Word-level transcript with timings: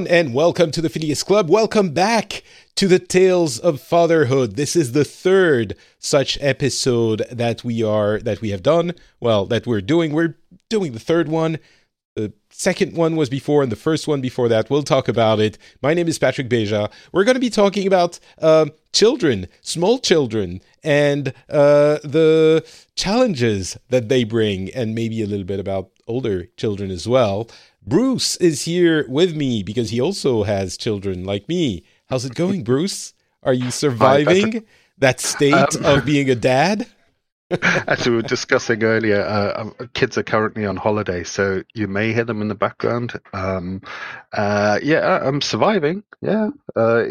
everyone, 0.00 0.18
and 0.18 0.34
welcome 0.34 0.70
to 0.70 0.80
the 0.80 0.88
Phileas 0.88 1.22
Club. 1.22 1.50
Welcome 1.50 1.90
back 1.90 2.42
to 2.74 2.88
the 2.88 2.98
Tales 2.98 3.58
of 3.58 3.82
Fatherhood. 3.82 4.56
This 4.56 4.74
is 4.74 4.92
the 4.92 5.04
third 5.04 5.76
such 5.98 6.38
episode 6.40 7.22
that 7.30 7.64
we 7.64 7.82
are 7.82 8.18
that 8.20 8.40
we 8.40 8.48
have 8.48 8.62
done. 8.62 8.94
Well, 9.20 9.44
that 9.46 9.66
we're 9.66 9.82
doing. 9.82 10.12
We're 10.12 10.36
doing 10.70 10.92
the 10.92 11.00
third 11.00 11.28
one. 11.28 11.58
The 12.16 12.32
second 12.48 12.96
one 12.96 13.14
was 13.14 13.28
before, 13.28 13.62
and 13.62 13.70
the 13.70 13.76
first 13.76 14.08
one 14.08 14.22
before 14.22 14.48
that. 14.48 14.70
We'll 14.70 14.84
talk 14.84 15.06
about 15.06 15.38
it. 15.38 15.58
My 15.82 15.92
name 15.92 16.08
is 16.08 16.18
Patrick 16.18 16.48
Beja. 16.48 16.90
We're 17.12 17.24
going 17.24 17.34
to 17.34 17.40
be 17.40 17.50
talking 17.50 17.86
about 17.86 18.18
uh, 18.40 18.66
children, 18.94 19.48
small 19.60 19.98
children, 19.98 20.62
and 20.82 21.28
uh, 21.50 21.98
the 22.02 22.64
challenges 22.96 23.76
that 23.90 24.08
they 24.08 24.24
bring, 24.24 24.70
and 24.70 24.94
maybe 24.94 25.20
a 25.20 25.26
little 25.26 25.44
bit 25.46 25.60
about 25.60 25.90
older 26.06 26.46
children 26.56 26.90
as 26.90 27.06
well. 27.06 27.48
Bruce 27.90 28.36
is 28.36 28.62
here 28.62 29.04
with 29.08 29.34
me 29.34 29.64
because 29.64 29.90
he 29.90 30.00
also 30.00 30.44
has 30.44 30.76
children 30.76 31.24
like 31.24 31.48
me. 31.48 31.82
How's 32.08 32.24
it 32.24 32.36
going, 32.36 32.62
Bruce? 32.62 33.14
Are 33.42 33.52
you 33.52 33.72
surviving 33.72 34.64
that 34.98 35.18
state 35.18 35.76
um, 35.76 35.84
of 35.84 36.04
being 36.04 36.30
a 36.30 36.36
dad? 36.36 36.86
As 37.88 38.06
we 38.06 38.14
were 38.14 38.22
discussing 38.22 38.84
earlier, 38.84 39.22
uh, 39.22 39.60
um, 39.60 39.88
kids 39.92 40.16
are 40.16 40.22
currently 40.22 40.64
on 40.66 40.76
holiday, 40.76 41.24
so 41.24 41.64
you 41.74 41.88
may 41.88 42.12
hear 42.12 42.22
them 42.22 42.40
in 42.42 42.46
the 42.46 42.54
background. 42.54 43.18
Um, 43.32 43.82
uh, 44.32 44.78
yeah, 44.80 45.18
I'm 45.20 45.40
surviving. 45.40 46.04
Yeah, 46.22 46.50
uh, 46.76 47.06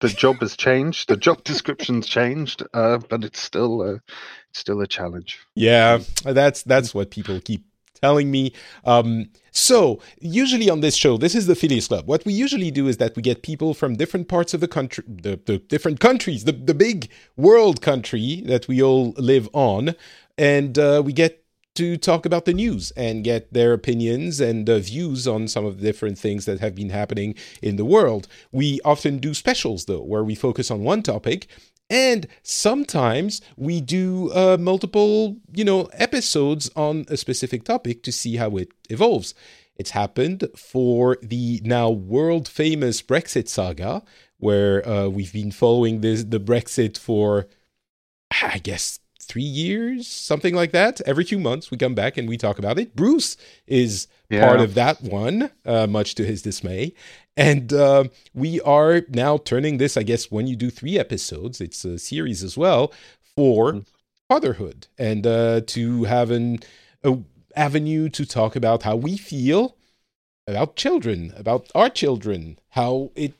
the 0.00 0.08
job 0.08 0.40
has 0.40 0.56
changed, 0.56 1.10
the 1.10 1.16
job 1.16 1.44
description's 1.44 2.08
changed, 2.08 2.64
uh, 2.74 2.98
but 3.08 3.22
it's 3.22 3.40
still 3.40 3.82
uh, 3.82 3.98
still 4.52 4.80
a 4.80 4.88
challenge. 4.88 5.38
Yeah, 5.54 6.00
that's 6.24 6.64
that's 6.64 6.92
what 6.92 7.12
people 7.12 7.40
keep 7.40 7.64
telling 8.02 8.30
me. 8.30 8.52
Um, 8.84 9.28
so, 9.52 10.00
usually 10.20 10.68
on 10.70 10.80
this 10.80 10.96
show, 10.96 11.16
this 11.16 11.34
is 11.34 11.46
the 11.46 11.54
Phileas 11.54 11.88
Club. 11.88 12.06
What 12.06 12.24
we 12.24 12.32
usually 12.32 12.70
do 12.70 12.88
is 12.88 12.96
that 12.96 13.14
we 13.16 13.22
get 13.22 13.42
people 13.42 13.74
from 13.74 13.96
different 13.96 14.28
parts 14.28 14.54
of 14.54 14.60
the 14.60 14.68
country, 14.68 15.04
the, 15.06 15.40
the 15.44 15.58
different 15.58 16.00
countries, 16.00 16.44
the, 16.44 16.52
the 16.52 16.74
big 16.74 17.10
world 17.36 17.80
country 17.80 18.42
that 18.46 18.66
we 18.66 18.82
all 18.82 19.12
live 19.18 19.48
on, 19.52 19.94
and 20.36 20.78
uh, 20.78 21.02
we 21.04 21.12
get 21.12 21.42
to 21.74 21.96
talk 21.96 22.26
about 22.26 22.44
the 22.44 22.52
news 22.52 22.90
and 22.96 23.24
get 23.24 23.52
their 23.52 23.72
opinions 23.72 24.40
and 24.40 24.68
uh, 24.68 24.78
views 24.78 25.26
on 25.26 25.48
some 25.48 25.64
of 25.64 25.78
the 25.78 25.82
different 25.82 26.18
things 26.18 26.44
that 26.44 26.60
have 26.60 26.74
been 26.74 26.90
happening 26.90 27.34
in 27.62 27.76
the 27.76 27.84
world. 27.84 28.28
We 28.50 28.80
often 28.84 29.18
do 29.18 29.32
specials, 29.32 29.86
though, 29.86 30.02
where 30.02 30.24
we 30.24 30.34
focus 30.34 30.70
on 30.70 30.82
one 30.82 31.02
topic 31.02 31.48
and 31.92 32.26
sometimes 32.42 33.42
we 33.54 33.82
do 33.82 34.32
uh, 34.32 34.56
multiple, 34.58 35.36
you 35.52 35.62
know, 35.62 35.90
episodes 35.92 36.70
on 36.74 37.04
a 37.08 37.18
specific 37.18 37.64
topic 37.64 38.02
to 38.04 38.10
see 38.10 38.36
how 38.36 38.56
it 38.56 38.72
evolves. 38.88 39.34
It's 39.76 39.90
happened 39.90 40.48
for 40.56 41.18
the 41.22 41.60
now 41.64 41.90
world 41.90 42.48
famous 42.48 43.02
Brexit 43.02 43.46
saga, 43.46 44.02
where 44.38 44.88
uh, 44.88 45.08
we've 45.08 45.34
been 45.34 45.52
following 45.52 46.00
this 46.00 46.24
the 46.24 46.40
Brexit 46.40 46.96
for, 46.96 47.46
I 48.42 48.56
guess, 48.56 48.98
three 49.24 49.42
years, 49.42 50.06
something 50.06 50.54
like 50.54 50.72
that. 50.72 51.00
Every 51.02 51.24
few 51.24 51.38
months, 51.38 51.70
we 51.70 51.76
come 51.76 51.94
back 51.94 52.16
and 52.16 52.28
we 52.28 52.36
talk 52.36 52.58
about 52.58 52.78
it. 52.78 52.94
Bruce 52.96 53.36
is 53.66 54.08
yeah. 54.28 54.46
part 54.46 54.60
of 54.60 54.74
that 54.74 55.02
one, 55.02 55.50
uh, 55.64 55.86
much 55.86 56.14
to 56.16 56.24
his 56.24 56.42
dismay. 56.42 56.92
And 57.36 57.72
uh, 57.72 58.04
we 58.34 58.60
are 58.60 59.02
now 59.08 59.38
turning 59.38 59.78
this, 59.78 59.96
I 59.96 60.02
guess, 60.02 60.30
when 60.30 60.46
you 60.46 60.56
do 60.56 60.70
three 60.70 60.98
episodes, 60.98 61.60
it's 61.60 61.84
a 61.84 61.98
series 61.98 62.42
as 62.42 62.56
well, 62.58 62.92
for 63.34 63.72
mm. 63.72 63.86
fatherhood 64.28 64.88
and 64.98 65.26
uh, 65.26 65.62
to 65.68 66.04
have 66.04 66.30
an 66.30 66.60
a 67.02 67.18
avenue 67.56 68.08
to 68.08 68.24
talk 68.24 68.56
about 68.56 68.82
how 68.82 68.96
we 68.96 69.16
feel 69.16 69.76
about 70.46 70.76
children, 70.76 71.32
about 71.36 71.70
our 71.74 71.88
children, 71.88 72.58
how 72.70 73.10
it 73.14 73.34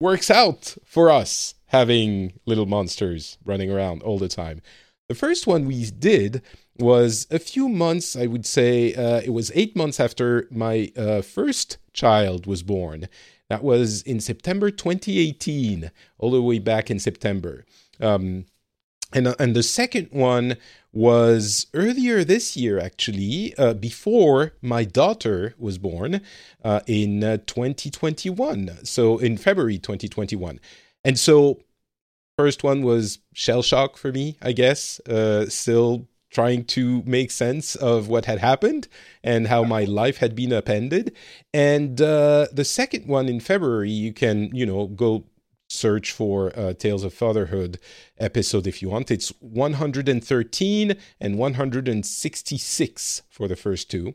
works 0.00 0.30
out 0.30 0.76
for 0.84 1.10
us 1.10 1.54
having 1.66 2.32
little 2.46 2.66
monsters 2.66 3.38
running 3.44 3.70
around 3.70 4.02
all 4.02 4.18
the 4.18 4.28
time. 4.28 4.62
The 5.08 5.14
first 5.14 5.46
one 5.46 5.66
we 5.66 5.84
did 5.90 6.42
was 6.78 7.28
a 7.30 7.38
few 7.38 7.68
months, 7.68 8.16
I 8.16 8.26
would 8.26 8.44
say, 8.44 8.92
uh, 8.92 9.20
it 9.24 9.30
was 9.30 9.52
eight 9.54 9.76
months 9.76 10.00
after 10.00 10.48
my 10.50 10.90
uh, 10.96 11.22
first 11.22 11.78
child 11.92 12.46
was 12.46 12.64
born. 12.64 13.08
That 13.48 13.62
was 13.62 14.02
in 14.02 14.18
September 14.18 14.70
2018, 14.70 15.92
all 16.18 16.32
the 16.32 16.42
way 16.42 16.58
back 16.58 16.90
in 16.90 16.98
September. 16.98 17.64
Um, 18.00 18.46
and, 19.12 19.34
and 19.38 19.54
the 19.54 19.62
second 19.62 20.08
one 20.10 20.56
was 20.92 21.68
earlier 21.72 22.24
this 22.24 22.56
year, 22.56 22.80
actually, 22.80 23.54
uh, 23.56 23.74
before 23.74 24.54
my 24.60 24.82
daughter 24.82 25.54
was 25.56 25.78
born 25.78 26.20
uh, 26.64 26.80
in 26.88 27.22
uh, 27.22 27.36
2021. 27.46 28.78
So 28.82 29.18
in 29.18 29.36
February 29.36 29.78
2021. 29.78 30.58
And 31.04 31.16
so, 31.16 31.60
first 32.36 32.62
one 32.62 32.82
was 32.82 33.18
shell 33.32 33.62
shock 33.62 33.96
for 33.96 34.12
me, 34.12 34.36
I 34.42 34.52
guess. 34.52 35.00
Uh, 35.00 35.48
still 35.48 36.08
trying 36.30 36.64
to 36.64 37.02
make 37.06 37.30
sense 37.30 37.74
of 37.76 38.08
what 38.08 38.26
had 38.26 38.38
happened 38.38 38.88
and 39.24 39.46
how 39.46 39.64
my 39.64 39.84
life 39.84 40.18
had 40.18 40.34
been 40.34 40.52
upended. 40.52 41.14
And 41.54 42.00
uh, 42.00 42.48
the 42.52 42.64
second 42.64 43.06
one 43.06 43.28
in 43.28 43.40
February, 43.40 43.90
you 43.90 44.12
can, 44.12 44.54
you 44.54 44.66
know, 44.66 44.86
go 44.86 45.24
search 45.68 46.12
for 46.12 46.52
uh, 46.58 46.74
Tales 46.74 47.04
of 47.04 47.14
Fatherhood 47.14 47.78
episode 48.18 48.66
if 48.66 48.82
you 48.82 48.90
want. 48.90 49.10
It's 49.10 49.30
113 49.40 50.96
and 51.20 51.38
166 51.38 53.22
for 53.30 53.48
the 53.48 53.56
first 53.56 53.90
two. 53.90 54.14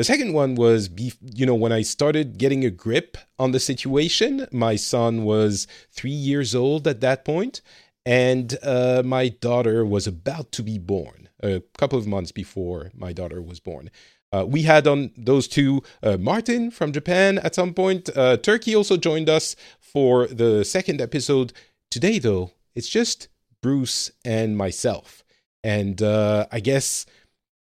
The 0.00 0.04
second 0.04 0.32
one 0.32 0.54
was, 0.54 0.88
you 0.96 1.44
know, 1.44 1.54
when 1.54 1.72
I 1.72 1.82
started 1.82 2.38
getting 2.38 2.64
a 2.64 2.70
grip 2.70 3.18
on 3.38 3.50
the 3.50 3.60
situation, 3.60 4.46
my 4.50 4.74
son 4.74 5.24
was 5.24 5.66
three 5.92 6.10
years 6.10 6.54
old 6.54 6.88
at 6.88 7.02
that 7.02 7.22
point, 7.22 7.60
and 8.06 8.56
uh, 8.62 9.02
my 9.04 9.28
daughter 9.28 9.84
was 9.84 10.06
about 10.06 10.52
to 10.52 10.62
be 10.62 10.78
born 10.78 11.28
a 11.42 11.62
couple 11.76 11.98
of 11.98 12.06
months 12.06 12.32
before 12.32 12.90
my 12.94 13.12
daughter 13.12 13.42
was 13.42 13.60
born. 13.60 13.90
Uh, 14.32 14.46
we 14.48 14.62
had 14.62 14.86
on 14.86 15.10
those 15.18 15.46
two 15.46 15.82
uh, 16.02 16.16
Martin 16.16 16.70
from 16.70 16.92
Japan 16.92 17.36
at 17.36 17.54
some 17.54 17.74
point. 17.74 18.08
Uh, 18.16 18.38
Turkey 18.38 18.74
also 18.74 18.96
joined 18.96 19.28
us 19.28 19.54
for 19.80 20.26
the 20.28 20.64
second 20.64 21.02
episode. 21.02 21.52
Today, 21.90 22.18
though, 22.18 22.52
it's 22.74 22.88
just 22.88 23.28
Bruce 23.60 24.10
and 24.24 24.56
myself. 24.56 25.22
And 25.62 26.00
uh, 26.00 26.46
I 26.50 26.60
guess 26.60 27.04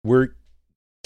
we're 0.05 0.35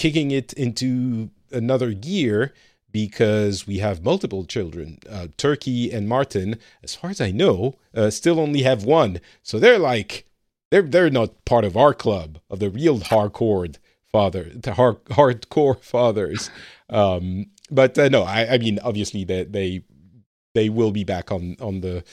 kicking 0.01 0.31
it 0.31 0.51
into 0.53 1.29
another 1.51 1.93
gear 1.93 2.55
because 2.91 3.67
we 3.67 3.77
have 3.77 4.03
multiple 4.03 4.45
children. 4.45 4.97
Uh, 5.07 5.27
Turkey 5.37 5.91
and 5.91 6.09
Martin, 6.09 6.57
as 6.83 6.95
far 6.95 7.11
as 7.11 7.21
I 7.21 7.29
know, 7.29 7.75
uh, 7.93 8.09
still 8.09 8.39
only 8.39 8.63
have 8.63 8.83
one. 8.83 9.21
So 9.43 9.59
they're 9.59 9.77
like 9.77 10.25
they're 10.71 10.81
they're 10.81 11.11
not 11.11 11.45
part 11.45 11.65
of 11.65 11.77
our 11.77 11.93
club 11.93 12.39
of 12.49 12.57
the 12.57 12.71
real 12.71 12.97
hardcore 12.97 13.75
father, 14.11 14.45
the 14.55 14.73
hard, 14.73 15.03
hardcore 15.05 15.79
fathers. 15.93 16.49
Um, 16.89 17.51
but 17.69 17.95
uh, 17.95 18.09
no, 18.09 18.23
I, 18.23 18.55
I 18.55 18.57
mean 18.57 18.79
obviously 18.83 19.23
they 19.23 19.43
they 19.43 19.83
they 20.55 20.69
will 20.69 20.91
be 20.91 21.03
back 21.03 21.31
on 21.31 21.57
on 21.59 21.81
the 21.81 22.03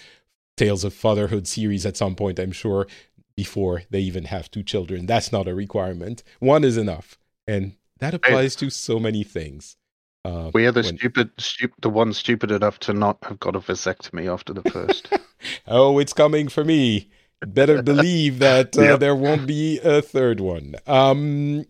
Tales 0.58 0.84
of 0.84 0.92
Fatherhood 0.92 1.48
series 1.48 1.86
at 1.86 1.96
some 1.96 2.14
point. 2.14 2.38
I'm 2.38 2.52
sure 2.52 2.86
before 3.34 3.84
they 3.88 4.00
even 4.00 4.24
have 4.24 4.50
two 4.50 4.62
children. 4.62 5.06
That's 5.06 5.32
not 5.32 5.48
a 5.48 5.54
requirement. 5.54 6.22
One 6.38 6.64
is 6.64 6.76
enough, 6.76 7.17
and 7.48 7.74
that 7.98 8.14
applies 8.14 8.54
to 8.56 8.70
so 8.70 9.00
many 9.00 9.24
things. 9.24 9.76
Uh, 10.24 10.50
we 10.54 10.66
are 10.66 10.72
the 10.72 10.82
when... 10.82 10.98
stupid, 10.98 11.30
stupid, 11.38 11.76
the 11.80 11.90
one 11.90 12.12
stupid 12.12 12.50
enough 12.50 12.78
to 12.80 12.92
not 12.92 13.18
have 13.22 13.40
got 13.40 13.56
a 13.56 13.60
vasectomy 13.60 14.32
after 14.32 14.52
the 14.52 14.68
first. 14.70 15.08
oh, 15.66 15.98
it's 15.98 16.12
coming 16.12 16.48
for 16.48 16.64
me 16.64 17.08
better 17.46 17.82
believe 17.82 18.38
that 18.40 18.76
uh, 18.76 18.82
yep. 18.82 19.00
there 19.00 19.14
won't 19.14 19.46
be 19.46 19.78
a 19.80 20.02
third 20.02 20.40
one. 20.40 20.74
Um, 20.86 21.66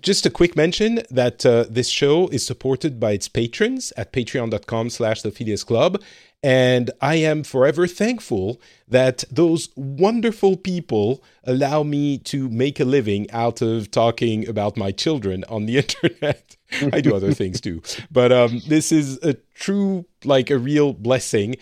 just 0.00 0.26
a 0.26 0.30
quick 0.30 0.56
mention 0.56 1.02
that 1.10 1.44
uh, 1.44 1.64
this 1.68 1.88
show 1.88 2.28
is 2.28 2.46
supported 2.46 3.00
by 3.00 3.12
its 3.12 3.28
patrons 3.28 3.92
at 3.96 4.12
patreon.com 4.12 4.90
slash 4.90 5.22
the 5.22 5.64
Club. 5.66 6.00
And 6.42 6.90
I 7.02 7.16
am 7.16 7.42
forever 7.42 7.86
thankful 7.86 8.60
that 8.88 9.24
those 9.30 9.68
wonderful 9.76 10.56
people 10.56 11.22
allow 11.44 11.82
me 11.82 12.16
to 12.18 12.48
make 12.48 12.80
a 12.80 12.84
living 12.84 13.30
out 13.30 13.60
of 13.60 13.90
talking 13.90 14.48
about 14.48 14.76
my 14.76 14.90
children 14.90 15.44
on 15.50 15.66
the 15.66 15.78
internet. 15.84 16.56
I 16.92 17.02
do 17.02 17.14
other 17.14 17.34
things 17.34 17.60
too. 17.60 17.82
But 18.10 18.32
um, 18.32 18.62
this 18.68 18.90
is 18.90 19.18
a 19.22 19.34
true, 19.54 20.06
like 20.24 20.50
a 20.50 20.58
real 20.58 20.94
blessing 20.94 21.56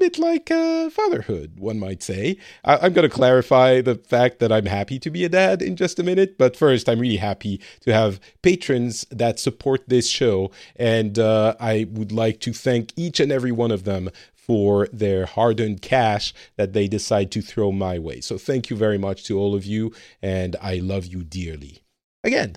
bit 0.00 0.18
like 0.18 0.50
uh, 0.50 0.90
fatherhood, 0.90 1.60
one 1.60 1.78
might 1.78 2.02
say. 2.02 2.38
I- 2.64 2.86
am 2.86 2.92
going 2.94 3.08
to 3.08 3.14
clarify 3.14 3.80
the 3.80 3.94
fact 3.94 4.38
that 4.40 4.50
I'm 4.50 4.66
happy 4.66 4.98
to 4.98 5.10
be 5.10 5.24
a 5.24 5.28
dad 5.28 5.62
in 5.62 5.76
just 5.76 5.98
a 5.98 6.02
minute, 6.02 6.38
but 6.38 6.56
first, 6.56 6.88
I'm 6.88 6.98
really 6.98 7.18
happy 7.18 7.60
to 7.82 7.92
have 7.92 8.18
patrons 8.42 9.06
that 9.10 9.38
support 9.38 9.88
this 9.88 10.08
show, 10.08 10.50
and 10.74 11.18
uh, 11.18 11.54
I 11.60 11.86
would 11.92 12.10
like 12.10 12.40
to 12.40 12.52
thank 12.52 12.92
each 12.96 13.20
and 13.20 13.30
every 13.30 13.52
one 13.52 13.70
of 13.70 13.84
them 13.84 14.10
for 14.32 14.88
their 14.92 15.26
hard 15.26 15.60
earned 15.60 15.82
cash 15.82 16.34
that 16.56 16.72
they 16.72 16.88
decide 16.88 17.30
to 17.32 17.42
throw 17.42 17.70
my 17.70 17.98
way. 17.98 18.20
So, 18.20 18.38
thank 18.38 18.70
you 18.70 18.76
very 18.76 18.98
much 18.98 19.24
to 19.26 19.38
all 19.38 19.54
of 19.54 19.64
you, 19.64 19.92
and 20.22 20.56
I 20.62 20.76
love 20.76 21.06
you 21.06 21.22
dearly. 21.22 21.84
Again, 22.24 22.56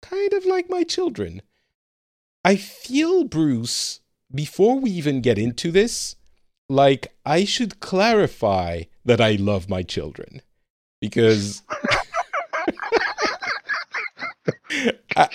kind 0.00 0.32
of 0.32 0.46
like 0.46 0.70
my 0.70 0.84
children. 0.84 1.42
I 2.44 2.54
feel, 2.56 3.24
Bruce, 3.24 4.00
before 4.32 4.78
we 4.78 4.90
even 4.90 5.20
get 5.20 5.38
into 5.38 5.70
this, 5.70 6.16
like 6.68 7.14
I 7.24 7.44
should 7.44 7.80
clarify 7.80 8.82
that 9.04 9.20
I 9.20 9.32
love 9.32 9.68
my 9.68 9.82
children 9.82 10.42
because 11.00 11.62
I, 15.16 15.28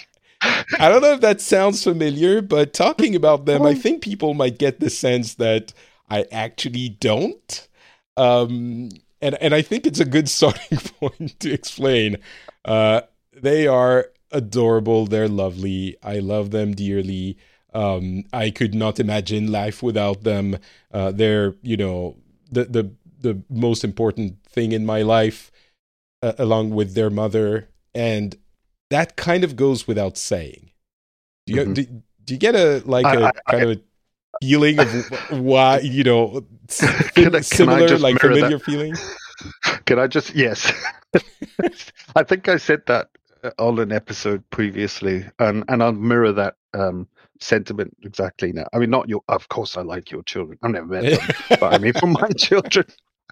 I 0.80 0.89
don't 0.89 1.01
know 1.01 1.13
if 1.13 1.21
that 1.21 1.41
sounds 1.41 1.83
familiar, 1.83 2.41
but 2.41 2.74
talking 2.74 3.15
about 3.15 3.45
them, 3.45 3.63
I 3.63 3.74
think 3.74 4.01
people 4.01 4.33
might 4.33 4.57
get 4.57 4.80
the 4.80 4.89
sense 4.89 5.35
that 5.35 5.74
I 6.09 6.25
actually 6.31 6.89
don't. 6.89 7.68
Um, 8.18 8.89
and 9.21 9.36
and 9.36 9.56
I 9.56 9.62
think 9.62 9.86
it's 9.86 10.00
a 10.00 10.06
good 10.06 10.29
starting 10.38 10.77
point 10.77 11.39
to 11.39 11.51
explain. 11.51 12.18
Uh, 12.65 13.01
they 13.33 13.68
are 13.68 14.12
adorable. 14.31 15.06
They're 15.06 15.29
lovely. 15.29 15.97
I 16.03 16.19
love 16.19 16.51
them 16.51 16.74
dearly. 16.74 17.38
Um, 17.73 18.25
I 18.31 18.49
could 18.49 18.75
not 18.75 18.99
imagine 18.99 19.51
life 19.51 19.81
without 19.81 20.23
them. 20.23 20.57
Uh, 20.91 21.11
they're 21.11 21.55
you 21.61 21.77
know 21.77 22.17
the 22.51 22.65
the 22.65 22.91
the 23.19 23.41
most 23.49 23.83
important 23.83 24.43
thing 24.45 24.71
in 24.71 24.85
my 24.85 25.01
life, 25.01 25.51
uh, 26.21 26.33
along 26.37 26.71
with 26.71 26.93
their 26.93 27.09
mother, 27.09 27.69
and 27.95 28.35
that 28.89 29.15
kind 29.15 29.43
of 29.43 29.55
goes 29.55 29.87
without 29.87 30.17
saying. 30.17 30.71
Do 31.45 31.53
you 31.53 31.61
mm-hmm. 31.61 31.73
do, 31.73 31.83
do, 32.25 32.33
you 32.33 32.39
get 32.39 32.55
a 32.55 32.83
like 32.85 33.05
a 33.05 33.25
I, 33.25 33.31
kind 33.51 33.69
I, 33.69 33.71
of 33.71 33.77
a 33.77 33.81
feeling 34.41 34.79
of 34.79 35.09
why 35.31 35.79
you 35.79 36.03
know 36.03 36.45
can, 37.15 37.43
similar 37.43 37.87
can 37.87 38.01
like 38.01 38.19
familiar 38.19 38.57
that? 38.57 38.63
feeling? 38.63 38.95
Can 39.85 39.99
I 39.99 40.07
just 40.07 40.35
yes? 40.35 40.71
I 42.15 42.23
think 42.23 42.47
I 42.47 42.57
said 42.57 42.83
that 42.85 43.09
uh, 43.43 43.51
on 43.57 43.79
an 43.79 43.91
episode 43.91 44.47
previously, 44.51 45.25
and 45.39 45.65
and 45.67 45.83
I'll 45.83 45.91
mirror 45.91 46.31
that 46.31 46.55
um, 46.73 47.07
sentiment 47.39 47.95
exactly 48.03 48.51
now. 48.51 48.65
I 48.74 48.80
mean, 48.80 48.89
not 48.89 49.09
your. 49.09 49.21
Of 49.27 49.50
course, 49.50 49.77
I 49.77 49.81
like 49.81 50.12
your 50.12 50.24
children. 50.24 50.57
I've 50.63 50.71
never 50.71 50.88
met 50.88 51.03
them, 51.50 51.57
but 51.59 51.74
I 51.74 51.77
mean, 51.77 51.94
for 51.94 52.07
my 52.07 52.30
children, 52.38 52.85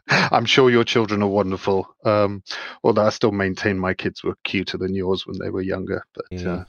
I'm 0.09 0.45
sure 0.45 0.69
your 0.69 0.83
children 0.83 1.21
are 1.23 1.29
wonderful. 1.29 1.87
Um, 2.05 2.43
although 2.83 3.05
I 3.05 3.09
still 3.09 3.31
maintain 3.31 3.77
my 3.77 3.93
kids 3.93 4.23
were 4.23 4.35
cuter 4.43 4.77
than 4.77 4.95
yours 4.95 5.25
when 5.25 5.37
they 5.39 5.49
were 5.49 5.61
younger. 5.61 6.03
But 6.13 6.25
mm. 6.31 6.47
uh, 6.47 6.65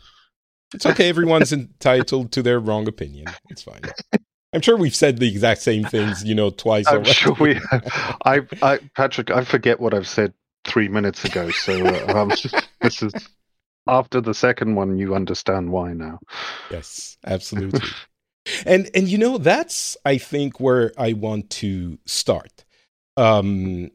it's 0.74 0.86
okay. 0.86 1.08
Everyone's 1.08 1.52
entitled 1.52 2.32
to 2.32 2.42
their 2.42 2.60
wrong 2.60 2.88
opinion. 2.88 3.26
It's 3.50 3.62
fine. 3.62 3.82
I'm 4.54 4.60
sure 4.60 4.76
we've 4.76 4.94
said 4.94 5.18
the 5.18 5.28
exact 5.28 5.62
same 5.62 5.84
things, 5.84 6.24
you 6.24 6.34
know, 6.34 6.50
twice. 6.50 6.86
I'm 6.86 6.96
already. 6.96 7.12
sure 7.12 7.36
we. 7.40 7.58
I, 8.26 8.40
I, 8.60 8.80
Patrick, 8.94 9.30
I 9.30 9.44
forget 9.44 9.80
what 9.80 9.94
I've 9.94 10.08
said 10.08 10.34
three 10.64 10.88
minutes 10.88 11.24
ago. 11.24 11.50
So 11.50 11.86
uh, 11.86 12.12
um, 12.14 12.28
this 12.80 13.02
is 13.02 13.12
after 13.86 14.20
the 14.20 14.34
second 14.34 14.74
one. 14.74 14.98
You 14.98 15.14
understand 15.14 15.70
why 15.70 15.92
now. 15.92 16.18
Yes, 16.70 17.16
absolutely. 17.26 17.80
and 18.66 18.90
and 18.94 19.08
you 19.08 19.18
know 19.18 19.38
that's 19.38 19.96
I 20.04 20.18
think 20.18 20.60
where 20.60 20.92
I 20.98 21.12
want 21.12 21.50
to 21.50 21.98
start 22.06 22.64
um, 23.16 23.90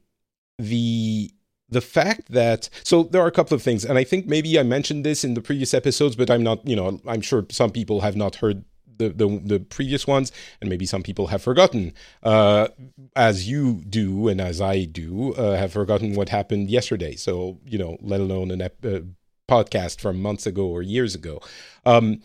the 0.58 1.32
the 1.70 1.82
fact 1.82 2.32
that 2.32 2.70
so 2.84 3.04
there 3.04 3.22
are 3.22 3.28
a 3.28 3.32
couple 3.32 3.56
of 3.56 3.62
things, 3.62 3.84
and 3.84 3.98
I 3.98 4.04
think 4.04 4.26
maybe 4.26 4.58
I 4.60 4.64
mentioned 4.64 5.06
this 5.06 5.24
in 5.24 5.34
the 5.34 5.42
previous 5.42 5.74
episodes, 5.74 6.16
but 6.16 6.30
I'm 6.30 6.44
not, 6.44 6.66
you 6.68 6.76
know, 6.76 7.02
I'm 7.06 7.22
sure 7.22 7.46
some 7.50 7.72
people 7.72 8.02
have 8.02 8.16
not 8.16 8.36
heard 8.36 8.64
the, 8.98 9.10
the, 9.10 9.42
the 9.44 9.60
previous 9.60 10.08
ones, 10.08 10.32
and 10.62 10.70
maybe 10.70 10.86
some 10.86 11.04
people 11.04 11.28
have 11.28 11.42
forgotten, 11.42 11.94
uh, 12.24 12.70
as 13.16 13.48
you 13.48 13.84
do 13.90 14.28
and 14.28 14.40
as 14.42 14.62
I 14.62 14.86
do, 14.86 15.34
uh, 15.34 15.56
have 15.56 15.74
forgotten 15.74 16.16
what 16.16 16.30
happened 16.30 16.70
yesterday. 16.70 17.16
So 17.16 17.60
you 17.66 17.78
know, 17.78 17.98
let 18.02 18.22
alone 18.22 18.50
an 18.52 18.62
ep- 18.62 18.86
uh, 18.86 19.02
podcast 19.48 20.00
from 20.00 20.22
months 20.22 20.46
ago 20.46 20.68
or 20.68 20.82
years 20.82 21.16
ago. 21.16 21.40
Um, 21.86 22.22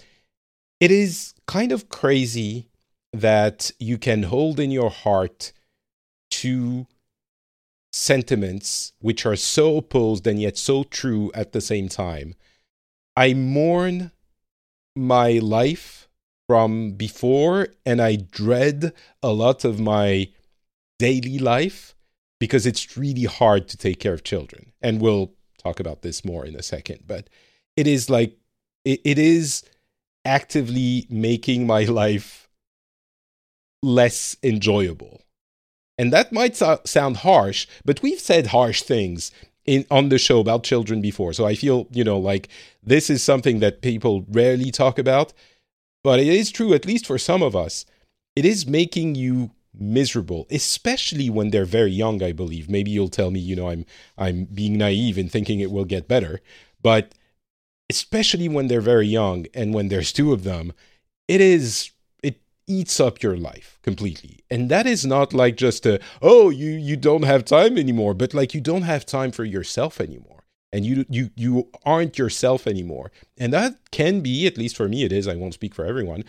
it 0.80 0.90
is 0.90 1.34
kind 1.46 1.72
of 1.72 1.88
crazy 1.88 2.68
that 3.12 3.70
you 3.78 3.98
can 3.98 4.24
hold 4.24 4.58
in 4.58 4.70
your 4.70 4.90
heart 4.90 5.52
two 6.30 6.86
sentiments 7.92 8.92
which 9.00 9.26
are 9.26 9.36
so 9.36 9.76
opposed 9.76 10.26
and 10.26 10.40
yet 10.40 10.56
so 10.56 10.82
true 10.82 11.30
at 11.34 11.52
the 11.52 11.60
same 11.60 11.88
time. 11.88 12.34
I 13.16 13.34
mourn 13.34 14.12
my 14.96 15.32
life 15.32 16.08
from 16.48 16.92
before 16.92 17.68
and 17.84 18.00
I 18.00 18.16
dread 18.16 18.92
a 19.22 19.32
lot 19.32 19.64
of 19.64 19.78
my 19.78 20.28
daily 20.98 21.38
life 21.38 21.94
because 22.40 22.66
it's 22.66 22.96
really 22.96 23.24
hard 23.24 23.68
to 23.68 23.76
take 23.76 24.00
care 24.00 24.14
of 24.14 24.24
children. 24.24 24.72
And 24.80 25.00
we'll 25.00 25.32
talk 25.62 25.80
about 25.80 26.02
this 26.02 26.24
more 26.24 26.44
in 26.44 26.56
a 26.56 26.62
second, 26.62 27.00
but 27.06 27.28
it 27.76 27.86
is 27.86 28.10
like 28.10 28.36
it, 28.84 29.00
it 29.04 29.18
is 29.18 29.62
actively 30.24 31.06
making 31.08 31.66
my 31.66 31.84
life 32.02 32.48
less 33.82 34.36
enjoyable 34.42 35.22
and 35.98 36.12
that 36.12 36.32
might 36.32 36.56
so- 36.56 36.80
sound 36.84 37.18
harsh, 37.18 37.66
but 37.84 38.02
we've 38.02 38.20
said 38.20 38.48
harsh 38.48 38.82
things 38.82 39.30
in 39.64 39.86
on 39.90 40.08
the 40.08 40.18
show 40.18 40.40
about 40.40 40.64
children 40.64 41.00
before. 41.00 41.32
So 41.32 41.46
I 41.46 41.54
feel, 41.54 41.86
you 41.92 42.02
know, 42.02 42.18
like 42.18 42.48
this 42.82 43.08
is 43.10 43.22
something 43.22 43.60
that 43.60 43.82
people 43.82 44.24
rarely 44.28 44.70
talk 44.70 44.98
about, 44.98 45.32
but 46.02 46.18
it 46.18 46.26
is 46.26 46.50
true 46.50 46.74
at 46.74 46.86
least 46.86 47.06
for 47.06 47.18
some 47.18 47.42
of 47.42 47.54
us. 47.54 47.84
It 48.34 48.44
is 48.44 48.66
making 48.66 49.14
you 49.14 49.52
miserable, 49.74 50.46
especially 50.50 51.30
when 51.30 51.50
they're 51.50 51.64
very 51.64 51.90
young, 51.90 52.22
I 52.22 52.32
believe. 52.32 52.68
Maybe 52.68 52.90
you'll 52.90 53.08
tell 53.08 53.30
me, 53.30 53.40
you 53.40 53.56
know, 53.56 53.68
I'm 53.68 53.86
I'm 54.18 54.44
being 54.44 54.76
naive 54.76 55.18
and 55.18 55.30
thinking 55.30 55.60
it 55.60 55.70
will 55.70 55.84
get 55.84 56.08
better, 56.08 56.40
but 56.82 57.14
especially 57.88 58.48
when 58.48 58.68
they're 58.68 58.80
very 58.80 59.06
young 59.06 59.46
and 59.54 59.74
when 59.74 59.88
there's 59.88 60.12
two 60.12 60.32
of 60.32 60.44
them, 60.44 60.72
it 61.28 61.40
is 61.40 61.90
it 62.22 62.40
eats 62.66 63.00
up 63.00 63.22
your 63.22 63.36
life 63.36 63.78
completely. 63.82 64.40
And 64.50 64.68
that 64.70 64.86
is 64.86 65.04
not 65.06 65.32
like 65.32 65.56
just 65.56 65.86
a 65.86 66.00
oh 66.20 66.50
you 66.50 66.70
you 66.70 66.96
don't 66.96 67.24
have 67.24 67.44
time 67.44 67.78
anymore 67.78 68.14
but 68.14 68.34
like 68.34 68.54
you 68.54 68.60
don't 68.60 68.82
have 68.82 69.06
time 69.06 69.32
for 69.32 69.44
yourself 69.44 70.00
anymore. 70.00 70.44
And 70.74 70.86
you 70.86 71.04
you 71.08 71.30
you 71.36 71.68
aren't 71.84 72.18
yourself 72.18 72.66
anymore. 72.66 73.10
And 73.38 73.52
that 73.52 73.76
can 73.90 74.20
be 74.20 74.46
at 74.46 74.58
least 74.58 74.76
for 74.76 74.88
me 74.88 75.04
it 75.04 75.12
is 75.12 75.28
i 75.28 75.34
won't 75.34 75.54
speak 75.54 75.74
for 75.74 75.84
everyone 75.84 76.24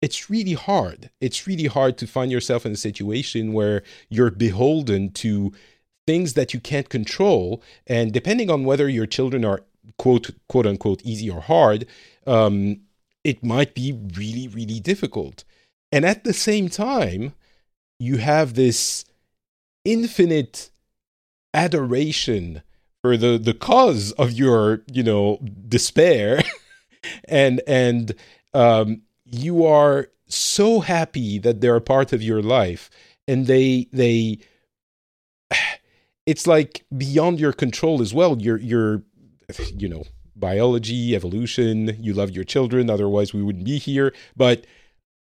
it's 0.00 0.30
really 0.30 0.54
hard. 0.54 1.10
It's 1.20 1.46
really 1.46 1.66
hard 1.66 1.98
to 1.98 2.06
find 2.06 2.30
yourself 2.30 2.64
in 2.64 2.72
a 2.72 2.76
situation 2.76 3.52
where 3.52 3.82
you're 4.08 4.30
beholden 4.30 5.10
to 5.12 5.52
things 6.06 6.34
that 6.34 6.54
you 6.54 6.60
can't 6.60 6.88
control. 6.88 7.62
And 7.86 8.12
depending 8.12 8.50
on 8.50 8.64
whether 8.64 8.88
your 8.88 9.06
children 9.06 9.44
are 9.44 9.64
quote 9.98 10.30
quote 10.48 10.66
unquote 10.66 11.02
easy 11.02 11.30
or 11.30 11.40
hard 11.40 11.86
um, 12.26 12.80
it 13.24 13.42
might 13.42 13.74
be 13.74 13.92
really 14.16 14.48
really 14.48 14.80
difficult. 14.80 15.44
And 15.90 16.04
at 16.04 16.24
the 16.24 16.34
same 16.34 16.68
time, 16.68 17.34
you 17.98 18.18
have 18.18 18.54
this 18.54 19.04
infinite 19.84 20.70
adoration 21.54 22.62
for 23.02 23.16
the 23.16 23.38
the 23.38 23.54
cause 23.54 24.12
of 24.12 24.32
your 24.32 24.82
you 24.92 25.02
know 25.02 25.38
despair. 25.68 26.42
And 27.28 27.62
and 27.68 28.12
um 28.54 29.02
you 29.30 29.64
are 29.64 30.08
so 30.26 30.80
happy 30.80 31.38
that 31.38 31.60
they're 31.60 31.76
a 31.76 31.80
part 31.80 32.12
of 32.12 32.22
your 32.22 32.42
life 32.42 32.90
and 33.26 33.46
they 33.46 33.86
they 33.92 34.38
it's 36.26 36.46
like 36.46 36.84
beyond 36.96 37.40
your 37.40 37.52
control 37.52 38.00
as 38.02 38.12
well. 38.12 38.36
You're 38.38 38.58
you're 38.58 39.02
you 39.74 39.88
know 39.88 40.04
biology 40.36 41.16
evolution 41.16 41.96
you 42.00 42.14
love 42.14 42.30
your 42.30 42.44
children 42.44 42.88
otherwise 42.88 43.34
we 43.34 43.42
wouldn't 43.42 43.64
be 43.64 43.78
here. 43.78 44.14
But 44.36 44.66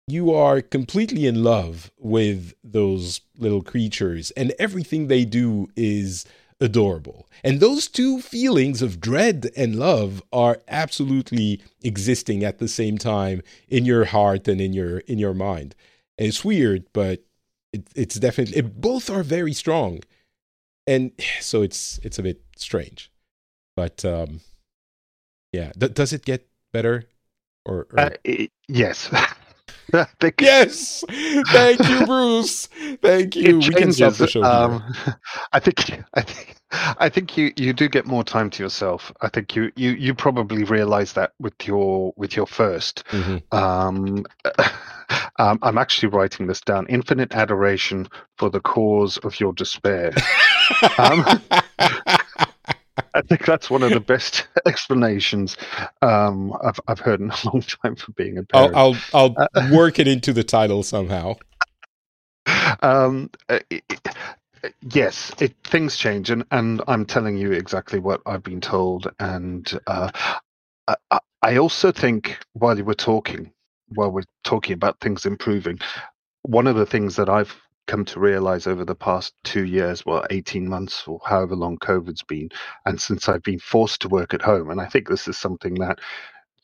you 0.07 0.33
are 0.33 0.61
completely 0.61 1.27
in 1.27 1.43
love 1.43 1.91
with 1.99 2.53
those 2.63 3.21
little 3.37 3.61
creatures, 3.61 4.31
and 4.31 4.53
everything 4.57 5.07
they 5.07 5.23
do 5.23 5.67
is 5.75 6.25
adorable. 6.59 7.27
And 7.43 7.59
those 7.59 7.87
two 7.87 8.21
feelings 8.21 8.81
of 8.81 8.99
dread 8.99 9.49
and 9.55 9.75
love 9.75 10.21
are 10.31 10.61
absolutely 10.67 11.61
existing 11.81 12.43
at 12.43 12.59
the 12.59 12.67
same 12.67 12.97
time 12.97 13.41
in 13.67 13.85
your 13.85 14.05
heart 14.05 14.47
and 14.47 14.59
in 14.59 14.73
your 14.73 14.99
in 14.99 15.19
your 15.19 15.33
mind. 15.33 15.75
And 16.17 16.27
it's 16.27 16.43
weird, 16.43 16.85
but 16.93 17.23
it, 17.71 17.87
it's 17.95 18.15
definitely 18.15 18.57
it, 18.57 18.81
both 18.81 19.09
are 19.09 19.23
very 19.23 19.53
strong, 19.53 20.01
and 20.85 21.11
so 21.39 21.61
it's 21.61 21.99
it's 22.03 22.19
a 22.19 22.23
bit 22.23 22.41
strange. 22.55 23.11
But 23.75 24.03
um, 24.03 24.41
yeah, 25.53 25.71
D- 25.77 25.89
does 25.89 26.13
it 26.13 26.25
get 26.25 26.47
better? 26.73 27.05
Or, 27.65 27.87
or... 27.91 27.99
Uh, 27.99 28.09
it, 28.23 28.51
yes. 28.67 29.13
yes, 30.39 31.03
thank 31.51 31.89
you, 31.89 32.05
Bruce. 32.05 32.67
Thank 33.01 33.35
you. 33.35 33.59
It 33.59 33.61
changes. 33.61 34.35
Um, 34.35 34.83
I 35.53 35.59
think, 35.59 36.03
I 36.13 36.21
think, 36.21 36.55
I 36.71 37.09
think 37.09 37.37
you, 37.37 37.51
you 37.55 37.73
do 37.73 37.89
get 37.89 38.05
more 38.05 38.23
time 38.23 38.49
to 38.51 38.63
yourself. 38.63 39.11
I 39.21 39.29
think 39.29 39.55
you, 39.55 39.71
you, 39.75 39.91
you 39.91 40.13
probably 40.13 40.63
realize 40.63 41.13
that 41.13 41.33
with 41.39 41.53
your 41.65 42.13
with 42.15 42.35
your 42.35 42.45
1st 42.45 43.03
mm-hmm. 43.03 43.57
um, 43.57 44.25
um, 45.39 45.59
I'm 45.61 45.77
actually 45.77 46.09
writing 46.09 46.47
this 46.47 46.61
down. 46.61 46.85
Infinite 46.87 47.33
adoration 47.33 48.07
for 48.37 48.49
the 48.49 48.59
cause 48.59 49.17
of 49.19 49.39
your 49.39 49.53
despair. 49.53 50.13
um, 50.97 51.41
I 53.13 53.21
think 53.21 53.45
that's 53.45 53.69
one 53.69 53.83
of 53.83 53.91
the 53.91 53.99
best 53.99 54.47
explanations 54.65 55.57
um, 56.01 56.53
I've 56.63 56.79
I've 56.87 56.99
heard 56.99 57.19
in 57.19 57.31
a 57.31 57.35
long 57.45 57.61
time 57.61 57.95
for 57.95 58.11
being 58.13 58.37
a 58.37 58.43
parent. 58.43 58.75
I'll 58.75 58.95
I'll, 59.13 59.35
I'll 59.55 59.71
work 59.73 59.99
it 59.99 60.07
into 60.07 60.33
the 60.33 60.43
title 60.43 60.83
somehow. 60.83 61.35
Um, 62.81 63.29
it, 63.49 63.83
yes, 64.81 65.31
it, 65.39 65.55
things 65.63 65.97
change, 65.97 66.29
and, 66.29 66.45
and 66.51 66.81
I'm 66.87 67.05
telling 67.05 67.37
you 67.37 67.51
exactly 67.51 67.99
what 67.99 68.21
I've 68.25 68.43
been 68.43 68.61
told. 68.61 69.11
And 69.19 69.71
uh, 69.87 70.11
I, 70.87 71.19
I 71.41 71.57
also 71.57 71.91
think 71.91 72.39
while 72.53 72.77
you 72.77 72.85
were 72.85 72.93
talking, 72.93 73.51
while 73.89 74.11
we're 74.11 74.23
talking 74.43 74.73
about 74.73 74.99
things 74.99 75.25
improving, 75.25 75.79
one 76.43 76.67
of 76.67 76.75
the 76.75 76.85
things 76.85 77.15
that 77.15 77.29
I've 77.29 77.55
come 77.89 78.05
to 78.05 78.19
realize 78.19 78.67
over 78.67 78.85
the 78.85 78.95
past 78.95 79.33
two 79.43 79.65
years, 79.65 80.05
well, 80.05 80.25
18 80.29 80.69
months 80.69 81.07
or 81.07 81.19
however 81.25 81.55
long 81.55 81.77
COVID's 81.77 82.23
been, 82.23 82.49
and 82.85 83.01
since 83.01 83.27
I've 83.27 83.43
been 83.43 83.59
forced 83.59 84.01
to 84.01 84.09
work 84.09 84.33
at 84.33 84.43
home, 84.43 84.69
and 84.69 84.79
I 84.79 84.85
think 84.85 85.09
this 85.09 85.27
is 85.27 85.37
something 85.37 85.73
that 85.75 85.99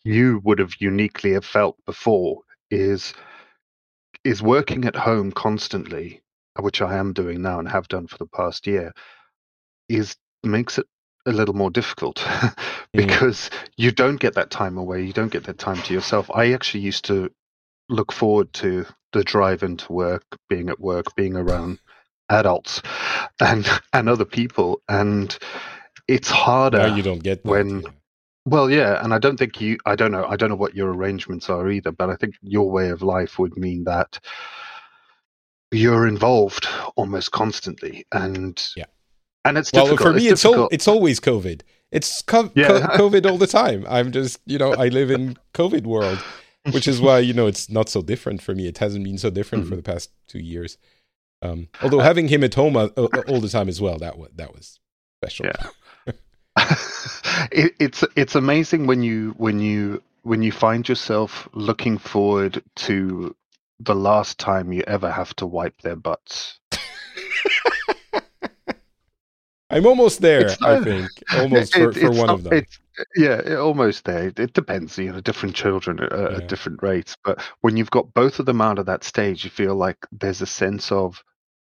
you 0.03 0.39
would 0.43 0.59
have 0.59 0.75
uniquely 0.79 1.33
have 1.33 1.45
felt 1.45 1.77
before, 1.85 2.41
is 2.69 3.13
is 4.23 4.41
working 4.41 4.85
at 4.85 4.95
home 4.95 5.31
constantly 5.31 6.21
which 6.59 6.81
I 6.81 6.97
am 6.97 7.13
doing 7.13 7.41
now 7.41 7.59
and 7.59 7.67
have 7.67 7.87
done 7.87 8.07
for 8.07 8.17
the 8.17 8.27
past 8.27 8.65
year, 8.67 8.93
is 9.89 10.15
makes 10.43 10.77
it 10.77 10.85
a 11.25 11.31
little 11.31 11.55
more 11.55 11.71
difficult 11.71 12.25
because 12.93 13.49
mm. 13.49 13.67
you 13.77 13.91
don't 13.91 14.19
get 14.19 14.35
that 14.35 14.51
time 14.51 14.77
away. 14.77 15.03
You 15.03 15.13
don't 15.13 15.31
get 15.31 15.45
that 15.45 15.57
time 15.57 15.81
to 15.83 15.93
yourself. 15.93 16.29
I 16.33 16.53
actually 16.53 16.81
used 16.81 17.05
to 17.05 17.31
look 17.89 18.11
forward 18.11 18.53
to 18.53 18.85
the 19.15 19.23
drive 19.23 19.63
into 19.63 19.91
work, 19.91 20.23
being 20.49 20.69
at 20.69 20.79
work, 20.79 21.15
being 21.15 21.35
around 21.35 21.79
adults 22.29 22.81
and 23.39 23.67
and 23.93 24.09
other 24.09 24.25
people, 24.25 24.81
and 24.89 25.37
it's 26.07 26.29
harder. 26.29 26.87
you 26.89 27.01
don't 27.01 27.23
get 27.23 27.43
when. 27.43 27.83
Well, 28.47 28.69
yeah, 28.69 29.03
and 29.03 29.11
I 29.11 29.17
don't 29.17 29.37
think 29.37 29.59
you. 29.59 29.77
I 29.87 29.95
don't 29.95 30.11
know. 30.11 30.25
I 30.25 30.35
don't 30.35 30.49
know 30.49 30.55
what 30.55 30.75
your 30.75 30.93
arrangements 30.93 31.49
are 31.49 31.67
either, 31.67 31.91
but 31.91 32.11
I 32.11 32.15
think 32.15 32.35
your 32.41 32.69
way 32.69 32.89
of 32.89 33.01
life 33.01 33.39
would 33.39 33.57
mean 33.57 33.85
that 33.85 34.19
you're 35.71 36.07
involved 36.07 36.67
almost 36.95 37.31
constantly, 37.31 38.05
and 38.11 38.61
yeah, 38.75 38.85
and 39.45 39.57
it's 39.57 39.71
well 39.73 39.85
difficult. 39.85 40.09
for 40.09 40.19
me. 40.19 40.27
It's, 40.27 40.45
it's, 40.45 40.53
al- 40.53 40.69
it's 40.71 40.87
always 40.87 41.19
COVID. 41.19 41.61
It's 41.91 42.21
co- 42.21 42.51
yeah. 42.53 42.67
co- 42.67 42.79
COVID 43.09 43.25
all 43.25 43.39
the 43.39 43.47
time. 43.47 43.85
I'm 43.89 44.11
just 44.11 44.39
you 44.45 44.59
know 44.59 44.73
I 44.73 44.89
live 44.89 45.09
in 45.09 45.37
COVID 45.55 45.85
world, 45.85 46.19
which 46.71 46.87
is 46.87 47.01
why 47.01 47.19
you 47.19 47.33
know 47.33 47.47
it's 47.47 47.69
not 47.69 47.89
so 47.89 48.01
different 48.01 48.41
for 48.41 48.55
me. 48.55 48.67
It 48.67 48.77
hasn't 48.77 49.03
been 49.03 49.17
so 49.17 49.29
different 49.29 49.63
mm-hmm. 49.63 49.71
for 49.71 49.75
the 49.75 49.83
past 49.83 50.11
two 50.27 50.39
years. 50.39 50.77
Um, 51.41 51.67
although 51.81 51.99
having 51.99 52.27
him 52.27 52.43
at 52.43 52.53
home 52.53 52.75
uh, 52.75 52.89
uh, 52.97 53.07
all 53.27 53.41
the 53.41 53.49
time 53.49 53.69
as 53.69 53.79
well, 53.81 53.97
that 53.99 54.17
was 54.17 54.29
that 54.35 54.53
was 54.53 54.79
special. 55.19 55.47
Yeah. 55.47 55.67
it, 57.51 57.75
it's 57.79 58.03
it's 58.15 58.35
amazing 58.35 58.87
when 58.87 59.03
you 59.03 59.33
when 59.37 59.59
you 59.59 60.01
when 60.23 60.41
you 60.41 60.51
find 60.51 60.87
yourself 60.87 61.47
looking 61.53 61.97
forward 61.97 62.63
to 62.75 63.35
the 63.79 63.95
last 63.95 64.39
time 64.39 64.71
you 64.71 64.83
ever 64.87 65.11
have 65.11 65.35
to 65.35 65.45
wipe 65.45 65.81
their 65.81 65.95
butts. 65.95 66.59
I'm 69.75 69.85
almost 69.85 70.21
there, 70.21 70.45
it's, 70.45 70.61
I 70.61 70.81
think. 70.81 71.09
Almost 71.33 71.75
it, 71.75 71.93
for, 71.93 71.99
for 71.99 72.11
one 72.11 72.27
not, 72.27 72.29
of 72.35 72.43
them. 72.43 72.65
yeah, 73.17 73.55
almost 73.57 74.05
there. 74.05 74.31
It 74.37 74.53
depends. 74.53 74.97
You 74.97 75.11
know, 75.11 75.19
different 75.19 75.53
children 75.53 75.99
at, 76.01 76.11
yeah. 76.13 76.37
at 76.37 76.47
different 76.47 76.81
rates. 76.81 77.17
But 77.25 77.41
when 77.59 77.75
you've 77.75 77.91
got 77.91 78.13
both 78.13 78.39
of 78.39 78.45
them 78.45 78.61
out 78.61 78.79
of 78.79 78.85
that 78.85 79.03
stage, 79.03 79.43
you 79.43 79.49
feel 79.49 79.75
like 79.75 79.97
there's 80.13 80.41
a 80.41 80.45
sense 80.45 80.93
of 80.93 81.21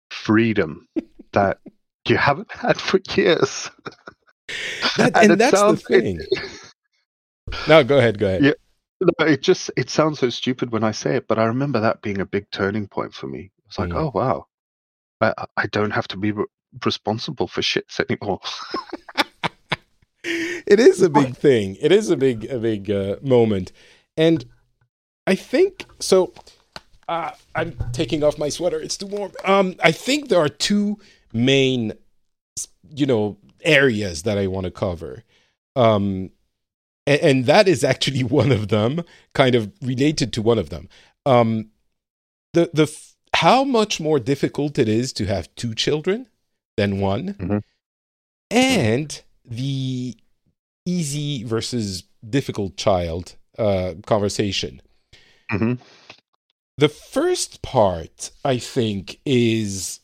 freedom 0.10 0.90
that 1.32 1.60
you 2.06 2.18
haven't 2.18 2.52
had 2.52 2.82
for 2.82 3.00
years. 3.16 3.72
That, 4.98 5.16
and, 5.16 5.32
and 5.32 5.40
that's 5.40 5.58
sounds, 5.58 5.84
the 5.84 6.02
thing. 6.02 6.20
It, 6.20 6.74
no, 7.70 7.82
go 7.86 7.98
ahead. 7.98 8.20
Go 8.20 8.28
ahead. 8.28 8.44
Yeah, 8.44 8.54
no, 9.00 9.26
it 9.26 9.42
just 9.42 9.72
it 9.78 9.90
sounds 9.90 10.20
so 10.20 10.30
stupid 10.30 10.72
when 10.72 10.84
I 10.84 10.92
say 10.92 11.16
it, 11.16 11.30
but 11.30 11.40
I 11.40 11.46
remember 11.46 11.80
that 11.80 12.02
being 12.02 12.20
a 12.20 12.26
big 12.26 12.52
turning 12.52 12.88
point 12.88 13.14
for 13.14 13.28
me. 13.28 13.52
It's 13.68 13.80
like, 13.80 13.90
mm. 13.90 13.96
oh 13.96 14.12
wow, 14.14 14.48
I, 15.22 15.34
I 15.56 15.68
don't 15.68 15.92
have 15.92 16.08
to 16.10 16.18
be 16.18 16.34
re- 16.34 16.46
responsible 16.84 17.48
for 17.48 17.62
shits 17.62 18.00
anymore. 18.00 18.40
it 20.24 20.80
is 20.80 21.02
a 21.02 21.10
big 21.10 21.36
thing. 21.36 21.78
It 21.80 21.92
is 21.92 22.10
a 22.10 22.18
big 22.18 22.46
a 22.46 22.60
big 22.60 22.90
uh, 22.90 23.18
moment, 23.22 23.72
and 24.18 24.46
I 25.28 25.36
think 25.36 25.86
so. 26.00 26.34
Uh, 27.08 27.32
I'm 27.54 27.78
taking 27.92 28.24
off 28.24 28.38
my 28.40 28.50
sweater. 28.50 28.80
It's 28.80 28.98
too 28.98 29.06
warm. 29.06 29.32
Um, 29.44 29.76
I 29.84 29.92
think 29.92 30.30
there 30.30 30.40
are 30.40 30.50
two 30.50 30.98
main, 31.34 31.94
you 32.90 33.06
know, 33.06 33.38
areas 33.64 34.24
that 34.24 34.40
I 34.40 34.48
want 34.48 34.66
to 34.66 34.72
cover. 34.72 35.24
Um, 35.76 36.32
and, 37.06 37.22
and, 37.22 37.46
that 37.46 37.68
is 37.68 37.84
actually 37.84 38.24
one 38.42 38.52
of 38.52 38.70
them, 38.70 39.04
kind 39.34 39.54
of 39.54 39.72
related 39.82 40.34
to 40.34 40.42
one 40.42 40.58
of 40.58 40.70
them. 40.70 40.90
Um, 41.28 41.70
the 42.54 42.72
the 42.74 42.92
how 43.36 43.64
much 43.64 44.00
more 44.00 44.20
difficult 44.20 44.80
it 44.80 44.88
is 44.88 45.12
to 45.14 45.26
have 45.26 45.54
two 45.56 45.76
children 45.76 46.28
than 46.78 47.00
one, 47.00 47.34
mm-hmm. 47.34 47.58
and 48.52 49.22
the 49.44 50.16
easy 50.86 51.44
versus 51.44 52.04
difficult 52.28 52.78
child 52.78 53.36
uh, 53.58 53.94
conversation. 54.06 54.82
Mm-hmm. 55.52 55.74
The 56.78 56.90
first 56.90 57.62
part, 57.62 58.32
I 58.44 58.58
think, 58.58 59.20
is 59.26 60.00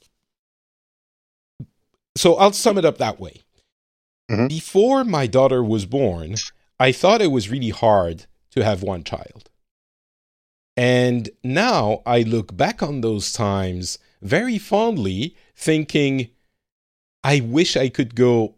so 2.15 2.35
I'll 2.35 2.53
sum 2.53 2.77
it 2.77 2.85
up 2.85 2.97
that 2.97 3.19
way. 3.19 3.41
Mm-hmm. 4.29 4.47
Before 4.47 5.03
my 5.03 5.27
daughter 5.27 5.63
was 5.63 5.85
born, 5.85 6.35
I 6.79 6.91
thought 6.91 7.21
it 7.21 7.31
was 7.31 7.49
really 7.49 7.69
hard 7.69 8.25
to 8.51 8.63
have 8.63 8.83
one 8.83 9.03
child. 9.03 9.49
And 10.77 11.29
now 11.43 12.01
I 12.05 12.21
look 12.21 12.55
back 12.55 12.81
on 12.81 13.01
those 13.01 13.33
times 13.33 13.99
very 14.21 14.57
fondly, 14.57 15.35
thinking, 15.55 16.29
I 17.23 17.41
wish 17.41 17.77
I 17.77 17.89
could 17.89 18.15
go 18.15 18.55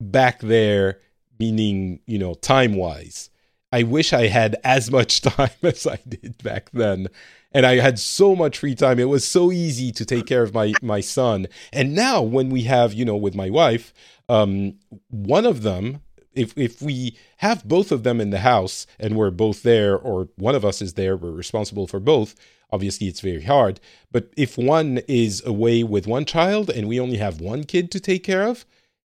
back 0.00 0.40
there, 0.40 1.00
meaning, 1.38 2.00
you 2.06 2.18
know, 2.18 2.34
time 2.34 2.74
wise. 2.74 3.30
I 3.72 3.82
wish 3.82 4.12
I 4.12 4.28
had 4.28 4.56
as 4.64 4.90
much 4.90 5.20
time 5.22 5.50
as 5.62 5.86
I 5.86 5.98
did 6.08 6.42
back 6.42 6.70
then. 6.72 7.08
And 7.52 7.64
I 7.64 7.76
had 7.76 7.98
so 7.98 8.36
much 8.36 8.58
free 8.58 8.74
time. 8.74 8.98
It 8.98 9.08
was 9.08 9.26
so 9.26 9.50
easy 9.50 9.90
to 9.92 10.04
take 10.04 10.26
care 10.26 10.42
of 10.42 10.52
my, 10.52 10.74
my 10.82 11.00
son. 11.00 11.46
And 11.72 11.94
now, 11.94 12.20
when 12.20 12.50
we 12.50 12.64
have, 12.64 12.92
you 12.92 13.04
know, 13.04 13.16
with 13.16 13.34
my 13.34 13.48
wife, 13.48 13.94
um, 14.28 14.74
one 15.08 15.46
of 15.46 15.62
them 15.62 16.02
if 16.34 16.56
if 16.56 16.80
we 16.80 17.16
have 17.38 17.66
both 17.66 17.90
of 17.90 18.04
them 18.04 18.20
in 18.20 18.30
the 18.30 18.38
house 18.38 18.86
and 18.98 19.16
we're 19.16 19.30
both 19.30 19.62
there 19.62 19.96
or 19.96 20.28
one 20.36 20.54
of 20.54 20.64
us 20.64 20.80
is 20.80 20.94
there 20.94 21.16
we're 21.16 21.30
responsible 21.30 21.86
for 21.86 21.98
both 21.98 22.34
obviously 22.70 23.06
it's 23.06 23.20
very 23.20 23.42
hard 23.42 23.80
but 24.10 24.32
if 24.36 24.58
one 24.58 24.98
is 25.08 25.44
away 25.44 25.82
with 25.82 26.06
one 26.06 26.24
child 26.24 26.70
and 26.70 26.88
we 26.88 27.00
only 27.00 27.16
have 27.16 27.40
one 27.40 27.64
kid 27.64 27.90
to 27.90 28.00
take 28.00 28.22
care 28.24 28.44
of 28.46 28.64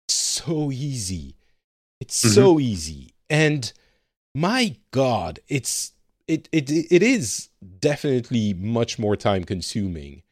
so 0.08 0.70
easy 0.70 1.36
it's 2.00 2.20
mm-hmm. 2.20 2.34
so 2.34 2.60
easy 2.60 3.14
and 3.28 3.72
my 4.34 4.76
god 4.90 5.40
it's 5.48 5.92
it 6.28 6.48
it 6.52 6.70
it 6.70 7.02
is 7.02 7.48
definitely 7.80 8.54
much 8.54 8.98
more 8.98 9.16
time 9.16 9.44
consuming 9.44 10.22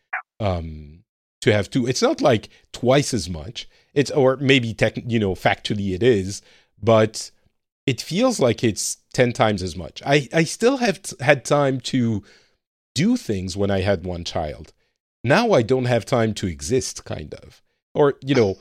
um 0.41 1.01
to 1.41 1.53
have 1.53 1.71
two 1.71 1.87
it's 1.87 2.03
not 2.03 2.21
like 2.21 2.49
twice 2.73 3.13
as 3.13 3.29
much 3.29 3.69
it's 3.95 4.11
or 4.11 4.37
maybe 4.37 4.73
tech 4.75 4.95
you 5.07 5.19
know 5.19 5.35
factually 5.35 5.95
it 5.95 6.03
is 6.03 6.43
but 6.81 7.31
it 7.89 8.03
feels 8.03 8.39
like 8.39 8.63
it's 8.63 8.99
10 9.15 9.33
times 9.33 9.63
as 9.63 9.75
much. 9.75 10.03
I, 10.05 10.29
I 10.35 10.45
still 10.45 10.77
have 10.77 11.01
t- 11.01 11.17
had 11.21 11.43
time 11.43 11.81
to 11.93 12.23
do 13.05 13.17
things 13.17 13.57
when 13.57 13.71
I 13.71 13.81
had 13.81 14.05
one 14.05 14.25
child. 14.25 14.73
Now 15.23 15.53
I 15.53 15.63
don't 15.63 15.85
have 15.85 16.05
time 16.05 16.35
to 16.35 16.47
exist, 16.47 17.05
kind 17.05 17.33
of. 17.35 17.63
Or, 17.95 18.15
you 18.23 18.35
know, 18.35 18.59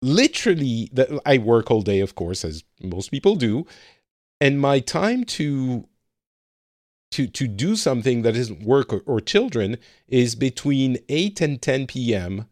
literally, 0.00 0.88
the, 0.92 1.20
I 1.26 1.38
work 1.38 1.70
all 1.70 1.82
day, 1.82 2.00
of 2.00 2.14
course, 2.14 2.44
as 2.44 2.64
most 2.82 3.10
people 3.10 3.36
do. 3.36 3.66
And 4.40 4.60
my 4.60 4.80
time 4.80 5.24
to 5.36 5.86
to 7.12 7.26
to 7.28 7.46
do 7.46 7.76
something 7.76 8.22
that 8.22 8.36
isn't 8.36 8.62
work 8.64 8.92
or, 8.92 9.02
or, 9.06 9.20
children 9.20 9.76
is 10.08 10.34
between 10.34 10.98
8 11.08 11.40
and 11.42 11.62
10 11.62 11.86
p.m. 11.86 12.46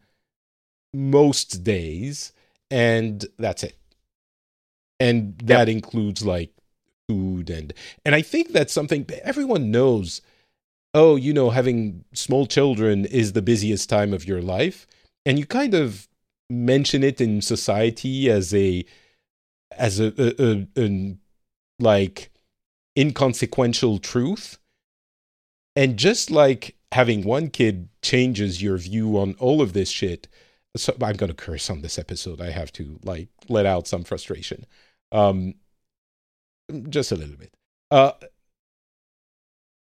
most 0.93 1.63
days 1.65 2.31
and 2.71 3.25
that's 3.37 3.63
it 3.63 3.77
and 5.03 5.37
that 5.39 5.67
yep. 5.67 5.75
includes 5.75 6.25
like 6.25 6.51
food 7.09 7.49
and 7.49 7.73
and 8.05 8.15
I 8.15 8.21
think 8.21 8.53
that's 8.53 8.73
something 8.73 9.05
everyone 9.23 9.69
knows. 9.69 10.21
Oh, 10.93 11.15
you 11.15 11.33
know, 11.33 11.49
having 11.49 12.05
small 12.13 12.45
children 12.45 13.05
is 13.05 13.33
the 13.33 13.41
busiest 13.41 13.89
time 13.89 14.13
of 14.13 14.27
your 14.27 14.41
life, 14.41 14.85
and 15.25 15.39
you 15.39 15.45
kind 15.45 15.73
of 15.73 16.07
mention 16.49 17.03
it 17.03 17.19
in 17.19 17.41
society 17.41 18.29
as 18.29 18.53
a 18.53 18.85
as 19.71 19.99
a, 19.99 20.13
a, 20.17 20.67
a, 20.77 20.85
a 20.85 21.17
like 21.79 22.29
inconsequential 22.97 23.99
truth. 23.99 24.59
And 25.75 25.97
just 25.97 26.29
like 26.29 26.75
having 26.91 27.23
one 27.23 27.49
kid 27.49 27.89
changes 28.03 28.61
your 28.61 28.77
view 28.77 29.17
on 29.17 29.33
all 29.39 29.61
of 29.61 29.73
this 29.73 29.89
shit, 29.89 30.27
so 30.77 30.95
I'm 31.01 31.15
going 31.15 31.29
to 31.29 31.35
curse 31.35 31.71
on 31.71 31.81
this 31.81 31.97
episode. 31.97 32.39
I 32.39 32.51
have 32.51 32.71
to 32.73 32.99
like 33.03 33.29
let 33.49 33.65
out 33.65 33.87
some 33.87 34.03
frustration. 34.03 34.67
Um, 35.11 35.55
just 36.89 37.11
a 37.11 37.15
little 37.15 37.35
bit. 37.35 37.53
Uh, 37.89 38.11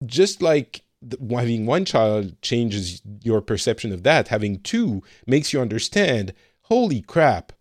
just 0.04 0.42
like 0.42 0.82
having 1.30 1.66
one 1.66 1.84
child 1.84 2.40
changes 2.42 3.02
your 3.22 3.40
perception 3.40 3.92
of 3.92 4.02
that, 4.02 4.28
having 4.28 4.60
two 4.60 5.02
makes 5.26 5.52
you 5.52 5.60
understand. 5.60 6.32
Holy 6.62 7.00
crap! 7.02 7.52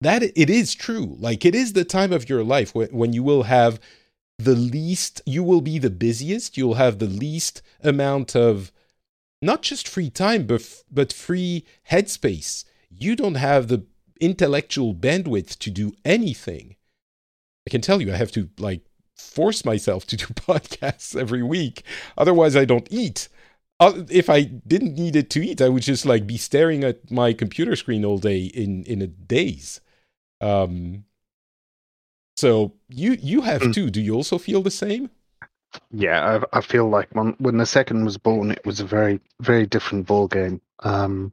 That 0.00 0.22
it 0.22 0.50
is 0.50 0.74
true. 0.74 1.16
Like 1.18 1.44
it 1.44 1.54
is 1.54 1.72
the 1.72 1.84
time 1.84 2.12
of 2.12 2.28
your 2.28 2.42
life 2.42 2.74
when, 2.74 2.88
when 2.88 3.12
you 3.12 3.22
will 3.22 3.44
have 3.44 3.80
the 4.38 4.54
least. 4.54 5.22
You 5.26 5.44
will 5.44 5.60
be 5.60 5.78
the 5.78 5.90
busiest. 5.90 6.56
You'll 6.56 6.74
have 6.74 6.98
the 6.98 7.06
least 7.06 7.62
amount 7.82 8.34
of 8.34 8.72
not 9.40 9.62
just 9.62 9.88
free 9.88 10.10
time, 10.10 10.46
but 10.46 10.82
but 10.90 11.12
free 11.12 11.64
headspace. 11.90 12.64
You 12.90 13.16
don't 13.16 13.34
have 13.34 13.68
the 13.68 13.84
intellectual 14.20 14.94
bandwidth 14.94 15.58
to 15.58 15.70
do 15.70 15.92
anything. 16.04 16.76
I 17.66 17.70
can 17.70 17.80
tell 17.80 18.00
you, 18.00 18.12
I 18.12 18.16
have 18.16 18.32
to 18.32 18.48
like 18.58 18.82
force 19.16 19.64
myself 19.64 20.06
to 20.06 20.16
do 20.16 20.26
podcasts 20.34 21.16
every 21.16 21.42
week. 21.42 21.82
Otherwise, 22.16 22.56
I 22.56 22.64
don't 22.64 22.88
eat. 22.90 23.28
Uh, 23.80 24.04
if 24.10 24.30
I 24.30 24.42
didn't 24.42 24.94
need 24.94 25.16
it 25.16 25.28
to 25.30 25.44
eat, 25.44 25.60
I 25.60 25.68
would 25.68 25.82
just 25.82 26.06
like 26.06 26.26
be 26.26 26.36
staring 26.36 26.84
at 26.84 27.10
my 27.10 27.32
computer 27.32 27.74
screen 27.74 28.04
all 28.04 28.18
day 28.18 28.44
in 28.44 28.84
in 28.84 29.02
a 29.02 29.06
daze. 29.06 29.80
Um, 30.40 31.04
so 32.36 32.74
you 32.88 33.16
you 33.20 33.40
have 33.42 33.62
mm. 33.62 33.74
too. 33.74 33.90
Do 33.90 34.00
you 34.00 34.14
also 34.14 34.38
feel 34.38 34.62
the 34.62 34.70
same? 34.70 35.10
Yeah, 35.90 36.40
I, 36.52 36.58
I 36.58 36.60
feel 36.60 36.88
like 36.88 37.08
when 37.12 37.34
when 37.38 37.56
the 37.56 37.66
second 37.66 38.04
was 38.04 38.18
born, 38.18 38.50
it 38.52 38.64
was 38.64 38.80
a 38.80 38.84
very 38.84 39.20
very 39.40 39.66
different 39.66 40.06
ball 40.06 40.28
game. 40.28 40.60
Um, 40.80 41.32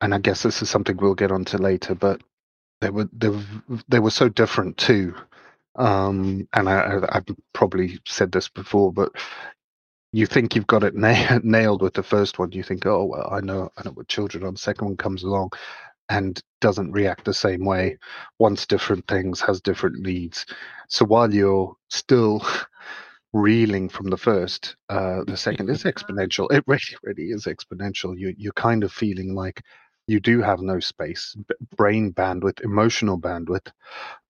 and 0.00 0.14
I 0.14 0.18
guess 0.18 0.42
this 0.42 0.62
is 0.62 0.70
something 0.70 0.96
we'll 0.96 1.14
get 1.14 1.32
onto 1.32 1.58
later, 1.58 1.94
but 1.94 2.22
they 2.80 2.90
were 2.90 3.08
they 3.12 3.30
they 3.88 3.98
were 3.98 4.10
so 4.10 4.28
different 4.28 4.76
too. 4.76 5.14
Um, 5.76 6.48
and 6.52 6.68
I, 6.68 7.00
I've 7.10 7.26
probably 7.52 7.98
said 8.06 8.32
this 8.32 8.48
before, 8.48 8.92
but 8.92 9.12
you 10.12 10.26
think 10.26 10.54
you've 10.54 10.66
got 10.66 10.84
it 10.84 10.94
na- 10.96 11.40
nailed 11.42 11.82
with 11.82 11.94
the 11.94 12.02
first 12.02 12.38
one. 12.38 12.52
You 12.52 12.62
think, 12.62 12.86
oh 12.86 13.04
well, 13.04 13.28
I 13.32 13.40
know, 13.40 13.70
I 13.76 13.82
know 13.84 13.92
what 13.92 14.08
children 14.08 14.44
on. 14.44 14.54
The 14.54 14.60
second 14.60 14.86
one 14.86 14.96
comes 14.96 15.22
along 15.22 15.50
and 16.10 16.40
doesn't 16.60 16.92
react 16.92 17.24
the 17.24 17.34
same 17.34 17.64
way. 17.64 17.98
Wants 18.38 18.66
different 18.66 19.06
things, 19.08 19.40
has 19.40 19.60
different 19.60 19.98
needs. 20.00 20.46
So 20.88 21.04
while 21.04 21.32
you're 21.32 21.74
still 21.90 22.46
reeling 23.32 23.88
from 23.88 24.10
the 24.10 24.16
first, 24.16 24.76
uh, 24.88 25.24
the 25.26 25.36
second 25.36 25.70
is 25.70 25.84
exponential. 25.84 26.52
It 26.52 26.64
really, 26.68 26.80
really 27.02 27.30
is 27.30 27.46
exponential. 27.46 28.18
You 28.18 28.34
you're 28.36 28.52
kind 28.54 28.84
of 28.84 28.92
feeling 28.92 29.34
like 29.34 29.62
you 30.06 30.20
do 30.20 30.42
have 30.42 30.60
no 30.60 30.80
space, 30.80 31.36
brain 31.76 32.12
bandwidth, 32.12 32.60
emotional 32.62 33.18
bandwidth, 33.18 33.70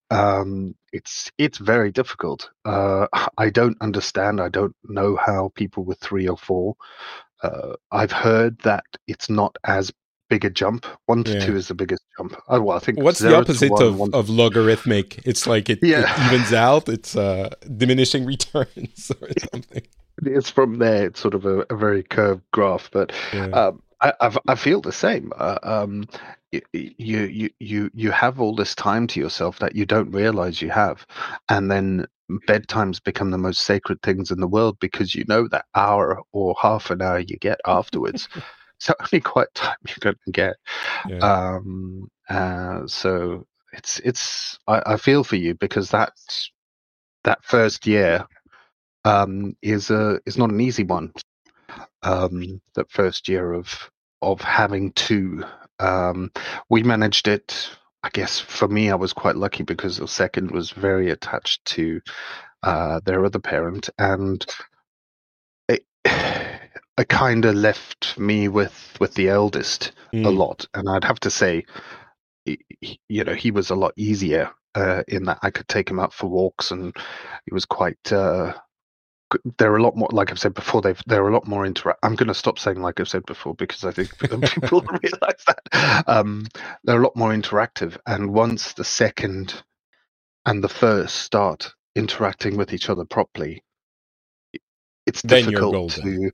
um, 0.09 0.75
it's 0.93 1.31
it's 1.37 1.57
very 1.57 1.91
difficult. 1.91 2.49
Uh, 2.63 3.07
I 3.37 3.49
don't 3.49 3.77
understand. 3.81 4.41
I 4.41 4.49
don't 4.49 4.75
know 4.83 5.15
how 5.15 5.51
people 5.55 5.83
with 5.83 5.99
three 5.99 6.27
or 6.27 6.37
four. 6.37 6.75
Uh, 7.43 7.73
I've 7.91 8.11
heard 8.11 8.59
that 8.59 8.85
it's 9.07 9.29
not 9.29 9.57
as 9.65 9.91
big 10.29 10.45
a 10.45 10.49
jump. 10.49 10.85
One 11.05 11.23
to 11.25 11.33
yeah. 11.33 11.45
two 11.45 11.55
is 11.55 11.67
the 11.67 11.75
biggest 11.75 12.03
jump. 12.17 12.35
Oh, 12.47 12.61
well, 12.61 12.77
I 12.77 12.79
think 12.79 12.99
what's 12.99 13.19
the 13.19 13.35
opposite 13.35 13.71
one, 13.71 13.83
of, 13.83 13.99
one... 13.99 14.13
of 14.13 14.29
logarithmic? 14.29 15.25
It's 15.25 15.45
like 15.45 15.69
it, 15.69 15.79
yeah. 15.81 16.11
it 16.11 16.33
evens 16.33 16.53
out. 16.53 16.89
It's 16.89 17.15
uh, 17.15 17.49
diminishing 17.77 18.25
returns 18.35 19.11
or 19.21 19.29
something. 19.51 19.83
It's 20.23 20.49
from 20.49 20.79
there. 20.79 21.07
It's 21.07 21.19
sort 21.19 21.33
of 21.33 21.45
a, 21.45 21.65
a 21.69 21.75
very 21.75 22.03
curved 22.03 22.43
graph, 22.51 22.89
but 22.91 23.11
yeah. 23.33 23.47
um, 23.47 23.81
I, 24.05 24.13
I've, 24.21 24.37
I 24.47 24.55
feel 24.55 24.81
the 24.81 24.91
same. 24.91 25.31
Uh, 25.35 25.57
um, 25.63 26.05
you 26.51 26.61
you 27.27 27.49
you 27.59 27.89
you 27.93 28.11
have 28.11 28.39
all 28.39 28.55
this 28.55 28.75
time 28.75 29.07
to 29.07 29.19
yourself 29.19 29.59
that 29.59 29.75
you 29.75 29.85
don't 29.85 30.11
realize 30.11 30.61
you 30.61 30.69
have 30.69 31.05
and 31.49 31.71
then 31.71 32.05
bedtimes 32.47 33.03
become 33.03 33.31
the 33.31 33.37
most 33.37 33.61
sacred 33.61 34.01
things 34.01 34.31
in 34.31 34.39
the 34.39 34.47
world 34.47 34.77
because 34.79 35.15
you 35.15 35.25
know 35.27 35.47
that 35.47 35.65
hour 35.75 36.21
or 36.31 36.55
half 36.61 36.91
an 36.91 37.01
hour 37.01 37.19
you 37.19 37.37
get 37.37 37.59
afterwards 37.65 38.29
it's 38.77 38.87
the 38.87 38.95
only 39.01 39.21
quiet 39.21 39.53
time 39.53 39.77
you're 39.87 39.97
going 39.99 40.15
to 40.25 40.31
get 40.31 40.55
yeah. 41.09 41.17
um 41.51 42.09
uh, 42.29 42.81
so 42.87 43.45
it's 43.73 43.99
it's 43.99 44.57
I, 44.67 44.81
I 44.85 44.97
feel 44.97 45.23
for 45.23 45.35
you 45.35 45.55
because 45.55 45.89
that 45.91 46.13
that 47.23 47.43
first 47.43 47.85
year 47.85 48.25
um 49.03 49.55
is 49.61 49.89
a 49.89 50.19
is 50.25 50.37
not 50.37 50.51
an 50.51 50.61
easy 50.61 50.83
one 50.83 51.11
um 52.03 52.61
that 52.75 52.89
first 52.89 53.27
year 53.27 53.53
of 53.53 53.89
of 54.21 54.41
having 54.41 54.91
two. 54.93 55.43
um, 55.79 56.31
we 56.69 56.83
managed 56.83 57.27
it. 57.27 57.69
I 58.03 58.09
guess 58.09 58.39
for 58.39 58.67
me, 58.67 58.91
I 58.91 58.95
was 58.95 59.13
quite 59.13 59.35
lucky 59.35 59.63
because 59.63 59.97
the 59.97 60.07
second 60.07 60.51
was 60.51 60.69
very 60.71 61.09
attached 61.09 61.65
to 61.65 62.01
uh, 62.63 62.99
their 63.03 63.25
other 63.25 63.39
parent, 63.39 63.89
and 63.97 64.45
it, 65.67 65.85
it 66.05 67.09
kind 67.09 67.45
of 67.45 67.55
left 67.55 68.17
me 68.17 68.47
with 68.47 68.97
with 68.99 69.15
the 69.15 69.29
eldest 69.29 69.91
mm. 70.13 70.25
a 70.25 70.29
lot. 70.29 70.67
And 70.73 70.87
I'd 70.87 71.03
have 71.03 71.19
to 71.21 71.31
say, 71.31 71.65
you 72.45 73.23
know, 73.23 73.33
he 73.33 73.51
was 73.51 73.69
a 73.69 73.75
lot 73.75 73.93
easier 73.97 74.51
uh, 74.75 75.03
in 75.07 75.23
that 75.25 75.39
I 75.41 75.49
could 75.49 75.67
take 75.67 75.89
him 75.89 75.99
out 75.99 76.13
for 76.13 76.27
walks, 76.27 76.71
and 76.71 76.95
he 77.45 77.53
was 77.53 77.65
quite 77.65 78.11
uh, 78.11 78.53
they're 79.57 79.75
a 79.75 79.81
lot 79.81 79.95
more 79.95 80.09
like 80.11 80.31
i've 80.31 80.39
said 80.39 80.53
before 80.53 80.81
they've 80.81 81.01
they're 81.07 81.27
a 81.27 81.33
lot 81.33 81.47
more 81.47 81.65
interact 81.65 81.99
i'm 82.03 82.15
going 82.15 82.27
to 82.27 82.33
stop 82.33 82.59
saying 82.59 82.81
like 82.81 82.99
i've 82.99 83.07
said 83.07 83.25
before 83.25 83.53
because 83.55 83.83
i 83.83 83.91
think 83.91 84.17
people 84.19 84.81
realize 85.03 85.43
that. 85.47 86.03
Um, 86.07 86.45
they're 86.83 86.99
a 86.99 87.03
lot 87.03 87.15
more 87.15 87.31
interactive 87.31 87.97
and 88.05 88.33
once 88.33 88.73
the 88.73 88.83
second 88.83 89.63
and 90.45 90.63
the 90.63 90.69
first 90.69 91.15
start 91.15 91.73
interacting 91.95 92.57
with 92.57 92.73
each 92.73 92.89
other 92.89 93.05
properly 93.05 93.63
it's 95.05 95.21
then 95.21 95.45
difficult 95.45 95.91
to 95.91 96.31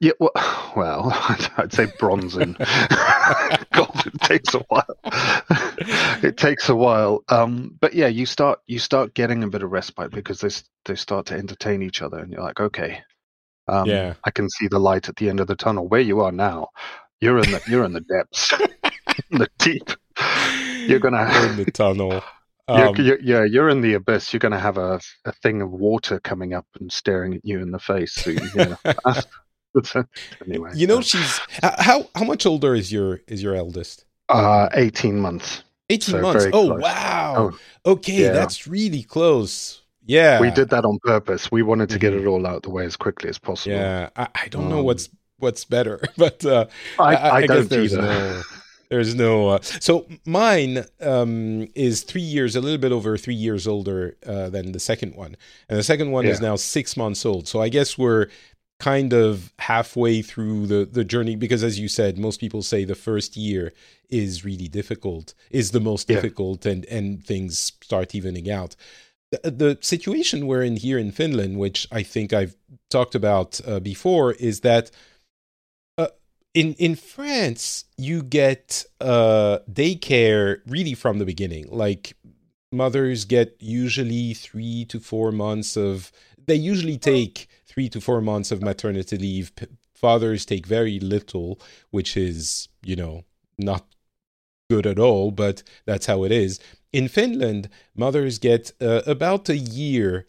yeah 0.00 0.12
well, 0.18 0.30
well 0.76 1.10
i'd 1.58 1.72
say 1.72 1.86
bronzing. 1.98 2.56
Golden 3.72 4.12
takes 4.22 4.54
a 4.54 4.60
while. 4.68 4.84
It 6.22 6.38
takes 6.38 6.68
a 6.68 6.74
while. 6.74 7.22
Um, 7.28 7.76
but 7.80 7.94
yeah 7.94 8.06
you 8.06 8.24
start 8.24 8.60
you 8.66 8.78
start 8.78 9.14
getting 9.14 9.42
a 9.42 9.48
bit 9.48 9.62
of 9.62 9.70
respite 9.70 10.10
because 10.10 10.40
they 10.40 10.50
they 10.84 10.94
start 10.94 11.26
to 11.26 11.34
entertain 11.34 11.82
each 11.82 12.02
other 12.02 12.18
and 12.18 12.32
you're 12.32 12.42
like 12.42 12.60
okay 12.60 13.02
um, 13.66 13.88
yeah. 13.88 14.14
I 14.24 14.30
can 14.30 14.48
see 14.50 14.68
the 14.68 14.78
light 14.78 15.08
at 15.08 15.16
the 15.16 15.30
end 15.30 15.40
of 15.40 15.46
the 15.46 15.56
tunnel. 15.56 15.88
Where 15.88 16.00
you 16.00 16.20
are 16.20 16.32
now 16.32 16.68
you're 17.20 17.38
in 17.38 17.50
the 17.50 17.62
you're 17.66 17.84
in 17.84 17.94
the 17.94 18.00
depths 18.00 18.52
the 19.30 19.48
deep. 19.58 19.90
You're 20.88 21.00
gonna 21.00 21.30
in 21.48 21.56
the 21.56 21.70
tunnel 21.70 22.22
um, 22.68 22.96
you're, 22.96 23.06
you're, 23.06 23.20
yeah, 23.20 23.44
you're 23.44 23.68
in 23.68 23.80
the 23.80 23.94
abyss. 23.94 24.32
You're 24.32 24.40
going 24.40 24.52
to 24.52 24.58
have 24.58 24.78
a, 24.78 25.00
a 25.24 25.32
thing 25.32 25.62
of 25.62 25.70
water 25.70 26.20
coming 26.20 26.54
up 26.54 26.66
and 26.80 26.90
staring 26.90 27.34
at 27.34 27.44
you 27.44 27.60
in 27.60 27.70
the 27.70 27.78
face 27.78 28.12
soon. 28.12 28.38
anyway, 30.46 30.70
you 30.74 30.86
know 30.86 31.00
she's 31.00 31.40
how 31.62 32.08
how 32.14 32.24
much 32.24 32.46
older 32.46 32.74
is 32.74 32.92
your 32.92 33.20
is 33.26 33.42
your 33.42 33.54
eldest? 33.54 34.04
Uh, 34.28 34.68
eighteen 34.74 35.20
months. 35.20 35.64
Eighteen 35.90 36.16
so 36.16 36.20
months. 36.22 36.46
Oh 36.46 36.50
close. 36.50 36.80
wow. 36.80 37.52
Oh, 37.84 37.92
okay, 37.92 38.22
yeah. 38.22 38.32
that's 38.32 38.66
really 38.66 39.02
close. 39.02 39.82
Yeah, 40.06 40.40
we 40.40 40.50
did 40.50 40.70
that 40.70 40.84
on 40.84 40.98
purpose. 41.02 41.50
We 41.50 41.62
wanted 41.62 41.88
to 41.90 41.98
get 41.98 42.12
mm-hmm. 42.12 42.26
it 42.26 42.28
all 42.28 42.46
out 42.46 42.62
the 42.62 42.70
way 42.70 42.84
as 42.84 42.96
quickly 42.96 43.30
as 43.30 43.38
possible. 43.38 43.76
Yeah, 43.76 44.10
I, 44.16 44.28
I 44.34 44.48
don't 44.48 44.64
um, 44.64 44.70
know 44.70 44.82
what's 44.82 45.08
what's 45.38 45.64
better, 45.64 46.00
but 46.16 46.44
uh, 46.44 46.66
I, 46.98 47.16
I, 47.16 47.36
I 47.36 47.46
guess 47.46 47.68
there's 47.68 47.92
either. 47.94 48.02
no 48.02 48.42
there's 48.94 49.14
no. 49.16 49.48
Uh, 49.48 49.58
so 49.60 50.06
mine 50.24 50.84
um, 51.00 51.66
is 51.74 52.02
three 52.02 52.20
years, 52.20 52.54
a 52.54 52.60
little 52.60 52.78
bit 52.78 52.92
over 52.92 53.18
three 53.18 53.34
years 53.34 53.66
older 53.66 54.16
uh, 54.24 54.48
than 54.50 54.70
the 54.70 54.78
second 54.78 55.16
one, 55.16 55.36
and 55.68 55.76
the 55.76 55.82
second 55.82 56.12
one 56.12 56.24
yeah. 56.24 56.30
is 56.30 56.40
now 56.40 56.54
six 56.54 56.96
months 56.96 57.26
old. 57.26 57.48
So 57.48 57.60
I 57.60 57.68
guess 57.68 57.98
we're 57.98 58.28
kind 58.78 59.12
of 59.12 59.52
halfway 59.58 60.22
through 60.22 60.68
the 60.68 60.84
the 60.84 61.04
journey 61.04 61.34
because, 61.34 61.64
as 61.64 61.80
you 61.80 61.88
said, 61.88 62.18
most 62.18 62.38
people 62.38 62.62
say 62.62 62.84
the 62.84 62.94
first 62.94 63.36
year 63.36 63.72
is 64.10 64.44
really 64.44 64.68
difficult, 64.68 65.34
is 65.50 65.72
the 65.72 65.80
most 65.80 66.08
yeah. 66.08 66.14
difficult, 66.14 66.64
and 66.64 66.84
and 66.86 67.24
things 67.24 67.58
start 67.58 68.14
evening 68.14 68.48
out. 68.48 68.76
The, 69.42 69.76
situation 69.80 70.46
we're 70.46 70.62
in 70.62 70.76
here 70.76 70.96
in 70.96 71.10
Finland, 71.10 71.58
which 71.58 71.88
I 71.90 72.04
think 72.04 72.32
I've 72.32 72.54
talked 72.88 73.16
about 73.16 73.60
uh, 73.66 73.80
before, 73.80 74.34
is 74.34 74.60
that 74.60 74.92
in 76.54 76.74
in 76.74 76.94
France, 76.94 77.84
you 77.98 78.22
get 78.22 78.84
uh, 79.00 79.58
daycare 79.70 80.60
really 80.66 80.94
from 80.94 81.18
the 81.18 81.26
beginning. 81.26 81.66
Like 81.68 82.16
mothers 82.72 83.24
get 83.24 83.56
usually 83.60 84.34
three 84.34 84.84
to 84.86 85.00
four 85.00 85.32
months 85.32 85.76
of. 85.76 86.12
They 86.46 86.54
usually 86.54 86.98
take 86.98 87.48
three 87.66 87.88
to 87.88 88.00
four 88.00 88.20
months 88.20 88.52
of 88.52 88.62
maternity 88.62 89.18
leave. 89.18 89.52
Fathers 89.94 90.44
take 90.46 90.66
very 90.66 91.00
little, 91.00 91.60
which 91.90 92.16
is 92.16 92.68
you 92.84 92.94
know 92.94 93.24
not 93.58 93.86
good 94.70 94.86
at 94.86 94.98
all, 94.98 95.30
but 95.30 95.62
that's 95.86 96.06
how 96.06 96.24
it 96.24 96.32
is. 96.32 96.60
In 96.92 97.08
Finland, 97.08 97.68
mothers 97.96 98.38
get 98.38 98.72
uh, 98.80 99.02
about 99.06 99.48
a 99.48 99.56
year. 99.56 100.26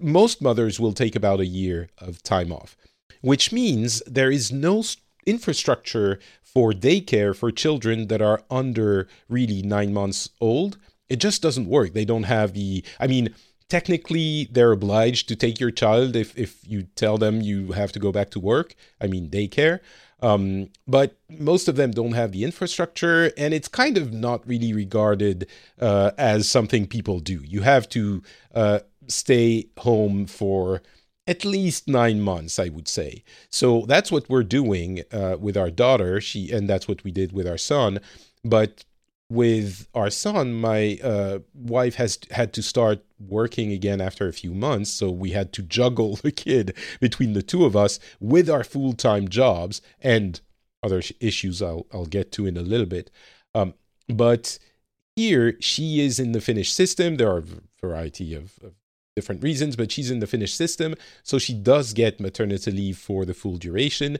Most 0.00 0.42
mothers 0.42 0.78
will 0.78 0.92
take 0.92 1.16
about 1.16 1.40
a 1.40 1.46
year 1.46 1.88
of 1.98 2.22
time 2.22 2.52
off, 2.52 2.76
which 3.22 3.52
means 3.52 4.02
there 4.06 4.30
is 4.30 4.52
no 4.52 4.82
infrastructure 5.26 6.18
for 6.42 6.72
daycare 6.72 7.36
for 7.36 7.50
children 7.50 8.06
that 8.08 8.22
are 8.22 8.42
under 8.50 9.08
really 9.28 9.62
nine 9.62 9.92
months 9.92 10.30
old. 10.40 10.78
It 11.08 11.16
just 11.16 11.42
doesn't 11.42 11.68
work. 11.68 11.92
They 11.92 12.04
don't 12.04 12.24
have 12.24 12.54
the. 12.54 12.82
I 12.98 13.06
mean, 13.06 13.34
technically, 13.68 14.48
they're 14.50 14.72
obliged 14.72 15.28
to 15.28 15.36
take 15.36 15.60
your 15.60 15.70
child 15.70 16.16
if 16.16 16.36
if 16.38 16.66
you 16.66 16.84
tell 16.94 17.18
them 17.18 17.40
you 17.40 17.72
have 17.72 17.92
to 17.92 17.98
go 17.98 18.10
back 18.12 18.30
to 18.30 18.40
work. 18.40 18.74
I 19.00 19.06
mean, 19.06 19.28
daycare. 19.28 19.80
Um, 20.20 20.70
but 20.88 21.18
most 21.28 21.68
of 21.68 21.76
them 21.76 21.90
don't 21.90 22.12
have 22.12 22.32
the 22.32 22.42
infrastructure, 22.42 23.32
and 23.36 23.52
it's 23.52 23.68
kind 23.68 23.98
of 23.98 24.14
not 24.14 24.46
really 24.48 24.72
regarded 24.72 25.46
uh, 25.78 26.12
as 26.16 26.48
something 26.48 26.86
people 26.86 27.20
do. 27.20 27.42
You 27.44 27.60
have 27.62 27.86
to 27.90 28.22
uh, 28.54 28.78
stay 29.08 29.66
home 29.78 30.26
for 30.26 30.80
at 31.26 31.44
least 31.44 31.88
nine 31.88 32.20
months, 32.20 32.58
I 32.58 32.68
would 32.68 32.88
say. 32.88 33.24
So 33.50 33.84
that's 33.86 34.12
what 34.12 34.28
we're 34.28 34.44
doing 34.44 35.02
uh, 35.12 35.36
with 35.40 35.56
our 35.56 35.70
daughter. 35.70 36.20
She 36.20 36.52
and 36.52 36.68
that's 36.68 36.88
what 36.88 37.04
we 37.04 37.10
did 37.10 37.32
with 37.32 37.46
our 37.46 37.58
son. 37.58 38.00
But 38.44 38.84
with 39.28 39.88
our 39.92 40.10
son, 40.10 40.54
my 40.54 40.98
uh, 41.02 41.40
wife 41.52 41.96
has 41.96 42.18
had 42.30 42.52
to 42.54 42.62
start 42.62 43.04
working 43.18 43.72
again 43.72 44.00
after 44.00 44.28
a 44.28 44.32
few 44.32 44.54
months, 44.54 44.90
so 44.90 45.10
we 45.10 45.30
had 45.30 45.52
to 45.54 45.62
juggle 45.62 46.16
the 46.22 46.30
kid 46.30 46.76
between 47.00 47.32
the 47.32 47.42
two 47.42 47.64
of 47.64 47.74
us 47.74 47.98
with 48.20 48.48
our 48.48 48.64
full 48.64 48.92
time 48.92 49.28
jobs 49.28 49.82
and 50.00 50.40
other 50.82 51.02
issues 51.20 51.60
I'll 51.60 51.86
I'll 51.92 52.06
get 52.06 52.30
to 52.32 52.46
in 52.46 52.56
a 52.56 52.62
little 52.62 52.86
bit. 52.86 53.10
Um, 53.54 53.74
but 54.08 54.58
here 55.16 55.56
she 55.60 56.00
is 56.00 56.20
in 56.20 56.32
the 56.32 56.40
Finnish 56.40 56.72
system. 56.72 57.16
There 57.16 57.30
are 57.30 57.38
a 57.38 57.44
variety 57.80 58.34
of, 58.34 58.58
of 58.62 58.74
different 59.16 59.42
reasons, 59.42 59.74
but 59.74 59.90
she's 59.90 60.10
in 60.10 60.20
the 60.20 60.26
Finnish 60.26 60.54
system, 60.54 60.94
so 61.22 61.38
she 61.38 61.54
does 61.54 61.92
get 61.94 62.20
maternity 62.20 62.70
leave 62.70 62.98
for 62.98 63.24
the 63.24 63.34
full 63.34 63.56
duration. 63.56 64.18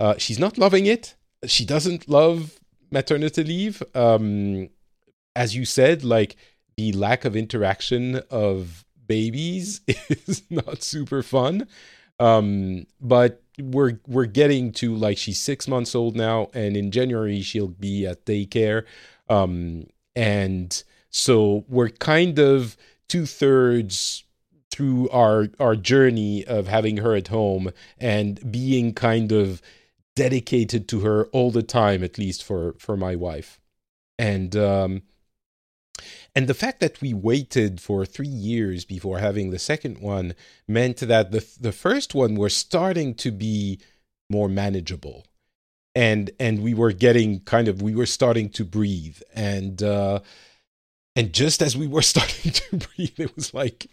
Uh, 0.00 0.14
she's 0.16 0.38
not 0.38 0.56
loving 0.56 0.86
it. 0.86 1.16
She 1.46 1.64
doesn't 1.64 2.08
love 2.08 2.58
maternity 2.90 3.44
leave. 3.44 3.82
Um, 3.94 4.70
as 5.34 5.54
you 5.56 5.64
said, 5.64 6.04
like 6.04 6.36
the 6.76 6.92
lack 6.92 7.24
of 7.24 7.36
interaction 7.36 8.22
of 8.30 8.84
babies 9.06 9.80
is 10.08 10.42
not 10.50 10.82
super 10.82 11.22
fun. 11.22 11.66
Um, 12.20 12.86
but 13.00 13.42
we're 13.60 14.00
we're 14.06 14.26
getting 14.26 14.72
to 14.72 14.94
like 14.94 15.18
she's 15.18 15.40
six 15.40 15.66
months 15.66 15.94
old 15.94 16.16
now, 16.16 16.48
and 16.54 16.76
in 16.76 16.90
January 16.92 17.42
she'll 17.42 17.68
be 17.68 18.06
at 18.06 18.24
daycare. 18.24 18.84
Um, 19.28 19.86
and 20.14 20.82
so 21.10 21.64
we're 21.68 21.90
kind 21.90 22.38
of 22.38 22.76
two 23.08 23.26
thirds 23.26 24.24
through 24.78 25.08
our 25.08 25.48
our 25.58 25.74
journey 25.74 26.44
of 26.46 26.68
having 26.68 26.98
her 26.98 27.16
at 27.16 27.26
home 27.26 27.72
and 27.98 28.52
being 28.52 28.94
kind 28.94 29.32
of 29.32 29.60
dedicated 30.14 30.86
to 30.86 31.00
her 31.00 31.24
all 31.32 31.50
the 31.50 31.64
time 31.64 32.04
at 32.04 32.16
least 32.16 32.44
for 32.44 32.74
for 32.78 32.96
my 32.96 33.16
wife. 33.16 33.60
And 34.20 34.54
um 34.54 35.02
and 36.32 36.46
the 36.46 36.54
fact 36.54 36.78
that 36.78 37.00
we 37.00 37.12
waited 37.12 37.80
for 37.80 38.06
3 38.06 38.28
years 38.28 38.84
before 38.84 39.18
having 39.18 39.50
the 39.50 39.58
second 39.58 39.98
one 39.98 40.34
meant 40.68 40.98
that 40.98 41.32
the 41.32 41.44
the 41.60 41.72
first 41.72 42.14
one 42.14 42.36
was 42.36 42.54
starting 42.54 43.14
to 43.16 43.32
be 43.32 43.80
more 44.30 44.48
manageable. 44.48 45.26
And 45.96 46.30
and 46.38 46.62
we 46.62 46.72
were 46.72 46.92
getting 46.92 47.40
kind 47.40 47.66
of 47.66 47.82
we 47.82 47.96
were 47.96 48.06
starting 48.06 48.48
to 48.50 48.64
breathe. 48.64 49.18
And 49.34 49.82
uh 49.82 50.20
and 51.16 51.32
just 51.32 51.62
as 51.62 51.76
we 51.76 51.88
were 51.88 52.02
starting 52.14 52.52
to 52.52 52.76
breathe 52.76 53.18
it 53.18 53.34
was 53.34 53.52
like 53.52 53.88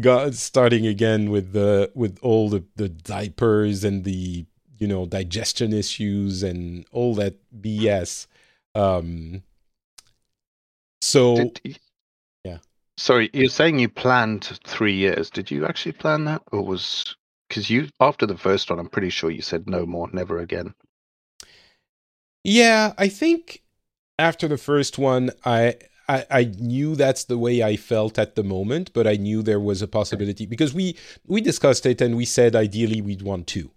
God 0.00 0.34
starting 0.34 0.86
again 0.86 1.30
with 1.30 1.52
the 1.52 1.90
with 1.94 2.18
all 2.22 2.48
the 2.48 2.64
the 2.76 2.88
diapers 2.88 3.84
and 3.84 4.04
the 4.04 4.46
you 4.78 4.86
know 4.86 5.06
digestion 5.06 5.72
issues 5.72 6.42
and 6.42 6.86
all 6.92 7.14
that 7.16 7.36
BS. 7.60 8.26
Um, 8.74 9.42
so 11.00 11.52
yeah. 12.44 12.58
Sorry, 12.96 13.30
you're 13.32 13.48
saying 13.48 13.78
you 13.78 13.88
planned 13.88 14.58
three 14.64 14.94
years. 14.94 15.30
Did 15.30 15.50
you 15.50 15.66
actually 15.66 15.92
plan 15.92 16.24
that, 16.24 16.42
or 16.52 16.62
was 16.62 17.16
because 17.48 17.70
you 17.70 17.88
after 18.00 18.26
the 18.26 18.38
first 18.38 18.70
one? 18.70 18.78
I'm 18.78 18.88
pretty 18.88 19.10
sure 19.10 19.30
you 19.30 19.42
said 19.42 19.68
no 19.68 19.86
more, 19.86 20.08
never 20.12 20.38
again. 20.38 20.74
Yeah, 22.44 22.92
I 22.96 23.08
think 23.08 23.62
after 24.18 24.48
the 24.48 24.58
first 24.58 24.98
one, 24.98 25.30
I 25.44 25.76
I, 26.08 26.24
I 26.30 26.44
knew 26.44 26.94
that's 26.94 27.24
the 27.24 27.38
way 27.38 27.62
I 27.62 27.76
felt 27.76 28.18
at 28.18 28.36
the 28.36 28.44
moment, 28.44 28.92
but 28.92 29.06
I 29.06 29.16
knew 29.16 29.42
there 29.42 29.60
was 29.60 29.82
a 29.82 29.88
possibility 29.88 30.46
because 30.46 30.72
we 30.72 30.96
we 31.26 31.40
discussed 31.40 31.86
it 31.86 32.00
and 32.00 32.16
we 32.16 32.24
said 32.24 32.54
ideally 32.54 33.00
we'd 33.00 33.22
want 33.22 33.46
two. 33.46 33.70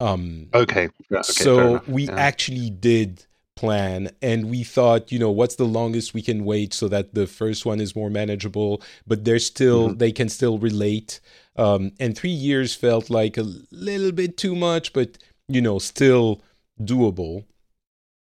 Um, 0.00 0.48
okay. 0.54 0.88
Yeah, 1.10 1.18
okay 1.18 1.32
so 1.32 1.82
we 1.86 2.04
yeah. 2.04 2.14
actually 2.14 2.70
did 2.70 3.26
plan 3.56 4.08
and 4.22 4.48
we 4.48 4.62
thought 4.62 5.10
you 5.10 5.18
know 5.18 5.32
what's 5.32 5.56
the 5.56 5.64
longest 5.64 6.14
we 6.14 6.22
can 6.22 6.44
wait 6.44 6.72
so 6.72 6.86
that 6.86 7.12
the 7.14 7.26
first 7.26 7.66
one 7.66 7.80
is 7.80 7.96
more 7.96 8.08
manageable 8.08 8.80
but 9.04 9.24
they're 9.24 9.40
still 9.40 9.88
mm-hmm. 9.88 9.98
they 9.98 10.12
can 10.12 10.28
still 10.28 10.58
relate 10.58 11.18
um, 11.56 11.90
and 11.98 12.16
three 12.16 12.30
years 12.30 12.72
felt 12.72 13.10
like 13.10 13.36
a 13.36 13.44
little 13.72 14.12
bit 14.12 14.36
too 14.36 14.54
much 14.54 14.92
but 14.92 15.18
you 15.48 15.60
know 15.60 15.80
still 15.80 16.40
doable 16.80 17.44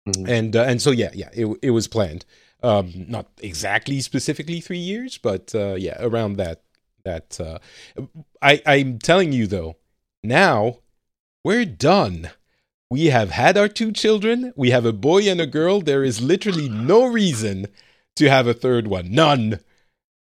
mm-hmm. 0.09 0.27
and 0.27 0.55
uh, 0.55 0.63
and 0.63 0.81
so 0.81 0.89
yeah 0.89 1.11
yeah 1.13 1.29
it, 1.33 1.45
it 1.61 1.69
was 1.69 1.87
planned 1.87 2.25
um, 2.63 2.91
not 3.07 3.27
exactly 3.41 4.01
specifically 4.01 4.59
three 4.61 4.77
years, 4.77 5.17
but 5.17 5.53
uh, 5.55 5.75
yeah, 5.75 5.97
around 5.99 6.37
that. 6.37 6.61
That 7.03 7.39
uh, 7.39 7.59
I, 8.41 8.61
I'm 8.65 8.99
telling 8.99 9.31
you 9.31 9.47
though, 9.47 9.77
now 10.23 10.79
we're 11.43 11.63
done. 11.63 12.31
We 12.89 13.05
have 13.05 13.31
had 13.31 13.57
our 13.57 13.69
two 13.69 13.93
children. 13.93 14.51
We 14.57 14.71
have 14.71 14.85
a 14.85 14.91
boy 14.91 15.29
and 15.29 15.39
a 15.39 15.47
girl. 15.47 15.79
There 15.79 16.03
is 16.03 16.21
literally 16.21 16.67
no 16.67 17.05
reason 17.05 17.67
to 18.17 18.29
have 18.29 18.47
a 18.47 18.53
third 18.53 18.87
one. 18.87 19.11
None. 19.11 19.59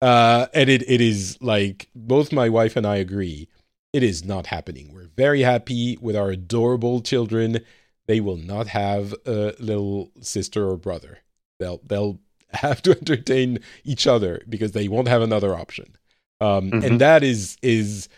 Uh, 0.01 0.47
and 0.53 0.69
it, 0.69 0.83
it 0.89 0.99
is 1.01 1.37
like 1.41 1.89
both 1.95 2.33
my 2.33 2.49
wife 2.49 2.75
and 2.75 2.85
I 2.85 2.97
agree. 2.97 3.47
It 3.93 4.03
is 4.03 4.25
not 4.25 4.47
happening. 4.47 4.93
We're 4.93 5.09
very 5.15 5.41
happy 5.41 5.97
with 6.01 6.15
our 6.15 6.31
adorable 6.31 7.01
children. 7.01 7.59
They 8.07 8.19
will 8.19 8.37
not 8.37 8.67
have 8.67 9.15
a 9.25 9.53
little 9.59 10.11
sister 10.21 10.69
or 10.69 10.77
brother. 10.77 11.19
They'll 11.59 11.81
they'll 11.85 12.19
have 12.49 12.81
to 12.83 12.91
entertain 12.97 13.59
each 13.83 14.07
other 14.07 14.41
because 14.47 14.71
they 14.71 14.87
won't 14.87 15.07
have 15.07 15.21
another 15.21 15.55
option. 15.55 15.95
Um, 16.41 16.71
mm-hmm. 16.71 16.85
And 16.85 17.01
that 17.01 17.23
is 17.23 17.57
is 17.61 18.09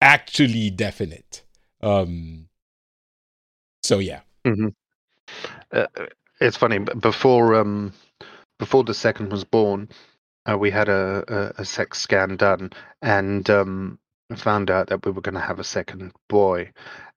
actually 0.00 0.70
definite. 0.70 1.42
Um, 1.80 2.48
so 3.82 3.98
yeah. 3.98 4.20
Mm-hmm. 4.44 4.68
Uh, 5.70 5.86
it's 6.40 6.56
funny 6.56 6.78
before 6.78 7.54
um, 7.54 7.92
before 8.58 8.84
the 8.84 8.94
second 8.94 9.30
was 9.30 9.44
born, 9.44 9.88
uh, 10.50 10.58
we 10.58 10.70
had 10.70 10.88
a, 10.88 11.24
a, 11.28 11.62
a, 11.62 11.64
sex 11.64 12.00
scan 12.00 12.36
done 12.36 12.70
and 13.00 13.48
um, 13.48 13.98
found 14.36 14.70
out 14.70 14.88
that 14.88 15.04
we 15.04 15.12
were 15.12 15.20
going 15.20 15.34
to 15.34 15.40
have 15.40 15.58
a 15.58 15.64
second 15.64 16.12
boy, 16.28 16.70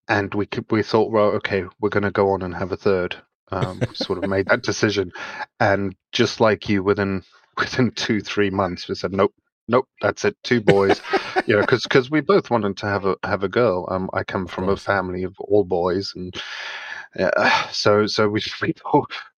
and 0.08 0.34
we 0.34 0.47
we 0.69 0.84
thought, 0.84 1.12
well, 1.12 1.30
okay, 1.30 1.63
we're 1.80 1.89
going 1.89 2.04
to 2.04 2.12
go 2.12 2.32
on 2.32 2.41
and 2.41 2.54
have 2.56 2.71
a 2.71 2.78
third 2.78 3.15
um, 3.55 3.81
sort 3.93 4.23
of 4.23 4.29
made 4.29 4.47
that 4.47 4.63
decision. 4.63 5.11
And 5.59 5.95
just 6.11 6.39
like 6.39 6.69
you, 6.69 6.83
within 6.83 7.23
within 7.57 7.91
two 7.91 8.21
three 8.21 8.49
months, 8.49 8.87
we 8.87 8.95
said 8.95 9.13
nope, 9.13 9.33
nope, 9.67 9.87
that's 10.01 10.25
it, 10.25 10.37
two 10.43 10.61
boys. 10.61 11.01
you 11.45 11.55
know, 11.55 11.61
because 11.61 11.83
because 11.83 12.11
we 12.11 12.21
both 12.21 12.49
wanted 12.49 12.77
to 12.77 12.85
have 12.85 13.05
a 13.05 13.15
have 13.23 13.43
a 13.43 13.49
girl. 13.49 13.87
Um, 13.89 14.09
I 14.13 14.23
come 14.23 14.47
from 14.47 14.69
a 14.69 14.77
family 14.77 15.23
of 15.23 15.35
all 15.39 15.63
boys, 15.63 16.13
and 16.15 16.35
uh, 17.17 17.67
so 17.71 18.05
so 18.07 18.27
we, 18.27 18.41
we 18.61 18.73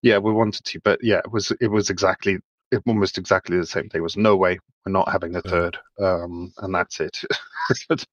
yeah, 0.01 0.17
we 0.17 0.33
wanted 0.33 0.65
to, 0.65 0.79
but 0.83 0.99
yeah, 1.03 1.19
it 1.19 1.31
was 1.31 1.51
it 1.61 1.67
was 1.67 1.89
exactly 1.89 2.39
it 2.71 2.81
almost 2.85 3.17
exactly 3.17 3.57
the 3.57 3.65
same 3.65 3.89
thing. 3.89 3.99
It 3.99 4.03
was 4.03 4.17
no 4.17 4.35
way 4.35 4.59
we're 4.85 4.91
not 4.91 5.09
having 5.09 5.35
a 5.35 5.41
third, 5.41 5.77
um, 5.99 6.53
and 6.57 6.73
that's 6.73 6.99
it. 6.99 7.21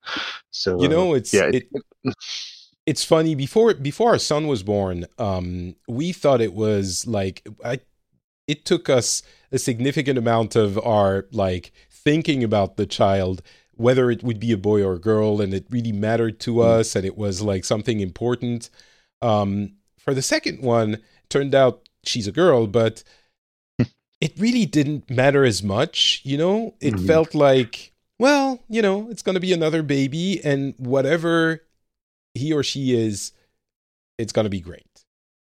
so 0.51 0.81
you 0.81 0.89
know, 0.89 1.13
uh, 1.13 1.17
it's 1.17 1.33
yeah. 1.33 1.51
It, 1.53 1.69
it, 1.73 2.15
it's 2.87 3.05
funny 3.05 3.35
before 3.35 3.75
before 3.75 4.11
our 4.11 4.19
son 4.19 4.47
was 4.47 4.63
born 4.63 5.07
um 5.19 5.75
we 5.89 6.13
thought 6.13 6.41
it 6.41 6.55
was 6.55 7.07
like 7.07 7.47
i 7.65 7.79
it 8.47 8.65
took 8.65 8.91
us 8.91 9.23
a 9.53 9.59
significant 9.59 10.19
amount 10.19 10.55
of 10.55 10.79
our 10.85 11.27
like 11.33 11.73
thinking 11.91 12.45
about 12.45 12.77
the 12.77 12.87
child 12.87 13.43
whether 13.77 14.11
it 14.11 14.23
would 14.23 14.39
be 14.39 14.53
a 14.53 14.57
boy 14.57 14.85
or 14.85 14.95
a 14.95 15.01
girl 15.01 15.41
and 15.41 15.53
it 15.53 15.67
really 15.71 15.93
mattered 15.93 16.39
to 16.39 16.55
mm. 16.55 16.65
us 16.65 16.95
and 16.95 17.05
it 17.05 17.17
was 17.17 17.41
like 17.43 17.65
something 17.65 18.01
important 18.01 18.71
um 19.23 19.73
for 19.99 20.15
the 20.15 20.23
second 20.23 20.61
one 20.61 20.99
turned 21.29 21.55
out 21.55 21.89
she's 22.05 22.27
a 22.27 22.33
girl 22.33 22.67
but 22.67 23.03
it 24.21 24.33
really 24.39 24.67
didn't 24.67 25.09
matter 25.11 25.45
as 25.45 25.63
much 25.63 26.21
you 26.25 26.37
know 26.37 26.75
it 26.81 26.95
mm-hmm. 26.95 27.07
felt 27.07 27.35
like 27.35 27.93
well 28.19 28.63
you 28.69 28.83
know 28.83 29.09
it's 29.11 29.23
going 29.23 29.35
to 29.35 29.41
be 29.41 29.53
another 29.53 29.83
baby 29.83 30.41
and 30.45 30.75
whatever 30.77 31.63
he 32.35 32.53
or 32.53 32.63
she 32.63 32.95
is, 32.95 33.33
it's 34.19 34.33
going 34.33 34.45
to 34.45 34.51
be 34.51 34.61
great. 34.61 34.87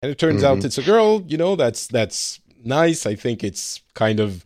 And 0.02 0.10
it 0.12 0.18
turns 0.18 0.42
mm-hmm. 0.42 0.58
out 0.58 0.64
it's 0.64 0.78
a 0.78 0.82
girl, 0.82 1.22
you 1.26 1.36
know, 1.36 1.56
that's 1.56 1.86
that's 1.86 2.40
nice. 2.62 3.06
I 3.06 3.14
think 3.14 3.42
it's 3.42 3.80
kind 3.94 4.20
of 4.20 4.44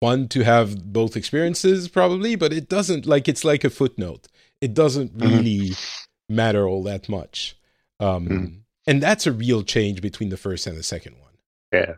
fun 0.00 0.28
to 0.28 0.42
have 0.42 0.92
both 0.92 1.16
experiences 1.16 1.88
probably, 1.88 2.36
but 2.36 2.52
it 2.52 2.68
doesn't 2.68 3.06
like 3.06 3.28
it's 3.28 3.44
like 3.44 3.64
a 3.64 3.70
footnote. 3.70 4.28
It 4.60 4.74
doesn't 4.74 5.16
mm-hmm. 5.16 5.28
really 5.28 5.70
mm-hmm. 5.70 6.34
matter 6.34 6.66
all 6.66 6.82
that 6.84 7.08
much. 7.08 7.56
Um, 8.00 8.28
Mm. 8.28 8.60
And 8.86 9.02
that's 9.02 9.26
a 9.26 9.32
real 9.32 9.62
change 9.62 10.00
between 10.00 10.28
the 10.28 10.36
first 10.36 10.66
and 10.66 10.76
the 10.76 10.82
second 10.82 11.16
one. 11.20 11.32
Yeah, 11.72 11.94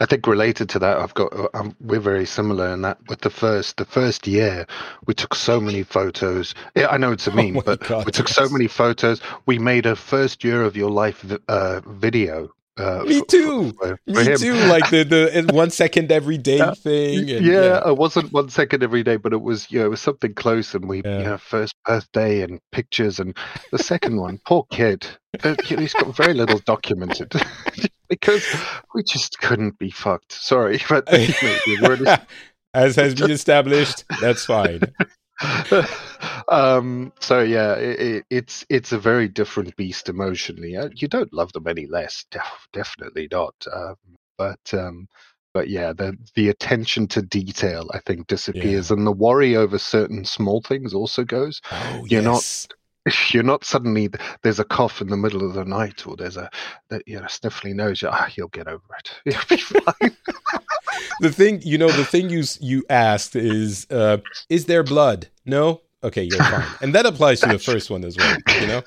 I 0.00 0.06
think 0.06 0.26
related 0.28 0.68
to 0.70 0.78
that, 0.78 0.98
I've 0.98 1.14
got 1.14 1.32
um, 1.54 1.74
we're 1.80 1.98
very 1.98 2.24
similar 2.24 2.68
in 2.72 2.82
that 2.82 2.98
with 3.08 3.20
the 3.22 3.30
first 3.30 3.78
the 3.78 3.84
first 3.84 4.26
year 4.28 4.64
we 5.06 5.14
took 5.14 5.34
so 5.34 5.60
many 5.60 5.82
photos. 5.82 6.54
Yeah, 6.76 6.86
I 6.88 6.98
know 6.98 7.10
it's 7.12 7.26
a 7.26 7.30
Oh 7.32 7.34
meme, 7.36 7.54
my 7.54 7.62
but 7.62 7.80
God, 7.80 8.06
we 8.06 8.12
took 8.12 8.28
so 8.28 8.48
many 8.48 8.68
photos. 8.68 9.20
We 9.46 9.58
made 9.58 9.86
a 9.86 9.96
first 9.96 10.44
year 10.44 10.62
of 10.62 10.76
your 10.76 10.90
life 10.90 11.24
uh, 11.48 11.80
video. 11.86 12.50
Uh, 12.76 13.02
Me 13.08 13.20
too. 13.28 13.72
for- 13.72 13.98
for 14.06 14.12
Me 14.12 14.24
him. 14.24 14.36
too. 14.38 14.54
Like 14.54 14.88
the 14.90 15.02
the 15.02 15.50
one 15.52 15.70
second 15.70 16.12
every 16.12 16.38
day 16.50 16.58
Yeah. 16.58 16.74
thing. 16.74 17.28
and- 17.30 17.44
yeah, 17.44 17.88
it 17.88 17.96
wasn't 17.96 18.32
one 18.32 18.50
second 18.50 18.84
every 18.84 19.02
day, 19.02 19.16
but 19.16 19.32
it 19.32 19.42
was 19.42 19.68
you 19.68 19.80
know 19.80 19.86
it 19.86 19.88
was 19.88 20.00
something 20.00 20.32
close, 20.32 20.76
and 20.76 20.88
we 20.88 21.02
Yeah. 21.04 21.18
you 21.18 21.24
know 21.24 21.38
first 21.38 21.74
birthday 21.84 22.42
and 22.42 22.60
pictures, 22.70 23.18
and 23.18 23.36
the 23.72 23.78
second 23.80 24.18
one, 24.18 24.38
poor 24.46 24.64
kid, 24.70 25.08
uh, 25.42 25.56
he's 25.64 25.92
got 25.92 26.14
very 26.14 26.34
little 26.34 26.60
documented 26.60 27.32
because 28.08 28.44
we 28.94 29.02
just 29.02 29.38
couldn't 29.40 29.78
be 29.78 29.90
fucked. 29.90 30.32
Sorry, 30.32 30.80
but 30.88 31.10
you 31.12 31.28
know, 31.42 31.58
we 31.66 31.88
were 31.88 31.96
just- 31.96 32.22
As 32.74 32.96
has 32.96 33.14
been 33.14 33.30
established, 33.40 34.04
that's 34.20 34.44
fine. 34.44 34.80
um 36.48 37.12
so 37.20 37.40
yeah 37.40 37.74
it, 37.74 38.00
it, 38.00 38.24
it's 38.30 38.66
it's 38.68 38.92
a 38.92 38.98
very 38.98 39.28
different 39.28 39.74
beast 39.76 40.08
emotionally 40.08 40.76
Uh, 40.76 40.88
you 40.94 41.06
don't 41.08 41.32
love 41.32 41.52
them 41.52 41.66
any 41.68 41.86
less 41.86 42.24
def- 42.30 42.66
definitely 42.72 43.28
not 43.30 43.54
um, 43.72 43.94
but 44.36 44.58
um 44.74 45.06
but 45.54 45.68
yeah 45.68 45.92
the 45.92 46.16
the 46.34 46.48
attention 46.48 47.06
to 47.06 47.22
detail 47.22 47.88
i 47.94 48.00
think 48.00 48.26
disappears 48.26 48.90
and 48.90 49.06
the 49.06 49.12
worry 49.12 49.54
over 49.56 49.78
certain 49.78 50.24
small 50.24 50.60
things 50.62 50.92
also 50.92 51.22
goes 51.24 51.60
Oh, 51.70 52.04
You're 52.08 52.22
not- 52.22 52.36
yes. 52.36 52.68
you're 53.30 53.42
not 53.42 53.64
suddenly 53.64 54.10
there's 54.42 54.58
a 54.58 54.64
cough 54.64 55.00
in 55.00 55.08
the 55.08 55.16
middle 55.16 55.44
of 55.44 55.54
the 55.54 55.64
night 55.64 56.06
or 56.06 56.16
there's 56.16 56.36
a 56.36 56.50
that 56.90 57.02
you 57.06 57.18
know 57.18 57.26
sniffly 57.26 57.74
nose 57.74 58.02
ah, 58.06 58.28
you'll 58.34 58.48
get 58.48 58.68
over 58.68 58.82
it. 58.98 59.10
You'll 59.24 59.42
be 59.48 59.56
fine. 59.56 60.16
The 61.20 61.30
thing 61.30 61.60
you 61.62 61.78
know 61.78 61.90
the 61.90 62.04
thing 62.04 62.28
you 62.30 62.44
you 62.60 62.84
asked 62.90 63.36
is 63.36 63.86
uh 63.90 64.18
is 64.48 64.66
there 64.66 64.82
blood? 64.82 65.28
No? 65.44 65.80
Okay 66.02 66.24
you're 66.24 66.42
fine. 66.42 66.66
And 66.80 66.94
that 66.94 67.06
applies 67.06 67.40
to 67.40 67.48
the 67.48 67.58
first 67.58 67.90
one 67.90 68.04
as 68.04 68.16
well 68.16 68.36
you 68.60 68.66
know? 68.66 68.82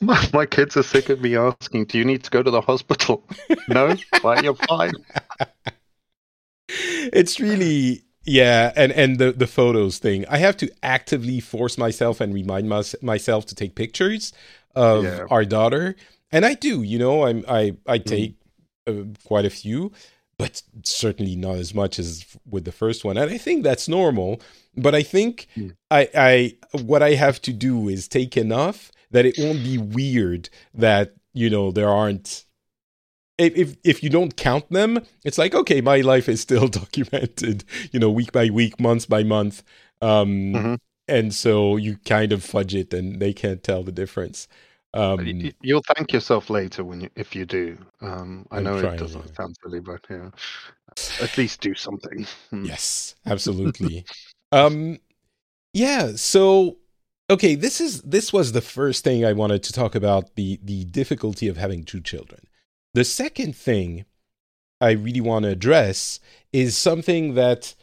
My, 0.00 0.28
my 0.32 0.46
kids 0.46 0.76
are 0.76 0.82
sick 0.82 1.08
of 1.08 1.20
me 1.20 1.36
asking 1.36 1.86
do 1.86 1.98
you 1.98 2.04
need 2.04 2.22
to 2.24 2.30
go 2.30 2.42
to 2.42 2.50
the 2.50 2.60
hospital? 2.60 3.24
No 3.68 3.96
why 4.20 4.40
you're 4.40 4.54
fine. 4.54 4.92
It's 6.68 7.40
really 7.40 8.04
yeah 8.24 8.72
and 8.76 8.92
and 8.92 9.18
the 9.18 9.32
the 9.32 9.46
photos 9.46 9.98
thing 9.98 10.24
i 10.28 10.36
have 10.38 10.56
to 10.56 10.70
actively 10.82 11.40
force 11.40 11.78
myself 11.78 12.20
and 12.20 12.34
remind 12.34 12.68
mys- 12.68 12.94
myself 13.02 13.46
to 13.46 13.54
take 13.54 13.74
pictures 13.74 14.32
of 14.74 15.04
Yeah. 15.04 15.26
our 15.30 15.44
daughter 15.44 15.96
and 16.30 16.44
i 16.44 16.54
do 16.54 16.82
you 16.82 16.98
know 16.98 17.24
i'm 17.26 17.44
i 17.48 17.74
i 17.86 17.98
Mm. 17.98 18.04
take 18.04 18.34
uh, 18.86 18.92
quite 19.24 19.44
a 19.46 19.50
few 19.50 19.90
but 20.38 20.62
certainly 20.84 21.36
not 21.36 21.56
as 21.56 21.74
much 21.74 21.98
as 21.98 22.24
with 22.48 22.64
the 22.64 22.72
first 22.72 23.04
one 23.04 23.16
and 23.16 23.30
i 23.30 23.38
think 23.38 23.62
that's 23.64 23.88
normal 23.88 24.40
but 24.76 24.94
i 24.94 25.02
think 25.02 25.46
Mm. 25.56 25.74
i 25.90 26.08
i 26.14 26.56
what 26.82 27.02
i 27.02 27.14
have 27.14 27.40
to 27.42 27.52
do 27.52 27.88
is 27.88 28.06
take 28.08 28.36
enough 28.36 28.92
that 29.10 29.24
it 29.26 29.36
won't 29.38 29.64
be 29.64 29.78
weird 29.78 30.50
that 30.74 31.14
you 31.32 31.48
know 31.50 31.70
there 31.70 31.88
aren't 31.88 32.44
if, 33.40 33.56
if 33.56 33.76
if 33.84 34.02
you 34.02 34.10
don't 34.10 34.36
count 34.36 34.70
them, 34.70 35.00
it's 35.24 35.38
like 35.38 35.54
okay, 35.54 35.80
my 35.80 36.00
life 36.00 36.28
is 36.28 36.40
still 36.40 36.68
documented, 36.82 37.64
you 37.92 38.00
know, 38.00 38.10
week 38.10 38.32
by 38.32 38.50
week, 38.50 38.78
month 38.80 39.08
by 39.08 39.22
month, 39.24 39.62
um, 40.02 40.28
Mhm. 40.54 40.78
and 41.08 41.34
so 41.34 41.76
you 41.76 41.98
kind 42.04 42.32
of 42.32 42.44
fudge 42.44 42.74
it, 42.74 42.92
and 42.94 43.20
they 43.20 43.32
can't 43.32 43.62
tell 43.62 43.82
the 43.82 43.92
difference. 43.92 44.48
Um, 44.92 45.52
You'll 45.62 45.82
thank 45.96 46.12
yourself 46.12 46.50
later 46.50 46.84
when 46.84 47.00
you 47.02 47.10
if 47.16 47.34
you 47.36 47.46
do. 47.46 47.78
Um, 48.00 48.46
I 48.50 48.60
I'm 48.60 48.64
know 48.64 48.80
trying, 48.80 48.94
it 48.94 48.98
doesn't 48.98 49.26
yeah. 49.26 49.32
sound 49.36 49.56
silly, 49.62 49.80
but 49.80 50.04
yeah, 50.10 50.30
at 51.20 51.36
least 51.38 51.60
do 51.60 51.74
something. 51.74 52.26
Hmm. 52.50 52.64
yes, 52.64 53.14
absolutely. 53.26 54.04
um, 54.52 54.98
yeah. 55.72 56.12
So 56.16 56.78
okay, 57.30 57.54
this 57.54 57.80
is 57.80 58.02
this 58.02 58.32
was 58.32 58.52
the 58.52 58.60
first 58.60 59.04
thing 59.04 59.24
I 59.24 59.32
wanted 59.32 59.62
to 59.64 59.72
talk 59.72 59.94
about 59.94 60.34
the 60.36 60.58
the 60.62 60.84
difficulty 60.86 61.48
of 61.48 61.56
having 61.56 61.84
two 61.84 62.00
children. 62.00 62.40
The 62.94 63.04
second 63.04 63.54
thing 63.54 64.04
I 64.80 64.92
really 64.92 65.20
want 65.20 65.44
to 65.44 65.50
address 65.50 66.20
is 66.52 66.76
something 66.76 67.34
that 67.34 67.74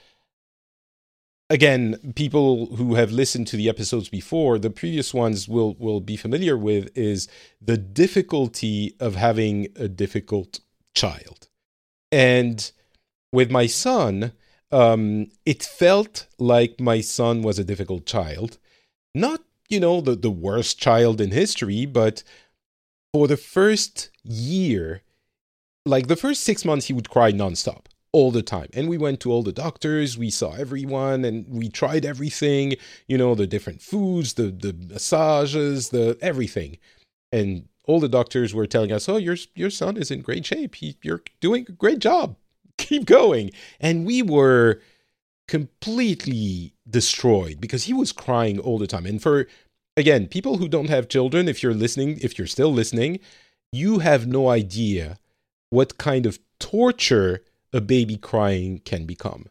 again 1.49 2.13
people 2.15 2.75
who 2.75 2.95
have 2.95 3.11
listened 3.11 3.47
to 3.47 3.55
the 3.55 3.69
episodes 3.69 4.09
before 4.09 4.59
the 4.59 4.69
previous 4.69 5.13
ones 5.13 5.47
will 5.47 5.75
will 5.75 6.01
be 6.01 6.17
familiar 6.17 6.57
with 6.57 6.89
is 6.97 7.27
the 7.61 7.77
difficulty 7.77 8.95
of 8.99 9.15
having 9.15 9.67
a 9.75 9.87
difficult 9.87 10.59
child. 10.93 11.47
And 12.11 12.69
with 13.31 13.51
my 13.51 13.67
son 13.67 14.33
um 14.71 15.27
it 15.45 15.63
felt 15.63 16.27
like 16.37 16.81
my 16.81 16.99
son 16.99 17.41
was 17.43 17.57
a 17.57 17.63
difficult 17.63 18.05
child. 18.05 18.57
Not 19.15 19.41
you 19.69 19.79
know 19.79 20.01
the 20.01 20.15
the 20.15 20.31
worst 20.31 20.79
child 20.79 21.21
in 21.21 21.31
history 21.31 21.85
but 21.85 22.23
for 23.17 23.27
the 23.27 23.36
first 23.36 24.12
year 24.23 25.01
like 25.88 26.06
the 26.06 26.15
first 26.15 26.43
6 26.43 26.65
months 26.65 26.86
he 26.86 26.93
would 26.93 27.10
cry 27.10 27.32
nonstop 27.32 27.86
all 28.12 28.30
the 28.30 28.43
time. 28.43 28.67
And 28.75 28.88
we 28.88 28.97
went 28.99 29.19
to 29.21 29.32
all 29.32 29.41
the 29.41 29.51
doctors, 29.51 30.19
we 30.19 30.30
saw 30.30 30.51
everyone, 30.53 31.25
and 31.25 31.47
we 31.49 31.67
tried 31.67 32.06
everything, 32.06 32.75
you 33.08 33.17
know, 33.17 33.34
the 33.34 33.47
different 33.47 33.82
foods, 33.82 34.36
the, 34.36 34.51
the 34.51 34.73
massages, 34.73 35.89
the 35.89 36.15
everything. 36.21 36.77
And 37.32 37.67
all 37.86 37.99
the 37.99 38.08
doctors 38.08 38.53
were 38.53 38.67
telling 38.67 38.91
us, 38.91 39.10
oh, 39.10 39.17
your, 39.17 39.38
your 39.56 39.71
son 39.71 39.97
is 39.97 40.12
in 40.12 40.21
great 40.21 40.45
shape. 40.45 40.75
He, 40.75 40.97
you're 41.01 41.23
doing 41.39 41.65
a 41.67 41.71
great 41.71 41.99
job. 41.99 42.36
Keep 42.77 43.06
going. 43.06 43.49
And 43.80 44.06
we 44.06 44.21
were 44.21 44.80
completely 45.47 46.75
destroyed 46.88 47.60
because 47.60 47.86
he 47.86 47.93
was 47.93 48.12
crying 48.12 48.60
all 48.60 48.77
the 48.77 48.86
time. 48.86 49.08
And 49.08 49.19
for, 49.19 49.47
again, 49.97 50.27
people 50.27 50.57
who 50.57 50.69
don't 50.69 50.89
have 50.89 51.10
children, 51.10 51.49
if 51.49 51.62
you're 51.62 51.73
listening, 51.73 52.19
if 52.21 52.38
you're 52.38 52.47
still 52.47 52.71
listening, 52.71 53.19
you 53.73 53.99
have 53.99 54.25
no 54.27 54.47
idea 54.47 55.17
what 55.69 55.97
kind 55.97 56.25
of 56.25 56.39
torture 56.60 57.43
a 57.73 57.81
baby 57.81 58.15
crying 58.15 58.79
can 58.86 59.05
become. 59.05 59.47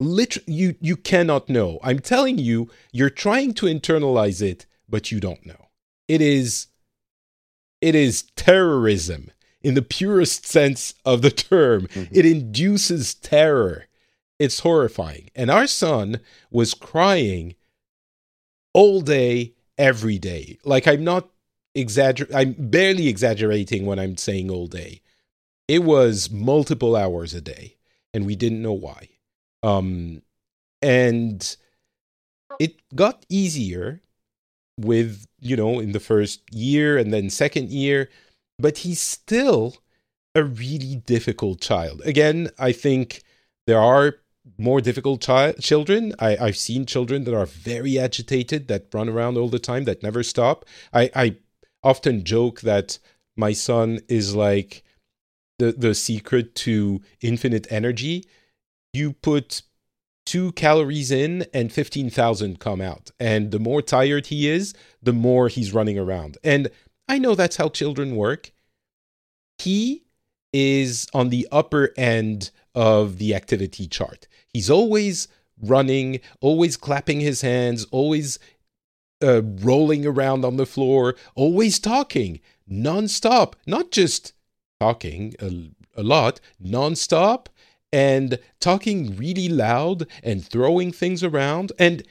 Literally, 0.00 0.52
you 0.52 0.74
you 0.80 0.96
cannot 0.96 1.48
know. 1.48 1.78
I'm 1.84 2.00
telling 2.00 2.38
you, 2.38 2.70
you're 2.90 3.10
trying 3.10 3.54
to 3.54 3.66
internalize 3.66 4.42
it, 4.42 4.66
but 4.88 5.12
you 5.12 5.20
don't 5.20 5.44
know. 5.46 5.68
It 6.08 6.20
is 6.20 6.66
it 7.80 7.94
is 7.94 8.22
terrorism 8.34 9.30
in 9.62 9.74
the 9.74 9.82
purest 9.82 10.46
sense 10.46 10.94
of 11.04 11.20
the 11.22 11.30
term. 11.30 11.86
Mhm. 11.88 12.08
It 12.10 12.24
induces 12.26 13.14
terror. 13.14 13.86
It's 14.38 14.60
horrifying. 14.60 15.30
And 15.34 15.50
our 15.50 15.66
son 15.66 16.20
was 16.50 16.72
crying 16.72 17.54
all 18.72 19.02
day, 19.02 19.52
every 19.80 20.18
day. 20.18 20.58
Like 20.62 20.86
I'm 20.86 21.02
not 21.02 21.30
exagger 21.76 22.30
I'm 22.34 22.52
barely 22.52 23.08
exaggerating 23.08 23.86
when 23.86 23.98
I'm 23.98 24.16
saying 24.16 24.50
all 24.50 24.66
day. 24.68 25.00
It 25.66 25.82
was 25.82 26.30
multiple 26.30 26.94
hours 26.94 27.32
a 27.34 27.40
day 27.40 27.76
and 28.12 28.26
we 28.26 28.36
didn't 28.36 28.62
know 28.62 28.74
why. 28.74 29.08
Um 29.64 30.22
and 30.82 31.56
it 32.58 32.76
got 32.94 33.24
easier 33.28 34.02
with 34.78 35.26
you 35.40 35.56
know 35.56 35.80
in 35.80 35.92
the 35.92 36.00
first 36.00 36.42
year 36.52 36.98
and 36.98 37.12
then 37.12 37.30
second 37.30 37.70
year 37.70 38.08
but 38.58 38.78
he's 38.78 39.00
still 39.00 39.78
a 40.34 40.44
really 40.44 40.96
difficult 40.96 41.60
child. 41.60 42.02
Again 42.04 42.50
i 42.58 42.72
think 42.72 43.22
there 43.66 43.80
are 43.80 44.16
more 44.60 44.80
difficult 44.80 45.24
chi- 45.24 45.52
children. 45.52 46.14
I, 46.18 46.36
i've 46.36 46.56
seen 46.56 46.86
children 46.86 47.24
that 47.24 47.34
are 47.34 47.46
very 47.46 47.98
agitated 47.98 48.68
that 48.68 48.86
run 48.92 49.08
around 49.08 49.36
all 49.36 49.48
the 49.48 49.58
time 49.58 49.84
that 49.84 50.02
never 50.02 50.22
stop. 50.22 50.64
I, 50.92 51.10
I 51.14 51.36
often 51.82 52.24
joke 52.24 52.60
that 52.60 52.98
my 53.36 53.52
son 53.52 54.00
is 54.08 54.34
like 54.34 54.84
the 55.58 55.72
the 55.72 55.94
secret 55.94 56.54
to 56.66 57.00
infinite 57.20 57.66
energy. 57.70 58.26
You 58.92 59.12
put 59.12 59.62
two 60.26 60.52
calories 60.52 61.10
in 61.10 61.46
and 61.54 61.72
15,000 61.72 62.60
come 62.60 62.80
out 62.80 63.10
and 63.18 63.50
the 63.50 63.58
more 63.58 63.82
tired 63.82 64.26
he 64.26 64.48
is 64.48 64.74
the 65.02 65.12
more 65.12 65.48
he's 65.48 65.72
running 65.72 65.98
around. 65.98 66.38
And 66.44 66.68
i 67.08 67.18
know 67.18 67.34
that's 67.34 67.56
how 67.56 67.68
children 67.68 68.16
work. 68.16 68.52
He 69.58 70.04
is 70.52 71.06
on 71.14 71.28
the 71.30 71.48
upper 71.50 71.90
end 71.96 72.50
of 72.74 73.18
the 73.18 73.34
activity 73.34 73.86
chart 73.86 74.26
he's 74.52 74.70
always 74.70 75.28
running 75.62 76.20
always 76.40 76.76
clapping 76.76 77.20
his 77.20 77.42
hands 77.42 77.84
always 77.90 78.38
uh, 79.22 79.42
rolling 79.42 80.06
around 80.06 80.44
on 80.44 80.56
the 80.56 80.66
floor 80.66 81.14
always 81.34 81.78
talking 81.78 82.40
nonstop. 82.70 83.54
Not 83.66 83.90
just 83.90 84.32
talking 84.78 85.34
a, 85.40 85.70
a 86.00 86.02
lot 86.02 86.40
nonstop 86.62 87.46
and 87.92 88.38
talking 88.60 89.16
really 89.16 89.48
loud 89.48 90.06
and 90.22 90.44
throwing 90.44 90.92
things 90.92 91.24
around. 91.24 91.72
And 91.78 92.04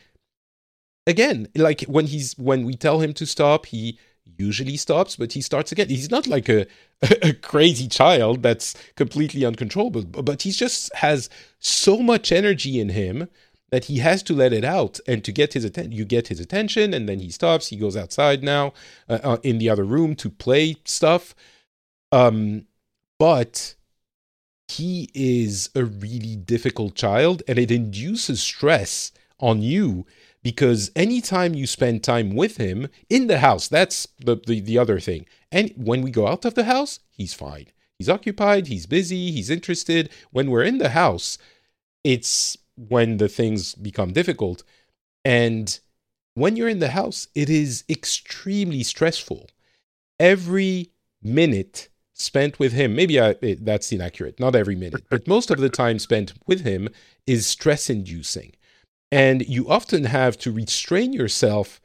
again 1.07 1.47
like 1.55 1.81
when 1.83 2.05
he's 2.05 2.37
when 2.37 2.65
we 2.65 2.75
tell 2.75 2.99
him 2.99 3.13
to 3.13 3.25
stop 3.25 3.65
he 3.67 3.97
usually 4.37 4.77
stops, 4.77 5.15
but 5.15 5.33
he 5.33 5.41
starts 5.41 5.71
again. 5.71 5.89
He's 5.89 6.11
not 6.11 6.27
like 6.27 6.49
a, 6.49 6.65
a 7.21 7.33
crazy 7.33 7.87
child 7.87 8.43
that's 8.43 8.75
completely 8.95 9.45
uncontrollable, 9.45 10.03
but 10.03 10.41
he 10.43 10.51
just 10.51 10.93
has 10.95 11.29
so 11.59 11.99
much 11.99 12.31
energy 12.31 12.79
in 12.79 12.89
him 12.89 13.29
that 13.71 13.85
he 13.85 13.99
has 13.99 14.23
to 14.23 14.33
let 14.33 14.53
it 14.53 14.63
out 14.63 14.99
and 15.07 15.23
to 15.23 15.31
get 15.31 15.53
his 15.53 15.63
attention 15.63 15.91
you 15.91 16.05
get 16.05 16.27
his 16.27 16.39
attention 16.39 16.93
and 16.93 17.07
then 17.07 17.19
he 17.19 17.29
stops 17.29 17.67
he 17.67 17.75
goes 17.75 17.95
outside 17.95 18.43
now 18.43 18.73
uh, 19.07 19.19
uh, 19.23 19.37
in 19.43 19.57
the 19.59 19.69
other 19.69 19.83
room 19.83 20.15
to 20.15 20.29
play 20.29 20.75
stuff 20.85 21.35
um 22.11 22.65
but 23.17 23.75
he 24.67 25.09
is 25.13 25.69
a 25.75 25.83
really 25.83 26.35
difficult 26.35 26.95
child 26.95 27.43
and 27.47 27.57
it 27.57 27.71
induces 27.71 28.41
stress 28.41 29.11
on 29.39 29.61
you 29.61 30.05
because 30.49 30.89
anytime 30.95 31.53
you 31.53 31.67
spend 31.67 32.03
time 32.03 32.35
with 32.35 32.57
him 32.57 32.87
in 33.07 33.27
the 33.27 33.37
house 33.37 33.67
that's 33.67 34.07
the, 34.17 34.35
the, 34.47 34.59
the 34.59 34.79
other 34.79 34.99
thing. 34.99 35.27
And 35.51 35.71
when 35.75 36.01
we 36.01 36.09
go 36.09 36.25
out 36.25 36.43
of 36.43 36.55
the 36.55 36.63
house 36.63 37.01
he's 37.11 37.35
fine. 37.35 37.67
He's 37.99 38.09
occupied 38.09 38.65
he's 38.65 38.87
busy 38.87 39.29
he's 39.29 39.51
interested. 39.51 40.09
When 40.31 40.49
we're 40.49 40.63
in 40.63 40.79
the 40.79 40.89
house 40.89 41.37
it's 42.03 42.57
when 42.75 43.17
the 43.17 43.29
things 43.29 43.75
become 43.75 44.11
difficult. 44.11 44.63
And 45.23 45.79
when 46.33 46.55
you're 46.55 46.75
in 46.75 46.79
the 46.79 46.95
house 47.01 47.27
it 47.35 47.51
is 47.51 47.83
extremely 47.87 48.81
stressful. 48.81 49.51
Every 50.19 50.89
minute 51.21 51.89
spent 52.15 52.57
with 52.57 52.73
him 52.73 52.95
maybe 52.95 53.21
I, 53.21 53.35
that's 53.61 53.91
inaccurate 53.91 54.39
not 54.39 54.55
every 54.55 54.75
minute 54.75 55.03
but 55.09 55.27
most 55.27 55.51
of 55.51 55.59
the 55.59 55.69
time 55.69 55.99
spent 55.99 56.33
with 56.47 56.61
him 56.65 56.89
is 57.25 57.45
stress 57.45 57.89
inducing 57.89 58.51
and 59.11 59.47
you 59.47 59.69
often 59.69 60.05
have 60.05 60.37
to 60.37 60.51
restrain 60.51 61.13
yourself 61.13 61.81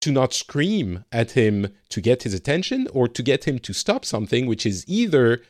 to 0.00 0.12
not 0.12 0.32
scream 0.32 1.04
at 1.10 1.32
him 1.32 1.68
to 1.88 2.00
get 2.00 2.22
his 2.22 2.34
attention 2.34 2.86
or 2.92 3.08
to 3.08 3.22
get 3.22 3.44
him 3.44 3.58
to 3.58 3.72
stop 3.72 4.04
something 4.04 4.46
which 4.46 4.66
is 4.66 4.84
either 4.86 5.42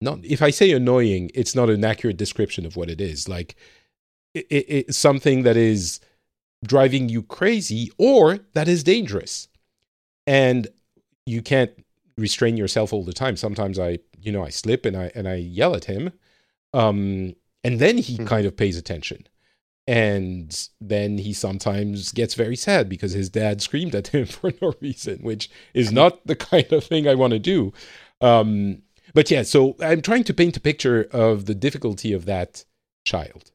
not 0.00 0.18
if 0.24 0.42
i 0.42 0.50
say 0.50 0.70
annoying 0.72 1.30
it's 1.34 1.54
not 1.54 1.70
an 1.70 1.84
accurate 1.84 2.16
description 2.16 2.66
of 2.66 2.76
what 2.76 2.90
it 2.90 3.00
is 3.00 3.28
like 3.28 3.56
it, 4.34 4.46
it, 4.50 4.66
it, 4.68 4.94
something 4.94 5.42
that 5.44 5.56
is 5.56 6.00
driving 6.64 7.08
you 7.08 7.22
crazy 7.22 7.90
or 7.98 8.38
that 8.52 8.68
is 8.68 8.84
dangerous 8.84 9.48
and 10.26 10.68
you 11.26 11.42
can't 11.42 11.72
restrain 12.16 12.56
yourself 12.56 12.92
all 12.92 13.04
the 13.04 13.12
time. 13.12 13.36
Sometimes 13.36 13.78
I, 13.78 13.98
you 14.20 14.32
know, 14.32 14.44
I 14.44 14.50
slip 14.50 14.86
and 14.86 14.96
I 14.96 15.10
and 15.14 15.28
I 15.28 15.36
yell 15.36 15.74
at 15.74 15.84
him, 15.84 16.12
um, 16.72 17.34
and 17.62 17.80
then 17.80 17.98
he 17.98 18.16
mm-hmm. 18.16 18.26
kind 18.26 18.46
of 18.46 18.56
pays 18.56 18.76
attention, 18.76 19.26
and 19.86 20.68
then 20.80 21.18
he 21.18 21.32
sometimes 21.32 22.12
gets 22.12 22.34
very 22.34 22.56
sad 22.56 22.88
because 22.88 23.12
his 23.12 23.28
dad 23.28 23.60
screamed 23.60 23.94
at 23.94 24.08
him 24.08 24.26
for 24.26 24.52
no 24.62 24.74
reason, 24.80 25.18
which 25.20 25.50
is 25.74 25.92
not 25.92 26.26
the 26.26 26.36
kind 26.36 26.72
of 26.72 26.84
thing 26.84 27.06
I 27.06 27.14
want 27.14 27.32
to 27.32 27.38
do. 27.38 27.72
Um, 28.20 28.82
but 29.12 29.30
yeah, 29.30 29.42
so 29.42 29.76
I'm 29.80 30.00
trying 30.00 30.24
to 30.24 30.34
paint 30.34 30.56
a 30.56 30.60
picture 30.60 31.06
of 31.12 31.46
the 31.46 31.54
difficulty 31.54 32.12
of 32.12 32.24
that 32.24 32.64
child. 33.04 33.50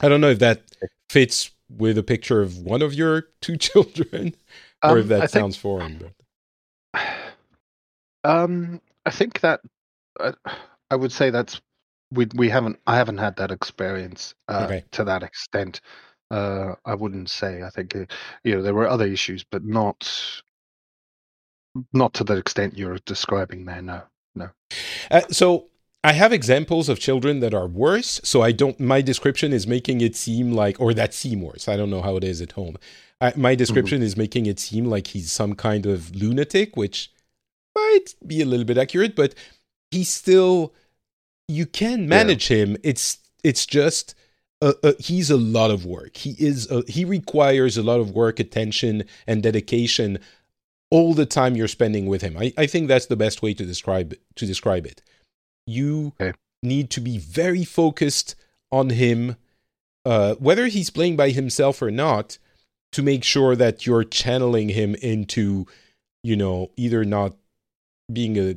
I 0.00 0.08
don't 0.08 0.20
know 0.20 0.30
if 0.30 0.38
that 0.38 0.62
fits 1.10 1.50
with 1.68 1.98
a 1.98 2.02
picture 2.02 2.42
of 2.42 2.58
one 2.58 2.82
of 2.82 2.94
your 2.94 3.24
two 3.40 3.56
children, 3.56 4.34
or 4.82 4.92
um, 4.92 4.98
if 4.98 5.08
that 5.08 5.22
I 5.22 5.26
sounds 5.26 5.56
think, 5.56 5.62
foreign. 5.62 6.12
But 6.92 7.02
um, 8.24 8.80
I 9.04 9.10
think 9.10 9.40
that 9.40 9.60
uh, 10.20 10.32
I 10.90 10.96
would 10.96 11.12
say 11.12 11.30
that's 11.30 11.60
we 12.10 12.26
we 12.34 12.48
haven't 12.48 12.78
I 12.86 12.96
haven't 12.96 13.18
had 13.18 13.36
that 13.36 13.50
experience 13.50 14.34
uh, 14.48 14.62
okay. 14.64 14.84
to 14.92 15.04
that 15.04 15.22
extent. 15.22 15.80
Uh, 16.30 16.74
I 16.84 16.94
wouldn't 16.94 17.30
say. 17.30 17.62
I 17.62 17.70
think 17.70 17.94
uh, 17.94 18.06
you 18.44 18.56
know 18.56 18.62
there 18.62 18.74
were 18.74 18.88
other 18.88 19.06
issues, 19.06 19.44
but 19.50 19.64
not 19.64 20.08
not 21.92 22.14
to 22.14 22.24
the 22.24 22.36
extent 22.36 22.76
you're 22.76 22.98
describing 23.06 23.64
there. 23.64 23.82
No, 23.82 24.02
no. 24.34 24.50
Uh, 25.10 25.22
so 25.30 25.68
I 26.02 26.12
have 26.12 26.32
examples 26.32 26.88
of 26.88 26.98
children 26.98 27.40
that 27.40 27.54
are 27.54 27.66
worse. 27.66 28.20
So 28.24 28.42
I 28.42 28.52
don't. 28.52 28.78
My 28.80 29.02
description 29.02 29.52
is 29.52 29.66
making 29.66 30.00
it 30.00 30.16
seem 30.16 30.52
like, 30.52 30.80
or 30.80 30.94
that 30.94 31.14
seem 31.14 31.42
worse. 31.42 31.68
I 31.68 31.76
don't 31.76 31.90
know 31.90 32.02
how 32.02 32.16
it 32.16 32.24
is 32.24 32.40
at 32.40 32.52
home. 32.52 32.76
I, 33.20 33.32
my 33.36 33.52
mm-hmm. 33.52 33.58
description 33.58 33.98
mm-hmm. 33.98 34.06
is 34.06 34.16
making 34.16 34.46
it 34.46 34.60
seem 34.60 34.86
like 34.86 35.08
he's 35.08 35.32
some 35.32 35.54
kind 35.54 35.86
of 35.86 36.14
lunatic, 36.14 36.76
which 36.76 37.10
might 37.74 38.14
be 38.26 38.40
a 38.40 38.46
little 38.46 38.64
bit 38.64 38.78
accurate, 38.78 39.16
but 39.16 39.34
he's 39.90 40.08
still 40.08 40.74
you 41.48 41.66
can 41.66 42.08
manage 42.08 42.50
yeah. 42.50 42.58
him. 42.58 42.76
It's 42.82 43.18
it's 43.44 43.66
just 43.66 44.14
uh, 44.62 44.72
uh, 44.82 44.92
he's 44.98 45.30
a 45.30 45.36
lot 45.36 45.70
of 45.70 45.84
work. 45.84 46.16
He 46.16 46.30
is 46.38 46.68
he 46.88 47.04
requires 47.04 47.76
a 47.76 47.82
lot 47.82 48.00
of 48.00 48.10
work, 48.10 48.40
attention, 48.40 49.04
and 49.26 49.42
dedication 49.42 50.18
all 50.90 51.14
the 51.14 51.26
time 51.26 51.56
you're 51.56 51.68
spending 51.68 52.06
with 52.06 52.22
him. 52.22 52.36
I, 52.38 52.52
I 52.56 52.66
think 52.66 52.88
that's 52.88 53.06
the 53.06 53.16
best 53.16 53.42
way 53.42 53.54
to 53.54 53.64
describe 53.64 54.14
to 54.36 54.46
describe 54.46 54.86
it. 54.86 55.02
You 55.66 56.12
okay. 56.20 56.36
need 56.62 56.90
to 56.90 57.00
be 57.00 57.18
very 57.18 57.64
focused 57.64 58.34
on 58.70 58.90
him, 58.90 59.36
uh, 60.04 60.34
whether 60.36 60.66
he's 60.66 60.90
playing 60.90 61.16
by 61.16 61.30
himself 61.30 61.82
or 61.82 61.90
not, 61.90 62.38
to 62.92 63.02
make 63.02 63.24
sure 63.24 63.56
that 63.56 63.86
you're 63.86 64.04
channeling 64.04 64.70
him 64.70 64.94
into, 64.96 65.66
you 66.22 66.36
know, 66.36 66.70
either 66.76 67.04
not 67.04 67.34
being 68.12 68.38
a 68.38 68.54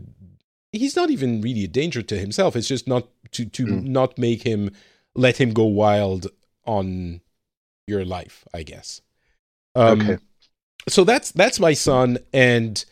he's 0.71 0.95
not 0.95 1.10
even 1.10 1.41
really 1.41 1.63
a 1.63 1.67
danger 1.67 2.01
to 2.01 2.17
himself. 2.17 2.55
It's 2.55 2.67
just 2.67 2.88
not 2.88 3.08
to 3.32 3.45
to 3.45 3.65
mm. 3.65 3.84
not 3.84 4.17
make 4.17 4.43
him 4.43 4.71
let 5.15 5.38
him 5.39 5.53
go 5.53 5.65
wild 5.65 6.27
on 6.65 7.21
your 7.88 8.05
life, 8.05 8.45
I 8.53 8.63
guess. 8.63 9.01
Um, 9.75 10.01
okay. 10.01 10.17
So 10.88 11.03
that's 11.03 11.32
that's 11.32 11.60
my 11.60 11.73
son, 11.73 12.19
and 12.34 12.84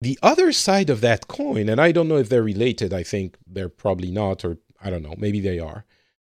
the 0.00 0.18
other 0.22 0.52
side 0.52 0.90
of 0.90 1.00
that 1.00 1.28
coin, 1.28 1.68
and 1.68 1.80
I 1.80 1.92
don't 1.92 2.08
know 2.08 2.18
if 2.18 2.28
they're 2.28 2.42
related. 2.42 2.92
I 2.92 3.02
think 3.02 3.36
they're 3.46 3.68
probably 3.68 4.10
not, 4.10 4.44
or 4.44 4.58
I 4.82 4.90
don't 4.90 5.02
know. 5.02 5.14
Maybe 5.16 5.40
they 5.40 5.58
are. 5.58 5.84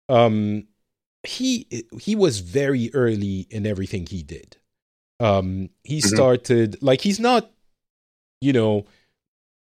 Um, 0.08 0.66
he 1.22 1.86
he 2.00 2.14
was 2.14 2.40
very 2.40 2.90
early 2.94 3.46
in 3.50 3.66
everything 3.66 4.06
he 4.06 4.22
did. 4.22 4.56
Um, 5.20 5.70
he 5.84 5.98
mm-hmm. 5.98 6.14
started 6.14 6.82
like 6.82 7.00
he's 7.00 7.20
not, 7.20 7.50
you 8.40 8.52
know, 8.52 8.86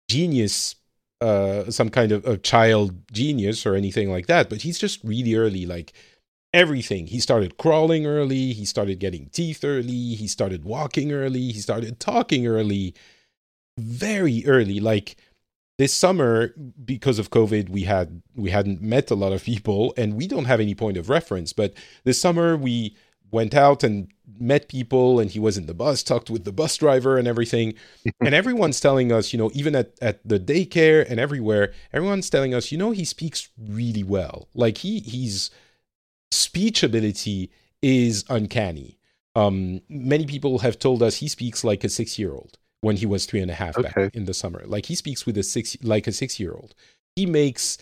genius 0.08 0.74
uh, 1.22 1.70
some 1.70 1.88
kind 1.88 2.10
of, 2.10 2.24
of 2.26 2.42
child 2.42 2.94
genius 3.12 3.64
or 3.64 3.76
anything 3.76 4.10
like 4.10 4.26
that, 4.26 4.50
but 4.50 4.62
he's 4.62 4.78
just 4.78 5.02
really 5.04 5.36
early, 5.36 5.64
like 5.64 5.92
everything. 6.52 7.06
He 7.06 7.20
started 7.20 7.56
crawling 7.58 8.06
early, 8.06 8.52
he 8.52 8.64
started 8.64 8.98
getting 8.98 9.26
teeth 9.26 9.64
early, 9.64 10.14
he 10.14 10.26
started 10.26 10.64
walking 10.64 11.12
early, 11.12 11.52
he 11.52 11.60
started 11.60 12.00
talking 12.00 12.46
early, 12.46 12.94
very 13.78 14.42
early. 14.46 14.80
Like 14.80 15.16
this 15.78 15.94
summer, 15.94 16.54
because 16.84 17.18
of 17.18 17.30
COVID, 17.30 17.68
we 17.68 17.82
had 17.82 18.22
we 18.34 18.50
hadn't 18.50 18.82
met 18.82 19.10
a 19.10 19.14
lot 19.14 19.32
of 19.32 19.44
people, 19.44 19.94
and 19.96 20.14
we 20.14 20.26
don't 20.26 20.46
have 20.46 20.60
any 20.60 20.74
point 20.74 20.96
of 20.96 21.08
reference. 21.08 21.52
But 21.52 21.72
this 22.04 22.20
summer, 22.20 22.56
we 22.56 22.96
went 23.32 23.54
out 23.54 23.82
and 23.82 24.08
met 24.38 24.68
people 24.68 25.18
and 25.18 25.30
he 25.30 25.40
was 25.40 25.56
in 25.56 25.66
the 25.66 25.74
bus 25.74 26.02
talked 26.02 26.30
with 26.30 26.44
the 26.44 26.52
bus 26.52 26.76
driver 26.76 27.16
and 27.18 27.26
everything. 27.26 27.74
And 28.20 28.34
everyone's 28.34 28.80
telling 28.80 29.10
us 29.10 29.32
you 29.32 29.38
know 29.38 29.50
even 29.54 29.74
at, 29.74 29.92
at 30.00 30.26
the 30.26 30.38
daycare 30.38 31.04
and 31.08 31.18
everywhere 31.18 31.72
everyone's 31.92 32.30
telling 32.30 32.54
us 32.54 32.70
you 32.70 32.78
know 32.78 32.92
he 32.92 33.04
speaks 33.04 33.48
really 33.58 34.04
well. 34.04 34.48
Like 34.54 34.78
he 34.78 35.00
he's 35.00 35.50
speech 36.30 36.82
ability 36.82 37.50
is 37.82 38.24
uncanny. 38.28 38.98
Um 39.34 39.80
many 39.88 40.26
people 40.26 40.60
have 40.60 40.78
told 40.78 41.02
us 41.02 41.16
he 41.16 41.28
speaks 41.28 41.64
like 41.64 41.82
a 41.82 41.88
six 41.88 42.18
year 42.18 42.32
old 42.32 42.58
when 42.80 42.96
he 42.96 43.06
was 43.06 43.26
three 43.26 43.40
and 43.40 43.50
a 43.50 43.54
half 43.54 43.76
okay. 43.78 43.90
back 43.94 44.14
in 44.14 44.26
the 44.26 44.34
summer. 44.34 44.62
Like 44.66 44.86
he 44.86 44.94
speaks 44.94 45.26
with 45.26 45.36
a 45.38 45.42
six 45.42 45.76
like 45.82 46.06
a 46.06 46.12
six 46.12 46.38
year 46.38 46.52
old 46.52 46.74
he 47.16 47.26
makes 47.26 47.78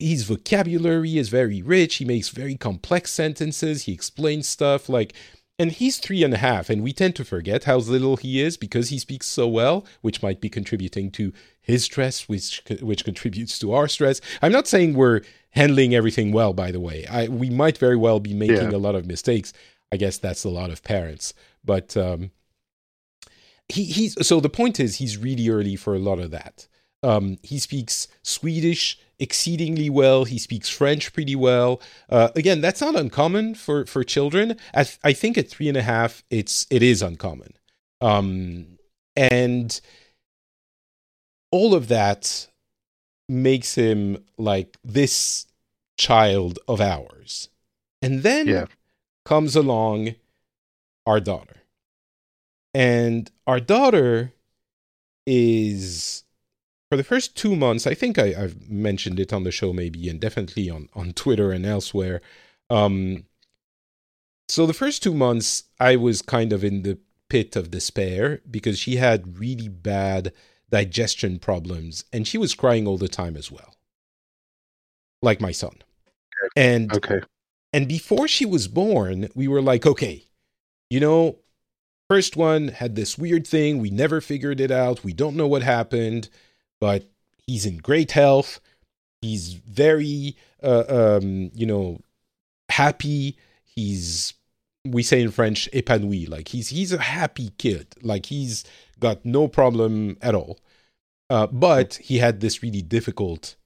his 0.00 0.24
vocabulary 0.24 1.18
is 1.18 1.28
very 1.28 1.62
rich. 1.62 1.96
He 1.96 2.04
makes 2.04 2.30
very 2.30 2.56
complex 2.56 3.12
sentences. 3.12 3.84
He 3.84 3.92
explains 3.92 4.48
stuff 4.48 4.88
like, 4.88 5.12
and 5.58 5.70
he's 5.70 5.98
three 5.98 6.24
and 6.24 6.32
a 6.32 6.38
half, 6.38 6.70
and 6.70 6.82
we 6.82 6.92
tend 6.92 7.14
to 7.16 7.24
forget 7.24 7.64
how 7.64 7.76
little 7.76 8.16
he 8.16 8.40
is 8.40 8.56
because 8.56 8.88
he 8.88 8.98
speaks 8.98 9.26
so 9.26 9.46
well, 9.46 9.84
which 10.00 10.22
might 10.22 10.40
be 10.40 10.48
contributing 10.48 11.10
to 11.12 11.32
his 11.60 11.84
stress, 11.84 12.28
which 12.28 12.62
which 12.80 13.04
contributes 13.04 13.58
to 13.58 13.72
our 13.72 13.86
stress. 13.86 14.20
I'm 14.40 14.52
not 14.52 14.66
saying 14.66 14.94
we're 14.94 15.20
handling 15.50 15.94
everything 15.94 16.32
well, 16.32 16.54
by 16.54 16.70
the 16.70 16.80
way. 16.80 17.06
I 17.06 17.28
we 17.28 17.50
might 17.50 17.76
very 17.76 17.96
well 17.96 18.20
be 18.20 18.32
making 18.32 18.70
yeah. 18.70 18.76
a 18.76 18.78
lot 18.78 18.94
of 18.94 19.06
mistakes. 19.06 19.52
I 19.92 19.96
guess 19.96 20.16
that's 20.16 20.44
a 20.44 20.48
lot 20.48 20.70
of 20.70 20.82
parents, 20.82 21.34
but 21.62 21.94
um, 21.96 22.30
he 23.68 23.84
he's 23.84 24.26
so 24.26 24.40
the 24.40 24.48
point 24.48 24.80
is 24.80 24.96
he's 24.96 25.18
really 25.18 25.50
early 25.50 25.76
for 25.76 25.94
a 25.94 25.98
lot 25.98 26.18
of 26.18 26.30
that. 26.30 26.66
Um, 27.02 27.38
he 27.42 27.58
speaks 27.58 28.08
Swedish 28.22 28.98
exceedingly 29.20 29.88
well. 29.90 30.24
He 30.24 30.38
speaks 30.38 30.68
French 30.68 31.12
pretty 31.12 31.36
well. 31.36 31.80
Uh, 32.08 32.30
again, 32.34 32.60
that's 32.60 32.80
not 32.80 32.96
uncommon 32.96 33.54
for 33.54 33.86
for 33.86 34.02
children. 34.02 34.56
I, 34.74 34.84
th- 34.84 34.98
I 35.04 35.12
think 35.12 35.38
at 35.38 35.48
three 35.48 35.68
and 35.68 35.76
a 35.76 35.82
half, 35.82 36.24
it's 36.30 36.66
it 36.70 36.82
is 36.82 37.02
uncommon, 37.02 37.52
um, 38.00 38.78
and 39.14 39.80
all 41.52 41.74
of 41.74 41.88
that 41.88 42.48
makes 43.28 43.74
him 43.76 44.24
like 44.38 44.76
this 44.82 45.46
child 45.96 46.58
of 46.66 46.80
ours. 46.80 47.48
And 48.02 48.22
then 48.22 48.48
yeah. 48.48 48.66
comes 49.24 49.54
along 49.54 50.14
our 51.06 51.20
daughter. 51.20 51.56
And 52.72 53.30
our 53.46 53.60
daughter 53.60 54.32
is 55.26 56.24
for 56.90 56.96
the 56.96 57.04
first 57.04 57.36
two 57.36 57.54
months, 57.54 57.86
I 57.86 57.94
think 57.94 58.18
I, 58.18 58.32
have 58.32 58.68
mentioned 58.68 59.20
it 59.20 59.32
on 59.32 59.44
the 59.44 59.52
show, 59.52 59.72
maybe, 59.72 60.08
and 60.08 60.20
definitely 60.20 60.68
on, 60.68 60.88
on 60.92 61.12
Twitter 61.12 61.52
and 61.52 61.64
elsewhere. 61.64 62.20
Um, 62.68 63.26
so 64.48 64.66
the 64.66 64.74
first 64.74 65.00
two 65.00 65.14
months, 65.14 65.64
I 65.78 65.94
was 65.94 66.20
kind 66.20 66.52
of 66.52 66.64
in 66.64 66.82
the 66.82 66.98
pit 67.28 67.54
of 67.54 67.70
despair 67.70 68.40
because 68.50 68.76
she 68.76 68.96
had 68.96 69.38
really 69.38 69.68
bad 69.68 70.32
digestion 70.68 71.38
problems 71.38 72.04
and 72.12 72.26
she 72.26 72.38
was 72.38 72.56
crying 72.56 72.88
all 72.88 72.98
the 72.98 73.08
time 73.08 73.36
as 73.36 73.52
well, 73.52 73.76
like 75.22 75.40
my 75.40 75.52
son. 75.52 75.76
And 76.56 76.92
okay. 76.92 77.20
And 77.72 77.86
before 77.86 78.26
she 78.26 78.44
was 78.44 78.66
born, 78.66 79.28
we 79.36 79.46
were 79.46 79.62
like, 79.62 79.86
okay, 79.86 80.24
you 80.88 80.98
know, 80.98 81.38
first 82.08 82.36
one 82.36 82.66
had 82.68 82.96
this 82.96 83.16
weird 83.16 83.46
thing. 83.46 83.78
We 83.78 83.90
never 83.90 84.20
figured 84.20 84.58
it 84.58 84.72
out. 84.72 85.04
We 85.04 85.12
don't 85.12 85.36
know 85.36 85.46
what 85.46 85.62
happened 85.62 86.28
but 86.80 87.08
he's 87.46 87.66
in 87.66 87.78
great 87.78 88.12
health. 88.12 88.60
He's 89.20 89.54
very, 89.54 90.36
uh, 90.62 90.84
um, 90.88 91.50
you 91.54 91.66
know, 91.66 92.00
happy. 92.68 93.36
He's 93.64 94.34
we 94.84 95.02
say 95.02 95.20
in 95.20 95.30
French 95.30 95.68
épanoui, 95.72 96.28
like 96.28 96.48
he's 96.48 96.68
he's 96.68 96.92
a 96.92 96.98
happy 96.98 97.50
kid, 97.58 97.94
like 98.02 98.26
he's 98.26 98.64
got 98.98 99.24
no 99.24 99.46
problem 99.46 100.16
at 100.22 100.34
all. 100.34 100.58
Uh, 101.28 101.46
but 101.46 101.94
he 101.96 102.18
had 102.18 102.40
this 102.40 102.62
really 102.62 102.82
difficult 102.82 103.56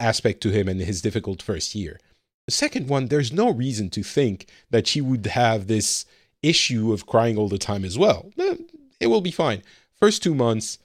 aspect 0.00 0.40
to 0.42 0.50
him 0.50 0.68
in 0.68 0.78
his 0.78 1.02
difficult 1.02 1.42
first 1.42 1.74
year. 1.74 2.00
The 2.46 2.52
second 2.52 2.88
one, 2.88 3.06
there's 3.06 3.32
no 3.32 3.50
reason 3.50 3.90
to 3.90 4.02
think 4.02 4.48
that 4.70 4.86
she 4.86 5.00
would 5.00 5.26
have 5.26 5.66
this 5.66 6.04
issue 6.42 6.92
of 6.92 7.06
crying 7.06 7.36
all 7.36 7.48
the 7.48 7.58
time 7.58 7.84
as 7.84 7.98
well. 7.98 8.32
It 9.00 9.06
will 9.06 9.20
be 9.20 9.30
fine. 9.30 9.62
First 9.94 10.22
two 10.22 10.34
months, 10.34 10.78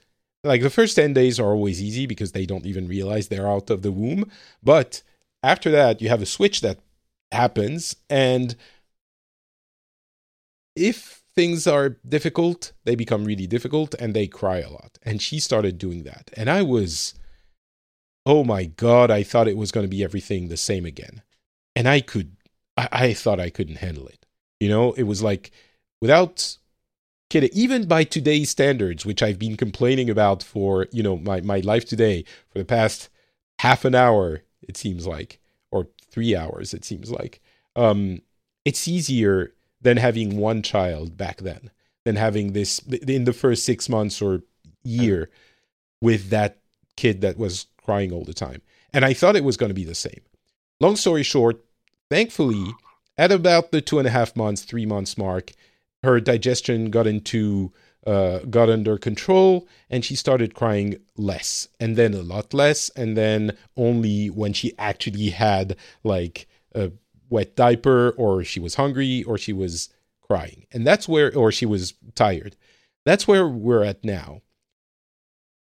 like 0.44 0.62
the 0.62 0.70
first 0.70 0.96
10 0.96 1.12
days 1.12 1.40
are 1.40 1.52
always 1.52 1.82
easy 1.82 2.06
because 2.06 2.32
they 2.32 2.46
don't 2.46 2.66
even 2.66 2.88
realize 2.88 3.28
they're 3.28 3.48
out 3.48 3.70
of 3.70 3.82
the 3.82 3.92
womb. 3.92 4.30
But 4.62 5.02
after 5.42 5.70
that 5.70 6.00
you 6.00 6.08
have 6.08 6.22
a 6.22 6.26
switch 6.26 6.60
that 6.60 6.78
happens. 7.32 7.96
And 8.08 8.56
if 10.76 11.22
things 11.34 11.66
are 11.66 11.90
difficult 12.08 12.72
they 12.84 12.96
become 12.96 13.24
really 13.24 13.46
difficult 13.46 13.94
and 13.94 14.14
they 14.14 14.26
cry 14.26 14.58
a 14.58 14.70
lot. 14.70 14.98
And 15.02 15.20
she 15.22 15.38
started 15.40 15.78
doing 15.78 16.04
that. 16.04 16.30
And 16.36 16.48
i 16.48 16.62
was 16.62 17.14
oh 18.26 18.44
my 18.44 18.64
god 18.64 19.10
i 19.10 19.22
thought 19.22 19.48
it 19.48 19.56
was 19.56 19.72
going 19.72 19.84
to 19.84 19.90
be 19.90 20.04
everything 20.04 20.48
the 20.48 20.56
same 20.56 20.86
again. 20.86 21.22
And 21.74 21.88
i 21.88 22.00
could 22.00 22.36
I, 22.76 22.88
I 22.92 23.14
thought 23.14 23.40
i 23.40 23.50
couldn't 23.50 23.76
handle 23.76 24.06
it. 24.06 24.24
You 24.60 24.68
know 24.68 24.92
it 24.92 25.04
was 25.04 25.22
like 25.22 25.50
without 26.00 26.58
Kid, 27.30 27.44
even 27.52 27.86
by 27.86 28.04
today's 28.04 28.50
standards, 28.50 29.04
which 29.04 29.22
I've 29.22 29.38
been 29.38 29.56
complaining 29.56 30.08
about 30.08 30.42
for 30.42 30.86
you 30.92 31.02
know 31.02 31.16
my 31.18 31.40
my 31.40 31.60
life 31.60 31.84
today 31.84 32.24
for 32.50 32.58
the 32.58 32.64
past 32.64 33.08
half 33.60 33.84
an 33.84 33.94
hour, 33.94 34.42
it 34.62 34.76
seems 34.76 35.06
like, 35.06 35.38
or 35.70 35.88
three 36.10 36.34
hours, 36.34 36.72
it 36.72 36.84
seems 36.84 37.10
like. 37.10 37.40
Um, 37.76 38.22
it's 38.64 38.88
easier 38.88 39.52
than 39.80 39.96
having 39.96 40.36
one 40.36 40.62
child 40.62 41.16
back 41.16 41.38
then, 41.38 41.70
than 42.04 42.16
having 42.16 42.52
this 42.52 42.78
in 43.06 43.24
the 43.24 43.32
first 43.32 43.64
six 43.64 43.88
months 43.88 44.20
or 44.22 44.42
year 44.82 45.30
with 46.00 46.30
that 46.30 46.58
kid 46.96 47.20
that 47.20 47.38
was 47.38 47.66
crying 47.84 48.12
all 48.12 48.24
the 48.24 48.34
time. 48.34 48.62
And 48.92 49.04
I 49.04 49.12
thought 49.12 49.36
it 49.36 49.44
was 49.44 49.56
going 49.56 49.70
to 49.70 49.74
be 49.74 49.84
the 49.84 49.94
same. 49.94 50.20
Long 50.80 50.96
story 50.96 51.22
short, 51.22 51.64
thankfully, 52.10 52.72
at 53.16 53.32
about 53.32 53.70
the 53.70 53.80
two 53.80 53.98
and 53.98 54.06
a 54.06 54.10
half 54.10 54.34
months, 54.36 54.62
three 54.62 54.86
months 54.86 55.18
mark, 55.18 55.52
her 56.02 56.20
digestion 56.20 56.90
got 56.90 57.06
into 57.06 57.72
uh, 58.06 58.38
got 58.50 58.70
under 58.70 58.96
control 58.96 59.68
and 59.90 60.04
she 60.04 60.16
started 60.16 60.54
crying 60.54 60.96
less 61.16 61.68
and 61.78 61.96
then 61.96 62.14
a 62.14 62.22
lot 62.22 62.54
less 62.54 62.88
and 62.90 63.16
then 63.16 63.56
only 63.76 64.28
when 64.28 64.52
she 64.52 64.72
actually 64.78 65.28
had 65.28 65.76
like 66.04 66.46
a 66.74 66.90
wet 67.28 67.54
diaper 67.54 68.10
or 68.16 68.42
she 68.44 68.60
was 68.60 68.76
hungry 68.76 69.22
or 69.24 69.36
she 69.36 69.52
was 69.52 69.90
crying. 70.22 70.66
And 70.72 70.86
that's 70.86 71.08
where 71.08 71.34
or 71.36 71.52
she 71.52 71.66
was 71.66 71.94
tired. 72.14 72.56
That's 73.04 73.28
where 73.28 73.46
we're 73.46 73.84
at 73.84 74.04
now. 74.04 74.42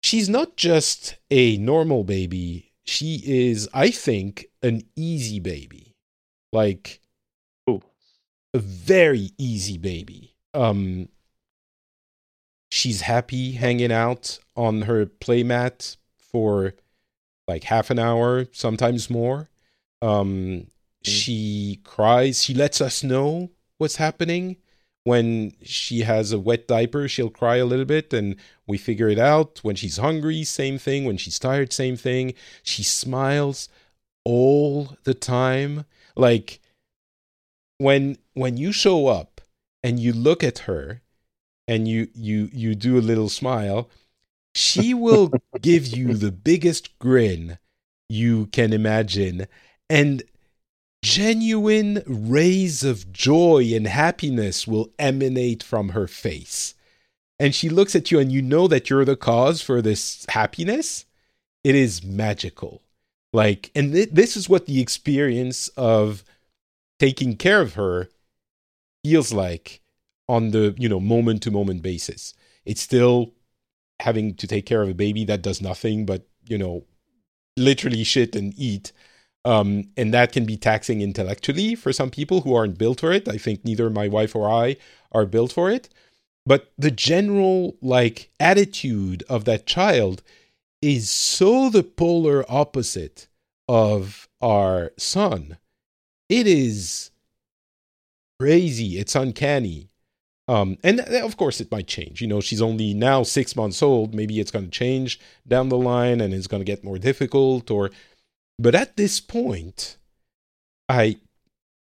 She's 0.04 0.30
not 0.30 0.56
just 0.56 1.18
a 1.30 1.58
normal 1.58 2.04
baby. 2.04 2.72
She 2.84 3.22
is 3.26 3.70
i 3.74 3.92
think 3.92 4.46
an 4.64 4.84
easy 4.96 5.40
baby. 5.40 5.96
Like 6.54 7.01
a 8.54 8.60
very 8.60 9.32
easy 9.38 9.78
baby. 9.78 10.36
Um, 10.54 11.10
she's 12.70 13.02
happy 13.02 13.54
hanging 13.54 13.92
out 13.92 14.40
on 14.56 14.84
her 14.84 15.06
playmat 15.06 15.98
for 16.18 16.74
like 17.48 17.66
half 17.66 17.90
an 17.90 18.00
hour, 18.00 18.46
sometimes 18.52 19.10
more. 19.10 19.50
Um, 20.02 20.28
mm. 20.36 20.68
She 21.04 21.80
cries. 21.84 22.44
She 22.44 22.54
lets 22.54 22.82
us 22.82 23.04
know 23.04 23.52
what's 23.78 23.98
happening. 23.98 24.58
When 25.04 25.54
she 25.64 26.02
has 26.02 26.32
a 26.32 26.40
wet 26.40 26.68
diaper, 26.68 27.08
she'll 27.08 27.32
cry 27.32 27.56
a 27.56 27.66
little 27.66 27.86
bit 27.86 28.14
and 28.14 28.36
we 28.68 28.78
figure 28.78 29.10
it 29.10 29.18
out. 29.18 29.60
When 29.64 29.76
she's 29.76 29.98
hungry, 29.98 30.44
same 30.44 30.78
thing. 30.78 31.06
When 31.06 31.18
she's 31.18 31.40
tired, 31.40 31.74
same 31.74 31.98
thing. 31.98 32.36
She 32.62 32.84
smiles 32.84 33.68
all 34.24 34.96
the 35.04 35.16
time. 35.16 35.86
Like 36.16 36.61
when 37.82 38.18
when 38.34 38.58
you 38.58 38.72
show 38.72 39.08
up 39.08 39.42
and 39.84 40.00
you 40.00 40.14
look 40.14 40.44
at 40.44 40.60
her 40.60 41.02
and 41.68 41.88
you 41.88 42.08
you 42.14 42.50
you 42.54 42.76
do 42.76 42.98
a 42.98 43.08
little 43.10 43.30
smile 43.30 43.90
she 44.54 44.94
will 45.06 45.32
give 45.62 45.88
you 45.88 46.14
the 46.14 46.32
biggest 46.32 46.98
grin 47.00 47.58
you 48.10 48.46
can 48.48 48.74
imagine 48.74 49.48
and 49.90 50.24
genuine 51.04 52.04
rays 52.06 52.84
of 52.84 53.12
joy 53.12 53.72
and 53.74 53.88
happiness 53.88 54.68
will 54.68 54.92
emanate 55.00 55.64
from 55.64 55.90
her 55.90 56.08
face. 56.08 56.76
And 57.40 57.56
she 57.56 57.70
looks 57.70 57.96
at 57.96 58.12
you 58.12 58.20
and 58.20 58.32
you 58.32 58.42
know 58.42 58.68
that 58.68 58.90
you're 58.90 59.06
the 59.06 59.16
cause 59.16 59.62
for 59.62 59.82
this 59.82 60.26
happiness. 60.30 61.06
It 61.64 61.76
is 61.76 62.04
magical. 62.04 62.82
Like 63.34 63.72
and 63.74 63.94
th- 63.94 64.10
this 64.12 64.38
is 64.38 64.48
what 64.48 64.66
the 64.66 64.82
experience 64.82 65.70
of 65.70 66.24
taking 67.02 67.36
care 67.36 67.62
of 67.62 67.74
her 67.74 68.08
feels 69.04 69.34
like 69.34 69.82
on 70.30 70.52
the 70.52 70.76
you 70.78 70.88
know 70.88 71.00
moment 71.00 71.42
to 71.42 71.50
moment 71.50 71.82
basis. 71.82 72.36
It's 72.64 72.82
still 72.82 73.34
having 74.00 74.36
to 74.36 74.46
take 74.46 74.68
care 74.68 74.84
of 74.84 74.90
a 74.90 74.94
baby 74.94 75.26
that 75.26 75.42
does 75.42 75.62
nothing 75.64 76.06
but 76.06 76.28
you 76.46 76.60
know 76.60 76.86
literally 77.58 78.04
shit 78.04 78.36
and 78.36 78.54
eat. 78.56 78.92
Um, 79.44 79.86
and 79.98 80.14
that 80.14 80.32
can 80.32 80.46
be 80.46 80.56
taxing 80.56 81.02
intellectually 81.02 81.74
for 81.74 81.92
some 81.92 82.12
people 82.12 82.42
who 82.42 82.54
aren't 82.54 82.78
built 82.78 83.00
for 83.00 83.12
it. 83.12 83.28
I 83.28 83.38
think 83.38 83.66
neither 83.66 83.90
my 83.90 84.08
wife 84.08 84.36
or 84.36 84.48
i 84.48 84.78
are 85.12 85.26
built 85.26 85.52
for 85.52 85.72
it. 85.72 85.90
But 86.46 86.72
the 86.78 86.92
general 86.92 87.78
like 87.82 88.30
attitude 88.40 89.24
of 89.28 89.46
that 89.46 89.66
child 89.66 90.22
is 90.84 91.10
so 91.10 91.72
the 91.72 91.82
polar 91.82 92.46
opposite 92.48 93.28
of 93.68 94.30
our 94.40 94.92
son 95.00 95.58
it 96.32 96.48
is 96.48 97.12
crazy. 98.40 98.98
It's 98.98 99.16
uncanny. 99.16 99.90
Um, 100.48 100.78
and 100.82 101.02
of 101.02 101.36
course, 101.36 101.60
it 101.60 101.72
might 101.72 101.88
change. 101.88 102.22
You 102.22 102.28
know, 102.28 102.40
she's 102.40 102.62
only 102.62 102.94
now 102.94 103.24
six 103.24 103.54
months 103.56 103.84
old. 103.84 104.16
Maybe 104.16 104.40
it's 104.40 104.50
going 104.50 104.66
to 104.66 104.72
change 104.72 105.20
down 105.46 105.68
the 105.68 105.78
line, 105.78 106.22
and 106.22 106.34
it's 106.34 106.48
going 106.48 106.62
to 106.62 106.66
get 106.66 106.86
more 106.86 106.98
difficult. 106.98 107.70
Or, 107.70 107.92
but 108.58 108.74
at 108.74 108.96
this 108.96 109.20
point, 109.20 109.98
I, 110.88 111.18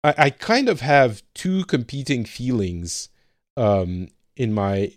I, 0.04 0.16
I 0.18 0.30
kind 0.32 0.70
of 0.70 0.82
have 0.82 1.22
two 1.36 1.64
competing 1.66 2.26
feelings 2.26 3.10
um, 3.56 4.08
in 4.36 4.54
my 4.54 4.94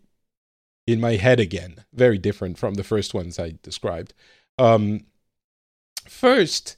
in 0.87 1.01
my 1.01 1.17
head 1.17 1.39
again. 1.39 1.85
Very 1.93 2.19
different 2.19 2.59
from 2.59 2.75
the 2.75 2.85
first 2.85 3.13
ones 3.13 3.39
I 3.39 3.55
described. 3.63 4.15
Um, 4.59 5.05
first, 6.09 6.77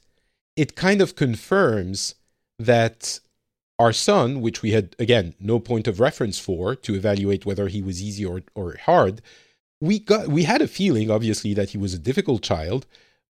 it 0.57 0.75
kind 0.75 1.01
of 1.01 1.15
confirms 1.15 2.15
that 2.59 3.19
our 3.79 3.93
son, 3.93 4.41
which 4.41 4.61
we 4.61 4.71
had 4.71 4.95
again 4.99 5.35
no 5.39 5.59
point 5.59 5.87
of 5.87 5.99
reference 5.99 6.39
for 6.39 6.75
to 6.75 6.95
evaluate 6.95 7.45
whether 7.45 7.67
he 7.67 7.81
was 7.81 8.01
easy 8.01 8.25
or, 8.25 8.41
or 8.55 8.75
hard, 8.85 9.21
we 9.79 9.99
got 9.99 10.27
we 10.27 10.43
had 10.43 10.61
a 10.61 10.67
feeling 10.67 11.11
obviously 11.11 11.53
that 11.53 11.69
he 11.69 11.77
was 11.77 11.93
a 11.93 11.99
difficult 11.99 12.41
child, 12.41 12.85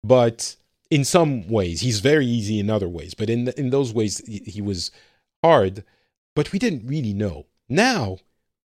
but 0.03 0.55
in 0.91 1.03
some 1.03 1.47
ways 1.47 1.81
he's 1.81 1.99
very 1.99 2.25
easy 2.25 2.59
in 2.59 2.69
other 2.69 2.89
ways, 2.89 3.13
but 3.13 3.29
in 3.29 3.47
in 3.57 3.71
those 3.71 3.93
ways 3.93 4.21
he, 4.27 4.61
was 4.61 4.91
hard, 5.43 5.83
but 6.35 6.51
we 6.51 6.59
didn't 6.59 6.87
really 6.87 7.13
know. 7.13 7.45
Now 7.67 8.19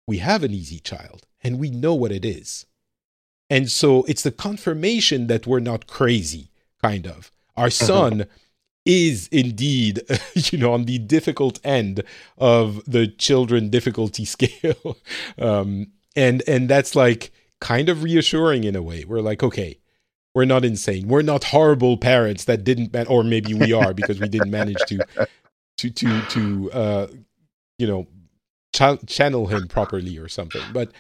we 0.07 0.19
have 0.19 0.43
an 0.43 0.53
easy 0.53 0.79
child 0.79 1.27
and 1.43 1.59
we 1.59 1.69
know 1.69 1.93
what 1.93 2.13
it 2.13 2.23
is. 2.23 2.65
And 3.49 3.69
so 3.69 4.03
it's 4.03 4.23
the 4.23 4.31
confirmation 4.31 5.27
that 5.27 5.47
we're 5.47 5.59
not 5.59 5.87
crazy, 5.87 6.49
kind 6.81 7.07
of. 7.07 7.31
Our 7.55 7.67
uh-huh. 7.67 7.85
son 7.85 8.25
is 8.88 9.27
indeed, 9.27 10.01
you 10.33 10.57
know, 10.57 10.73
on 10.73 10.85
the 10.85 10.97
difficult 10.97 11.59
end 11.63 12.03
of 12.38 12.83
the 12.85 13.07
children 13.07 13.69
difficulty 13.69 14.25
scale. 14.35 14.97
um, 15.38 15.88
and 16.15 16.41
and 16.47 16.69
that's 16.69 16.95
like 16.95 17.31
kind 17.61 17.89
of 17.89 18.01
reassuring 18.03 18.63
in 18.63 18.75
a 18.75 18.81
way. 18.81 19.03
We're 19.05 19.21
like, 19.21 19.43
okay, 19.43 19.77
we're 20.33 20.45
not 20.45 20.65
insane. 20.65 21.07
We're 21.07 21.21
not 21.21 21.43
horrible 21.45 21.97
parents 21.97 22.45
that 22.45 22.63
didn't, 22.63 22.93
man- 22.93 23.07
or 23.07 23.23
maybe 23.23 23.53
we 23.53 23.73
are 23.73 23.93
because 23.93 24.19
we 24.19 24.29
didn't 24.29 24.51
manage 24.51 24.77
to 24.88 25.05
to 25.79 25.89
to 25.89 26.21
to 26.29 26.71
uh, 26.71 27.07
you 27.77 27.88
know 27.88 28.07
ch- 28.73 29.05
channel 29.05 29.47
him 29.47 29.67
properly 29.67 30.17
or 30.17 30.27
something. 30.29 30.63
But 30.73 30.91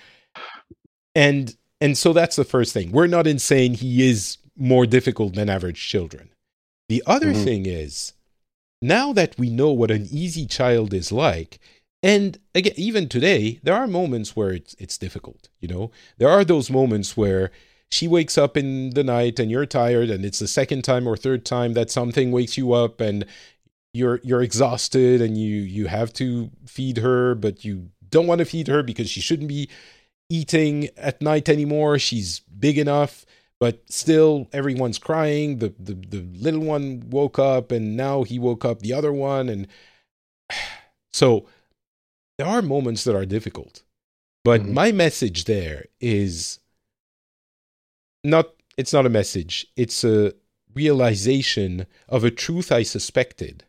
and 1.15 1.55
and 1.81 1.97
so 1.97 2.13
that's 2.13 2.35
the 2.35 2.45
first 2.45 2.73
thing. 2.73 2.91
We're 2.91 3.07
not 3.07 3.27
insane. 3.27 3.73
He 3.73 4.07
is 4.09 4.37
more 4.55 4.85
difficult 4.85 5.35
than 5.35 5.49
average 5.49 5.87
children. 5.87 6.29
The 6.89 7.03
other 7.05 7.33
Mhm. 7.33 7.43
thing 7.43 7.65
is 7.65 8.13
now 8.81 9.11
that 9.13 9.37
we 9.37 9.49
know 9.49 9.71
what 9.71 9.91
an 9.91 10.07
easy 10.11 10.45
child 10.45 10.93
is 10.93 11.11
like, 11.11 11.59
and 12.03 12.37
again, 12.53 12.73
even 12.77 13.09
today, 13.09 13.59
there 13.63 13.73
are 13.73 13.87
moments 13.87 14.35
where 14.35 14.51
it's 14.51 14.75
it's 14.79 14.97
difficult. 14.97 15.49
You 15.59 15.67
know, 15.67 15.91
there 16.17 16.29
are 16.29 16.45
those 16.45 16.69
moments 16.69 17.17
where 17.17 17.51
she 17.89 18.07
wakes 18.07 18.37
up 18.37 18.55
in 18.57 18.91
the 18.91 19.03
night 19.03 19.39
and 19.39 19.49
you're 19.49 19.65
tired, 19.65 20.09
and 20.09 20.23
it's 20.25 20.39
the 20.39 20.47
second 20.47 20.83
time 20.83 21.07
or 21.07 21.17
third 21.17 21.45
time 21.45 21.73
that 21.73 21.89
something 21.89 22.31
wakes 22.31 22.57
you 22.57 22.73
up, 22.73 23.01
and 23.01 23.25
you're 23.93 24.21
you're 24.23 24.43
exhausted, 24.43 25.21
and 25.21 25.37
you 25.37 25.55
you 25.61 25.87
have 25.87 26.13
to 26.13 26.51
feed 26.65 26.97
her, 26.97 27.33
but 27.35 27.65
you 27.65 27.89
don't 28.09 28.27
want 28.27 28.39
to 28.39 28.45
feed 28.45 28.67
her 28.67 28.83
because 28.83 29.09
she 29.09 29.19
shouldn't 29.19 29.49
be 29.49 29.67
eating 30.29 30.89
at 30.97 31.21
night 31.21 31.49
anymore. 31.49 31.97
She's 31.97 32.41
big 32.41 32.77
enough, 32.77 33.25
but 33.59 33.81
still 33.91 34.47
everyone's 34.53 34.99
crying. 34.99 35.57
The, 35.59 35.73
the 35.79 35.93
the 35.93 36.21
little 36.39 36.61
one 36.61 37.09
woke 37.09 37.39
up 37.39 37.71
and 37.71 37.97
now 37.97 38.23
he 38.23 38.39
woke 38.39 38.63
up 38.63 38.79
the 38.79 38.93
other 38.93 39.11
one 39.11 39.49
and 39.49 39.67
so 41.13 41.47
there 42.37 42.47
are 42.47 42.61
moments 42.61 43.03
that 43.03 43.15
are 43.15 43.25
difficult. 43.25 43.83
But 44.43 44.61
Mhm. 44.61 44.73
my 44.73 44.91
message 44.91 45.45
there 45.45 45.85
is 45.99 46.59
not 48.23 48.53
it's 48.77 48.93
not 48.93 49.05
a 49.05 49.09
message. 49.09 49.67
It's 49.75 50.03
a 50.03 50.33
realization 50.73 51.87
of 52.07 52.23
a 52.23 52.31
truth 52.31 52.71
I 52.71 52.83
suspected. 52.83 53.63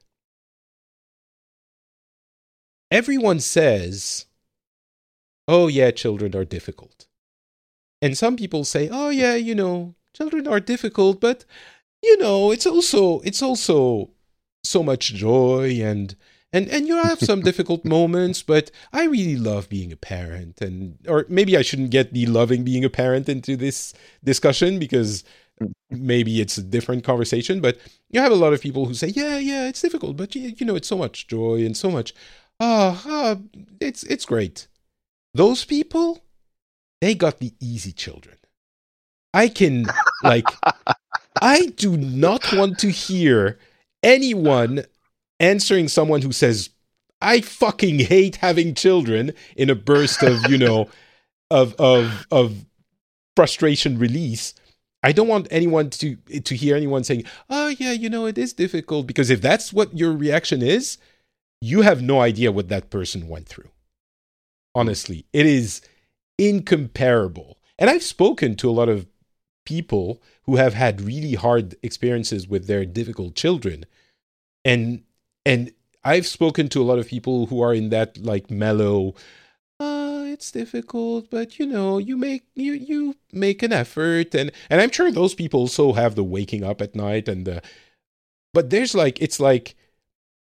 Everyone 2.90 3.40
says, 3.40 4.26
"Oh 5.46 5.66
yeah, 5.68 5.90
children 5.90 6.36
are 6.36 6.44
difficult." 6.44 7.07
And 8.00 8.16
some 8.16 8.36
people 8.36 8.64
say, 8.64 8.88
"Oh 8.90 9.10
yeah, 9.10 9.34
you 9.34 9.54
know, 9.54 9.94
children 10.14 10.46
are 10.46 10.60
difficult, 10.60 11.20
but 11.20 11.44
you 12.02 12.16
know, 12.18 12.50
it's 12.52 12.66
also 12.66 13.20
it's 13.20 13.42
also 13.42 14.10
so 14.64 14.82
much 14.82 15.14
joy 15.14 15.80
and 15.82 16.16
and 16.52 16.68
and 16.68 16.86
you 16.86 16.96
have 16.96 17.20
some 17.20 17.40
difficult 17.42 17.84
moments, 17.98 18.42
but 18.42 18.70
I 18.92 19.04
really 19.04 19.36
love 19.36 19.68
being 19.68 19.92
a 19.92 19.96
parent 19.96 20.60
and 20.60 20.98
or 21.08 21.26
maybe 21.28 21.56
I 21.56 21.62
shouldn't 21.62 21.90
get 21.90 22.12
the 22.12 22.26
loving 22.26 22.64
being 22.64 22.84
a 22.84 22.90
parent 22.90 23.28
into 23.28 23.56
this 23.56 23.94
discussion 24.24 24.78
because 24.78 25.24
maybe 25.90 26.40
it's 26.40 26.58
a 26.58 26.62
different 26.62 27.04
conversation, 27.04 27.60
but 27.60 27.78
you 28.10 28.20
have 28.20 28.32
a 28.32 28.36
lot 28.36 28.52
of 28.52 28.60
people 28.60 28.86
who 28.86 28.94
say, 28.94 29.08
"Yeah, 29.08 29.38
yeah, 29.38 29.68
it's 29.68 29.82
difficult, 29.82 30.16
but 30.16 30.34
you, 30.34 30.54
you 30.56 30.66
know, 30.66 30.76
it's 30.76 30.88
so 30.88 30.98
much 30.98 31.26
joy 31.28 31.64
and 31.64 31.76
so 31.76 31.90
much 31.90 32.14
ah, 32.60 33.02
ah, 33.06 33.36
it's 33.80 34.02
it's 34.04 34.24
great." 34.24 34.68
Those 35.34 35.64
people 35.64 36.22
they 37.00 37.14
got 37.14 37.38
the 37.38 37.54
easy 37.60 37.92
children. 37.92 38.36
I 39.34 39.48
can 39.48 39.86
like 40.22 40.46
I 41.42 41.66
do 41.76 41.96
not 41.96 42.52
want 42.52 42.78
to 42.80 42.90
hear 42.90 43.58
anyone 44.02 44.84
answering 45.40 45.88
someone 45.88 46.22
who 46.22 46.32
says 46.32 46.70
I 47.20 47.40
fucking 47.40 48.00
hate 48.00 48.36
having 48.36 48.74
children 48.74 49.32
in 49.56 49.70
a 49.70 49.74
burst 49.74 50.22
of, 50.22 50.50
you 50.50 50.58
know, 50.58 50.88
of 51.50 51.74
of 51.78 52.26
of 52.30 52.64
frustration 53.36 53.98
release. 53.98 54.54
I 55.02 55.12
don't 55.12 55.28
want 55.28 55.48
anyone 55.50 55.90
to 55.90 56.16
to 56.16 56.56
hear 56.56 56.76
anyone 56.76 57.04
saying, 57.04 57.24
"Oh 57.48 57.68
yeah, 57.68 57.92
you 57.92 58.10
know, 58.10 58.26
it 58.26 58.38
is 58.38 58.52
difficult," 58.52 59.06
because 59.06 59.30
if 59.30 59.40
that's 59.40 59.72
what 59.72 59.96
your 59.96 60.12
reaction 60.12 60.62
is, 60.62 60.98
you 61.60 61.82
have 61.82 62.02
no 62.02 62.20
idea 62.20 62.52
what 62.52 62.68
that 62.68 62.90
person 62.90 63.28
went 63.28 63.48
through. 63.48 63.70
Honestly, 64.74 65.24
it 65.32 65.46
is 65.46 65.80
incomparable. 66.38 67.58
And 67.78 67.90
I've 67.90 68.02
spoken 68.02 68.56
to 68.56 68.70
a 68.70 68.72
lot 68.72 68.88
of 68.88 69.06
people 69.66 70.22
who 70.44 70.56
have 70.56 70.74
had 70.74 71.00
really 71.00 71.34
hard 71.34 71.74
experiences 71.82 72.48
with 72.48 72.66
their 72.66 72.84
difficult 72.86 73.34
children. 73.34 73.84
And 74.64 75.02
and 75.44 75.72
I've 76.04 76.26
spoken 76.26 76.68
to 76.70 76.82
a 76.82 76.84
lot 76.84 76.98
of 76.98 77.08
people 77.08 77.46
who 77.46 77.60
are 77.60 77.74
in 77.74 77.90
that 77.90 78.18
like 78.18 78.50
mellow 78.50 79.14
uh 79.80 80.24
it's 80.26 80.50
difficult 80.50 81.30
but 81.30 81.58
you 81.58 81.66
know 81.66 81.98
you 81.98 82.16
make 82.16 82.44
you 82.54 82.72
you 82.72 83.14
make 83.32 83.62
an 83.62 83.72
effort 83.72 84.34
and 84.34 84.50
and 84.70 84.80
I'm 84.80 84.90
sure 84.90 85.10
those 85.12 85.34
people 85.34 85.60
also 85.60 85.92
have 85.92 86.14
the 86.14 86.24
waking 86.24 86.64
up 86.64 86.80
at 86.80 86.96
night 86.96 87.28
and 87.28 87.44
the 87.46 87.62
but 88.52 88.70
there's 88.70 88.94
like 88.94 89.20
it's 89.20 89.38
like 89.38 89.76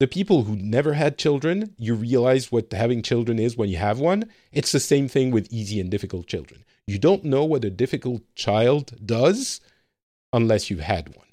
the 0.01 0.09
people 0.09 0.45
who 0.45 0.57
never 0.57 0.95
had 0.95 1.19
children, 1.19 1.75
you 1.79 1.95
realize 1.95 2.51
what 2.51 2.73
having 2.73 3.03
children 3.03 3.39
is 3.39 3.57
when 3.57 3.69
you 3.69 3.77
have 3.77 4.01
one. 4.01 4.25
It's 4.51 4.73
the 4.73 4.81
same 4.81 5.09
thing 5.09 5.31
with 5.31 5.53
easy 5.53 5.79
and 5.79 5.91
difficult 5.91 6.27
children. 6.27 6.65
You 6.87 6.99
don't 6.99 7.23
know 7.25 7.45
what 7.45 7.65
a 7.65 7.71
difficult 7.71 8.23
child 8.35 8.95
does 9.07 9.61
unless 10.33 10.71
you've 10.71 10.81
had 10.81 11.15
one. 11.15 11.27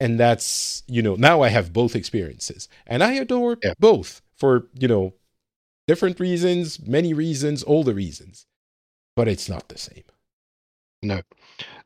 And 0.00 0.18
that's, 0.20 0.84
you 0.86 1.02
know, 1.02 1.16
now 1.16 1.42
I 1.42 1.48
have 1.48 1.72
both 1.72 1.96
experiences. 1.96 2.68
And 2.86 3.02
I 3.02 3.14
adore 3.14 3.58
Yeah. 3.62 3.74
both 3.80 4.22
for, 4.36 4.68
you 4.78 4.86
know, 4.86 5.14
different 5.88 6.20
reasons, 6.20 6.78
many 6.80 7.12
reasons, 7.12 7.64
all 7.64 7.82
the 7.82 7.94
reasons. 7.94 8.46
But 9.16 9.26
it's 9.26 9.48
not 9.48 9.68
the 9.68 9.78
same. 9.78 10.04
No, 11.02 11.22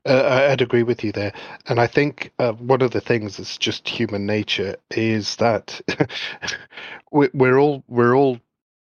uh, 0.07 0.49
I'd 0.51 0.62
agree 0.62 0.83
with 0.83 1.05
you 1.05 1.12
there. 1.12 1.33
And 1.66 1.81
I 1.81 1.87
think 1.87 2.33
uh, 2.39 2.53
one 2.53 2.83
of 2.83 2.91
the 2.93 3.01
things 3.01 3.37
that's 3.37 3.59
just 3.59 3.89
human 3.89 4.27
nature 4.27 4.77
is 4.91 5.37
that 5.37 5.81
we- 7.12 7.31
we're 7.35 7.59
all 7.59 7.85
we're 7.89 8.16
all 8.16 8.39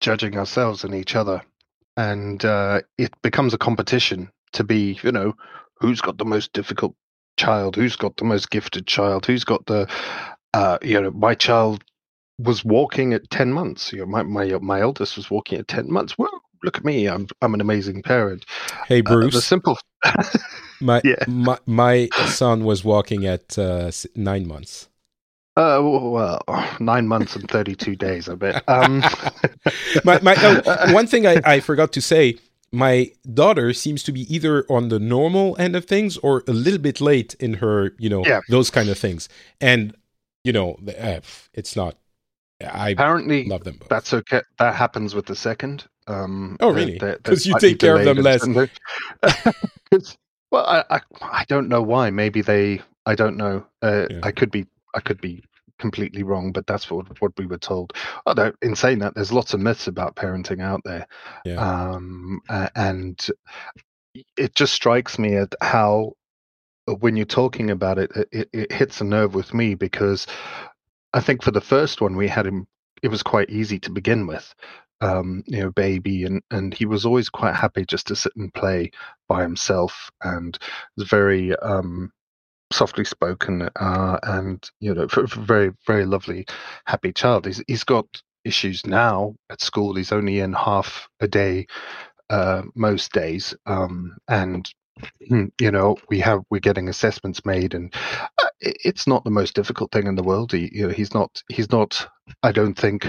judging 0.02 0.38
ourselves 0.38 0.84
and 0.84 0.96
each 0.96 1.16
other, 1.16 1.42
and 1.98 2.44
uh, 2.46 2.82
it 2.98 3.14
becomes 3.22 3.54
a 3.54 3.58
competition 3.58 4.32
to 4.54 4.64
be, 4.64 5.00
you 5.04 5.12
know, 5.12 5.36
who's 5.80 6.02
got 6.02 6.18
the 6.18 6.26
most 6.26 6.54
difficult 6.54 6.96
child, 7.38 7.76
who's 7.76 7.96
got 7.96 8.18
the 8.18 8.26
most 8.26 8.50
gifted 8.50 8.88
child, 8.88 9.26
who's 9.26 9.44
got 9.44 9.66
the, 9.66 9.88
uh, 10.54 10.78
you 10.82 11.00
know, 11.02 11.12
my 11.12 11.36
child 11.36 11.84
was 12.40 12.66
walking 12.66 13.14
at 13.14 13.30
10 13.30 13.52
months. 13.54 13.94
You 13.94 14.00
know 14.00 14.06
my 14.08 14.24
my, 14.24 14.46
my 14.60 14.82
eldest 14.82 15.18
was 15.18 15.32
walking 15.32 15.60
at 15.60 15.68
10 15.68 15.92
months. 15.92 16.18
Well 16.18 16.39
look 16.64 16.78
at 16.78 16.86
me 16.86 17.08
i'm 17.08 17.28
i'm 17.42 17.54
an 17.54 17.62
amazing 17.62 18.02
parent 18.02 18.46
Hey, 18.88 19.00
Uh, 19.00 19.04
Bruce. 19.14 19.34
the 19.36 19.42
simple 19.42 19.78
my, 20.82 21.02
yeah. 21.04 21.16
my, 21.28 21.58
my 21.66 22.08
son 22.28 22.64
was 22.64 22.84
walking 22.86 23.26
at 23.26 23.58
uh, 23.60 23.92
nine 24.16 24.48
months. 24.48 24.88
Uh, 25.58 25.82
well, 25.84 26.42
nine 26.80 27.06
months 27.06 27.36
and 27.36 27.50
32 27.50 27.98
days, 27.98 28.30
I 28.30 28.36
bet. 28.36 28.64
Um, 28.70 29.04
my, 30.06 30.20
my 30.22 30.36
oh, 30.38 30.94
one 30.94 31.06
thing 31.06 31.28
I, 31.28 31.42
I 31.44 31.60
forgot 31.60 31.92
to 31.94 32.02
say 32.02 32.38
my 32.72 33.12
daughter 33.34 33.74
seems 33.74 34.04
to 34.04 34.12
be 34.14 34.22
either 34.34 34.64
on 34.70 34.88
the 34.90 35.00
normal 35.00 35.56
end 35.60 35.76
of 35.76 35.84
things 35.86 36.16
or 36.18 36.44
a 36.48 36.54
little 36.54 36.80
bit 36.80 37.02
late 37.02 37.34
in 37.40 37.56
her 37.56 37.94
you 38.00 38.10
know 38.10 38.24
Yeah. 38.26 38.42
those 38.48 38.70
kind 38.70 38.88
of 38.90 38.98
things 38.98 39.28
and 39.60 39.94
you 40.44 40.54
know 40.54 40.78
uh, 41.00 41.20
it's 41.54 41.76
not 41.76 41.98
i 42.62 42.90
apparently, 42.92 43.46
love 43.46 43.64
them 43.64 43.78
both 43.80 43.90
that's 43.90 44.14
okay. 44.14 44.42
That 44.60 44.76
happens 44.76 45.16
with 45.16 45.26
the 45.26 45.36
second. 45.36 45.86
Um, 46.10 46.58
Oh, 46.60 46.72
really? 46.72 46.98
they're- 46.98 47.20
they're 47.24 47.36
'Cause 47.36 47.46
you 47.46 47.58
take 47.60 47.80
care 47.80 47.96
of 47.96 48.06
them 48.06 48.18
less. 48.18 48.46
well, 50.52 50.66
I, 50.66 50.84
I 50.90 51.00
I 51.22 51.46
don't 51.48 51.70
know 51.70 51.82
why. 51.82 52.10
Maybe 52.10 52.42
they. 52.42 52.82
I 53.06 53.16
don't 53.16 53.38
know. 53.38 53.66
Uh, 53.82 54.08
Yeah. 54.10 54.20
I 54.24 54.32
could 54.32 54.52
be. 54.52 54.66
I 54.96 55.00
could 55.00 55.22
be 55.22 55.44
completely 55.78 56.24
wrong, 56.24 56.52
but 56.52 56.68
that's 56.68 56.90
what 56.92 57.22
what 57.22 57.32
we 57.38 57.46
were 57.46 57.58
told. 57.60 57.94
Although, 58.26 58.52
in 58.62 58.76
saying 58.76 59.00
that, 59.00 59.16
there's 59.16 59.32
lots 59.32 59.54
of 59.54 59.60
myths 59.60 59.88
about 59.88 60.16
parenting 60.16 60.62
out 60.62 60.82
there. 60.84 61.06
Yeah. 61.46 61.56
Um, 61.56 62.42
and 62.76 63.26
it 64.36 64.56
just 64.56 64.74
strikes 64.74 65.20
me 65.20 65.36
at 65.36 65.54
how 65.62 66.14
when 67.00 67.16
you're 67.16 67.26
talking 67.26 67.70
about 67.70 68.00
it, 68.00 68.12
it, 68.32 68.50
it 68.52 68.72
hits 68.72 69.00
a 69.00 69.04
nerve 69.04 69.36
with 69.36 69.54
me 69.54 69.76
because 69.76 70.26
I 71.14 71.20
think 71.20 71.44
for 71.44 71.52
the 71.52 71.62
first 71.62 72.02
one 72.02 72.16
we 72.16 72.28
had 72.28 72.48
him. 72.48 72.68
It 73.02 73.08
was 73.08 73.24
quite 73.24 73.50
easy 73.50 73.80
to 73.80 73.92
begin 73.92 74.28
with, 74.28 74.54
um, 75.02 75.44
you 75.48 75.60
know, 75.60 75.72
baby, 75.72 76.24
and 76.26 76.42
and 76.52 76.74
he 76.74 76.86
was 76.86 77.06
always 77.06 77.30
quite 77.30 77.56
happy 77.56 77.86
just 77.86 78.08
to 78.08 78.16
sit 78.16 78.34
and 78.36 78.54
play 78.54 78.92
by 79.28 79.42
himself, 79.42 80.10
and 80.24 80.58
was 80.98 81.08
very 81.08 81.56
um, 81.58 82.12
softly 82.72 83.06
spoken, 83.06 83.70
uh, 83.80 84.20
and 84.24 84.70
you 84.80 84.94
know, 84.94 85.04
f- 85.04 85.18
f- 85.18 85.34
very 85.34 85.72
very 85.88 86.06
lovely, 86.06 86.46
happy 86.86 87.14
child. 87.14 87.46
He's 87.46 87.62
he's 87.68 87.84
got 87.84 88.06
issues 88.46 88.86
now 88.86 89.36
at 89.50 89.62
school. 89.62 89.96
He's 89.96 90.12
only 90.12 90.40
in 90.40 90.54
half 90.54 91.08
a 91.20 91.28
day 91.28 91.68
uh, 92.30 92.64
most 92.76 93.12
days, 93.14 93.56
um, 93.66 94.18
and 94.28 94.70
you 95.60 95.72
know 95.72 95.98
we 96.10 96.20
have 96.20 96.42
we're 96.50 96.60
getting 96.60 96.90
assessments 96.90 97.46
made 97.46 97.74
and 97.74 97.94
uh, 98.44 98.48
it's 98.62 99.08
not 99.08 99.24
the 99.24 99.32
most 99.32 99.56
difficult 99.56 99.92
thing 99.92 100.08
in 100.08 100.16
the 100.16 100.24
world 100.24 100.52
he, 100.52 100.70
you 100.74 100.88
know 100.88 100.94
he's 100.94 101.14
not 101.14 101.42
he's 101.50 101.72
not 101.72 102.06
i 102.44 102.52
don't 102.52 102.78
think 102.78 103.08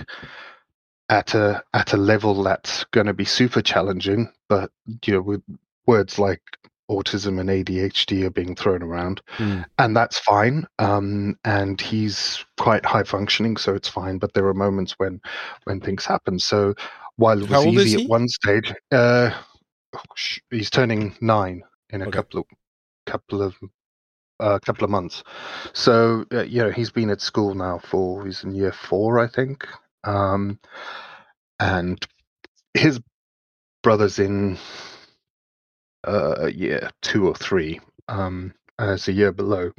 at 1.10 1.34
a 1.34 1.62
at 1.74 1.92
a 1.92 1.98
level 1.98 2.42
that's 2.42 2.84
going 2.92 3.06
to 3.08 3.14
be 3.14 3.26
super 3.26 3.62
challenging 3.62 4.32
but 4.48 4.70
you 5.04 5.14
know 5.14 5.20
with 5.22 5.42
words 5.86 6.18
like 6.18 6.42
autism 6.90 7.40
and 7.40 7.50
adhd 7.50 8.24
are 8.24 8.30
being 8.30 8.56
thrown 8.56 8.82
around 8.82 9.20
Mm. 9.38 9.64
and 9.78 9.96
that's 9.96 10.18
fine 10.20 10.66
um, 10.78 11.36
and 11.44 11.80
he's 11.80 12.44
quite 12.58 12.84
high 12.86 13.04
functioning 13.04 13.56
so 13.56 13.74
it's 13.74 13.88
fine 13.88 14.18
but 14.18 14.32
there 14.34 14.46
are 14.46 14.54
moments 14.54 14.94
when 14.98 15.20
when 15.64 15.80
things 15.80 16.06
happen 16.06 16.38
so 16.38 16.74
while 17.16 17.40
it 17.42 17.48
was 17.48 17.66
easy 17.66 17.94
at 17.94 18.06
one 18.06 18.28
stage 18.28 18.74
uh, 18.92 19.30
he's 20.50 20.70
turning 20.70 21.16
nine 21.20 21.62
in 21.90 22.02
a 22.02 22.08
Okay. 22.08 22.16
couple 22.16 22.40
of 22.40 22.46
couple 23.06 23.42
of 23.42 23.56
a 24.40 24.60
couple 24.60 24.84
of 24.84 24.90
months. 24.90 25.22
So 25.72 26.24
uh, 26.32 26.42
you 26.44 26.62
know 26.62 26.70
he's 26.70 26.90
been 26.90 27.10
at 27.10 27.20
school 27.20 27.54
now 27.54 27.78
for 27.78 28.24
he's 28.24 28.44
in 28.44 28.54
year 28.54 28.72
four, 28.72 29.18
I 29.18 29.26
think, 29.28 29.66
um, 30.04 30.58
and 31.58 32.04
his 32.74 33.00
brother's 33.82 34.18
in 34.18 34.58
uh, 36.06 36.46
year 36.46 36.90
two 37.02 37.26
or 37.26 37.34
three, 37.34 37.80
um, 38.08 38.54
and 38.78 38.90
it's 38.92 39.08
a 39.08 39.12
year 39.12 39.32
below. 39.32 39.72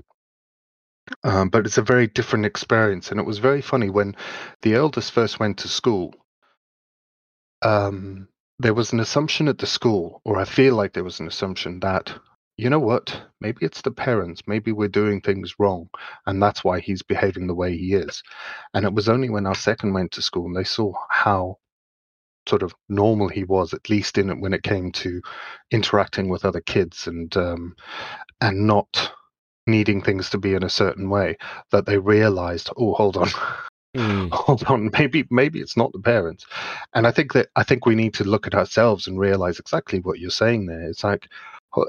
Um, 1.24 1.50
but 1.50 1.66
it's 1.66 1.78
a 1.78 1.84
very 1.84 2.08
different 2.08 2.46
experience, 2.46 3.12
and 3.12 3.20
it 3.20 3.26
was 3.26 3.40
very 3.40 3.62
funny 3.62 3.90
when 3.90 4.16
the 4.62 4.76
eldest 4.76 5.12
first 5.12 5.40
went 5.40 5.58
to 5.60 5.68
school. 5.68 6.14
Um, 7.62 8.28
there 8.60 8.74
was 8.74 8.94
an 8.94 9.00
assumption 9.00 9.48
at 9.48 9.58
the 9.58 9.68
school, 9.68 10.22
or 10.24 10.40
I 10.40 10.46
feel 10.46 10.76
like 10.76 10.94
there 10.94 11.04
was 11.04 11.20
an 11.20 11.28
assumption 11.28 11.80
that 11.82 12.14
you 12.62 12.70
know 12.70 12.78
what? 12.78 13.20
Maybe 13.40 13.66
it's 13.66 13.82
the 13.82 13.90
parents. 13.90 14.44
Maybe 14.46 14.72
we're 14.72 14.88
doing 14.88 15.20
things 15.20 15.56
wrong, 15.58 15.90
and 16.28 16.40
that's 16.40 16.64
why 16.64 16.80
he's 16.80 17.02
behaving 17.02 17.48
the 17.48 17.56
way 17.56 17.76
he 17.76 17.96
is. 17.96 18.22
And 18.76 18.86
it 18.86 18.94
was 18.94 19.10
only 19.10 19.32
when 19.32 19.48
our 19.48 19.56
second 19.56 19.94
went 19.94 20.12
to 20.12 20.22
school 20.22 20.46
and 20.46 20.56
they 20.56 20.64
saw 20.64 20.94
how 21.10 21.58
sort 22.48 22.62
of 22.62 22.76
normal 22.88 23.30
he 23.30 23.46
was, 23.46 23.74
at 23.74 23.90
least 23.90 24.20
in 24.20 24.30
it 24.30 24.40
when 24.40 24.54
it 24.54 24.62
came 24.62 24.92
to 24.92 25.24
interacting 25.72 26.30
with 26.30 26.46
other 26.46 26.62
kids 26.62 27.08
and 27.08 27.36
um, 27.36 27.76
and 28.42 28.68
not 28.68 29.12
needing 29.66 30.00
things 30.00 30.30
to 30.30 30.38
be 30.38 30.54
in 30.54 30.62
a 30.62 30.70
certain 30.70 31.10
way, 31.10 31.38
that 31.72 31.88
they 31.88 31.98
realized, 31.98 32.70
oh, 32.78 32.94
hold 32.94 33.18
on. 33.18 33.30
Mm. 33.98 34.30
hold 34.32 34.64
on 34.66 34.90
maybe 34.94 35.26
maybe 35.32 35.60
it's 35.60 35.76
not 35.76 35.92
the 35.92 36.00
parents 36.00 36.46
and 36.94 37.06
i 37.06 37.12
think 37.12 37.34
that 37.34 37.50
i 37.58 37.64
think 37.64 37.86
we 37.86 37.94
need 37.94 38.14
to 38.14 38.24
look 38.24 38.48
at 38.48 38.56
ourselves 38.56 39.06
and 39.06 39.20
realize 39.20 39.60
exactly 39.60 40.00
what 40.00 40.18
you're 40.18 40.30
saying 40.30 40.66
there 40.66 40.84
it's 40.84 41.04
like 41.04 41.28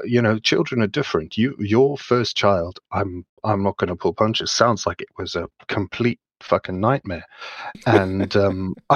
you 0.05 0.23
know 0.23 0.39
children 0.39 0.83
are 0.83 0.87
different. 0.87 1.37
You 1.37 1.57
your 1.59 1.99
first 1.99 2.37
child 2.37 2.79
i'm 2.93 3.25
i'm 3.45 3.63
not 3.63 3.77
going 3.79 3.89
to 3.89 3.97
pull 3.97 4.15
punches. 4.15 4.51
Sounds 4.51 4.87
like 4.87 5.01
it 5.01 5.09
was 5.19 5.35
a 5.35 5.49
complete 5.69 6.21
fucking 6.41 6.81
nightmare. 6.81 7.25
And 7.87 8.35
um 8.37 8.75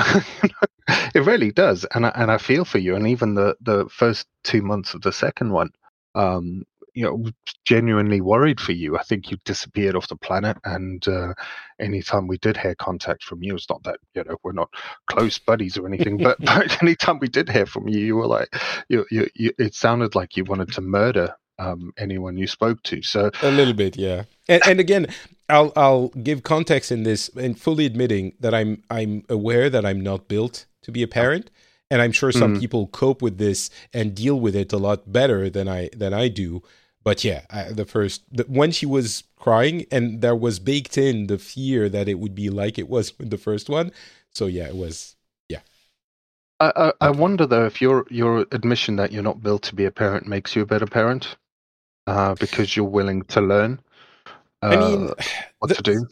it 1.15 1.25
really 1.25 1.53
does. 1.53 1.85
And 1.95 2.07
I, 2.07 2.13
and 2.15 2.31
i 2.31 2.39
feel 2.39 2.65
for 2.65 2.79
you. 2.79 2.95
And 2.97 3.07
even 3.09 3.35
the 3.35 3.57
the 3.61 3.87
first 3.89 4.27
two 4.45 4.63
months 4.63 4.95
of 4.95 5.03
the 5.03 5.13
second 5.13 5.51
one 5.51 5.71
um 6.15 6.65
you 6.97 7.05
know 7.05 7.31
genuinely 7.65 8.21
worried 8.21 8.61
for 8.61 8.73
you 8.73 8.97
i 8.99 9.03
think 9.03 9.31
you 9.31 9.37
disappeared 9.45 9.95
off 9.95 10.09
the 10.09 10.17
planet 10.17 10.57
and 10.65 11.07
uh 11.09 11.33
anytime 11.79 12.27
we 12.27 12.39
did 12.39 12.57
hear 12.57 12.75
contact 12.75 13.23
from 13.23 13.43
you 13.43 13.55
it's 13.55 13.69
not 13.69 13.83
that 13.85 13.99
you 14.15 14.25
know 14.25 14.37
we're 14.43 14.53
not 14.53 14.71
close 15.09 15.39
buddies 15.39 15.77
or 15.77 15.87
anything 15.87 16.17
but, 16.27 16.39
but 16.41 16.83
anytime 16.83 17.19
we 17.21 17.29
did 17.29 17.49
hear 17.49 17.67
from 17.67 17.87
you 17.89 18.01
you 18.01 18.17
were 18.17 18.27
like 18.27 18.49
you, 18.89 19.05
you, 19.11 19.29
you 19.35 19.53
it 19.59 19.75
sounded 19.75 20.15
like 20.15 20.37
you 20.37 20.45
wanted 20.45 20.73
to 20.73 20.81
murder 20.81 21.35
um, 21.59 21.93
anyone 21.99 22.37
you 22.37 22.47
spoke 22.47 22.83
to 22.83 23.03
so 23.03 23.31
A 23.41 23.51
little 23.51 23.73
bit, 23.75 23.97
yeah. 23.97 24.25
And, 24.49 24.63
and 24.67 24.79
again, 24.81 25.07
I'll 25.49 25.73
I'll 25.75 26.09
give 26.09 26.43
context 26.43 26.93
in 26.93 27.03
this, 27.05 27.31
and 27.37 27.59
fully 27.59 27.87
admitting 27.87 28.35
that 28.41 28.53
I'm 28.55 28.83
I'm 28.91 29.25
aware 29.31 29.71
that 29.71 29.85
I'm 29.87 30.01
not 30.03 30.29
built 30.29 30.67
to 30.83 30.93
be 30.93 31.03
a 31.03 31.09
parent, 31.09 31.51
and 31.91 32.03
I'm 32.03 32.13
sure 32.13 32.31
some 32.33 32.53
Mhm. 32.53 32.61
people 32.61 32.87
cope 32.89 33.23
with 33.23 33.39
this 33.39 33.71
and 33.95 34.15
deal 34.15 34.39
with 34.39 34.55
it 34.55 34.73
a 34.73 34.77
lot 34.79 35.11
better 35.11 35.49
than 35.49 35.67
I 35.69 35.89
than 35.97 36.13
I 36.13 36.29
do. 36.29 36.63
But 37.07 37.25
yeah, 37.25 37.47
I, 37.51 37.73
the 37.73 37.87
first 37.87 38.25
the, 38.33 38.45
when 38.49 38.73
she 38.73 38.87
was 38.87 39.25
crying, 39.39 39.87
and 39.93 40.21
there 40.23 40.37
was 40.37 40.59
baked 40.59 40.99
in 40.99 41.29
the 41.29 41.39
fear 41.39 41.89
that 41.89 42.09
it 42.09 42.17
would 42.21 42.35
be 42.35 42.51
like 42.51 42.79
it 42.79 42.91
was 42.91 43.19
with 43.19 43.31
the 43.31 43.39
first 43.39 43.71
one. 43.71 43.93
So 44.33 44.47
yeah, 44.47 44.69
it 44.69 44.77
was. 44.77 45.17
I, 46.61 46.73
I, 46.77 46.93
I 47.01 47.11
Okay. 47.11 47.21
wonder 47.21 47.47
though 47.47 47.67
if 47.67 47.81
your 47.81 48.07
your 48.11 48.47
admission 48.53 48.97
that 48.97 49.13
you're 49.13 49.23
not 49.23 49.43
built 49.43 49.63
to 49.65 49.75
be 49.75 49.85
a 49.85 49.91
parent 49.91 50.27
makes 50.27 50.57
you 50.57 50.63
a 50.63 50.67
better 50.67 50.87
parent 50.87 51.37
uh, 52.07 52.35
because 52.37 52.77
you're 52.77 52.87
willing 52.87 53.23
to 53.25 53.41
learn 53.41 53.81
uh, 54.63 54.69
I 54.71 54.77
mean, 54.77 55.13
what 55.59 55.69
the- 55.69 55.75
to 55.75 55.83
do 55.83 56.07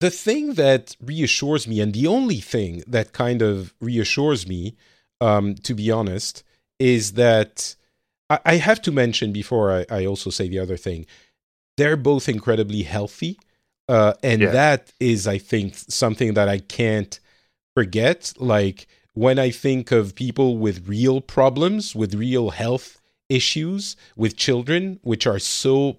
the 0.00 0.10
thing 0.10 0.54
that 0.54 0.96
reassures 1.00 1.66
me, 1.68 1.80
and 1.80 1.94
the 1.94 2.06
only 2.06 2.40
thing 2.40 2.82
that 2.86 3.12
kind 3.12 3.42
of 3.42 3.74
reassures 3.80 4.46
me, 4.46 4.76
um, 5.20 5.54
to 5.56 5.74
be 5.74 5.90
honest, 5.90 6.44
is 6.78 7.14
that 7.14 7.76
I, 8.30 8.38
I 8.44 8.56
have 8.56 8.80
to 8.82 8.92
mention 8.92 9.32
before 9.32 9.72
I, 9.72 9.86
I 9.90 10.06
also 10.06 10.30
say 10.30 10.48
the 10.48 10.58
other 10.58 10.76
thing, 10.76 11.06
they're 11.76 11.96
both 11.96 12.28
incredibly 12.28 12.82
healthy. 12.82 13.38
Uh, 13.88 14.14
and 14.22 14.42
Yeah. 14.42 14.50
that 14.50 14.92
is, 15.00 15.26
I 15.26 15.38
think, 15.38 15.74
something 15.76 16.34
that 16.34 16.48
I 16.48 16.58
can't 16.58 17.18
forget. 17.76 18.32
Like 18.38 18.86
when 19.12 19.38
I 19.38 19.50
think 19.50 19.92
of 19.92 20.14
people 20.14 20.56
with 20.58 20.88
real 20.88 21.20
problems, 21.20 21.94
with 21.94 22.14
real 22.14 22.50
health 22.50 23.00
issues, 23.28 23.96
with 24.16 24.36
children, 24.36 25.00
which 25.02 25.26
are 25.26 25.38
so 25.38 25.98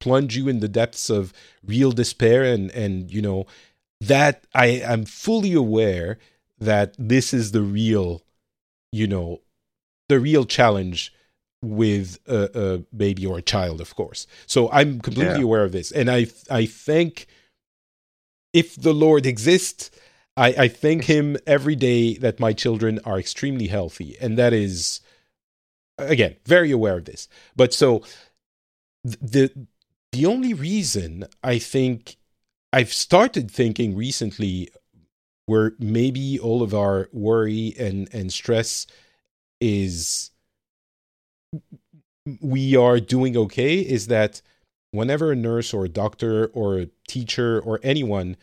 plunge 0.00 0.36
you 0.36 0.48
in 0.48 0.60
the 0.60 0.68
depths 0.68 1.08
of 1.08 1.32
real 1.64 1.90
despair 1.90 2.44
and 2.44 2.70
and 2.72 3.10
you 3.10 3.22
know 3.22 3.46
that 4.02 4.44
i 4.54 4.66
am 4.66 5.04
fully 5.06 5.54
aware 5.54 6.18
that 6.58 6.94
this 6.98 7.32
is 7.32 7.52
the 7.52 7.62
real 7.62 8.20
you 8.92 9.06
know 9.06 9.40
the 10.10 10.20
real 10.20 10.44
challenge 10.44 11.13
with 11.64 12.18
a, 12.28 12.50
a 12.54 12.78
baby 12.96 13.26
or 13.26 13.38
a 13.38 13.42
child 13.42 13.80
of 13.80 13.94
course. 13.96 14.26
So 14.46 14.70
i'm 14.72 15.00
completely 15.00 15.40
Yeah. 15.40 15.44
aware 15.44 15.64
of 15.64 15.72
this. 15.72 15.90
And 15.92 16.10
i 16.10 16.26
i 16.50 16.66
think 16.66 17.26
if 18.52 18.76
the 18.76 18.92
lord 18.94 19.26
exists 19.26 19.90
i 20.36 20.48
i 20.58 20.68
thank 20.68 21.04
him 21.04 21.36
every 21.46 21.76
day 21.76 22.14
that 22.18 22.40
my 22.40 22.52
children 22.52 23.00
are 23.04 23.18
extremely 23.18 23.66
healthy. 23.68 24.16
And 24.20 24.38
that 24.38 24.52
is 24.52 25.00
again 25.98 26.36
very 26.46 26.70
aware 26.70 26.98
of 26.98 27.04
this. 27.06 27.28
But 27.56 27.72
so 27.74 28.02
the 29.04 29.50
the 30.12 30.26
only 30.26 30.54
reason 30.54 31.26
I 31.42 31.58
think 31.58 32.16
I've 32.72 32.92
started 32.92 33.50
thinking 33.50 33.96
recently 33.96 34.70
where 35.46 35.74
maybe 35.78 36.38
all 36.38 36.62
of 36.62 36.74
our 36.74 37.08
worry 37.12 37.74
and 37.78 38.08
and 38.14 38.32
stress 38.32 38.86
is 39.60 40.30
we 42.40 42.76
are 42.76 43.00
doing 43.00 43.36
okay 43.36 43.78
is 43.80 44.06
that 44.06 44.40
whenever 44.92 45.32
a 45.32 45.36
nurse 45.36 45.74
or 45.74 45.84
a 45.84 45.88
doctor 45.88 46.46
or 46.48 46.78
a 46.78 46.88
teacher 47.08 47.60
or 47.60 47.80
anyone 47.82 48.36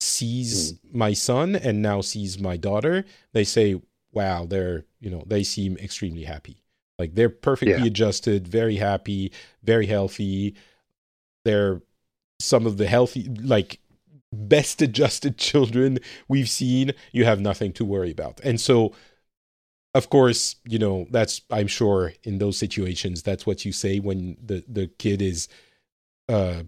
sees 0.00 0.72
hmm. 0.72 0.98
my 0.98 1.12
son 1.12 1.56
and 1.56 1.82
now 1.82 2.00
sees 2.00 2.38
my 2.38 2.56
daughter 2.56 3.04
they 3.32 3.44
say 3.44 3.80
wow 4.12 4.44
they're 4.44 4.84
you 5.00 5.10
know 5.10 5.22
they 5.26 5.42
seem 5.42 5.76
extremely 5.78 6.24
happy. 6.24 6.62
Like 6.98 7.14
they're 7.14 7.28
perfectly 7.28 7.74
Yeah. 7.74 7.86
adjusted 7.86 8.48
very 8.48 8.76
happy 8.76 9.32
very 9.62 9.86
healthy. 9.86 10.54
They're 11.44 11.82
some 12.40 12.66
of 12.66 12.76
the 12.76 12.86
healthy 12.86 13.28
like 13.42 13.80
best 14.32 14.82
adjusted 14.86 15.38
children 15.38 15.98
we've 16.28 16.48
seen. 16.48 16.92
You 17.12 17.24
have 17.24 17.40
nothing 17.40 17.72
to 17.74 17.84
worry 17.84 18.10
about. 18.10 18.40
And 18.42 18.60
so 18.60 18.92
of 19.98 20.04
course 20.16 20.56
you 20.72 20.78
know 20.84 21.06
that's 21.10 21.34
i'm 21.50 21.66
sure 21.80 22.12
in 22.28 22.38
those 22.38 22.56
situations 22.58 23.22
that's 23.22 23.46
what 23.46 23.64
you 23.64 23.72
say 23.72 23.94
when 24.08 24.36
the 24.50 24.58
the 24.78 24.86
kid 25.02 25.20
is 25.22 25.48
uh 26.28 26.62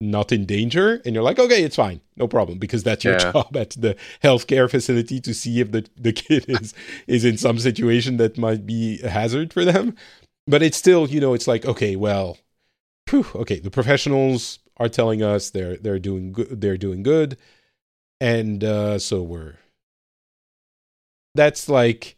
not 0.00 0.30
in 0.30 0.46
danger 0.46 1.00
and 1.04 1.14
you're 1.14 1.24
like 1.30 1.40
okay 1.40 1.62
it's 1.64 1.74
fine. 1.84 2.00
No 2.16 2.28
problem. 2.28 2.58
Because 2.58 2.82
that's 2.84 3.04
your 3.04 3.14
Yeah. 3.18 3.32
job 3.32 3.56
at 3.56 3.70
the 3.70 3.96
healthcare 4.22 4.70
facility 4.70 5.20
to 5.20 5.32
see 5.34 5.54
if 5.60 5.72
the 5.72 5.82
the 6.06 6.12
kid 6.12 6.44
is 6.58 6.72
is 7.08 7.24
in 7.24 7.36
some 7.36 7.58
situation 7.58 8.16
that 8.18 8.38
might 8.38 8.64
be 8.64 9.00
a 9.02 9.10
hazard 9.10 9.52
for 9.52 9.64
them. 9.64 9.96
But 10.46 10.62
it's 10.62 10.78
still 10.84 11.08
you 11.08 11.20
know 11.20 11.34
it's 11.34 11.48
like 11.48 11.64
okay 11.66 11.96
well 11.96 12.38
phew, 13.08 13.26
okay 13.42 13.58
the 13.58 13.70
professionals 13.78 14.60
are 14.76 14.88
telling 14.88 15.20
us 15.22 15.50
they're 15.50 15.76
they're 15.84 15.98
doing 16.10 16.32
good 16.32 16.60
they're 16.60 16.78
doing 16.86 17.02
good. 17.02 17.36
And 18.20 18.62
uh 18.62 19.00
so 19.00 19.16
we're 19.22 19.56
that's 21.34 21.68
like 21.68 22.17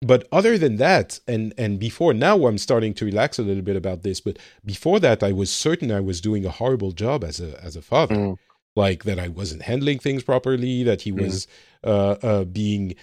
but 0.00 0.28
other 0.30 0.56
than 0.58 0.76
that 0.76 1.18
and 1.26 1.52
and 1.58 1.78
before 1.80 2.14
now 2.14 2.46
i'm 2.46 2.58
starting 2.58 2.94
to 2.94 3.04
relax 3.04 3.38
a 3.38 3.42
little 3.42 3.62
bit 3.62 3.76
about 3.76 4.02
this 4.02 4.20
but 4.20 4.38
before 4.64 5.00
that 5.00 5.22
i 5.22 5.32
was 5.32 5.50
certain 5.50 5.90
i 5.90 6.00
was 6.00 6.20
doing 6.20 6.44
a 6.46 6.50
horrible 6.50 6.92
job 6.92 7.24
as 7.24 7.40
a 7.40 7.62
as 7.64 7.74
a 7.76 7.82
father 7.82 8.14
Mm. 8.14 8.38
like 8.76 9.04
that 9.04 9.18
i 9.18 9.28
wasn't 9.28 9.62
handling 9.62 9.98
things 9.98 10.22
properly 10.22 10.84
that 10.84 11.02
he 11.02 11.10
Mm. 11.12 11.20
was 11.22 11.46
uh 11.84 12.16
uh 12.22 12.44
being 12.44 12.94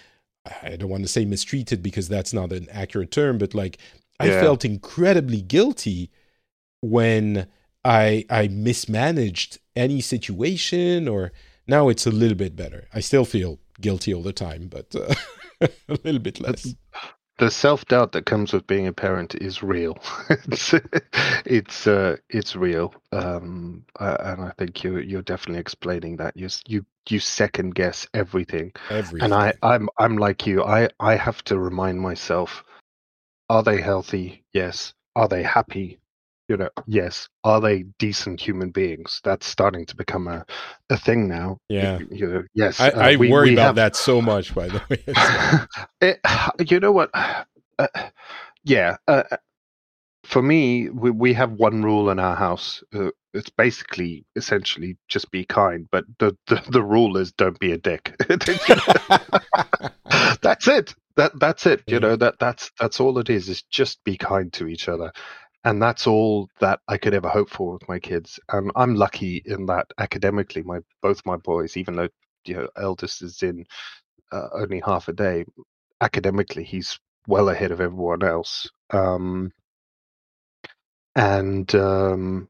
i 0.62 0.76
don't 0.76 0.88
want 0.88 1.02
to 1.02 1.08
say 1.08 1.24
mistreated 1.26 1.82
because 1.82 2.08
that's 2.08 2.32
not 2.32 2.50
an 2.52 2.66
accurate 2.70 3.10
term 3.10 3.36
but 3.38 3.54
like 3.54 3.78
I 4.18 4.28
Yeah. 4.28 4.40
felt 4.40 4.64
incredibly 4.64 5.42
guilty 5.42 6.10
when 6.80 7.46
I 7.84 8.24
I 8.30 8.48
mismanaged 8.48 9.58
any 9.74 10.00
situation 10.00 11.06
or 11.06 11.32
now 11.66 11.88
it's 11.90 12.06
a 12.06 12.10
little 12.10 12.36
bit 12.36 12.56
better. 12.56 12.88
I 12.94 13.00
still 13.00 13.26
feel 13.26 13.58
guilty 13.78 14.14
all 14.14 14.22
the 14.22 14.32
time, 14.32 14.68
but 14.68 14.94
uh, 14.96 15.14
a 15.60 15.98
little 16.04 16.18
bit 16.20 16.40
less. 16.40 16.74
the 17.38 17.50
self 17.50 17.84
doubt 17.86 18.12
that 18.12 18.26
comes 18.26 18.52
with 18.52 18.66
being 18.66 18.86
a 18.86 18.92
parent 18.92 19.34
is 19.34 19.62
real. 19.62 19.98
it's 20.30 20.74
it's 21.44 21.86
uh, 21.86 22.16
it's 22.30 22.56
real, 22.56 22.94
um, 23.12 23.84
and 24.00 24.42
I 24.42 24.52
think 24.58 24.82
you 24.84 24.98
you're 24.98 25.22
definitely 25.22 25.60
explaining 25.60 26.16
that. 26.16 26.36
You 26.36 26.48
you 26.66 26.84
you 27.08 27.20
second 27.20 27.74
guess 27.74 28.06
everything, 28.14 28.72
Everything. 28.90 29.24
and 29.24 29.34
I 29.34 29.54
I'm 29.62 29.88
I'm 29.98 30.16
like 30.16 30.46
you. 30.46 30.62
I 30.64 30.88
I 31.00 31.16
have 31.16 31.42
to 31.44 31.58
remind 31.58 32.00
myself: 32.00 32.64
Are 33.48 33.62
they 33.62 33.80
healthy? 33.80 34.44
Yes. 34.52 34.94
Are 35.14 35.28
they 35.28 35.42
happy? 35.42 35.98
You 36.48 36.56
know, 36.56 36.68
yes. 36.86 37.28
Are 37.42 37.60
they 37.60 37.84
decent 37.98 38.40
human 38.40 38.70
beings? 38.70 39.20
That's 39.24 39.46
starting 39.46 39.84
to 39.86 39.96
become 39.96 40.28
a 40.28 40.44
a 40.90 40.96
thing 40.96 41.26
now. 41.28 41.58
Yeah. 41.68 41.98
You, 41.98 42.08
you 42.10 42.26
know, 42.28 42.42
yes. 42.54 42.78
I, 42.80 42.90
uh, 42.90 43.00
I 43.00 43.16
we- 43.16 43.30
worry 43.30 43.48
we 43.50 43.54
about 43.54 43.66
have- 43.66 43.74
that 43.76 43.96
so 43.96 44.22
much, 44.22 44.54
by 44.54 44.68
the 44.68 44.80
way. 44.88 45.02
It, 46.00 46.20
you 46.70 46.80
know 46.80 46.92
what? 46.92 47.10
Uh, 47.78 47.88
yeah. 48.64 48.96
Uh, 49.06 49.24
for 50.24 50.40
me, 50.40 50.88
we, 50.88 51.10
we 51.10 51.34
have 51.34 51.52
one 51.52 51.82
rule 51.82 52.08
in 52.08 52.18
our 52.18 52.34
house. 52.34 52.82
Uh, 52.94 53.10
it's 53.34 53.50
basically, 53.50 54.24
essentially, 54.34 54.96
just 55.08 55.30
be 55.30 55.44
kind. 55.44 55.86
But 55.92 56.06
the, 56.18 56.34
the, 56.46 56.62
the 56.70 56.82
rule 56.82 57.18
is 57.18 57.32
don't 57.32 57.58
be 57.60 57.72
a 57.72 57.76
dick. 57.76 58.14
that's 60.42 60.68
it. 60.68 60.94
That 61.16 61.32
that's 61.38 61.64
it. 61.66 61.82
You 61.86 61.98
know 62.00 62.16
that 62.16 62.38
that's 62.38 62.70
that's 62.78 63.00
all 63.00 63.18
it 63.18 63.30
is. 63.30 63.48
Is 63.48 63.62
just 63.70 64.02
be 64.04 64.16
kind 64.18 64.52
to 64.54 64.66
each 64.68 64.88
other, 64.88 65.12
and 65.66 65.82
that's 65.82 66.06
all 66.06 66.48
that 66.60 66.78
I 66.86 66.96
could 66.96 67.12
ever 67.12 67.28
hope 67.28 67.50
for 67.50 67.72
with 67.72 67.88
my 67.88 67.98
kids. 67.98 68.38
And 68.50 68.70
I'm 68.76 68.94
lucky 68.94 69.42
in 69.44 69.66
that 69.66 69.88
academically, 69.98 70.62
my 70.62 70.78
both 71.02 71.20
my 71.26 71.36
boys, 71.36 71.76
even 71.76 71.96
though 71.96 72.08
you 72.46 72.54
know 72.54 72.68
eldest 72.78 73.20
is 73.20 73.42
in 73.42 73.66
uh, 74.30 74.48
only 74.54 74.80
half 74.86 75.08
a 75.08 75.12
day, 75.12 75.44
academically 76.00 76.62
he's 76.62 77.00
well 77.26 77.48
ahead 77.48 77.72
of 77.72 77.80
everyone 77.80 78.22
else. 78.22 78.70
Um, 78.90 79.52
and 81.16 81.74
um, 81.74 82.48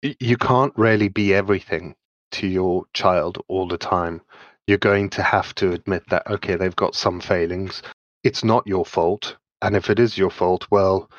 you 0.00 0.38
can't 0.38 0.72
really 0.76 1.08
be 1.08 1.34
everything 1.34 1.94
to 2.32 2.46
your 2.46 2.84
child 2.94 3.42
all 3.48 3.68
the 3.68 3.76
time. 3.76 4.22
You're 4.66 4.78
going 4.78 5.10
to 5.10 5.22
have 5.22 5.54
to 5.56 5.72
admit 5.72 6.08
that, 6.08 6.26
okay, 6.26 6.56
they've 6.56 6.74
got 6.74 6.94
some 6.94 7.20
failings. 7.20 7.82
It's 8.22 8.42
not 8.42 8.66
your 8.66 8.86
fault. 8.86 9.36
And 9.60 9.76
if 9.76 9.90
it 9.90 9.98
is 9.98 10.16
your 10.16 10.30
fault, 10.30 10.66
well, 10.70 11.10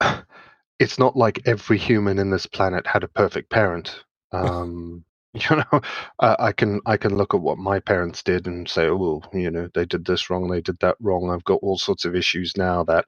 it's 0.78 0.98
not 0.98 1.16
like 1.16 1.40
every 1.46 1.78
human 1.78 2.18
in 2.18 2.30
this 2.30 2.46
planet 2.46 2.86
had 2.86 3.04
a 3.04 3.08
perfect 3.08 3.50
parent. 3.50 4.04
Um, 4.32 5.04
you 5.34 5.56
know, 5.56 5.80
I, 6.20 6.36
I 6.38 6.52
can 6.52 6.80
I 6.86 6.96
can 6.96 7.16
look 7.16 7.34
at 7.34 7.40
what 7.40 7.58
my 7.58 7.78
parents 7.78 8.22
did 8.22 8.46
and 8.46 8.68
say, 8.68 8.88
oh, 8.88 9.22
you 9.32 9.50
know, 9.50 9.68
they 9.74 9.84
did 9.84 10.06
this 10.06 10.30
wrong, 10.30 10.48
they 10.48 10.62
did 10.62 10.78
that 10.80 10.96
wrong. 11.00 11.30
I've 11.30 11.44
got 11.44 11.60
all 11.62 11.76
sorts 11.78 12.04
of 12.06 12.16
issues 12.16 12.56
now 12.56 12.84
that 12.84 13.04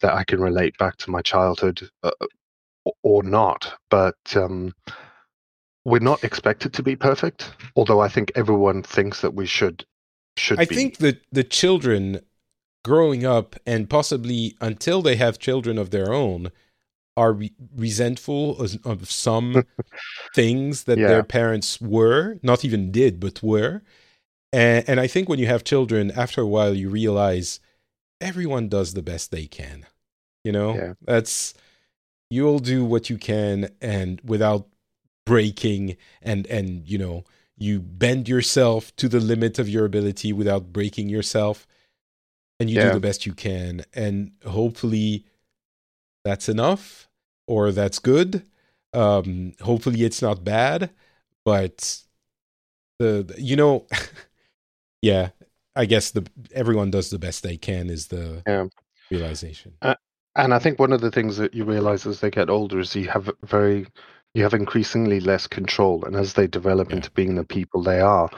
that 0.00 0.14
I 0.14 0.24
can 0.24 0.40
relate 0.40 0.76
back 0.78 0.96
to 0.98 1.10
my 1.10 1.22
childhood, 1.22 1.88
uh, 2.02 2.10
or- 2.84 2.94
or 3.02 3.22
not. 3.22 3.72
But 3.88 4.16
um, 4.34 4.74
we're 5.84 6.00
not 6.00 6.24
expected 6.24 6.72
to 6.74 6.82
be 6.82 6.96
perfect. 6.96 7.52
Although 7.76 8.00
I 8.00 8.08
think 8.08 8.32
everyone 8.34 8.82
thinks 8.82 9.20
that 9.20 9.34
we 9.34 9.46
should 9.46 9.84
should. 10.36 10.58
I 10.58 10.64
be. 10.64 10.74
think 10.74 10.98
that 10.98 11.22
the 11.30 11.44
children 11.44 12.20
growing 12.84 13.24
up 13.26 13.56
and 13.66 13.88
possibly 13.90 14.56
until 14.60 15.02
they 15.02 15.16
have 15.16 15.38
children 15.38 15.78
of 15.78 15.90
their 15.90 16.12
own 16.12 16.50
are 17.16 17.32
re- 17.32 17.52
resentful 17.76 18.58
of, 18.60 18.78
of 18.86 19.10
some 19.10 19.64
things 20.34 20.84
that 20.84 20.98
Yeah. 20.98 21.08
their 21.08 21.22
parents 21.22 21.80
were, 21.80 22.38
not 22.42 22.64
even 22.64 22.90
did, 22.90 23.20
but 23.20 23.42
were. 23.42 23.82
And, 24.52 24.88
and 24.88 25.00
I 25.00 25.06
think 25.06 25.28
when 25.28 25.38
you 25.38 25.46
have 25.46 25.62
children, 25.64 26.10
after 26.10 26.40
a 26.40 26.46
while, 26.46 26.74
you 26.74 26.88
realize 26.88 27.60
everyone 28.20 28.68
does 28.68 28.94
the 28.94 29.02
best 29.02 29.30
they 29.30 29.46
can. 29.46 29.86
You 30.44 30.52
know, 30.52 30.74
Yeah. 30.74 30.92
that's 31.02 31.54
you'll 32.30 32.60
do 32.60 32.84
what 32.84 33.10
you 33.10 33.18
can 33.18 33.68
and 33.80 34.20
without 34.24 34.66
breaking 35.26 35.96
and 36.22 36.46
and 36.46 36.88
you 36.88 36.96
know 36.96 37.24
you 37.58 37.78
bend 37.80 38.28
yourself 38.28 38.94
to 38.96 39.08
the 39.08 39.20
limit 39.20 39.58
of 39.58 39.68
your 39.68 39.84
ability 39.84 40.32
without 40.32 40.72
breaking 40.72 41.08
yourself 41.08 41.66
and 42.60 42.70
you 42.70 42.76
do 42.78 42.90
the 42.90 43.00
best 43.00 43.26
you 43.26 43.32
can 43.34 43.84
and 43.94 44.32
hopefully 44.46 45.24
that's 46.24 46.48
enough 46.48 47.08
or 47.48 47.72
that's 47.72 47.98
good. 47.98 48.44
Um 48.92 49.54
hopefully 49.60 50.04
it's 50.04 50.22
not 50.22 50.44
bad 50.44 50.90
but 51.44 52.02
the, 52.98 53.24
the- 53.26 53.40
you 53.40 53.56
know 53.56 53.86
yeah 55.02 55.30
i 55.76 55.84
guess 55.86 56.10
the 56.10 56.26
everyone 56.52 56.90
does 56.90 57.10
the 57.10 57.18
best 57.18 57.42
they 57.42 57.56
can 57.56 57.88
is 57.88 58.08
the 58.08 58.42
Yeah. 58.46 58.66
realization. 59.10 59.72
And 60.36 60.54
I 60.54 60.58
think 60.60 60.78
one 60.78 60.92
of 60.92 61.00
the 61.00 61.10
things 61.10 61.36
that 61.38 61.54
you 61.54 61.64
realize 61.64 62.06
as 62.06 62.20
they 62.20 62.30
get 62.30 62.48
older 62.50 62.78
is 62.78 62.94
you 62.94 63.08
have 63.08 63.28
very 63.44 63.86
you 64.34 64.42
have 64.44 64.54
increasingly 64.54 65.20
less 65.20 65.46
control, 65.46 66.04
and 66.04 66.14
as 66.16 66.34
they 66.34 66.46
develop 66.46 66.90
Yeah. 66.90 66.96
into 66.96 67.10
being 67.10 67.34
the 67.34 67.44
people 67.44 67.82
they 67.82 68.00
are, 68.00 68.30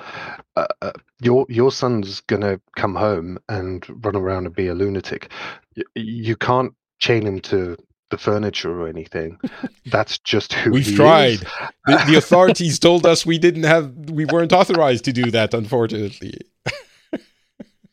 uh, 0.56 0.66
uh, 0.80 0.92
your 1.20 1.46
your 1.48 1.70
son's 1.70 2.20
gonna 2.22 2.60
come 2.76 2.94
home 2.94 3.38
and 3.48 3.84
run 4.04 4.16
around 4.16 4.46
and 4.46 4.54
be 4.54 4.68
a 4.68 4.74
lunatic. 4.74 5.30
Y- 5.76 5.82
you 5.94 6.36
can't 6.36 6.72
chain 6.98 7.26
him 7.26 7.40
to 7.40 7.76
the 8.10 8.18
furniture 8.18 8.70
or 8.80 8.88
anything. 8.88 9.38
That's 9.86 10.18
just 10.18 10.52
who 10.52 10.70
we've 10.70 10.94
tried 10.94 11.38
the, 11.86 12.04
the 12.06 12.14
authorities 12.16 12.78
told 12.78 13.04
us 13.06 13.26
we 13.26 13.38
didn't 13.38 13.64
have 13.64 13.92
we 14.10 14.24
weren't 14.26 14.52
authorized 14.52 15.04
to 15.06 15.12
do 15.12 15.30
that 15.32 15.54
unfortunately 15.54 16.34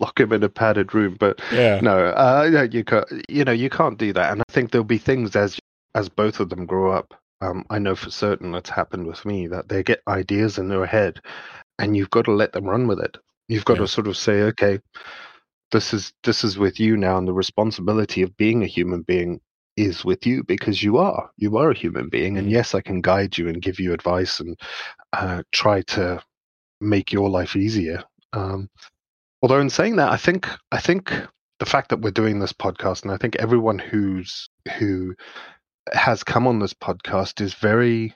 Lock 0.00 0.18
him 0.20 0.32
in 0.32 0.42
a 0.42 0.48
padded 0.48 0.94
room, 0.94 1.16
but 1.18 1.40
yeah 1.52 1.80
no, 1.80 2.06
uh, 2.06 2.66
you 2.70 2.82
can't. 2.84 3.06
You 3.28 3.44
know, 3.44 3.52
you 3.52 3.68
can't 3.70 3.98
do 3.98 4.12
that. 4.14 4.32
And 4.32 4.40
I 4.40 4.44
think 4.52 4.70
there'll 4.70 4.84
be 4.84 4.98
things 4.98 5.36
as 5.36 5.58
as 5.94 6.08
both 6.08 6.40
of 6.40 6.48
them 6.50 6.66
grow 6.66 6.92
up. 6.92 7.14
Um, 7.40 7.64
I 7.70 7.78
know 7.78 7.94
for 7.96 8.10
certain 8.10 8.52
that's 8.52 8.70
happened 8.70 9.06
with 9.06 9.24
me 9.24 9.48
that 9.48 9.68
they 9.68 9.82
get 9.82 10.02
ideas 10.08 10.58
in 10.58 10.68
their 10.68 10.86
head, 10.86 11.20
and 11.78 11.96
you've 11.96 12.10
got 12.10 12.26
to 12.26 12.32
let 12.32 12.52
them 12.52 12.64
run 12.66 12.86
with 12.86 13.00
it. 13.00 13.16
You've 13.48 13.64
got 13.64 13.74
Yeah. 13.74 13.80
to 13.80 13.88
sort 13.88 14.06
of 14.08 14.16
say, 14.16 14.42
okay, 14.42 14.80
this 15.72 15.92
is 15.94 16.12
this 16.24 16.44
is 16.44 16.58
with 16.58 16.78
you 16.80 16.96
now, 16.96 17.18
and 17.18 17.26
the 17.26 17.32
responsibility 17.32 18.22
of 18.22 18.36
being 18.36 18.62
a 18.62 18.66
human 18.66 19.02
being 19.02 19.40
is 19.76 20.04
with 20.04 20.26
you 20.26 20.44
because 20.44 20.82
you 20.82 20.98
are 20.98 21.30
you 21.36 21.56
are 21.56 21.70
a 21.70 21.76
human 21.78 22.08
being, 22.08 22.38
and 22.38 22.48
Mhm. 22.48 22.52
yes, 22.52 22.74
I 22.74 22.80
can 22.80 23.00
guide 23.00 23.36
you 23.38 23.48
and 23.48 23.62
give 23.62 23.80
you 23.80 23.92
advice 23.92 24.40
and 24.40 24.58
uh, 25.12 25.42
try 25.52 25.82
to 25.82 26.22
make 26.80 27.12
your 27.12 27.28
life 27.30 27.56
easier. 27.56 28.04
Um, 28.32 28.68
although 29.42 29.60
in 29.60 29.70
saying 29.70 29.96
that, 29.96 30.12
I 30.12 30.16
think 30.16 30.48
I 30.72 30.80
think 30.80 31.12
the 31.58 31.66
fact 31.66 31.90
that 31.90 32.00
we're 32.00 32.10
doing 32.10 32.38
this 32.38 32.52
podcast, 32.52 33.02
and 33.02 33.12
I 33.12 33.16
think 33.16 33.36
everyone 33.36 33.78
who's 33.78 34.48
who 34.78 35.14
has 35.92 36.22
come 36.22 36.46
on 36.46 36.58
this 36.58 36.74
podcast 36.74 37.40
is 37.40 37.54
very 37.54 38.14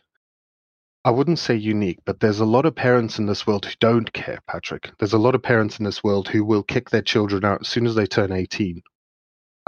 I 1.05 1.11
wouldn't 1.11 1.39
say 1.39 1.55
unique, 1.55 2.01
but 2.05 2.19
there's 2.19 2.41
a 2.41 2.45
lot 2.45 2.67
of 2.67 2.75
parents 2.75 3.21
in 3.21 3.27
this 3.27 3.47
world 3.47 3.65
who 3.65 3.75
don't 3.79 4.13
care, 4.13 4.41
Patrick. 4.49 4.91
There's 4.99 5.13
a 5.13 5.19
lot 5.19 5.37
of 5.37 5.43
parents 5.43 5.79
in 5.79 5.85
this 5.85 6.03
world 6.03 6.27
who 6.27 6.45
will 6.45 6.65
kick 6.65 6.91
their 6.91 7.01
children 7.01 7.45
out 7.45 7.61
as 7.61 7.69
soon 7.69 7.87
as 7.87 7.95
they 7.95 8.07
turn 8.07 8.33
18. 8.33 8.83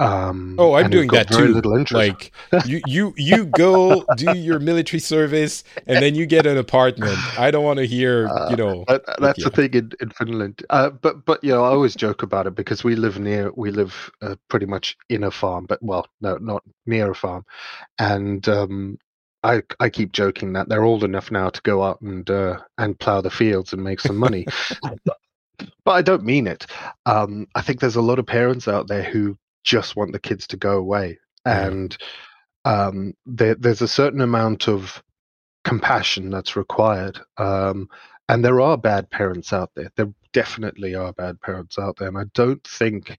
Um, 0.01 0.55
oh 0.57 0.75
i'm 0.75 0.89
doing 0.89 1.09
that 1.09 1.29
too 1.29 1.53
Little 1.53 1.83
like 1.91 2.31
you 2.65 2.81
you 2.87 3.13
you 3.17 3.45
go 3.45 4.05
do 4.15 4.33
your 4.37 4.59
military 4.59 5.01
service 5.01 5.65
and 5.87 6.01
then 6.01 6.15
you 6.15 6.25
get 6.25 6.45
an 6.45 6.57
apartment 6.57 7.17
i 7.37 7.51
don't 7.51 7.65
want 7.65 7.79
to 7.79 7.85
hear 7.85 8.29
you 8.49 8.55
know 8.55 8.85
That, 8.87 9.03
that's 9.19 9.43
the 9.43 9.49
thing 9.49 9.73
in, 9.73 9.91
in 10.01 10.09
Finland. 10.09 10.63
Uh, 10.69 10.89
but 10.89 11.25
but 11.25 11.43
you 11.43 11.51
know, 11.51 11.63
I 11.63 11.69
always 11.69 11.95
joke 11.95 12.23
about 12.23 12.47
it 12.47 12.55
because 12.55 12.83
we 12.83 12.95
live 12.95 13.19
near 13.19 13.51
we 13.55 13.71
live 13.71 14.11
uh, 14.21 14.35
pretty 14.47 14.65
much 14.65 14.97
in 15.09 15.23
a 15.23 15.31
farm, 15.31 15.65
but 15.65 15.81
well, 15.81 16.07
no, 16.21 16.37
not 16.37 16.63
near 16.85 17.11
a 17.11 17.15
farm, 17.15 17.45
and 17.97 18.47
um, 18.49 18.97
I 19.43 19.61
I 19.79 19.89
keep 19.89 20.11
joking 20.11 20.53
that 20.53 20.69
they're 20.69 20.83
old 20.83 21.03
enough 21.03 21.31
now 21.31 21.49
to 21.49 21.61
go 21.61 21.83
out 21.83 22.01
and 22.01 22.29
uh, 22.29 22.59
and 22.77 22.99
plow 22.99 23.21
the 23.21 23.29
fields 23.29 23.73
and 23.73 23.83
make 23.83 23.99
some 23.99 24.17
money. 24.17 24.45
but, 25.05 25.17
but 25.83 25.91
I 25.91 26.01
don't 26.01 26.23
mean 26.23 26.47
it. 26.47 26.65
Um, 27.05 27.47
I 27.55 27.61
think 27.61 27.79
there's 27.79 27.95
a 27.95 28.01
lot 28.01 28.19
of 28.19 28.25
parents 28.25 28.67
out 28.67 28.87
there 28.87 29.03
who 29.03 29.37
just 29.69 29.95
want 29.95 30.11
the 30.11 30.19
kids 30.19 30.47
to 30.47 30.57
go 30.57 30.77
away, 30.77 31.19
and 31.45 31.95
um, 32.65 33.13
there, 33.25 33.55
there's 33.55 33.81
a 33.81 33.87
certain 33.87 34.21
amount 34.21 34.67
of 34.67 35.03
compassion 35.63 36.29
that's 36.29 36.55
required. 36.55 37.19
Um, 37.37 37.87
and 38.27 38.43
there 38.43 38.61
are 38.61 38.77
bad 38.77 39.09
parents 39.09 39.53
out 39.53 39.71
there. 39.75 39.89
There 39.95 40.13
definitely 40.33 40.95
are 40.95 41.13
bad 41.13 41.41
parents 41.41 41.79
out 41.79 41.97
there. 41.97 42.07
And 42.07 42.17
I 42.17 42.25
don't 42.33 42.63
think, 42.65 43.17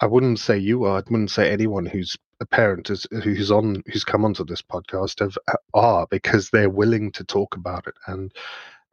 I 0.00 0.06
wouldn't 0.06 0.38
say 0.38 0.58
you 0.58 0.84
are. 0.84 0.98
I 0.98 1.02
wouldn't 1.10 1.30
say 1.30 1.50
anyone 1.50 1.86
who's 1.86 2.16
a 2.40 2.46
parent 2.46 2.88
is 2.88 3.06
who's 3.22 3.50
on 3.50 3.82
who's 3.86 4.04
come 4.04 4.24
onto 4.24 4.44
this 4.44 4.62
podcast 4.62 5.20
have 5.20 5.36
are 5.74 6.06
because 6.10 6.48
they're 6.48 6.70
willing 6.70 7.12
to 7.12 7.24
talk 7.24 7.54
about 7.54 7.86
it 7.86 7.94
and 8.06 8.32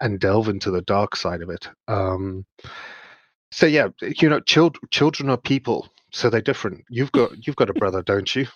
and 0.02 0.20
delve 0.20 0.50
into 0.50 0.70
the 0.70 0.82
dark 0.82 1.16
side 1.16 1.42
of 1.42 1.50
it. 1.50 1.70
Um, 1.88 2.46
so 3.52 3.66
yeah, 3.66 3.88
you 4.02 4.30
know, 4.30 4.42
child, 4.42 4.78
children 4.92 5.30
are 5.30 5.38
people. 5.38 5.88
So 6.18 6.30
they're 6.30 6.42
different. 6.42 6.84
You've 6.90 7.12
got 7.12 7.46
you've 7.46 7.56
got 7.56 7.70
a 7.70 7.74
brother, 7.74 8.02
don't 8.02 8.34
you? 8.36 8.48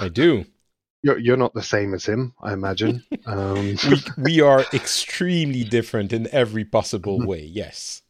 I 0.00 0.08
do. 0.08 0.44
You're 1.02 1.18
you're 1.18 1.36
not 1.36 1.52
the 1.52 1.62
same 1.62 1.92
as 1.92 2.06
him, 2.06 2.32
I 2.42 2.54
imagine. 2.54 3.04
Um, 3.26 3.76
we 3.90 4.02
we 4.16 4.40
are 4.40 4.64
extremely 4.72 5.62
different 5.62 6.12
in 6.14 6.28
every 6.32 6.64
possible 6.64 7.18
Mhm. 7.20 7.26
way. 7.26 7.42
Yes. 7.44 8.00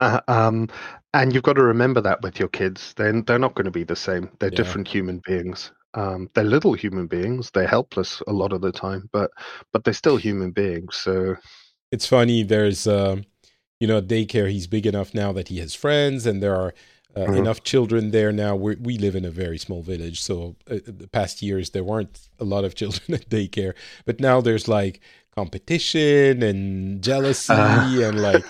uh, 0.00 0.20
um, 0.28 0.68
and 1.14 1.32
you've 1.32 1.44
got 1.44 1.54
to 1.54 1.62
remember 1.62 2.00
that 2.00 2.22
with 2.22 2.38
your 2.40 2.48
kids. 2.48 2.94
Then 2.94 3.22
they're 3.26 3.38
not 3.38 3.54
going 3.54 3.66
to 3.66 3.70
be 3.70 3.84
the 3.84 3.94
same. 3.96 4.28
They're 4.40 4.50
Yeah. 4.50 4.56
different 4.56 4.88
human 4.88 5.20
beings. 5.24 5.70
Um, 5.94 6.28
they're 6.34 6.44
little 6.44 6.74
human 6.74 7.06
beings. 7.06 7.50
They're 7.52 7.66
helpless 7.68 8.20
a 8.26 8.32
lot 8.32 8.52
of 8.52 8.60
the 8.60 8.72
time, 8.72 9.08
but 9.12 9.30
but 9.72 9.84
they're 9.84 9.94
still 9.94 10.16
human 10.16 10.50
beings. 10.50 10.96
So 10.96 11.36
It's 11.92 12.06
funny. 12.06 12.42
There's 12.42 12.86
um, 12.88 13.24
you 13.80 13.86
know, 13.86 14.02
daycare. 14.02 14.50
He's 14.50 14.66
big 14.66 14.86
enough 14.86 15.14
now 15.14 15.32
that 15.32 15.48
he 15.48 15.58
has 15.60 15.74
friends, 15.74 16.26
and 16.26 16.42
there 16.42 16.56
are 16.56 16.74
uh, 17.16 17.26
Mhm. 17.26 17.38
enough 17.38 17.62
children 17.62 18.10
there 18.10 18.32
now. 18.32 18.54
we 18.56 18.76
we 18.76 18.98
live 18.98 19.16
in 19.16 19.24
a 19.24 19.30
very 19.30 19.58
small 19.58 19.82
village, 19.82 20.20
so 20.20 20.56
uh, 20.70 20.78
the 20.86 21.08
past 21.08 21.42
years 21.42 21.70
there 21.70 21.84
weren't 21.84 22.28
a 22.38 22.44
lot 22.44 22.64
of 22.64 22.74
children 22.80 23.14
at 23.14 23.28
daycare, 23.30 23.74
but 24.04 24.20
now 24.20 24.40
there's 24.40 24.68
like 24.68 25.00
competition 25.34 26.42
and 26.42 27.02
jealousy 27.02 27.52
Uh. 27.52 28.08
and 28.08 28.20
like 28.22 28.44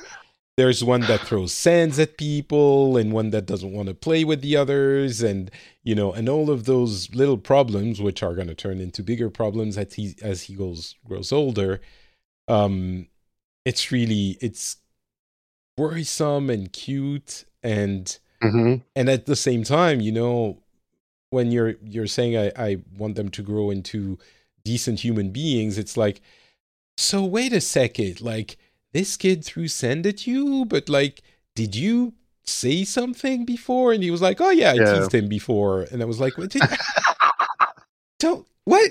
there's 0.57 0.83
one 0.83 1.03
that 1.03 1.21
throws 1.21 1.53
sands 1.53 1.99
at 1.99 2.17
people 2.17 2.97
and 2.97 3.13
one 3.13 3.31
that 3.31 3.45
doesn't 3.45 3.73
want 3.73 3.89
to 3.89 3.95
play 3.95 4.25
with 4.25 4.41
the 4.41 4.57
others 4.57 5.21
and 5.23 5.51
you 5.85 5.95
know 5.95 6.13
and 6.13 6.29
all 6.29 6.49
of 6.51 6.65
those 6.65 7.13
little 7.15 7.37
problems 7.39 8.01
which 8.01 8.23
are 8.23 8.35
going 8.35 8.47
to 8.49 8.55
turn 8.55 8.81
into 8.81 9.03
bigger 9.03 9.29
problems 9.31 9.77
as 9.77 9.95
he 9.95 10.15
as 10.23 10.43
he 10.45 10.55
goes 10.55 10.95
grows 11.05 11.31
older 11.33 11.81
um 12.49 13.07
it's 13.65 13.91
really 13.93 14.39
it's 14.41 14.77
worrisome 15.77 16.49
and 16.49 16.73
cute 16.73 17.45
and 17.63 18.19
Mhm. 18.53 18.83
and 18.95 19.09
at 19.09 19.27
the 19.27 19.37
same 19.37 19.63
time 19.65 20.01
you 20.01 20.13
know 20.13 20.59
when 21.31 21.51
you're 21.53 21.75
you're 21.85 22.07
saying 22.07 22.37
i 22.37 22.53
i 22.57 22.77
want 22.99 23.15
them 23.17 23.29
to 23.31 23.43
grow 23.43 23.71
into 23.71 24.19
decent 24.65 25.01
human 25.01 25.31
beings 25.31 25.77
it's 25.79 25.97
like 25.97 26.21
so 26.97 27.25
wait 27.25 27.53
a 27.53 27.61
second 27.61 28.21
like 28.21 28.57
this 28.93 29.17
kid 29.17 29.45
threw 29.45 29.69
sand 29.69 30.07
at 30.07 30.27
you 30.27 30.65
but 30.65 30.89
like 30.89 31.23
did 31.55 31.75
you 31.75 32.13
say 32.45 32.85
something 32.85 33.45
before 33.45 33.93
and 33.93 34.03
he 34.05 34.11
was 34.11 34.23
like 34.23 34.41
oh 34.41 34.51
yeah 34.51 34.71
i 34.71 34.75
Yeah. 34.75 34.99
teased 34.99 35.15
him 35.15 35.29
before 35.29 35.83
and 35.91 36.01
i 36.03 36.05
was 36.05 36.21
like 36.21 36.39
what 36.39 36.51
did 36.51 36.63
don't 38.19 38.47
what 38.65 38.91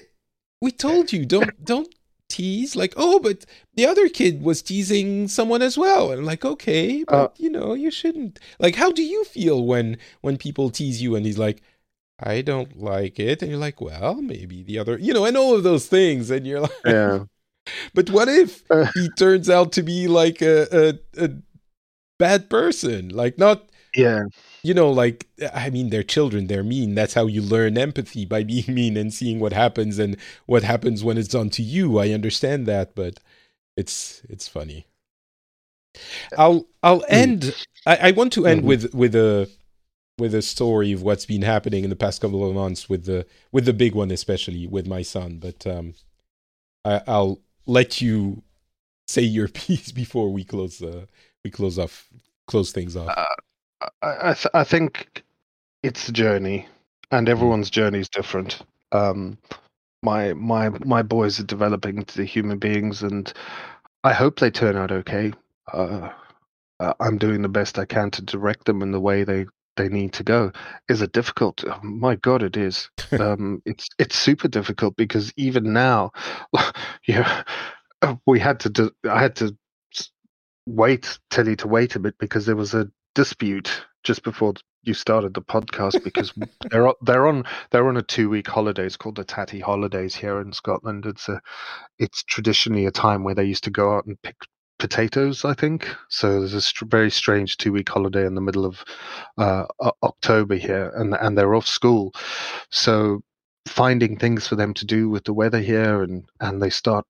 we 0.61 0.71
told 0.71 1.11
you 1.13 1.25
don't 1.25 1.63
don't 1.63 1.93
tease 2.35 2.75
like 2.75 2.93
oh 2.97 3.19
but 3.19 3.45
the 3.75 3.85
other 3.91 4.07
kid 4.09 4.41
was 4.43 4.61
teasing 4.61 5.27
someone 5.27 5.61
as 5.61 5.77
well 5.77 6.11
and 6.11 6.19
i'm 6.19 6.25
like 6.33 6.45
okay 6.53 7.03
but 7.07 7.15
Uh, 7.15 7.29
you 7.43 7.49
know 7.49 7.73
you 7.83 7.89
shouldn't 7.91 8.39
like 8.59 8.75
how 8.75 8.91
do 8.91 9.03
you 9.03 9.23
feel 9.25 9.57
when 9.71 9.97
when 10.21 10.37
people 10.37 10.69
tease 10.69 11.01
you 11.01 11.15
and 11.15 11.25
he's 11.25 11.37
like 11.47 11.61
i 12.19 12.41
don't 12.41 12.71
like 12.93 13.19
it 13.19 13.41
and 13.41 13.49
you're 13.51 13.59
like 13.67 13.79
well 13.81 14.15
maybe 14.21 14.63
the 14.63 14.77
other 14.81 14.97
you 14.99 15.13
know 15.13 15.25
and 15.25 15.37
all 15.37 15.55
of 15.55 15.63
those 15.63 15.85
things 15.87 16.29
and 16.31 16.45
you're 16.47 16.61
like 16.61 16.83
yeah. 16.85 17.19
but 17.93 18.09
what 18.09 18.27
if 18.27 18.63
Uh. 18.69 18.87
he 18.93 19.09
turns 19.17 19.49
out 19.49 19.71
to 19.73 19.83
be 19.83 20.07
like 20.07 20.41
a, 20.41 20.67
a 20.71 21.25
a 21.25 21.29
bad 22.19 22.49
person 22.49 23.09
like 23.09 23.37
not 23.37 23.69
Yeah. 23.95 24.23
You 24.65 24.73
know, 24.73 24.89
like 24.91 25.27
I 25.53 25.69
mean, 25.69 25.89
they're 25.89 26.03
children; 26.03 26.47
they're 26.47 26.63
mean. 26.63 26.95
That's 26.95 27.13
how 27.13 27.27
you 27.27 27.41
learn 27.41 27.77
empathy 27.77 28.25
by 28.25 28.43
being 28.51 28.73
mean 28.73 28.97
and 28.97 29.13
seeing 29.13 29.39
what 29.39 29.53
happens 29.53 29.99
and 29.99 30.17
what 30.45 30.63
happens 30.63 31.03
when 31.03 31.17
it's 31.17 31.27
done 31.29 31.49
to 31.51 31.63
you. 31.63 31.99
I 31.99 32.09
understand 32.09 32.65
that, 32.67 32.95
but 32.95 33.19
it's 33.77 34.21
it's 34.29 34.47
funny. 34.47 34.87
I'll 36.37 36.65
I'll 36.83 37.03
end. 37.09 37.55
I, 37.85 38.09
I 38.09 38.11
want 38.11 38.33
to 38.33 38.45
end 38.47 38.63
Mhm. 38.63 38.65
with 38.65 38.93
with 38.93 39.15
a 39.15 39.49
with 40.17 40.33
a 40.33 40.41
story 40.41 40.91
of 40.93 41.01
what's 41.03 41.25
been 41.25 41.41
happening 41.41 41.83
in 41.83 41.89
the 41.89 41.95
past 41.95 42.21
couple 42.21 42.47
of 42.47 42.55
months 42.55 42.89
with 42.89 43.05
the 43.05 43.25
with 43.51 43.65
the 43.65 43.73
big 43.73 43.95
one, 43.95 44.11
especially 44.11 44.67
with 44.67 44.87
my 44.87 45.01
son. 45.01 45.37
But 45.37 45.65
um, 45.67 45.93
I, 46.83 47.01
I'll 47.07 47.41
let 47.65 48.01
you 48.01 48.43
say 49.07 49.21
your 49.21 49.47
piece 49.63 49.91
before 49.91 50.31
we 50.31 50.43
close 50.43 50.81
uh, 50.81 51.05
we 51.43 51.51
close 51.51 51.77
off 51.79 52.09
close 52.47 52.71
things 52.71 52.95
off. 52.95 53.09
I 53.09 53.25
I, 54.01 54.33
th- 54.33 54.47
I 54.53 54.63
think 54.63 55.23
it's 55.83 56.09
a 56.09 56.13
journey, 56.13 56.67
and 57.11 57.29
everyone's 57.29 57.69
journey 57.69 57.99
is 57.99 58.09
different. 58.09 58.61
Um, 58.91 59.37
my 60.03 60.33
my 60.33 60.69
my 60.69 61.01
boys 61.03 61.39
are 61.39 61.43
developing 61.45 61.97
into 61.97 62.23
human 62.25 62.59
beings, 62.59 63.03
and 63.03 63.31
I 64.03 64.13
hope 64.13 64.39
they 64.39 64.51
turn 64.51 64.77
out 64.77 64.91
okay. 64.91 65.33
Uh, 65.71 66.09
uh, 66.79 66.93
I'm 66.99 67.17
doing 67.17 67.41
the 67.41 67.49
best 67.49 67.79
I 67.79 67.85
can 67.85 68.11
to 68.11 68.21
direct 68.21 68.65
them 68.65 68.81
in 68.81 68.91
the 68.91 69.01
way 69.01 69.23
they 69.23 69.45
they 69.77 69.89
need 69.89 70.13
to 70.13 70.23
go. 70.23 70.51
Is 70.89 71.01
it 71.01 71.13
difficult? 71.13 71.63
Oh, 71.67 71.79
my 71.83 72.15
God, 72.15 72.43
it 72.43 72.57
is. 72.57 72.89
um, 73.19 73.61
it's 73.65 73.89
it's 73.99 74.17
super 74.17 74.47
difficult 74.47 74.95
because 74.97 75.33
even 75.37 75.73
now, 75.73 76.11
yeah, 77.07 77.43
we 78.25 78.39
had 78.39 78.61
to 78.61 78.69
do, 78.69 78.91
I 79.09 79.21
had 79.21 79.35
to 79.37 79.55
wait 80.67 81.19
tell 81.29 81.47
you 81.47 81.55
to 81.57 81.67
wait 81.67 81.95
a 81.95 81.99
bit 81.99 82.17
because 82.19 82.45
there 82.45 82.55
was 82.55 82.73
a 82.73 82.89
dispute 83.15 83.85
just 84.03 84.23
before 84.23 84.53
you 84.83 84.93
started 84.93 85.33
the 85.33 85.41
podcast 85.41 86.03
because 86.03 86.31
they're 86.69 86.93
they're 87.01 87.27
on 87.27 87.43
they're 87.71 87.87
on 87.87 87.97
a 87.97 88.03
two 88.03 88.29
week 88.29 88.47
holiday. 88.47 88.85
It's 88.85 88.97
called 88.97 89.15
the 89.15 89.23
Tattie 89.23 89.59
Holidays 89.59 90.15
here 90.15 90.39
in 90.39 90.53
Scotland. 90.53 91.05
It's 91.05 91.27
a 91.27 91.41
it's 91.97 92.23
traditionally 92.23 92.85
a 92.85 92.91
time 92.91 93.23
where 93.23 93.35
they 93.35 93.43
used 93.43 93.63
to 93.65 93.71
go 93.71 93.95
out 93.95 94.05
and 94.05 94.21
pick 94.21 94.35
potatoes. 94.77 95.43
I 95.43 95.53
think 95.53 95.87
so. 96.09 96.39
There's 96.39 96.53
a 96.53 96.61
str- 96.61 96.85
very 96.85 97.09
strange 97.09 97.57
two 97.57 97.71
week 97.71 97.89
holiday 97.89 98.25
in 98.25 98.35
the 98.35 98.41
middle 98.41 98.65
of 98.65 98.83
uh, 99.37 99.65
October 100.03 100.55
here, 100.55 100.91
and 100.95 101.15
and 101.15 101.37
they're 101.37 101.55
off 101.55 101.67
school, 101.67 102.13
so 102.69 103.21
finding 103.67 104.17
things 104.17 104.47
for 104.47 104.55
them 104.55 104.73
to 104.75 104.85
do 104.85 105.09
with 105.09 105.23
the 105.23 105.33
weather 105.33 105.59
here, 105.59 106.03
and 106.03 106.25
and 106.39 106.61
they 106.61 106.69
start 106.69 107.05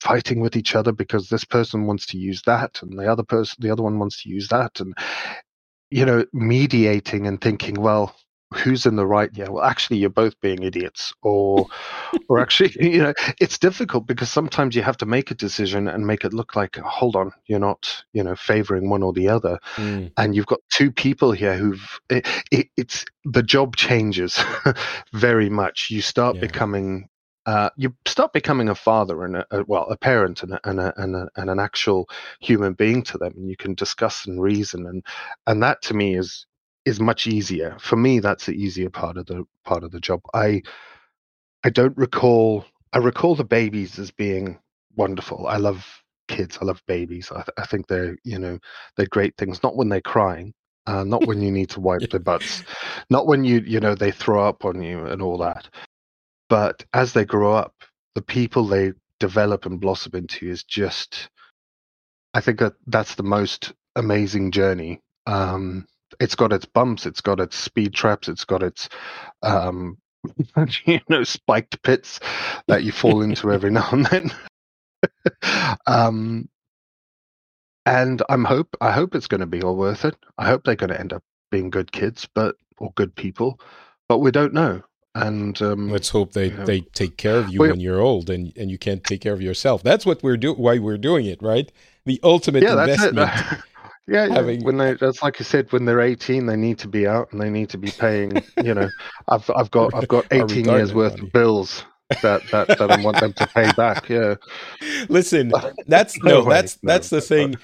fighting 0.00 0.40
with 0.40 0.56
each 0.56 0.74
other 0.74 0.92
because 0.92 1.28
this 1.28 1.44
person 1.44 1.86
wants 1.86 2.06
to 2.06 2.18
use 2.18 2.42
that 2.46 2.82
and 2.82 2.98
the 2.98 3.10
other 3.10 3.22
person 3.22 3.56
the 3.60 3.70
other 3.70 3.82
one 3.82 3.98
wants 3.98 4.22
to 4.22 4.28
use 4.28 4.48
that 4.48 4.80
and 4.80 4.94
you 5.90 6.04
know 6.04 6.24
mediating 6.32 7.26
and 7.26 7.40
thinking 7.40 7.74
well 7.80 8.14
who's 8.54 8.86
in 8.86 8.96
the 8.96 9.06
right? 9.06 9.30
Yeah 9.34 9.48
well 9.48 9.64
actually 9.64 9.98
you're 9.98 10.10
both 10.10 10.40
being 10.40 10.62
idiots 10.62 11.12
or 11.22 11.66
or 12.28 12.38
actually 12.40 12.72
you 12.80 13.02
know 13.02 13.14
it's 13.40 13.58
difficult 13.58 14.06
because 14.06 14.30
sometimes 14.30 14.74
you 14.74 14.82
have 14.82 14.96
to 14.98 15.06
make 15.06 15.30
a 15.30 15.34
decision 15.36 15.88
and 15.88 16.06
make 16.06 16.24
it 16.24 16.32
look 16.32 16.56
like 16.56 16.76
hold 16.76 17.16
on 17.16 17.30
you're 17.46 17.60
not 17.60 18.04
you 18.12 18.22
know 18.24 18.34
favoring 18.34 18.90
one 18.90 19.02
or 19.02 19.12
the 19.12 19.28
other. 19.28 19.58
Mm, 19.78 20.12
and 20.16 20.34
you've 20.34 20.46
got 20.46 20.60
two 20.72 20.90
people 20.90 21.32
here 21.32 21.56
who've 21.56 22.00
it, 22.10 22.26
it, 22.50 22.68
it's 22.76 23.04
the 23.24 23.42
job 23.42 23.76
changes 23.76 24.38
very 25.12 25.48
much. 25.50 25.88
You 25.90 26.02
start 26.02 26.36
Yeah. 26.36 26.40
becoming 26.40 27.08
uh, 27.46 27.70
you 27.76 27.94
start 28.06 28.32
becoming 28.32 28.68
a 28.68 28.74
father 28.74 29.24
and 29.24 29.36
a, 29.36 29.46
a 29.50 29.64
well 29.64 29.84
a 29.90 29.96
parent 29.96 30.42
and 30.42 30.52
a, 30.54 30.60
and, 30.68 30.80
a, 30.80 30.92
and, 31.00 31.16
a, 31.16 31.28
and 31.36 31.50
an 31.50 31.58
actual 31.58 32.08
human 32.40 32.74
being 32.74 33.02
to 33.02 33.18
them 33.18 33.32
and 33.36 33.48
you 33.48 33.56
can 33.56 33.74
discuss 33.74 34.26
and 34.26 34.42
reason 34.42 34.86
and 34.86 35.04
and 35.46 35.62
that 35.62 35.80
to 35.82 35.94
me 35.94 36.16
is 36.16 36.46
is 36.84 37.00
much 37.00 37.26
easier. 37.26 37.76
For 37.80 37.96
me 37.96 38.20
that's 38.20 38.46
the 38.46 38.52
easier 38.52 38.90
part 38.90 39.16
of 39.16 39.26
the 39.26 39.44
part 39.64 39.84
of 39.84 39.90
the 39.90 40.00
job. 40.00 40.20
I 40.34 40.62
i 41.64 41.70
don't 41.70 41.96
recall 41.96 42.64
i 42.92 42.98
recall 42.98 43.34
the 43.34 43.44
babies 43.44 43.98
as 43.98 44.10
being 44.10 44.58
wonderful. 44.96 45.46
I 45.46 45.56
love 45.56 45.86
kids. 46.28 46.58
I 46.60 46.64
love 46.64 46.82
babies. 46.86 47.30
I, 47.32 47.36
th- 47.36 47.48
I 47.58 47.66
think 47.66 47.86
they're 47.86 48.16
you 48.24 48.38
know 48.38 48.58
they're 48.96 49.06
great 49.06 49.36
things. 49.36 49.62
Not 49.62 49.76
when 49.76 49.88
they're 49.88 50.00
crying 50.00 50.52
uh, 50.86 51.04
not 51.04 51.26
when 51.26 51.40
you 51.40 51.50
need 51.50 51.70
to 51.70 51.80
wipe 51.80 52.00
their 52.10 52.20
butts. 52.20 52.64
Not 53.10 53.26
when 53.26 53.44
you 53.44 53.60
you 53.60 53.80
know 53.80 53.94
they 53.94 54.10
throw 54.10 54.48
up 54.48 54.64
on 54.64 54.82
you 54.82 55.04
and 55.06 55.20
all 55.22 55.38
that 55.38 55.68
but 56.50 56.84
as 56.94 57.14
they 57.14 57.24
grow 57.24 57.54
up 57.54 57.74
the 58.16 58.22
people 58.22 58.66
they 58.66 58.92
develop 59.20 59.66
and 59.66 59.80
blossom 59.80 60.12
into 60.16 60.48
is 60.50 60.64
just 60.64 61.30
i 62.34 62.40
think 62.42 62.60
that 62.60 62.74
that's 62.88 63.16
the 63.16 63.24
most 63.24 63.72
amazing 63.96 64.52
journey. 64.52 65.00
Um 65.26 65.86
it's 66.20 66.34
got 66.36 66.52
its 66.52 66.66
bumps 66.66 67.06
it's 67.06 67.20
got 67.22 67.40
its 67.40 67.56
speed 67.56 67.94
traps 67.94 68.28
it's 68.28 68.44
got 68.44 68.62
its 68.62 68.88
um 69.42 69.98
you 70.86 71.00
know 71.08 71.24
spiked 71.24 71.82
pits 71.82 72.20
that 72.68 72.84
you 72.84 72.92
fall 72.92 73.22
into 73.22 73.52
every 73.52 73.70
now 73.70 73.88
and 73.92 74.06
then. 74.06 74.32
Um 75.86 76.48
and 77.86 78.22
i'm 78.28 78.44
hope 78.44 78.76
i 78.80 78.92
hope 78.92 79.14
it's 79.14 79.28
going 79.28 79.40
to 79.40 79.46
be 79.46 79.62
all 79.62 79.76
worth 79.76 80.04
it. 80.04 80.16
I 80.38 80.46
hope 80.46 80.64
they're 80.64 80.76
going 80.76 80.90
to 80.90 81.00
end 81.00 81.12
up 81.14 81.22
being 81.50 81.70
good 81.70 81.92
kids 81.92 82.28
but 82.34 82.56
or 82.78 82.92
good 82.96 83.14
people 83.14 83.60
but 84.08 84.18
we 84.18 84.30
don't 84.30 84.54
know 84.54 84.82
and 85.14 85.60
um 85.62 85.90
Let's 85.90 86.08
hope 86.10 86.32
they, 86.32 86.50
Yeah. 86.50 86.64
they 86.64 86.80
take 86.80 87.16
care 87.16 87.36
of 87.36 87.48
you 87.50 87.60
Well- 87.60 87.70
when 87.70 87.80
you're 87.80 88.00
old 88.00 88.30
and, 88.30 88.52
and 88.56 88.70
you 88.70 88.78
can't 88.78 89.02
take 89.04 89.20
care 89.20 89.32
of 89.32 89.42
yourself. 89.42 89.82
That's 89.82 90.06
what 90.06 90.22
we're 90.22 90.36
do 90.36 90.52
why 90.54 90.78
we're 90.78 90.98
doing 90.98 91.26
it, 91.26 91.42
right? 91.42 91.70
The 92.06 92.20
ultimate 92.22 92.62
yeah 92.62 92.74
that's 92.76 93.02
it 93.02 93.08
investment. 93.10 93.62
yeah, 94.08 94.26
yeah. 94.26 94.34
having- 94.34 94.64
when 94.64 94.78
they 94.78 94.94
that's 94.94 95.22
like 95.22 95.38
you 95.38 95.44
said 95.44 95.70
when 95.72 95.84
they're 95.84 96.00
18 96.00 96.46
they 96.46 96.56
need 96.56 96.78
to 96.78 96.88
be 96.88 97.06
out 97.06 97.30
and 97.32 97.40
they 97.40 97.50
need 97.50 97.68
to 97.70 97.78
be 97.78 97.90
paying 97.90 98.42
you 98.64 98.74
know 98.74 98.88
i've 99.28 99.48
i've 99.56 99.70
got 99.70 99.92
i've 99.94 100.08
got 100.08 100.26
18 100.30 100.64
years 100.64 100.94
worth 100.94 101.12
money. 101.16 101.26
of 101.26 101.32
bills 101.32 101.84
that 102.22 102.42
that 102.50 102.66
that 102.68 102.90
i 102.90 103.00
want 103.02 103.20
them 103.20 103.32
to 103.34 103.46
pay 103.48 103.70
back 103.72 104.08
yeah 104.08 104.34
Listen, 105.08 105.52
that's 105.86 106.16
No 106.22 106.30
no, 106.40 106.44
way, 106.44 106.54
that's 106.54 106.78
no, 106.82 106.92
that's 106.92 107.10
the 107.10 107.20
thing. 107.20 107.56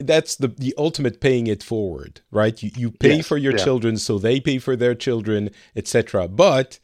that's 0.00 0.36
the 0.36 0.48
the 0.48 0.74
ultimate 0.78 1.20
paying 1.20 1.46
it 1.46 1.62
forward, 1.62 2.20
right? 2.30 2.62
You 2.62 2.70
you 2.76 2.90
pay 2.90 3.16
Yes, 3.16 3.26
for 3.26 3.36
your 3.38 3.52
yeah. 3.56 3.64
children, 3.64 3.96
so 3.96 4.18
they 4.18 4.40
pay 4.40 4.58
for 4.58 4.76
their 4.76 4.94
children, 4.94 5.50
etc. 5.76 6.28
But 6.28 6.78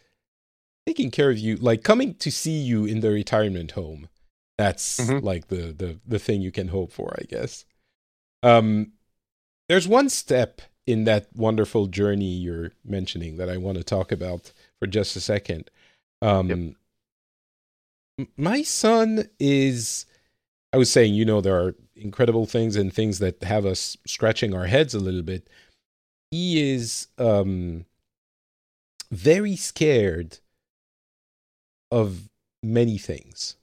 taking 0.90 1.10
care 1.12 1.30
of 1.30 1.38
you, 1.38 1.54
like 1.56 1.84
coming 1.84 2.14
to 2.14 2.30
see 2.32 2.58
you 2.58 2.84
in 2.84 2.98
the 3.00 3.10
retirement 3.10 3.72
home, 3.72 4.08
that's 4.58 4.98
Mhm. 4.98 5.22
like 5.22 5.46
the 5.46 5.72
the 5.72 6.00
the 6.06 6.18
thing 6.18 6.42
you 6.42 6.50
can 6.50 6.68
hope 6.68 6.90
for, 6.92 7.14
I 7.20 7.24
guess. 7.24 7.64
Um, 8.42 8.92
there's 9.68 9.86
one 9.86 10.08
step 10.08 10.62
in 10.86 11.04
that 11.04 11.28
wonderful 11.36 11.86
journey 11.86 12.32
you're 12.32 12.72
mentioning 12.84 13.36
that 13.36 13.48
I 13.48 13.56
want 13.56 13.78
to 13.78 13.84
talk 13.84 14.10
about 14.10 14.52
for 14.80 14.88
just 14.88 15.14
a 15.14 15.20
second. 15.20 15.70
Um, 16.20 16.76
Yep. 18.18 18.28
my 18.36 18.62
son 18.62 19.30
is, 19.38 20.06
I 20.72 20.76
was 20.76 20.90
saying, 20.90 21.14
you 21.14 21.24
know, 21.24 21.40
there 21.40 21.56
are 21.56 21.76
incredible 21.94 22.46
things 22.46 22.74
and 22.74 22.92
things 22.92 23.20
that 23.20 23.42
have 23.44 23.64
us 23.64 23.96
scratching 24.06 24.54
our 24.54 24.66
heads 24.66 24.92
a 24.94 24.98
little 25.00 25.22
bit. 25.22 25.48
He 26.32 26.72
is 26.72 27.06
um, 27.18 27.86
very 29.12 29.54
scared 29.56 30.38
of 31.90 32.28
many 32.62 32.98
things. 32.98 33.56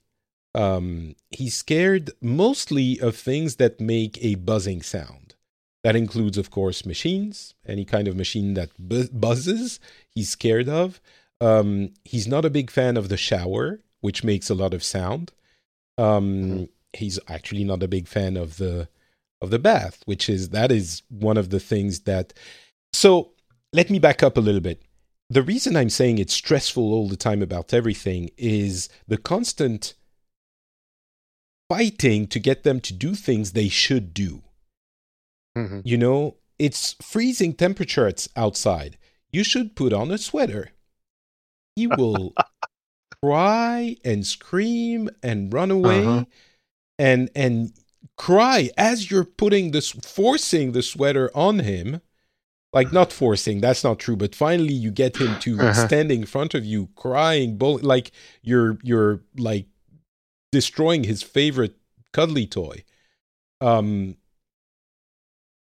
Um, 0.55 1.15
he's 1.29 1.55
scared 1.55 2.11
mostly 2.21 2.99
of 2.99 3.15
things 3.15 3.57
that 3.57 3.79
make 3.79 4.17
a 4.23 4.35
buzzing 4.35 4.81
sound. 4.81 5.35
That 5.83 5.95
includes, 5.95 6.37
of 6.37 6.49
course, 6.49 6.85
machines, 6.85 7.53
any 7.65 7.85
kind 7.85 8.07
of 8.07 8.15
machine 8.15 8.55
that 8.55 8.71
bu- 8.79 9.09
buzzes, 9.09 9.79
he's 10.09 10.29
scared 10.29 10.67
of. 10.67 10.99
Um, 11.39 11.91
he's 12.03 12.27
not 12.27 12.45
a 12.45 12.49
big 12.49 12.71
fan 12.71 12.97
of 12.97 13.09
the 13.09 13.17
shower, 13.17 13.79
which 14.01 14.23
makes 14.23 14.49
a 14.49 14.55
lot 14.55 14.73
of 14.73 14.83
sound. 14.83 15.31
Um, 15.97 16.69
He's 16.93 17.19
actually 17.27 17.63
not 17.63 17.83
a 17.83 17.87
big 17.87 18.07
fan 18.07 18.37
of 18.37 18.57
the 18.57 18.87
of 19.41 19.51
the 19.51 19.59
bath, 19.59 20.01
which 20.05 20.29
is 20.29 20.49
that 20.49 20.71
is 20.71 21.03
one 21.09 21.37
of 21.37 21.49
the 21.49 21.59
things 21.59 22.01
that. 22.01 22.33
So 22.93 23.33
let 23.73 23.89
me 23.89 23.99
back 23.99 24.23
up 24.23 24.37
a 24.37 24.41
little 24.41 24.61
bit. 24.61 24.81
The 25.29 25.41
reason 25.41 25.75
I'm 25.75 25.89
saying 25.89 26.19
it's 26.19 26.33
stressful 26.33 26.93
all 26.93 27.07
the 27.09 27.17
time 27.17 27.41
about 27.41 27.73
everything 27.73 28.29
is 28.37 28.87
the 29.07 29.17
constant 29.17 29.93
fighting 31.69 32.27
to 32.27 32.39
get 32.39 32.63
them 32.63 32.79
to 32.81 32.93
do 32.93 33.13
things 33.13 33.51
they 33.51 33.67
should 33.67 34.13
do. 34.13 34.43
Mhm. 35.57 35.81
You 35.83 35.97
know, 35.97 36.37
it's 36.57 36.93
freezing 37.01 37.53
temperatures 37.53 38.29
outside. 38.35 38.97
You 39.31 39.43
should 39.43 39.75
put 39.75 39.91
on 39.91 40.11
a 40.11 40.17
sweater. 40.17 40.71
He 41.75 41.87
will 41.87 42.33
cry 43.21 43.97
and 44.05 44.25
scream 44.25 45.09
and 45.21 45.51
run 45.51 45.71
away 45.71 46.05
Uh-huh. 46.05 46.25
and 46.97 47.29
and 47.35 47.73
cry 48.15 48.69
as 48.77 49.11
you're 49.11 49.25
putting 49.25 49.71
this 49.71 49.91
forcing 49.91 50.71
the 50.71 50.81
sweater 50.83 51.29
on 51.35 51.59
him. 51.59 52.01
Like 52.79 52.91
not 52.99 53.11
forcing, 53.21 53.57
that's 53.61 53.83
not 53.83 53.97
true, 54.05 54.15
but 54.23 54.35
finally 54.35 54.73
you 54.85 54.91
get 54.91 55.13
him 55.23 55.33
to 55.45 55.51
Uh-huh. 55.59 55.87
stand 55.87 56.11
in 56.11 56.25
front 56.25 56.53
of 56.53 56.63
you 56.71 56.79
crying 57.03 57.57
bull- 57.61 57.79
like 57.93 58.07
you're 58.49 58.73
you're 58.89 59.13
like 59.49 59.65
destroying 60.57 61.03
his 61.11 61.21
favorite 61.37 61.75
cuddly 62.15 62.45
toy. 62.59 62.77
Um 63.69 64.17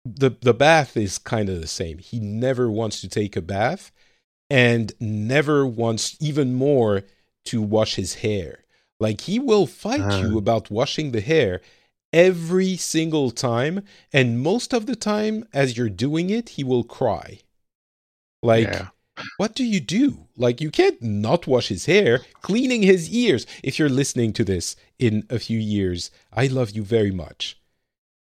the 0.05 0.31
the 0.41 0.53
bath 0.53 0.95
is 0.95 1.17
kind 1.17 1.49
of 1.49 1.61
the 1.61 1.67
same. 1.81 1.97
He 1.97 2.19
never 2.19 2.65
wants 2.79 3.01
to 3.01 3.09
take 3.09 3.35
a 3.35 3.41
bath 3.41 3.91
and 4.49 4.93
never 4.99 5.65
wants 5.65 6.15
even 6.19 6.53
more 6.53 7.03
to 7.45 7.61
wash 7.61 7.95
his 7.95 8.15
hair. 8.15 8.63
Like 8.99 9.21
he 9.21 9.37
will 9.39 9.67
fight 9.67 10.01
Ah. 10.01 10.19
you 10.21 10.37
about 10.37 10.71
washing 10.71 11.11
the 11.11 11.21
hair 11.21 11.61
every 12.13 12.77
single 12.77 13.31
time 13.31 13.83
and 14.13 14.39
most 14.39 14.73
of 14.73 14.85
the 14.85 14.95
time 14.95 15.45
as 15.53 15.77
you're 15.77 15.89
doing 15.89 16.29
it 16.29 16.49
he 16.49 16.63
will 16.63 16.83
cry. 16.83 17.39
Like 18.41 18.67
Yeah. 18.67 18.87
what 19.37 19.55
do 19.55 19.63
you 19.63 19.79
do? 19.79 20.27
Like, 20.35 20.61
you 20.61 20.69
can't 20.69 21.01
not 21.01 21.47
wash 21.47 21.69
his 21.69 21.85
hair, 21.87 22.21
cleaning 22.41 22.83
his 22.83 23.09
ears. 23.09 23.47
If 23.63 23.79
you're 23.79 23.89
listening 23.89 24.31
to 24.33 24.43
this 24.43 24.75
in 24.99 25.25
a 25.29 25.39
few 25.39 25.57
years, 25.59 26.11
I 26.31 26.45
love 26.47 26.71
you 26.71 26.83
very 26.83 27.09
much. 27.11 27.59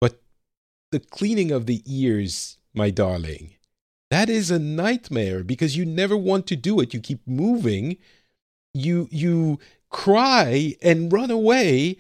But 0.02 0.22
the 0.92 1.00
cleaning 1.00 1.52
of 1.52 1.66
the 1.66 1.82
ears, 1.86 2.58
my 2.74 2.90
darling, 2.90 3.56
that 4.12 4.30
is 4.30 4.52
a 4.52 4.60
nightmare 4.60 5.44
because 5.44 5.78
you 5.78 5.86
never 5.86 6.18
want 6.18 6.46
to 6.48 6.56
do 6.58 6.82
it. 6.82 6.94
You 6.94 7.00
keep 7.00 7.26
moving, 7.26 7.98
you, 8.74 9.08
you 9.10 9.60
cry 9.90 10.76
and 10.82 11.12
run 11.12 11.32
away. 11.32 11.98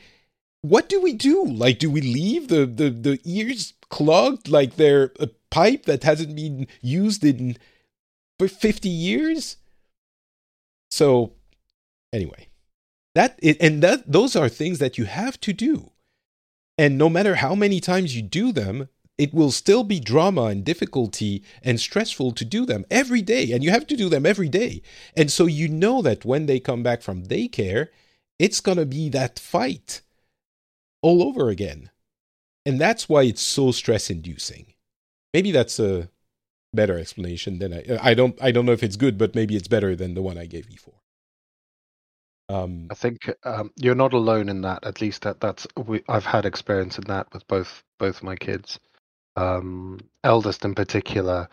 What 0.63 0.89
do 0.89 0.99
we 0.99 1.13
do? 1.13 1.45
Like, 1.45 1.77
do 1.77 1.91
we 1.91 2.01
leave 2.01 2.47
the, 2.47 2.65
the, 2.65 2.89
the 2.89 3.19
ears 3.23 3.73
clogged 3.89 4.49
like 4.49 4.75
they're 4.75 5.11
a 5.19 5.27
pipe 5.51 5.85
that 5.85 6.03
hasn't 6.03 6.35
been 6.35 6.67
used 6.81 7.23
in 7.23 7.57
for 8.39 8.47
50 8.47 8.89
years? 8.89 9.57
So 10.89 11.33
anyway 12.11 12.47
that 13.15 13.39
and 13.59 13.81
that 13.81 14.11
those 14.11 14.35
are 14.35 14.49
things 14.49 14.79
that 14.79 14.97
you 14.97 15.05
have 15.05 15.39
to 15.41 15.53
do. 15.53 15.91
And 16.77 16.97
no 16.97 17.09
matter 17.09 17.35
how 17.35 17.53
many 17.53 17.79
times 17.79 18.15
you 18.15 18.21
do 18.21 18.51
them 18.51 18.89
it 19.15 19.31
will 19.31 19.51
still 19.51 19.83
be 19.83 19.99
drama 19.99 20.45
and 20.45 20.65
difficulty 20.65 21.43
and 21.61 21.79
stressful 21.79 22.31
to 22.31 22.43
do 22.43 22.65
them 22.65 22.83
every 22.89 23.21
day 23.21 23.51
and 23.51 23.63
you 23.63 23.69
have 23.69 23.85
to 23.87 23.95
do 23.95 24.09
them 24.09 24.25
every 24.25 24.49
day. 24.49 24.81
And 25.15 25.31
so 25.31 25.45
you 25.45 25.67
know 25.69 26.01
that 26.01 26.25
when 26.25 26.47
they 26.47 26.59
come 26.59 26.81
back 26.81 27.01
from 27.01 27.23
daycare 27.23 27.89
it's 28.39 28.59
going 28.59 28.79
to 28.79 28.85
be 28.85 29.09
that 29.09 29.37
fight 29.37 30.01
all 31.03 31.21
over 31.21 31.49
again 31.49 31.91
and 32.65 32.81
that's 32.81 33.07
why 33.07 33.21
it's 33.21 33.41
so 33.41 33.71
stress 33.71 34.09
inducing 34.09 34.73
maybe 35.33 35.51
that's 35.51 35.79
a 35.79 36.09
better 36.73 36.97
explanation 36.97 37.59
than 37.59 37.73
I 37.73 37.83
I 38.01 38.13
don't 38.13 38.37
I 38.41 38.51
don't 38.51 38.65
know 38.65 38.71
if 38.71 38.83
it's 38.83 38.95
good, 38.95 39.17
but 39.17 39.35
maybe 39.35 39.55
it's 39.55 39.67
better 39.67 39.95
than 39.95 40.15
the 40.15 40.21
one 40.21 40.37
I 40.37 40.45
gave 40.45 40.67
before. 40.67 40.95
Um, 42.49 42.87
I 42.91 42.95
think 42.95 43.29
um, 43.43 43.71
you're 43.77 43.95
not 43.95 44.13
alone 44.13 44.49
in 44.49 44.61
that. 44.61 44.85
At 44.85 44.99
least 44.99 45.21
that 45.21 45.39
that's 45.39 45.67
we, 45.77 46.03
I've 46.09 46.25
had 46.25 46.45
experience 46.45 46.97
in 46.97 47.05
that 47.05 47.31
with 47.33 47.47
both 47.47 47.83
both 47.99 48.23
my 48.23 48.35
kids. 48.35 48.79
Um, 49.35 49.99
eldest 50.23 50.65
in 50.65 50.75
particular, 50.75 51.47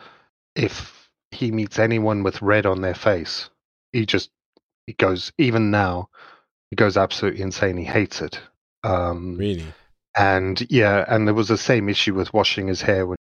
if 0.57 1.09
he 1.31 1.53
meets 1.53 1.79
anyone 1.79 2.23
with 2.23 2.43
red 2.43 2.67
on 2.67 2.81
their 2.81 2.95
face, 2.95 3.51
he 3.93 4.07
just 4.07 4.31
he 4.87 4.95
goes. 4.95 5.33
Even 5.39 5.71
now, 5.71 6.09
he 6.71 6.77
goes 6.77 6.97
absolutely 6.97 7.43
insane. 7.43 7.77
He 7.77 7.85
hates 7.85 8.21
it. 8.21 8.41
Um, 8.83 9.37
really, 9.37 9.67
and 10.17 10.67
yeah, 10.71 11.05
and 11.09 11.27
there 11.27 11.35
was 11.35 11.49
the 11.49 11.59
same 11.59 11.89
issue 11.89 12.15
with 12.15 12.33
washing 12.33 12.69
his 12.69 12.83
hair. 12.83 13.07
When, 13.07 13.17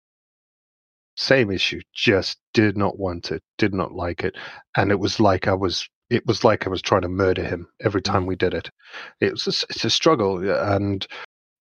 same 1.16 1.50
issue. 1.50 1.80
Just 1.94 2.38
did 2.52 2.76
not 2.76 2.98
want 2.98 3.30
it. 3.30 3.42
Did 3.58 3.74
not 3.74 3.92
like 3.92 4.22
it, 4.22 4.36
and 4.76 4.90
it 4.90 4.98
was 4.98 5.20
like 5.20 5.48
I 5.48 5.54
was. 5.54 5.88
It 6.08 6.24
was 6.26 6.44
like 6.44 6.66
I 6.66 6.70
was 6.70 6.82
trying 6.82 7.02
to 7.02 7.08
murder 7.08 7.42
him 7.42 7.66
every 7.82 8.02
time 8.02 8.26
we 8.26 8.36
did 8.36 8.54
it. 8.54 8.70
It 9.20 9.32
was. 9.32 9.46
A, 9.46 9.66
it's 9.70 9.84
a 9.84 9.90
struggle, 9.90 10.38
and 10.50 11.06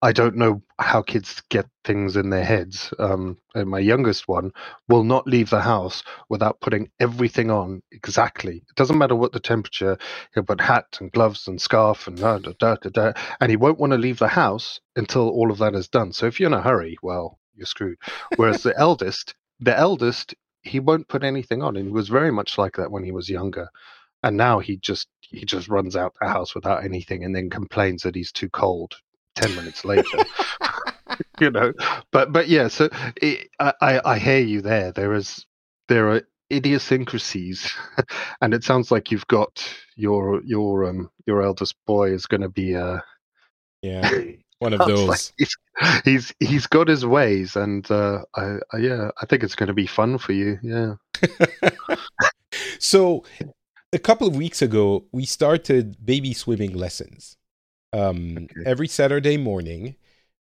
I 0.02 0.12
don't 0.12 0.36
know 0.36 0.62
how 0.80 1.02
kids 1.02 1.42
get 1.50 1.68
things 1.84 2.16
in 2.16 2.30
their 2.30 2.44
heads. 2.44 2.94
Um, 3.00 3.38
and 3.56 3.70
my 3.70 3.80
youngest 3.80 4.28
one 4.28 4.52
will 4.88 5.04
not 5.04 5.28
leave 5.28 5.50
the 5.50 5.62
house 5.62 6.04
without 6.30 6.60
putting 6.62 6.90
everything 7.00 7.50
on 7.50 7.82
exactly. 7.92 8.58
It 8.58 8.76
doesn't 8.76 8.98
matter 8.98 9.16
what 9.16 9.32
the 9.32 9.40
temperature. 9.40 9.98
He'll 10.34 10.44
put 10.44 10.62
hat 10.62 10.98
and 11.00 11.12
gloves 11.12 11.48
and 11.48 11.60
scarf 11.60 12.08
and 12.08 12.18
da, 12.18 12.40
da, 12.40 12.54
da, 12.60 12.76
da, 12.76 12.90
da, 12.90 13.14
and 13.42 13.50
he 13.50 13.56
won't 13.58 13.80
want 13.80 13.94
to 13.94 13.98
leave 13.98 14.20
the 14.20 14.28
house 14.28 14.80
until 14.96 15.30
all 15.30 15.52
of 15.52 15.58
that 15.60 15.76
is 15.76 15.88
done. 15.88 16.14
So 16.14 16.28
if 16.28 16.40
you're 16.40 16.48
in 16.48 16.54
a 16.54 16.62
hurry, 16.62 16.98
well, 17.02 17.40
you're 17.56 17.66
screwed. 17.66 17.98
Whereas 18.36 18.64
the 18.64 18.78
eldest, 18.78 19.34
the 19.60 19.78
eldest, 19.78 20.36
he 20.62 20.80
won't 20.80 21.08
put 21.08 21.24
anything 21.24 21.64
on, 21.64 21.78
and 21.78 21.86
he 21.88 21.92
was 21.92 22.10
very 22.10 22.32
much 22.32 22.58
like 22.58 22.76
that 22.76 22.92
when 22.92 23.04
he 23.04 23.12
was 23.12 23.30
younger. 23.30 23.70
And 24.24 24.38
now 24.38 24.60
he 24.60 24.78
just 24.78 25.08
he 25.22 25.46
just 25.46 25.68
runs 25.68 25.96
out 25.96 26.16
the 26.20 26.28
house 26.28 26.56
without 26.56 26.84
anything, 26.84 27.24
and 27.24 27.36
then 27.36 27.50
complains 27.50 28.04
that 28.04 28.16
he's 28.16 28.32
too 28.32 28.50
cold. 28.50 28.96
Ten 29.36 29.56
minutes 29.56 29.84
later, 29.84 30.18
you 31.40 31.52
know. 31.52 31.74
But 32.12 32.32
but 32.32 32.48
yeah, 32.48 32.68
so 32.70 32.90
it, 33.22 33.50
I 33.60 34.00
I 34.04 34.18
hear 34.18 34.40
you 34.40 34.62
there. 34.62 34.92
There 34.92 35.14
is 35.14 35.46
there 35.88 36.10
are 36.12 36.22
idiosyncrasies, 36.52 37.74
and 38.42 38.54
it 38.54 38.64
sounds 38.64 38.92
like 38.92 39.12
you've 39.12 39.28
got 39.28 39.68
your 39.96 40.42
your 40.44 40.86
um 40.86 41.10
your 41.26 41.42
eldest 41.42 41.76
boy 41.86 42.12
is 42.12 42.26
going 42.26 42.42
to 42.42 42.50
be 42.50 42.76
uh 42.76 43.00
yeah, 43.82 44.10
one 44.60 44.74
of 44.74 44.80
sounds 44.80 45.02
like 45.02 45.20
those. 45.20 45.34
he's, 45.38 45.58
he's 46.04 46.34
he's 46.40 46.68
got 46.68 46.88
his 46.88 47.06
ways, 47.06 47.56
and 47.56 47.90
uh, 47.92 48.24
I, 48.36 48.58
I 48.72 48.78
yeah 48.78 49.12
I 49.22 49.26
think 49.26 49.44
it's 49.44 49.56
going 49.56 49.68
to 49.68 49.74
be 49.74 49.88
fun 49.88 50.18
for 50.18 50.32
you. 50.32 50.58
Yeah. 50.64 50.96
so, 52.80 53.24
a 53.94 54.00
couple 54.00 54.28
of 54.28 54.36
weeks 54.36 54.62
ago, 54.62 55.06
we 55.12 55.26
started 55.26 56.04
baby 56.06 56.34
swimming 56.34 56.74
lessons. 56.74 57.38
Um, 57.96 58.38
Okay. 58.38 58.64
Every 58.66 58.88
Saturday 58.88 59.38
morning, 59.38 59.96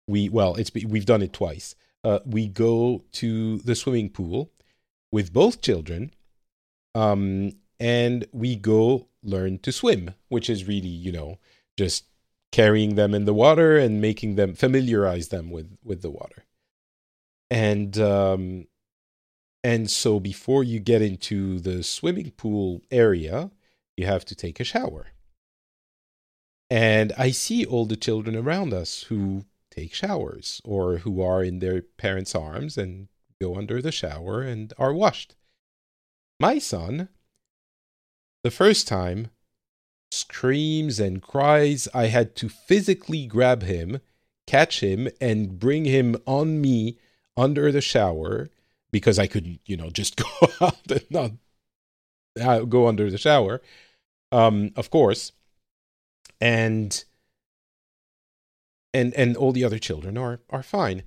we 0.06 0.28
well, 0.28 0.54
it's 0.56 0.72
we've 0.74 1.06
done 1.06 1.22
it 1.22 1.32
twice. 1.32 1.74
Uh, 2.04 2.20
we 2.24 2.46
go 2.46 3.02
to 3.12 3.58
the 3.58 3.74
swimming 3.74 4.10
pool 4.10 4.50
with 5.12 5.32
both 5.32 5.60
children, 5.60 6.12
um, 6.94 7.52
and 7.78 8.26
we 8.32 8.56
go 8.56 9.08
learn 9.22 9.58
to 9.58 9.72
swim, 9.72 10.14
which 10.28 10.48
is 10.48 10.66
really 10.66 10.88
you 11.06 11.12
know 11.12 11.38
just 11.76 12.04
carrying 12.52 12.94
them 12.96 13.14
in 13.14 13.24
the 13.26 13.34
water 13.34 13.76
and 13.78 14.00
making 14.00 14.36
them 14.36 14.54
familiarize 14.54 15.28
them 15.28 15.50
with 15.50 15.76
with 15.84 16.02
the 16.02 16.10
water. 16.10 16.44
and 17.50 17.98
um, 17.98 18.66
and 19.62 19.90
so 19.90 20.20
before 20.20 20.64
you 20.64 20.80
get 20.80 21.02
into 21.02 21.60
the 21.60 21.82
swimming 21.82 22.30
pool 22.32 22.82
area, 22.90 23.50
you 23.96 24.06
have 24.06 24.24
to 24.26 24.34
take 24.34 24.58
a 24.60 24.64
shower. 24.64 25.08
And 26.70 27.12
I 27.18 27.32
see 27.32 27.64
all 27.64 27.84
the 27.84 27.96
children 27.96 28.36
around 28.36 28.72
us 28.72 29.02
who 29.04 29.44
take 29.70 29.92
showers 29.92 30.60
or 30.64 30.98
who 30.98 31.20
are 31.20 31.42
in 31.42 31.58
their 31.58 31.82
parents' 31.82 32.34
arms 32.34 32.78
and 32.78 33.08
go 33.40 33.56
under 33.56 33.82
the 33.82 33.92
shower 33.92 34.42
and 34.42 34.72
are 34.78 34.94
washed. 34.94 35.34
My 36.38 36.58
son, 36.58 37.08
the 38.44 38.50
first 38.50 38.86
time, 38.86 39.30
screams 40.12 41.00
and 41.00 41.20
cries. 41.20 41.88
I 41.92 42.06
had 42.06 42.36
to 42.36 42.48
physically 42.48 43.26
grab 43.26 43.62
him, 43.62 44.00
catch 44.46 44.80
him, 44.80 45.08
and 45.20 45.58
bring 45.58 45.84
him 45.84 46.16
on 46.26 46.60
me 46.60 46.98
under 47.36 47.72
the 47.72 47.80
shower 47.80 48.50
because 48.92 49.18
I 49.18 49.26
could, 49.26 49.58
you 49.66 49.76
know, 49.76 49.90
just 49.90 50.16
go 50.40 50.48
out 50.60 50.90
and 50.90 51.10
not 51.10 51.32
uh, 52.40 52.60
go 52.60 52.86
under 52.86 53.10
the 53.10 53.18
shower. 53.18 53.60
Um, 54.32 54.72
of 54.76 54.90
course, 54.90 55.32
and 56.40 57.04
and 58.92 59.14
and 59.14 59.36
all 59.36 59.52
the 59.52 59.64
other 59.64 59.78
children 59.78 60.16
are 60.16 60.40
are 60.50 60.62
fine. 60.62 61.02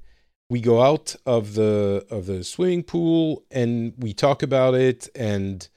We 0.50 0.62
go 0.62 0.82
out 0.82 1.16
of 1.26 1.56
the 1.56 2.06
of 2.10 2.26
the 2.26 2.44
swimming 2.44 2.84
pool 2.84 3.44
and 3.52 3.94
we 3.98 4.14
talk 4.14 4.44
about 4.44 4.76
it 4.76 5.10
and 5.16 5.68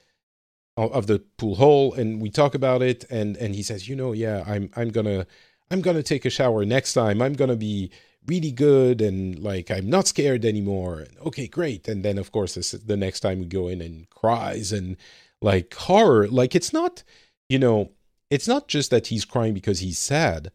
of 0.77 1.07
the 1.07 1.21
pool 1.39 1.57
hole 1.57 1.95
and 1.95 2.21
we 2.21 2.31
talk 2.31 2.55
about 2.55 2.83
it 2.83 3.05
and 3.11 3.37
and 3.39 3.55
he 3.55 3.63
says, 3.63 3.89
"You 3.89 3.97
know, 3.97 4.13
yeah, 4.13 4.45
I'm 4.47 4.71
I'm 4.77 4.91
to 5.07 5.27
I'm 5.71 5.83
to 5.97 6.03
take 6.03 6.25
a 6.25 6.31
shower 6.31 6.65
next 6.65 6.93
time. 6.93 7.23
I'm 7.23 7.35
to 7.51 7.57
be 7.57 7.91
really 8.27 8.53
good 8.53 9.01
and 9.01 9.39
like 9.39 9.71
I'm 9.71 9.89
not 9.89 10.07
scared 10.07 10.45
anymore." 10.45 11.07
Okay, 11.25 11.47
great. 11.49 11.89
And 11.89 12.05
then 12.05 12.19
of 12.19 12.31
course 12.33 12.55
this, 12.55 12.73
the 12.73 12.97
next 12.97 13.21
time 13.21 13.41
we 13.41 13.47
go 13.47 13.69
in 13.69 13.81
and 13.81 14.09
cries 14.11 14.73
and 14.73 14.97
like 15.41 15.75
horror, 15.75 16.29
like 16.29 16.55
it's 16.55 16.73
not, 16.73 17.03
you 17.49 17.59
know, 17.59 17.93
it's 18.31 18.49
not 18.49 18.69
just 18.69 18.91
that 18.91 19.09
he's 19.09 19.25
crying 19.25 19.55
because 19.55 19.81
he's 19.81 19.99
sad. 19.99 20.51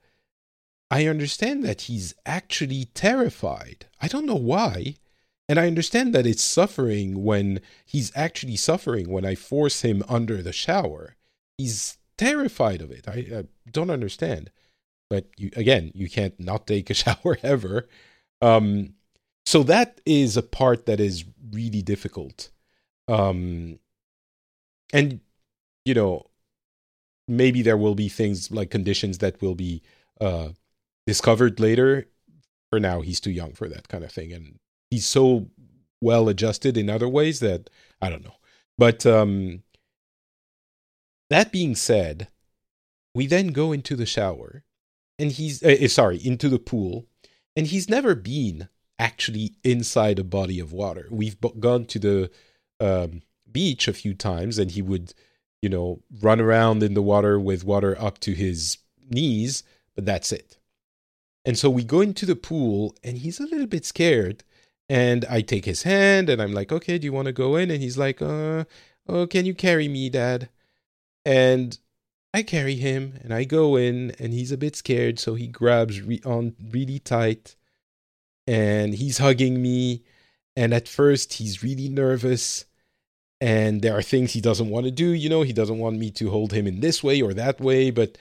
I 0.89 1.07
understand 1.07 1.63
that 1.63 1.81
he's 1.81 2.13
actually 2.25 2.85
terrified. 2.93 3.85
I 4.01 4.07
don't 4.07 4.25
know 4.25 4.35
why. 4.35 4.95
And 5.47 5.59
I 5.59 5.67
understand 5.67 6.13
that 6.13 6.25
it's 6.25 6.43
suffering 6.43 7.23
when 7.23 7.61
he's 7.85 8.11
actually 8.15 8.57
suffering 8.57 9.09
when 9.09 9.25
I 9.25 9.35
force 9.35 9.81
him 9.81 10.03
under 10.07 10.41
the 10.41 10.53
shower. 10.53 11.15
He's 11.57 11.97
terrified 12.17 12.81
of 12.81 12.91
it. 12.91 13.07
I, 13.07 13.39
I 13.39 13.43
don't 13.69 13.89
understand. 13.89 14.51
But 15.09 15.27
you, 15.37 15.49
again, 15.55 15.91
you 15.93 16.09
can't 16.09 16.39
not 16.39 16.67
take 16.67 16.89
a 16.89 16.93
shower 17.03 17.37
ever. 17.43 17.87
Um, 18.41 18.93
so 19.45 19.63
that 19.63 19.99
is 20.05 20.37
a 20.37 20.43
part 20.43 20.85
that 20.85 20.99
is 20.99 21.25
really 21.51 21.81
difficult. 21.81 22.49
Um, 23.07 23.79
and, 24.93 25.19
you 25.83 25.93
know, 25.93 26.27
maybe 27.31 27.61
there 27.61 27.77
will 27.77 27.95
be 27.95 28.09
things 28.09 28.51
like 28.51 28.69
conditions 28.69 29.19
that 29.19 29.41
will 29.41 29.55
be 29.55 29.81
uh, 30.19 30.49
discovered 31.07 31.59
later. 31.59 32.07
For 32.69 32.79
now, 32.79 33.01
he's 33.01 33.19
too 33.19 33.31
young 33.31 33.53
for 33.53 33.67
that 33.67 33.87
kind 33.87 34.03
of 34.03 34.11
thing, 34.11 34.31
and 34.31 34.59
he's 34.89 35.05
so 35.05 35.47
well 36.01 36.29
adjusted 36.29 36.77
in 36.77 36.89
other 36.89 37.09
ways 37.09 37.39
that 37.39 37.69
I 38.01 38.09
don't 38.09 38.23
know. 38.23 38.35
But 38.77 39.05
um, 39.05 39.63
that 41.29 41.51
being 41.51 41.75
said, 41.75 42.29
we 43.13 43.27
then 43.27 43.47
go 43.49 43.71
into 43.71 43.95
the 43.95 44.05
shower, 44.05 44.63
and 45.19 45.31
he's 45.31 45.61
uh, 45.63 45.87
sorry 45.87 46.17
into 46.17 46.49
the 46.49 46.59
pool, 46.59 47.07
and 47.55 47.67
he's 47.67 47.89
never 47.89 48.15
been 48.15 48.69
actually 48.97 49.55
inside 49.63 50.19
a 50.19 50.23
body 50.23 50.59
of 50.59 50.71
water. 50.71 51.07
We've 51.09 51.37
gone 51.59 51.85
to 51.85 51.99
the 51.99 52.31
um, 52.79 53.21
beach 53.51 53.87
a 53.87 53.93
few 53.93 54.13
times, 54.13 54.57
and 54.57 54.71
he 54.71 54.81
would 54.81 55.13
you 55.61 55.69
know, 55.69 56.01
run 56.21 56.41
around 56.41 56.83
in 56.83 56.93
the 56.93 57.01
water 57.01 57.39
with 57.39 57.63
water 57.63 57.95
up 57.99 58.19
to 58.19 58.33
his 58.33 58.77
knees, 59.09 59.63
but 59.95 60.05
that's 60.05 60.31
it. 60.31 60.57
And 61.45 61.57
so 61.57 61.69
we 61.69 61.83
go 61.83 62.01
into 62.01 62.25
the 62.25 62.35
pool 62.35 62.95
and 63.03 63.17
he's 63.17 63.39
a 63.39 63.45
little 63.45 63.67
bit 63.67 63.85
scared. 63.85 64.43
And 64.89 65.23
I 65.29 65.41
take 65.41 65.65
his 65.65 65.83
hand 65.83 66.29
and 66.29 66.41
I'm 66.41 66.51
like, 66.51 66.71
okay, 66.71 66.97
do 66.97 67.05
you 67.05 67.13
want 67.13 67.27
to 67.27 67.31
go 67.31 67.55
in? 67.55 67.71
And 67.71 67.81
he's 67.81 67.97
like, 67.97 68.21
uh, 68.21 68.65
oh, 69.07 69.25
can 69.27 69.45
you 69.45 69.53
carry 69.53 69.87
me, 69.87 70.09
dad? 70.09 70.49
And 71.23 71.77
I 72.33 72.43
carry 72.43 72.75
him 72.75 73.17
and 73.23 73.33
I 73.33 73.43
go 73.43 73.75
in 73.75 74.11
and 74.19 74.33
he's 74.33 74.51
a 74.51 74.57
bit 74.57 74.75
scared. 74.75 75.19
So 75.19 75.35
he 75.35 75.47
grabs 75.47 76.01
re- 76.01 76.21
on 76.25 76.55
really 76.71 76.99
tight 76.99 77.55
and 78.45 78.93
he's 78.93 79.19
hugging 79.19 79.61
me. 79.61 80.03
And 80.55 80.73
at 80.73 80.89
first 80.89 81.33
he's 81.33 81.63
really 81.63 81.87
nervous 81.87 82.65
and 83.41 83.81
there 83.81 83.97
are 83.97 84.03
things 84.03 84.31
he 84.31 84.39
doesn't 84.39 84.69
want 84.69 84.85
to 84.85 84.91
do 84.91 85.09
you 85.09 85.27
know? 85.27 85.41
He 85.41 85.51
doesn't 85.51 85.79
want 85.79 85.97
me 85.97 86.11
to 86.11 86.29
hold 86.29 86.53
him 86.53 86.67
in 86.67 86.79
this 86.79 87.03
way 87.03 87.21
or 87.21 87.33
that 87.33 87.59
way 87.59 87.91
but 87.91 88.17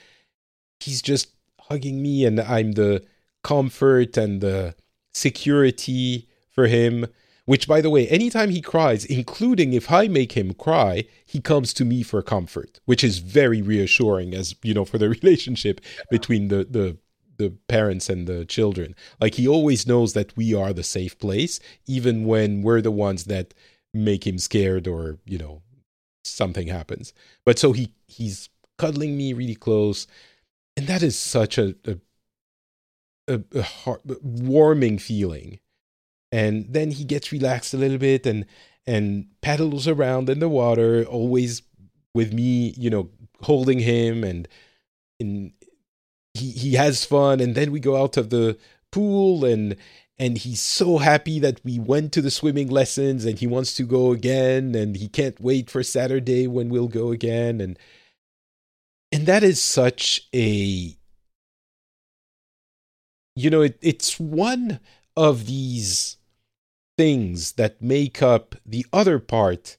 he's 0.79 1.01
just 1.01 1.29
hugging 1.59 2.01
me 2.01 2.25
and 2.25 2.39
i'm 2.39 2.73
the 2.73 3.03
comfort 3.43 4.17
and 4.17 4.41
the 4.41 4.75
security 5.13 6.27
for 6.49 6.67
him 6.67 7.07
which 7.45 7.67
by 7.67 7.81
the 7.81 7.89
way 7.89 8.07
anytime 8.07 8.49
he 8.49 8.61
cries 8.61 9.05
including 9.05 9.73
if 9.73 9.91
i 9.91 10.07
make 10.07 10.33
him 10.33 10.53
cry 10.53 11.05
he 11.25 11.39
comes 11.39 11.73
to 11.73 11.85
me 11.85 12.03
for 12.03 12.21
comfort 12.21 12.79
which 12.85 13.03
is 13.03 13.19
very 13.19 13.61
reassuring 13.61 14.33
as 14.33 14.55
you 14.63 14.73
know 14.73 14.85
for 14.85 14.97
the 14.97 15.09
relationship 15.21 15.79
between 16.09 16.47
the 16.49 16.65
the 16.69 16.97
the 17.41 17.49
parents 17.67 18.07
and 18.07 18.27
the 18.27 18.45
children. 18.45 18.95
Like 19.19 19.35
he 19.35 19.47
always 19.47 19.87
knows 19.87 20.13
that 20.13 20.37
we 20.37 20.53
are 20.53 20.73
the 20.73 20.83
safe 20.83 21.17
place 21.17 21.59
even 21.87 22.25
when 22.25 22.61
we're 22.61 22.81
the 22.81 22.91
ones 22.91 23.25
that 23.25 23.53
make 23.93 24.25
him 24.25 24.37
scared 24.37 24.87
or 24.87 25.17
you 25.25 25.37
know 25.37 25.61
something 26.23 26.67
happens. 26.67 27.13
But 27.45 27.59
so 27.59 27.71
he 27.71 27.93
he's 28.07 28.49
cuddling 28.77 29.15
me 29.17 29.33
really 29.33 29.55
close 29.55 30.07
and 30.77 30.87
that 30.87 31.03
is 31.03 31.17
such 31.17 31.57
a 31.57 31.75
a, 31.85 31.97
a, 33.27 33.41
a 33.55 33.61
heart, 33.61 34.01
warming 34.23 34.97
feeling. 34.97 35.59
And 36.31 36.65
then 36.69 36.91
he 36.91 37.03
gets 37.03 37.31
relaxed 37.31 37.73
a 37.73 37.77
little 37.77 37.97
bit 37.97 38.25
and 38.25 38.45
and 38.87 39.27
paddles 39.41 39.87
around 39.87 40.29
in 40.29 40.39
the 40.39 40.49
water 40.49 41.03
always 41.05 41.61
with 42.15 42.33
me 42.33 42.73
you 42.77 42.89
know 42.89 43.09
holding 43.41 43.79
him 43.79 44.23
and 44.23 44.47
and 45.19 45.51
he 46.33 46.51
he 46.51 46.73
has 46.75 47.05
fun. 47.05 47.39
And 47.39 47.55
then 47.55 47.71
we 47.71 47.79
go 47.79 48.01
out 48.01 48.17
of 48.17 48.29
the 48.29 48.57
pool 48.91 49.45
and 49.45 49.75
and 50.21 50.37
he's 50.37 50.61
so 50.61 50.99
happy 50.99 51.39
that 51.39 51.59
we 51.65 51.79
went 51.79 52.11
to 52.13 52.21
the 52.21 52.29
swimming 52.29 52.69
lessons 52.69 53.25
and 53.25 53.39
he 53.39 53.47
wants 53.47 53.73
to 53.73 53.81
go 53.81 54.11
again 54.11 54.75
and 54.75 54.95
he 54.95 55.07
can't 55.07 55.41
wait 55.41 55.67
for 55.67 55.81
Saturday 55.81 56.45
when 56.45 56.69
we'll 56.69 56.87
go 56.87 57.11
again. 57.11 57.59
And 57.59 57.79
and 59.11 59.25
that 59.25 59.41
is 59.41 59.59
such 59.59 60.29
a 60.31 60.95
you 63.35 63.49
know 63.49 63.61
it, 63.61 63.79
it's 63.81 64.19
one 64.19 64.79
of 65.17 65.47
these 65.47 66.17
things 66.99 67.53
that 67.53 67.81
make 67.81 68.21
up 68.21 68.53
the 68.63 68.85
other 68.93 69.17
part 69.17 69.75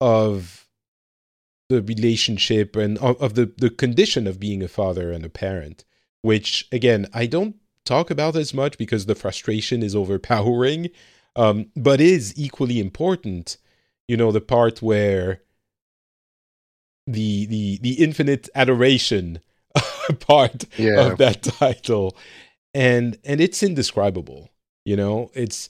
of 0.00 0.66
the 1.68 1.80
relationship 1.82 2.74
and 2.74 2.98
of, 2.98 3.16
of 3.22 3.34
the 3.34 3.52
the 3.58 3.70
condition 3.70 4.26
of 4.26 4.40
being 4.40 4.60
a 4.60 4.68
father 4.68 5.12
and 5.12 5.24
a 5.24 5.30
parent 5.30 5.84
which 6.22 6.66
again 6.72 7.06
I 7.14 7.26
don't 7.26 7.54
talk 7.86 8.10
about 8.10 8.36
as 8.36 8.52
much 8.52 8.76
because 8.76 9.06
the 9.06 9.14
frustration 9.14 9.82
is 9.82 9.94
overpowering, 9.94 10.90
um, 11.36 11.66
but 11.76 12.00
is 12.00 12.34
equally 12.36 12.80
important. 12.80 13.56
You 14.08 14.16
know, 14.16 14.32
the 14.32 14.40
part 14.40 14.82
where 14.82 15.42
the 17.06 17.46
the 17.46 17.78
the 17.78 18.02
infinite 18.02 18.48
adoration 18.54 19.40
part 20.20 20.64
yeah. 20.78 21.06
of 21.06 21.18
that 21.18 21.42
title, 21.42 22.16
and 22.74 23.18
and 23.24 23.40
it's 23.40 23.62
indescribable. 23.62 24.50
You 24.84 24.96
know, 24.96 25.30
it's 25.34 25.68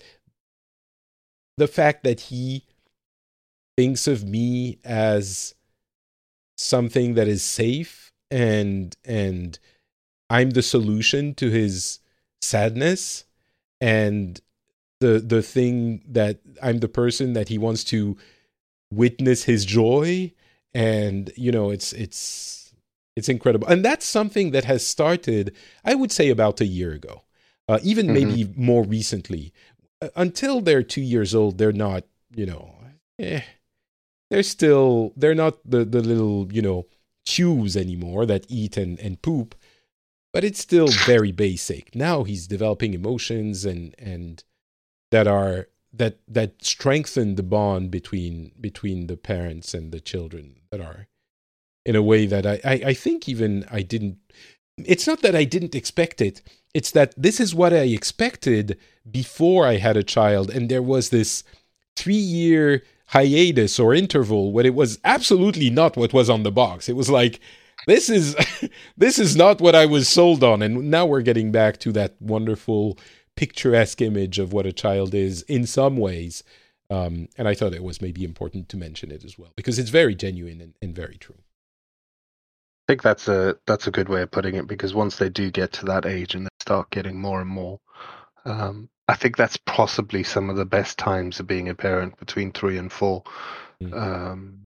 the 1.56 1.68
fact 1.68 2.04
that 2.04 2.20
he 2.20 2.64
thinks 3.76 4.06
of 4.06 4.24
me 4.24 4.78
as 4.84 5.54
something 6.56 7.14
that 7.14 7.28
is 7.28 7.42
safe 7.42 8.12
and 8.30 8.96
and 9.04 9.58
I'm 10.28 10.50
the 10.50 10.62
solution 10.62 11.34
to 11.34 11.50
his 11.50 12.00
sadness 12.40 13.24
and 13.80 14.40
the 15.00 15.18
the 15.18 15.42
thing 15.42 16.02
that 16.08 16.40
I'm 16.62 16.78
the 16.78 16.88
person 16.88 17.34
that 17.34 17.48
he 17.48 17.58
wants 17.58 17.84
to 17.84 18.16
witness 18.92 19.44
his 19.44 19.64
joy 19.64 20.32
and 20.74 21.32
you 21.36 21.52
know 21.52 21.70
it's 21.70 21.92
it's 21.92 22.74
it's 23.16 23.28
incredible. 23.28 23.66
And 23.66 23.84
that's 23.84 24.04
something 24.04 24.50
that 24.50 24.64
has 24.64 24.86
started 24.86 25.54
i 25.84 25.94
would 25.94 26.12
say 26.12 26.28
about 26.28 26.60
a 26.60 26.66
year 26.66 26.92
ago 26.92 27.22
uh, 27.68 27.78
even 27.82 28.06
mm-hmm. 28.06 28.14
maybe 28.14 28.52
more 28.56 28.84
recently. 28.84 29.52
Uh, 30.00 30.08
until 30.14 30.60
they're 30.60 30.82
2 30.82 31.00
years 31.00 31.34
old 31.34 31.58
they're 31.58 31.72
not 31.72 32.04
you 32.34 32.44
know 32.44 32.74
eh, 33.18 33.40
they're 34.30 34.42
still 34.42 35.12
they're 35.16 35.34
not 35.34 35.58
the 35.64 35.84
the 35.84 36.02
little 36.02 36.52
you 36.52 36.60
know 36.60 36.86
chews 37.24 37.76
anymore 37.76 38.26
that 38.26 38.44
eat 38.48 38.76
and 38.76 38.98
and 39.00 39.22
poop 39.22 39.54
but 40.32 40.44
it's 40.44 40.60
still 40.60 40.88
very 40.88 41.32
basic. 41.32 41.94
Now 41.94 42.24
he's 42.24 42.46
developing 42.46 42.94
emotions 42.94 43.64
and 43.64 43.94
and 43.98 44.42
that 45.10 45.26
are 45.26 45.68
that 45.92 46.18
that 46.28 46.64
strengthen 46.64 47.36
the 47.36 47.42
bond 47.42 47.90
between 47.90 48.52
between 48.60 49.06
the 49.06 49.16
parents 49.16 49.74
and 49.74 49.92
the 49.92 50.00
children 50.00 50.60
that 50.70 50.80
are 50.80 51.08
in 51.84 51.96
a 51.96 52.02
way 52.02 52.26
that 52.26 52.44
I, 52.44 52.60
I, 52.64 52.72
I 52.86 52.94
think 52.94 53.28
even 53.28 53.64
I 53.70 53.82
didn't 53.82 54.18
it's 54.78 55.06
not 55.06 55.22
that 55.22 55.34
I 55.34 55.44
didn't 55.44 55.74
expect 55.74 56.20
it. 56.20 56.42
It's 56.74 56.90
that 56.90 57.14
this 57.16 57.40
is 57.40 57.54
what 57.54 57.72
I 57.72 57.84
expected 57.84 58.78
before 59.10 59.66
I 59.66 59.76
had 59.76 59.96
a 59.96 60.02
child. 60.02 60.50
And 60.50 60.68
there 60.68 60.82
was 60.82 61.08
this 61.08 61.44
three 61.96 62.14
year 62.14 62.82
hiatus 63.06 63.78
or 63.78 63.94
interval 63.94 64.52
when 64.52 64.66
it 64.66 64.74
was 64.74 64.98
absolutely 65.04 65.70
not 65.70 65.96
what 65.96 66.12
was 66.12 66.28
on 66.28 66.42
the 66.42 66.52
box. 66.52 66.88
It 66.88 66.96
was 66.96 67.08
like, 67.08 67.40
this 67.86 68.10
is 68.10 68.36
this 68.96 69.18
is 69.18 69.36
not 69.36 69.60
what 69.60 69.74
I 69.74 69.86
was 69.86 70.08
sold 70.08 70.44
on. 70.44 70.62
And 70.62 70.90
now 70.90 71.06
we're 71.06 71.22
getting 71.22 71.52
back 71.52 71.78
to 71.80 71.92
that 71.92 72.14
wonderful 72.20 72.98
picturesque 73.36 74.00
image 74.00 74.38
of 74.38 74.52
what 74.52 74.66
a 74.66 74.72
child 74.72 75.14
is 75.14 75.42
in 75.42 75.66
some 75.66 75.96
ways. 75.96 76.42
Um, 76.88 77.28
and 77.36 77.48
I 77.48 77.54
thought 77.54 77.74
it 77.74 77.82
was 77.82 78.00
maybe 78.00 78.24
important 78.24 78.68
to 78.70 78.76
mention 78.76 79.10
it 79.10 79.24
as 79.24 79.38
well 79.38 79.52
because 79.56 79.78
it's 79.78 79.90
very 79.90 80.14
genuine 80.14 80.60
and, 80.60 80.74
and 80.80 80.94
very 80.94 81.16
true. 81.16 81.38
I 81.38 82.92
think 82.92 83.02
that's 83.02 83.26
a 83.26 83.56
that's 83.66 83.88
a 83.88 83.90
good 83.90 84.08
way 84.08 84.22
of 84.22 84.30
putting 84.30 84.54
it 84.54 84.68
because 84.68 84.94
once 84.94 85.16
they 85.16 85.28
do 85.28 85.50
get 85.50 85.72
to 85.72 85.86
that 85.86 86.06
age 86.06 86.36
and 86.36 86.46
they 86.46 86.50
start 86.60 86.90
getting 86.90 87.20
more 87.20 87.40
and 87.40 87.50
more, 87.50 87.80
um, 88.44 88.88
I 89.08 89.16
think 89.16 89.36
that's 89.36 89.56
possibly 89.56 90.22
some 90.22 90.48
of 90.50 90.56
the 90.56 90.64
best 90.64 90.96
times 90.96 91.40
of 91.40 91.48
being 91.48 91.68
a 91.68 91.74
parent 91.74 92.16
between 92.18 92.52
three 92.52 92.78
and 92.78 92.92
four. 92.92 93.24
Mm. 93.82 93.92
Um, 93.92 94.65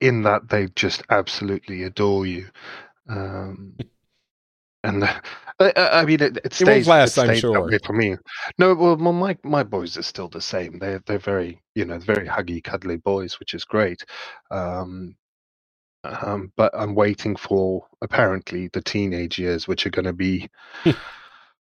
in 0.00 0.22
that 0.22 0.48
they 0.48 0.68
just 0.74 1.02
absolutely 1.10 1.82
adore 1.82 2.26
you, 2.26 2.48
um, 3.08 3.76
and 4.84 5.02
the, 5.02 5.22
I, 5.60 6.00
I, 6.00 6.04
mean 6.04 6.20
it, 6.22 6.38
it 6.44 6.52
stays. 6.52 6.68
It 6.68 6.68
won't 6.68 6.86
last, 6.86 7.18
I'm 7.18 7.36
sure. 7.36 7.70
For 7.84 7.92
me, 7.92 8.16
no. 8.58 8.74
Well, 8.74 8.96
my 8.96 9.36
my 9.42 9.62
boys 9.62 9.96
are 9.96 10.02
still 10.02 10.28
the 10.28 10.40
same. 10.40 10.78
They're 10.78 11.02
they're 11.06 11.18
very 11.18 11.60
you 11.74 11.84
know 11.84 11.98
very 11.98 12.26
huggy, 12.26 12.62
cuddly 12.62 12.96
boys, 12.96 13.38
which 13.38 13.54
is 13.54 13.64
great. 13.64 14.04
Um, 14.50 15.16
um, 16.04 16.52
but 16.56 16.72
I'm 16.74 16.94
waiting 16.94 17.36
for 17.36 17.86
apparently 18.00 18.68
the 18.72 18.82
teenage 18.82 19.38
years, 19.38 19.68
which 19.68 19.86
are 19.86 19.90
going 19.90 20.06
to 20.06 20.12
be, 20.12 20.50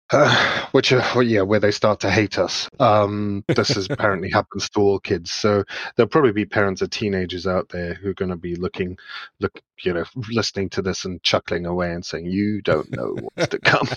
uh, 0.14 0.65
which 0.72 0.91
are 0.91 1.03
well, 1.14 1.23
yeah, 1.23 1.41
where 1.41 1.60
they 1.60 1.72
start 1.72 1.99
to 1.99 2.10
hate 2.10 2.40
us. 2.40 2.68
Um, 2.80 3.44
this 3.48 3.77
is 3.77 3.88
apparently 3.90 4.30
happens 4.30 4.69
to 4.72 4.80
all 4.80 4.99
kids, 4.99 5.31
so 5.31 5.64
there'll 5.95 6.10
probably 6.10 6.31
be 6.31 6.45
parents 6.45 6.81
of 6.81 6.90
teenagers 6.90 7.45
out 7.45 7.69
there 7.69 7.94
who 7.94 8.10
are 8.10 8.15
going 8.15 8.30
to 8.31 8.36
be 8.36 8.56
looking, 8.56 8.98
look, 9.40 9.61
you 9.81 9.94
know, 9.94 10.06
listening 10.31 10.69
to 10.69 10.81
this 10.81 11.06
and 11.06 11.22
chuckling 11.22 11.65
away 11.65 11.91
and 11.91 12.03
saying, 12.03 12.26
"You 12.26 12.61
don't 12.61 12.90
know 12.91 13.15
what's 13.36 13.49
to 13.49 13.60
come," 13.60 13.88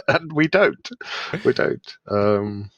and 0.08 0.32
we 0.32 0.48
don't, 0.48 0.90
we 1.44 1.52
don't. 1.52 1.96
Um, 2.08 2.70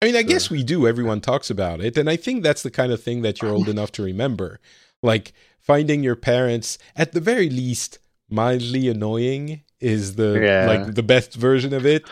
I 0.00 0.06
mean, 0.06 0.16
I 0.16 0.22
so. 0.22 0.28
guess 0.28 0.50
we 0.50 0.62
do. 0.62 0.86
Everyone 0.86 1.20
talks 1.20 1.50
about 1.50 1.80
it, 1.80 1.98
and 1.98 2.08
I 2.08 2.14
think 2.14 2.44
that's 2.44 2.62
the 2.62 2.70
kind 2.70 2.92
of 2.92 3.02
thing 3.02 3.22
that 3.22 3.42
you're 3.42 3.52
old 3.52 3.68
enough 3.68 3.90
to 3.92 4.02
remember. 4.02 4.60
Like 5.02 5.32
finding 5.60 6.04
your 6.04 6.16
parents 6.16 6.78
at 6.94 7.12
the 7.12 7.20
very 7.20 7.50
least 7.50 7.98
mildly 8.30 8.88
annoying 8.88 9.62
is 9.80 10.16
the 10.16 10.40
yeah. 10.40 10.66
like 10.66 10.94
the 10.94 11.02
best 11.02 11.34
version 11.34 11.72
of 11.72 11.86
it. 11.86 12.08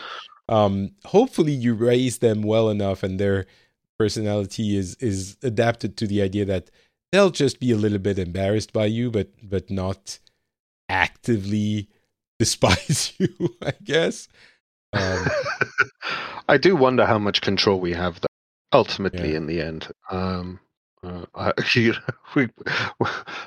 Um, 0.49 0.91
hopefully 1.05 1.51
you 1.51 1.73
raise 1.73 2.19
them 2.19 2.41
well 2.41 2.69
enough 2.69 3.03
and 3.03 3.19
their 3.19 3.45
personality 3.97 4.77
is 4.77 4.95
is 4.95 5.37
adapted 5.43 5.97
to 5.97 6.07
the 6.07 6.21
idea 6.21 6.45
that 6.45 6.69
they'll 7.11 7.31
just 7.31 7.59
be 7.59 7.71
a 7.71 7.77
little 7.77 7.99
bit 7.99 8.19
embarrassed 8.19 8.73
by 8.73 8.85
you, 8.85 9.11
but 9.11 9.29
but 9.43 9.69
not 9.69 10.19
actively 10.89 11.89
despise 12.39 13.13
you. 13.19 13.55
I 13.61 13.73
guess. 13.83 14.27
Um, 14.93 15.25
I 16.49 16.57
do 16.57 16.75
wonder 16.75 17.05
how 17.05 17.19
much 17.19 17.41
control 17.41 17.79
we 17.79 17.93
have, 17.93 18.21
though, 18.21 18.27
ultimately, 18.71 19.31
yeah. 19.31 19.37
in 19.37 19.47
the 19.47 19.61
end. 19.61 19.89
Um, 20.09 20.59
uh, 21.03 21.25
I, 21.35 21.53
you 21.73 21.93
know, 21.93 21.99
we, 22.35 22.49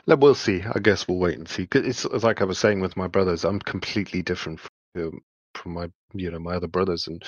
we'll 0.06 0.34
see. 0.34 0.62
I 0.62 0.78
guess 0.78 1.06
we'll 1.06 1.18
wait 1.18 1.38
and 1.38 1.48
see. 1.48 1.68
It's, 1.72 2.04
it's 2.04 2.24
like 2.24 2.40
I 2.40 2.44
was 2.44 2.58
saying 2.58 2.80
with 2.80 2.96
my 2.96 3.06
brothers. 3.06 3.44
I'm 3.44 3.60
completely 3.60 4.22
different 4.22 4.60
from, 4.94 5.20
from 5.54 5.72
my, 5.72 5.90
you 6.12 6.30
know, 6.30 6.38
my 6.38 6.56
other 6.56 6.68
brothers, 6.68 7.06
and 7.06 7.22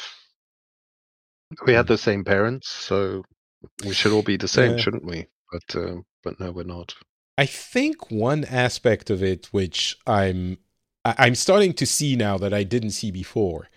we 1.66 1.72
had 1.72 1.86
the 1.86 1.98
same 1.98 2.24
parents, 2.24 2.68
so 2.68 3.24
we 3.84 3.92
should 3.92 4.12
all 4.12 4.22
be 4.22 4.36
the 4.36 4.48
same, 4.48 4.72
yeah. 4.72 4.78
shouldn't 4.78 5.04
we? 5.04 5.26
But, 5.50 5.76
uh, 5.76 5.96
but 6.24 6.40
no, 6.40 6.50
we're 6.50 6.64
not. 6.64 6.94
I 7.38 7.46
think 7.46 8.10
one 8.10 8.44
aspect 8.44 9.10
of 9.10 9.22
it, 9.22 9.48
which 9.52 9.96
I'm, 10.06 10.58
I'm 11.04 11.34
starting 11.34 11.72
to 11.74 11.86
see 11.86 12.16
now 12.16 12.38
that 12.38 12.54
I 12.54 12.62
didn't 12.62 12.90
see 12.90 13.10
before, 13.10 13.68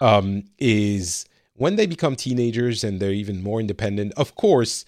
um, 0.00 0.44
is 0.58 1.24
when 1.54 1.76
they 1.76 1.86
become 1.86 2.16
teenagers 2.16 2.84
and 2.84 3.00
they're 3.00 3.12
even 3.12 3.42
more 3.42 3.60
independent. 3.60 4.12
Of 4.16 4.34
course 4.34 4.84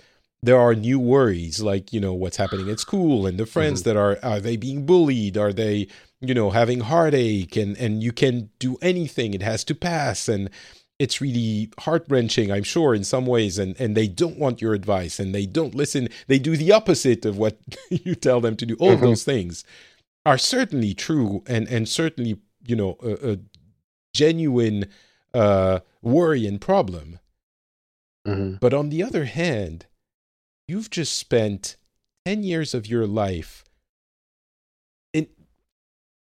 there 0.46 0.60
are 0.60 0.76
new 0.76 1.00
worries 1.00 1.60
like 1.60 1.92
you 1.92 2.00
know 2.00 2.14
what's 2.14 2.36
happening 2.36 2.70
at 2.70 2.78
school 2.78 3.26
and 3.26 3.36
the 3.36 3.46
friends 3.46 3.80
mm-hmm. 3.80 3.90
that 3.90 3.96
are 3.96 4.18
are 4.22 4.40
they 4.40 4.56
being 4.56 4.86
bullied? 4.86 5.36
Are 5.36 5.52
they 5.52 5.88
you 6.20 6.34
know 6.34 6.50
having 6.50 6.80
heartache? 6.80 7.56
And 7.56 7.76
and 7.76 8.02
you 8.02 8.12
can 8.12 8.50
do 8.60 8.76
anything. 8.80 9.34
It 9.34 9.42
has 9.42 9.64
to 9.64 9.74
pass. 9.74 10.28
And 10.28 10.48
it's 10.98 11.20
really 11.20 11.70
heart-wrenching 11.80 12.50
i'm 12.50 12.62
sure 12.62 12.94
in 12.94 13.04
some 13.04 13.26
ways. 13.26 13.58
And 13.58 13.78
and 13.80 13.96
they 13.96 14.06
don't 14.06 14.38
want 14.38 14.62
your 14.62 14.72
advice 14.72 15.18
and 15.18 15.34
they 15.34 15.46
don't 15.46 15.74
listen. 15.74 16.08
They 16.28 16.38
do 16.38 16.56
the 16.56 16.72
opposite 16.72 17.26
of 17.26 17.36
what 17.36 17.58
you 17.90 18.14
tell 18.14 18.40
them 18.40 18.56
to 18.56 18.66
do. 18.66 18.76
All 18.78 18.92
mm-hmm. 18.92 19.04
those 19.04 19.24
things 19.24 19.64
are 20.24 20.38
certainly 20.38 20.94
true 20.94 21.42
and 21.48 21.68
and 21.68 21.88
certainly 21.88 22.38
you 22.64 22.76
know 22.76 22.96
a, 23.02 23.32
a 23.32 23.38
genuine 24.14 24.86
uh 25.34 25.80
worry 26.02 26.46
and 26.46 26.60
problem. 26.60 27.18
Mm-hmm. 28.26 28.56
but 28.56 28.74
on 28.74 28.88
the 28.88 29.04
other 29.04 29.24
hand 29.26 29.86
you've 30.68 30.90
just 30.90 31.16
spent 31.16 31.76
10 32.24 32.42
years 32.42 32.74
of 32.74 32.86
your 32.86 33.06
life 33.06 33.64
in 35.12 35.28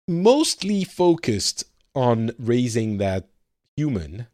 mostly 0.08 0.84
focused 0.84 1.64
on 1.96 2.32
raising 2.38 2.98
that 2.98 3.28
human 3.76 4.28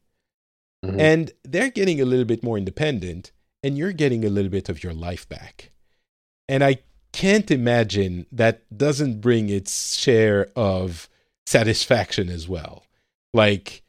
mm-hmm. 0.83 0.99
and 0.99 1.31
they're 1.43 1.69
getting 1.69 2.01
a 2.01 2.05
little 2.05 2.25
bit 2.25 2.43
more 2.43 2.57
independent 2.57 3.31
and 3.63 3.77
you're 3.77 3.93
getting 3.93 4.25
a 4.25 4.29
little 4.29 4.51
bit 4.51 4.69
of 4.69 4.83
your 4.83 4.93
life 4.93 5.27
back 5.29 5.71
and 6.49 6.63
i 6.63 6.77
can't 7.13 7.51
imagine 7.51 8.25
that 8.31 8.63
doesn't 8.75 9.21
bring 9.21 9.49
its 9.49 9.95
share 9.95 10.47
of 10.55 11.09
satisfaction 11.45 12.29
as 12.29 12.47
well 12.47 12.85
like 13.33 13.83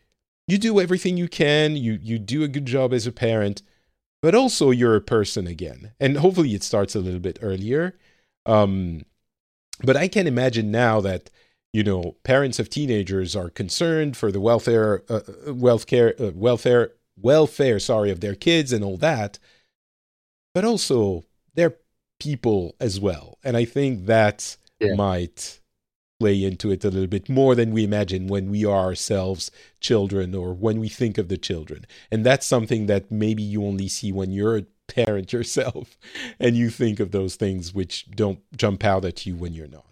you 0.48 0.58
do 0.58 0.80
everything 0.80 1.16
you 1.16 1.28
can 1.28 1.76
you 1.76 1.98
you 2.02 2.18
do 2.18 2.42
a 2.42 2.48
good 2.48 2.66
job 2.66 2.92
as 2.92 3.06
a 3.06 3.12
parent 3.12 3.62
but 4.22 4.34
also 4.34 4.70
you're 4.70 4.96
a 4.96 5.00
person 5.00 5.46
again. 5.46 5.92
And 6.00 6.16
hopefully 6.16 6.54
it 6.54 6.62
starts 6.62 6.94
a 6.94 7.00
little 7.00 7.20
bit 7.20 7.38
earlier. 7.42 7.98
Um, 8.46 9.02
but 9.82 9.96
I 9.96 10.08
can 10.08 10.26
imagine 10.26 10.70
now 10.70 11.00
that 11.00 11.28
you 11.72 11.82
know 11.82 12.16
parents 12.22 12.58
of 12.58 12.70
teenagers 12.70 13.34
are 13.34 13.50
concerned 13.50 14.16
for 14.16 14.30
the 14.30 14.40
welfare, 14.40 15.02
uh, 15.08 15.20
uh 15.48 15.54
welfare, 15.54 16.14
uh, 16.20 16.30
welfare, 16.34 16.92
welfare, 17.20 17.78
sorry, 17.78 18.10
of 18.10 18.20
their 18.20 18.34
kids 18.34 18.72
and 18.72 18.84
all 18.84 18.96
that. 18.98 19.38
But 20.54 20.64
also 20.64 21.24
they're 21.54 21.76
people 22.20 22.76
as 22.78 23.00
well, 23.00 23.38
and 23.42 23.56
I 23.56 23.64
think 23.64 24.06
that 24.06 24.56
yeah. 24.80 24.94
might 24.94 25.60
play 26.22 26.44
into 26.44 26.70
it 26.70 26.84
a 26.84 26.88
little 26.88 27.08
bit 27.08 27.28
more 27.28 27.56
than 27.56 27.72
we 27.72 27.82
imagine 27.82 28.28
when 28.28 28.48
we 28.48 28.64
are 28.64 28.84
ourselves 28.84 29.50
children 29.80 30.36
or 30.36 30.54
when 30.54 30.78
we 30.78 30.88
think 30.88 31.18
of 31.18 31.26
the 31.26 31.36
children. 31.36 31.84
And 32.12 32.24
that's 32.24 32.46
something 32.46 32.86
that 32.86 33.10
maybe 33.10 33.42
you 33.42 33.64
only 33.64 33.88
see 33.88 34.12
when 34.12 34.30
you're 34.30 34.58
a 34.58 34.66
parent 34.86 35.32
yourself 35.36 35.98
and 36.38 36.56
you 36.56 36.70
think 36.70 37.00
of 37.00 37.10
those 37.10 37.34
things 37.34 37.74
which 37.74 38.08
don't 38.12 38.38
jump 38.56 38.84
out 38.84 39.04
at 39.04 39.26
you 39.26 39.34
when 39.34 39.52
you're 39.52 39.66
not. 39.66 39.90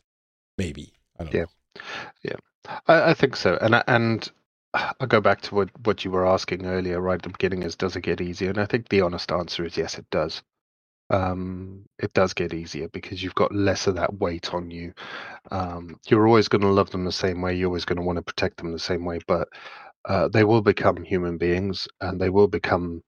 Maybe. 0.57 0.93
I 1.19 1.24
don't 1.24 1.35
yeah. 1.35 1.40
know. 1.40 1.82
Yeah. 2.23 2.36
I, 2.86 3.11
I 3.11 3.15
think 3.15 3.35
so. 3.35 3.59
And 3.61 3.82
and 3.89 4.31
I'll 4.73 5.09
go 5.09 5.20
back 5.20 5.40
to 5.43 5.55
what, 5.57 5.70
what 5.85 6.05
you 6.05 6.12
were 6.12 6.28
asking 6.28 6.65
earlier, 6.65 7.01
right 7.01 7.15
at 7.15 7.23
the 7.23 7.31
beginning, 7.31 7.65
is 7.65 7.74
does 7.74 7.97
it 7.97 8.02
get 8.02 8.20
easier? 8.20 8.51
And 8.51 8.61
I 8.61 8.66
think 8.66 8.89
the 8.89 9.01
honest 9.01 9.32
answer 9.32 9.65
is 9.65 9.77
yes, 9.77 9.98
it 9.98 10.09
does 10.11 10.43
um, 11.11 11.85
it 11.99 12.12
does 12.15 12.32
get 12.35 12.55
easier 12.55 12.89
because 12.89 13.23
you've 13.23 13.35
got 13.35 13.55
less 13.55 13.87
of 13.87 13.97
that 13.97 14.15
weight 14.19 14.55
on 14.55 14.70
you. 14.70 14.93
Um, 15.51 15.99
you're 16.09 16.27
always 16.27 16.49
going 16.49 16.62
to 16.62 16.69
love 16.69 16.91
them 16.91 17.05
the 17.05 17.12
same 17.12 17.43
way. 17.43 17.55
You're 17.55 17.69
always 17.69 17.85
going 17.85 17.99
to 17.99 18.05
want 18.05 18.16
to 18.16 18.23
protect 18.23 18.59
them 18.59 18.73
the 18.73 18.78
same 18.78 19.05
way, 19.05 19.19
but 19.27 19.49
uh, 20.07 20.28
they 20.28 20.45
will 20.45 20.62
become 20.62 21.03
human 21.03 21.37
beings 21.37 21.89
and 22.01 22.20
they 22.20 22.31
will 22.31 22.49
become 22.49 23.03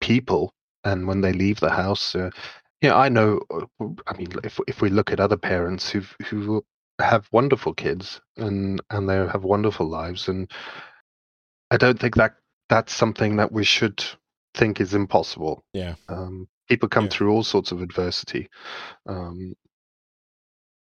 people. 0.00 0.52
And 0.84 1.06
when 1.08 1.20
they 1.20 1.32
leave 1.32 1.60
the 1.60 1.70
house, 1.70 2.14
uh, 2.14 2.30
yeah, 2.80 2.96
I 2.96 3.08
know. 3.08 3.40
Uh, 3.52 3.86
I 4.06 4.16
mean, 4.16 4.28
if 4.44 4.60
if 4.68 4.80
we 4.80 4.88
look 4.90 5.10
at 5.12 5.20
other 5.20 5.36
parents 5.36 5.90
who 5.90 6.02
who 6.26 6.64
have 7.00 7.28
wonderful 7.32 7.74
kids 7.74 8.20
and 8.36 8.80
and 8.90 9.08
they 9.08 9.16
have 9.16 9.42
wonderful 9.44 9.88
lives, 9.88 10.28
and 10.28 10.50
I 11.70 11.76
don't 11.76 11.98
think 11.98 12.14
that 12.16 12.36
that's 12.68 12.94
something 12.94 13.36
that 13.36 13.50
we 13.52 13.64
should 13.64 14.04
think 14.56 14.80
is 14.80 14.94
impossible. 14.94 15.62
Yeah. 15.72 15.94
Um, 16.08 16.48
people 16.68 16.88
come 16.88 17.04
yeah. 17.04 17.10
through 17.10 17.32
all 17.32 17.44
sorts 17.44 17.72
of 17.72 17.82
adversity. 17.82 18.48
Um, 19.06 19.54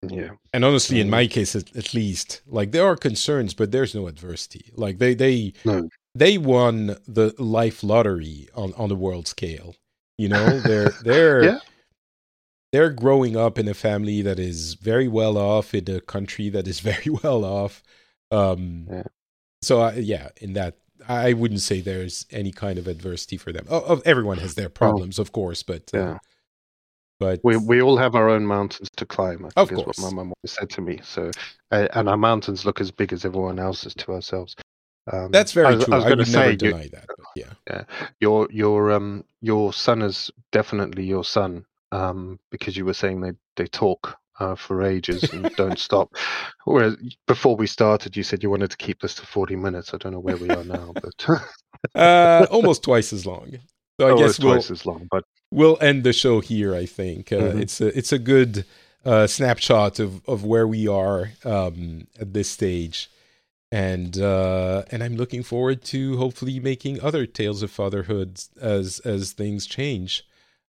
yeah. 0.10 0.32
And 0.52 0.66
honestly, 0.66 1.00
in 1.00 1.10
my 1.10 1.28
case, 1.28 1.56
at, 1.56 1.76
at, 1.76 1.94
least, 1.94 2.42
like 2.46 2.72
there 2.72 2.86
are 2.86 2.96
concerns, 2.96 3.54
but 3.54 3.72
there's 3.72 3.96
no 3.96 4.08
adversity. 4.08 4.72
Like 4.76 4.98
they, 4.98 5.14
they, 5.14 5.54
no. 5.64 5.90
they 6.14 6.38
won 6.38 6.98
the 7.08 7.34
life 7.38 7.84
lottery 7.84 8.50
on 8.54 8.74
on 8.74 8.90
the 8.90 8.96
world 8.96 9.28
scale. 9.28 9.76
You 10.18 10.30
know, 10.30 10.60
they're 10.60 10.90
they're 11.04 11.44
Yeah. 11.44 11.60
they're 12.72 12.90
growing 12.90 13.38
up 13.38 13.58
in 13.58 13.68
a 13.68 13.74
family 13.74 14.22
that 14.24 14.40
is 14.40 14.74
very 14.76 15.08
well 15.08 15.38
off 15.38 15.74
in 15.74 15.90
a 15.90 16.02
country 16.02 16.50
that 16.50 16.68
is 16.68 16.80
very 16.92 17.10
well 17.24 17.46
off. 17.46 17.82
Um, 18.30 18.88
Yeah. 18.90 19.04
So 19.62 19.80
I, 19.80 19.94
yeah, 19.94 20.28
in 20.42 20.54
that 20.54 20.76
I 21.08 21.34
wouldn't 21.34 21.62
say 21.62 21.82
there's 21.82 22.26
any 22.32 22.52
kind 22.52 22.78
of 22.80 22.88
adversity 22.88 23.38
for 23.38 23.52
them. 23.52 23.66
Oh, 23.70 23.84
oh, 23.88 24.02
everyone 24.06 24.38
has 24.40 24.56
their 24.56 24.70
problems, 24.70 25.20
of 25.20 25.32
course, 25.32 25.64
but 25.64 25.90
uh, 25.94 25.98
Yeah. 25.98 26.18
but 27.20 27.40
We 27.44 27.58
we 27.58 27.82
all 27.82 27.98
have 27.98 28.16
our 28.16 28.30
own 28.30 28.46
mountains 28.46 28.90
to 28.98 29.06
climb. 29.06 29.46
I 29.46 29.50
think 29.66 29.72
Of 29.72 29.84
course. 29.86 29.98
what 29.98 30.12
my 30.12 30.16
mum 30.16 30.34
always 30.38 30.54
said 30.54 30.70
to 30.72 30.82
me. 30.82 31.00
So, 31.04 31.32
uh, 31.72 31.88
and 31.94 32.10
our 32.10 32.18
mountains 32.18 32.66
look 32.66 32.82
as 32.82 32.92
big 32.92 33.14
as 33.14 33.26
everyone 33.26 33.60
else's 33.60 33.94
to 33.96 34.14
ourselves. 34.14 34.56
Um, 35.12 35.32
that's 35.32 35.52
very 35.52 35.68
I 35.68 35.76
was, 35.76 35.86
true. 35.86 35.94
I 35.94 35.98
was 35.98 36.06
I, 36.06 36.10
would 36.10 36.18
never 36.20 36.32
say 36.32 36.52
you, 36.52 36.58
deny 36.58 36.88
that. 36.88 37.06
But 37.08 37.26
yeah, 37.68 37.84
your 38.20 38.48
your 38.52 38.92
um 38.92 39.26
your 39.42 39.74
son 39.74 40.02
is 40.02 40.32
definitely 40.52 41.04
your 41.04 41.26
son 41.26 41.66
um 41.92 42.40
because 42.52 42.78
you 42.78 42.86
were 42.86 42.94
saying 42.94 43.22
they 43.22 43.34
they 43.58 43.68
talk 43.68 44.18
uh, 44.40 44.56
for 44.56 44.84
ages 44.84 45.24
and 45.32 45.50
don't 45.56 45.80
stop. 45.80 46.16
Whereas 46.66 46.96
before 47.28 47.56
we 47.56 47.68
started, 47.68 48.16
you 48.18 48.24
said 48.24 48.44
you 48.44 48.50
wanted 48.50 48.72
to 48.72 48.78
keep 48.78 49.02
this 49.02 49.16
to 49.16 49.26
forty 49.26 49.56
minutes. 49.56 49.94
I 49.94 49.98
don't 49.98 50.14
know 50.14 50.20
where 50.20 50.38
we 50.38 50.50
are 50.50 50.64
now, 50.64 50.94
but 51.02 51.26
uh, 51.96 52.48
almost 52.52 52.84
twice 52.84 53.14
as 53.14 53.26
long. 53.26 53.58
So 54.00 54.08
I 54.08 54.12
oh, 54.12 54.18
guess 54.18 54.40
we'll 54.40 54.54
twice 54.54 54.72
as 54.72 54.86
long. 54.86 55.08
But 55.12 55.24
we'll 55.52 55.78
end 55.82 56.04
the 56.04 56.14
show 56.14 56.40
here. 56.40 56.76
I 56.76 56.86
think 56.86 57.32
uh, 57.32 57.38
Mhm. 57.38 57.62
it's 57.62 57.82
a 57.82 57.98
it's 57.98 58.12
a 58.12 58.20
good 58.20 58.66
uh, 59.06 59.28
snapshot 59.28 60.00
of 60.00 60.22
of 60.28 60.44
where 60.44 60.68
we 60.68 60.88
are 60.88 61.32
um, 61.46 62.08
at 62.20 62.34
this 62.34 62.50
stage, 62.50 63.10
and 63.72 64.18
uh, 64.18 64.84
and 64.92 65.04
I'm 65.04 65.16
looking 65.16 65.44
forward 65.44 65.84
to 65.86 66.18
hopefully 66.18 66.60
making 66.60 67.02
other 67.02 67.26
tales 67.26 67.62
of 67.62 67.72
fatherhood 67.72 68.40
as 68.60 69.00
as 69.00 69.34
things 69.34 69.68
change 69.68 70.26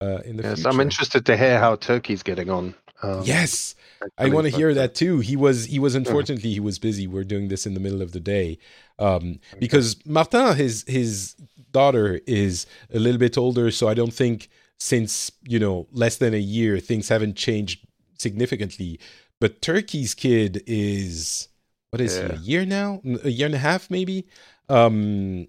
uh, 0.02 0.20
in 0.26 0.38
the 0.38 0.44
yes, 0.44 0.56
future. 0.56 0.70
I'm 0.70 0.80
interested 0.80 1.26
to 1.28 1.38
hear 1.38 1.60
how 1.60 1.76
Turkey's 1.76 2.24
getting 2.24 2.50
on. 2.50 2.76
Um, 3.04 3.22
Yes, 3.24 3.76
I 4.18 4.30
want 4.30 4.46
to 4.46 4.52
hear 4.52 4.74
that 4.74 4.96
too. 4.96 5.20
He 5.20 5.36
was 5.36 5.66
he 5.66 5.80
was 5.80 5.96
unfortunately 5.96 6.52
he 6.52 6.60
was 6.60 6.80
busy. 6.80 7.08
We're 7.08 7.24
doing 7.24 7.48
this 7.50 7.66
in 7.66 7.74
the 7.74 7.80
middle 7.80 8.02
of 8.02 8.12
the 8.12 8.20
day 8.20 8.58
um, 9.00 9.40
because 9.60 9.98
Martin 10.06 10.56
his 10.56 10.84
his 10.88 11.36
daughter 11.72 12.20
is 12.28 12.66
a 12.94 13.00
little 13.00 13.20
bit 13.20 13.38
older, 13.38 13.72
so 13.72 13.88
I 13.88 13.94
don't 13.94 14.14
think 14.14 14.50
since 14.80 15.32
you 15.48 15.60
know 15.60 15.88
less 15.92 16.18
than 16.18 16.34
a 16.34 16.38
year 16.40 16.80
things 16.80 17.10
haven't 17.10 17.36
changed 17.36 17.86
significantly. 18.18 19.00
But 19.40 19.62
Turkey's 19.62 20.14
kid 20.14 20.64
is 20.68 21.50
what 21.92 22.02
is 22.02 22.18
he 22.18 22.24
a 22.24 22.36
year 22.38 22.66
now, 22.66 23.02
a 23.24 23.30
year 23.30 23.48
and 23.48 23.56
a 23.56 23.60
half 23.60 23.90
maybe. 23.90 24.28
Um, 24.70 25.48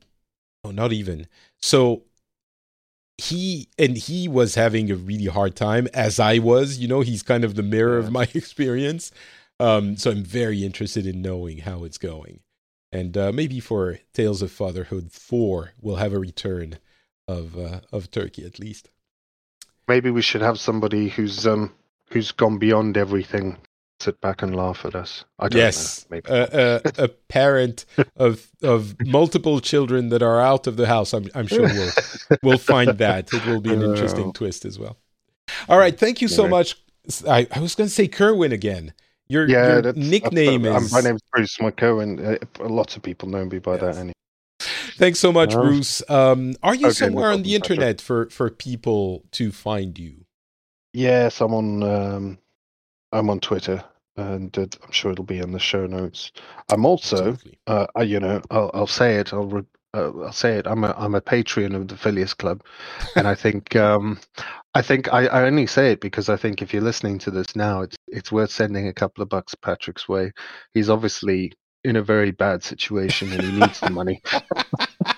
oh, 0.65 0.71
not 0.71 0.93
even. 0.93 1.29
So 1.61 2.03
he 3.19 3.69
and 3.79 3.97
he 3.97 4.27
was 4.29 4.55
having 4.55 4.91
a 4.91 4.97
really 4.97 5.27
hard 5.27 5.55
time 5.55 5.87
as 5.95 6.19
i 6.19 6.39
was 6.39 6.79
you 6.79 6.89
know 6.89 7.01
he's 7.01 7.23
kind 7.23 7.45
of 7.45 7.55
the 7.55 7.63
mirror 7.63 7.97
of 7.97 8.11
my 8.11 8.25
experience. 8.35 9.13
Um 9.61 9.97
so 9.97 10.11
i'm 10.11 10.25
very 10.25 10.65
interested 10.65 11.07
in 11.07 11.23
knowing 11.23 11.59
how 11.59 11.85
it's 11.85 11.99
going. 11.99 12.41
And 12.91 13.17
uh 13.17 13.33
maybe 13.33 13.61
for 13.61 14.01
tales 14.13 14.43
of 14.43 14.51
fatherhood 14.51 15.13
4 15.13 15.73
we'll 15.81 15.97
have 15.97 16.13
a 16.13 16.19
return 16.19 16.79
of 17.29 17.57
uh, 17.57 17.81
of 17.93 18.11
turkey 18.11 18.45
at 18.45 18.59
least. 18.59 18.91
Maybe 19.87 20.11
we 20.11 20.23
should 20.23 20.43
have 20.43 20.59
somebody 20.59 21.09
who's 21.09 21.47
um 21.47 21.73
who's 22.11 22.33
gone 22.33 22.59
beyond 22.59 22.97
everything, 22.97 23.59
sit 24.05 24.21
back 24.21 24.43
and 24.43 24.55
laugh 24.57 24.85
at 24.85 24.95
us. 24.95 25.25
I 25.39 25.49
don't 25.49 25.59
yes 25.59 26.07
know. 26.11 26.17
Maybe. 26.17 26.29
uh, 26.31 26.47
uh, 26.63 26.81
a 26.99 27.09
parent 27.09 27.85
of 28.17 28.49
of 28.63 28.95
multiple 29.07 29.61
children 29.61 30.09
that 30.11 30.23
are 30.23 30.41
out 30.41 30.67
of 30.67 30.77
the 30.77 30.87
house 30.87 31.13
i'm, 31.17 31.27
I'm 31.35 31.47
sure 31.47 31.63
we'll 31.79 31.93
we'll 32.43 32.59
find 32.75 32.99
that. 32.99 33.33
It 33.33 33.43
will 33.47 33.61
be 33.61 33.73
an 33.73 33.83
interesting 33.83 34.27
Oh. 34.29 34.33
twist 34.33 34.65
as 34.65 34.79
well. 34.79 34.97
All 35.69 35.79
right, 35.79 35.97
thank 35.99 36.21
you 36.23 36.29
so 36.29 36.49
much. 36.49 36.77
I, 37.29 37.47
I 37.55 37.61
was 37.61 37.75
going 37.75 37.89
to 37.89 37.95
say 37.95 38.09
Kerwin 38.09 38.53
again. 38.53 38.93
Your, 39.29 39.49
yeah, 39.49 39.81
your 39.83 39.93
nickname 39.95 40.65
is. 40.67 40.75
Um, 40.75 40.89
my 40.93 41.01
name's 41.07 41.23
Bruce 41.33 41.57
McCohen. 41.59 42.11
Uh, 42.61 42.69
lots 42.69 42.97
of 42.97 43.03
people 43.03 43.29
know 43.29 43.45
me 43.45 43.59
by 43.59 43.77
that. 43.77 43.97
Anyway. 43.97 44.13
Thanks 44.97 45.19
so 45.19 45.33
much, 45.33 45.55
Oh. 45.55 45.63
Bruce. 45.63 46.03
Um, 46.09 46.55
are 46.63 46.75
you 46.75 46.87
Okay, 46.89 47.05
no 47.05 47.07
somewhere 47.07 47.31
on 47.33 47.43
the 47.43 47.55
internet 47.55 48.01
for 48.01 48.29
for 48.31 48.49
people 48.51 49.25
to 49.33 49.51
find 49.53 49.99
you? 49.99 50.25
Yes, 50.93 51.41
I'm 51.41 51.53
on. 51.55 51.83
Um, 51.83 52.39
I'm 53.13 53.29
on 53.31 53.41
Twitter, 53.41 53.85
and 54.17 54.57
uh, 54.57 54.67
I'm 54.83 54.93
sure 54.93 55.13
it'll 55.13 55.25
be 55.25 55.39
in 55.39 55.53
the 55.53 55.59
show 55.59 55.87
notes. 55.87 56.33
I'm 56.71 56.87
also, 56.87 57.17
Absolutely. 57.17 57.59
uh, 57.67 57.87
I, 57.95 58.03
you 58.03 58.21
know, 58.21 58.41
I'll, 58.51 58.71
I'll 58.75 58.87
say 58.87 59.17
it. 59.17 59.33
I'll. 59.33 59.47
Re- 59.47 59.63
uh, 59.95 60.11
I'll 60.25 60.33
say 60.33 60.59
it. 60.59 60.67
I'm 60.67 60.83
a 60.83 60.93
I'm 60.99 61.15
a 61.15 61.21
Patreon 61.21 61.75
of 61.77 61.87
the 61.87 61.97
Phileas 61.97 62.35
Club, 62.35 62.65
and 63.15 63.29
I 63.29 63.37
think 63.37 63.77
um, 63.77 64.19
I 64.75 64.83
think 64.83 65.13
I, 65.13 65.27
I 65.27 65.43
only 65.45 65.69
say 65.69 65.93
it 65.93 66.01
because 66.01 66.29
I 66.29 66.37
think 66.37 66.63
if 66.63 66.75
you're 66.75 66.83
listening 66.83 67.19
to 67.21 67.31
this 67.31 67.55
now, 67.55 67.83
it's 67.83 67.97
it's 68.09 68.33
worth 68.33 68.51
sending 68.51 68.89
a 68.89 68.93
couple 68.93 69.23
of 69.23 69.29
bucks 69.29 69.55
Patrick's 69.55 70.09
way. 70.09 70.33
He's 70.73 70.91
obviously 70.91 71.53
in 71.85 71.97
a 71.97 72.03
very 72.03 72.33
bad 72.33 72.65
situation 72.65 73.33
and 73.33 73.43
he 73.43 73.61
needs 73.61 73.79
the 73.79 73.91
money. 73.91 74.21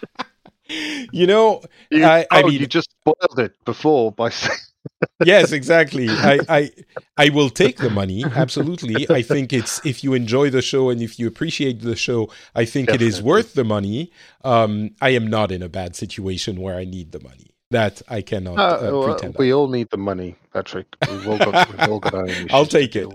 you 0.68 1.26
know, 1.26 1.62
You, 1.90 2.04
I- 2.04 2.26
I 2.30 2.42
oh, 2.42 2.46
mean- 2.48 2.60
you 2.60 2.66
just 2.66 2.90
spoiled 3.00 3.38
it 3.38 3.52
before 3.64 4.12
by 4.12 4.30
saying. 4.30 4.58
yes, 5.24 5.50
exactly. 5.50 6.08
I, 6.08 6.38
I 6.48 6.70
I 7.16 7.28
will 7.30 7.50
take 7.50 7.78
the 7.78 7.90
money. 7.90 8.24
Absolutely. 8.24 9.04
I 9.10 9.20
think 9.20 9.52
it's 9.52 9.84
if 9.84 10.04
you 10.04 10.14
enjoy 10.14 10.48
the 10.50 10.62
show 10.62 10.90
and 10.90 11.02
if 11.02 11.18
you 11.18 11.26
appreciate 11.26 11.80
the 11.82 11.96
show, 11.96 12.30
I 12.54 12.64
think 12.66 12.90
it 12.90 13.02
is 13.02 13.20
worth 13.20 13.54
the 13.54 13.64
money. 13.64 14.12
Um, 14.44 14.90
I 15.02 15.10
am 15.10 15.26
not 15.26 15.50
in 15.50 15.60
a 15.60 15.68
bad 15.68 15.96
situation 15.96 16.60
where 16.60 16.76
I 16.76 16.84
need 16.84 17.10
the 17.10 17.18
money. 17.20 17.50
That 17.72 18.00
I 18.08 18.22
cannot 18.22 18.58
Uh, 18.60 18.62
uh, 19.00 19.04
pretend. 19.06 19.34
we 19.38 19.52
all 19.52 19.66
need 19.66 19.88
the 19.90 19.96
money, 19.96 20.36
Patrick. 20.52 20.86
We've 21.10 21.26
all 21.26 21.38
got, 21.38 21.68
we've 21.68 21.88
all 21.88 21.98
got 21.98 22.14
our 22.14 22.28
I'll 22.50 22.64
take 22.64 22.94
it. 22.94 23.08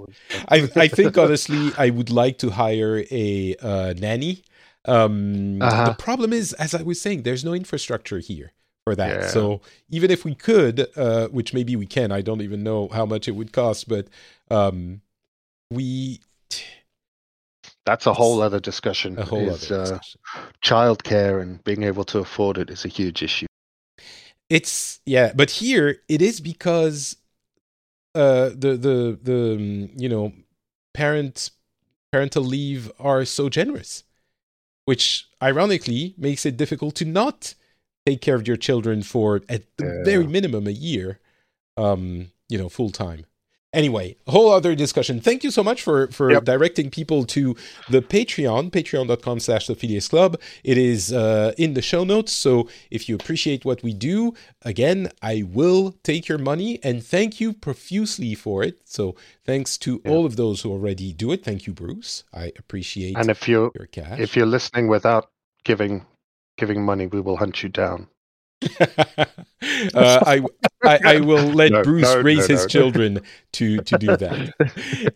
I, 0.49 0.67
I 0.75 0.89
think 0.89 1.17
honestly, 1.17 1.71
I 1.77 1.89
would 1.89 2.09
like 2.09 2.37
to 2.39 2.49
hire 2.49 3.01
a 3.09 3.55
uh, 3.61 3.93
nanny. 3.97 4.43
Um, 4.85 5.61
Uh-huh. 5.61 5.85
The 5.85 5.93
problem 5.93 6.33
is, 6.33 6.53
as 6.53 6.73
I 6.73 6.81
was 6.81 6.99
saying, 6.99 7.23
there's 7.23 7.43
no 7.43 7.53
infrastructure 7.53 8.19
here 8.19 8.53
for 8.83 8.95
that. 8.95 9.21
Yeah. 9.21 9.27
So 9.27 9.61
even 9.89 10.09
if 10.09 10.25
we 10.25 10.33
could, 10.35 10.87
uh, 10.95 11.27
which 11.27 11.53
maybe 11.53 11.75
we 11.75 11.85
can, 11.85 12.11
I 12.11 12.21
don't 12.21 12.41
even 12.41 12.63
know 12.63 12.87
how 12.89 13.05
much 13.05 13.27
it 13.27 13.31
would 13.31 13.51
cost, 13.53 13.87
but 13.87 14.07
um, 14.49 15.01
we 15.69 16.19
That's 17.85 18.07
a 18.07 18.13
whole 18.13 18.41
other 18.41 18.59
discussion. 18.59 19.17
a 19.17 19.25
whole 19.25 19.49
is, 19.49 19.71
other 19.71 19.81
uh, 19.81 19.85
discussion. 19.85 20.21
childcare 20.63 21.41
and 21.41 21.63
being 21.63 21.83
able 21.83 22.03
to 22.05 22.19
afford 22.19 22.57
it 22.57 22.69
is 22.69 22.85
a 22.85 22.87
huge 22.87 23.21
issue. 23.23 23.45
It's 24.49 24.99
yeah, 25.05 25.31
but 25.33 25.49
here 25.49 26.01
it 26.09 26.21
is 26.21 26.41
because 26.41 27.15
uh, 28.15 28.49
the 28.49 28.75
the 28.77 29.19
the 29.21 29.55
um, 29.55 29.89
you 29.95 30.09
know 30.09 30.33
parent 30.93 31.51
parental 32.11 32.43
leave 32.43 32.91
are 32.99 33.23
so 33.23 33.47
generous, 33.47 34.03
which 34.85 35.27
ironically 35.41 36.13
makes 36.17 36.45
it 36.45 36.57
difficult 36.57 36.95
to 36.95 37.05
not 37.05 37.53
take 38.05 38.21
care 38.21 38.35
of 38.35 38.47
your 38.47 38.57
children 38.57 39.03
for 39.03 39.41
at 39.47 39.63
the 39.77 39.85
Yeah. 39.85 40.03
very 40.03 40.27
minimum 40.27 40.67
a 40.67 40.71
year, 40.71 41.19
um, 41.77 42.31
you 42.49 42.57
know, 42.57 42.69
full 42.69 42.89
time. 42.89 43.25
Anyway, 43.73 44.17
a 44.27 44.31
whole 44.31 44.51
other 44.51 44.75
discussion. 44.75 45.21
Thank 45.21 45.45
you 45.45 45.51
so 45.51 45.63
much 45.63 45.81
for 45.81 46.07
for 46.07 46.29
Yep. 46.31 46.43
directing 46.43 46.89
people 46.89 47.23
to 47.27 47.55
the 47.89 48.01
Patreon, 48.01 48.69
patreon.com 48.69 49.39
slash 49.39 49.67
the 49.67 49.75
Phileas 49.75 50.09
Club. 50.09 50.37
It 50.63 50.77
is 50.77 51.13
uh, 51.13 51.53
in 51.57 51.73
the 51.73 51.81
show 51.81 52.03
notes. 52.03 52.33
So 52.33 52.67
if 52.89 53.07
you 53.07 53.15
appreciate 53.15 53.63
what 53.63 53.81
we 53.81 53.93
do, 53.93 54.33
again, 54.63 55.09
I 55.21 55.43
will 55.43 55.95
take 56.03 56.27
your 56.27 56.37
money 56.37 56.79
and 56.83 57.01
thank 57.01 57.39
you 57.39 57.53
profusely 57.53 58.35
for 58.35 58.61
it. 58.61 58.81
So 58.83 59.15
thanks 59.45 59.77
to 59.79 60.01
Yeah. 60.03 60.11
all 60.11 60.25
of 60.25 60.35
those 60.35 60.61
who 60.63 60.71
already 60.71 61.13
do 61.13 61.31
it. 61.31 61.41
Thank 61.45 61.65
you, 61.65 61.71
Bruce. 61.73 62.25
I 62.33 62.51
appreciate 62.59 63.15
And 63.15 63.29
if 63.29 63.39
cash. 63.91 64.19
if 64.19 64.35
you're 64.35 64.45
listening 64.57 64.89
without 64.89 65.29
giving 65.63 66.05
giving 66.57 66.83
money, 66.83 67.07
we 67.07 67.21
will 67.21 67.37
hunt 67.37 67.63
you 67.63 67.69
down. 67.69 68.07
uh, 68.79 69.25
I, 69.95 70.41
I 70.83 70.99
I 71.05 71.19
will 71.19 71.45
let 71.47 71.71
No, 71.71 71.83
Bruce 71.83 72.03
no, 72.03 72.15
no, 72.15 72.21
raise 72.21 72.47
his 72.47 72.61
no. 72.63 72.67
children 72.67 73.21
to 73.53 73.77
to 73.81 73.97
do 73.97 74.17
that. 74.17 74.53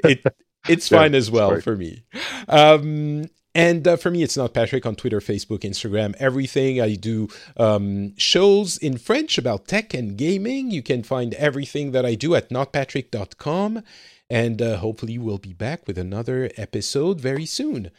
It 0.03 0.23
it's 0.67 0.89
Yeah, 0.89 0.99
fine 0.99 1.15
as 1.15 1.29
well 1.29 1.49
sorry. 1.49 1.61
for 1.61 1.75
me. 1.75 2.03
Um, 2.47 3.29
and 3.53 3.87
uh, 3.87 3.95
for 3.97 4.11
me, 4.11 4.21
it's 4.23 4.35
not 4.35 4.53
Patrick 4.53 4.85
on 4.85 4.95
Twitter, 4.95 5.19
Facebook, 5.21 5.59
Instagram, 5.59 6.13
everything. 6.19 6.81
I 6.81 6.95
do 6.95 7.29
um, 7.55 8.15
shows 8.17 8.77
in 8.77 8.97
French 8.97 9.37
about 9.37 9.67
tech 9.67 9.93
and 9.93 10.17
gaming. 10.17 10.71
You 10.71 10.81
can 10.83 11.03
find 11.03 11.33
everything 11.35 11.91
that 11.91 12.05
I 12.05 12.15
do 12.15 12.35
at 12.35 12.49
notpatrick.com. 12.49 13.81
And 14.29 14.61
uh, 14.61 14.77
hopefully, 14.77 15.17
we'll 15.19 15.37
be 15.37 15.53
back 15.53 15.87
with 15.87 15.97
another 15.97 16.49
episode 16.57 17.21
very 17.21 17.45
soon. 17.45 17.91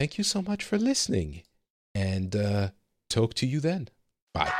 Thank 0.00 0.16
you 0.18 0.24
so 0.24 0.40
much 0.42 0.64
for 0.64 0.78
listening. 0.78 1.42
And 1.94 2.34
uh, 2.34 2.70
talk 3.10 3.34
to 3.34 3.46
you 3.46 3.60
then. 3.60 3.88
Bye. 4.34 4.52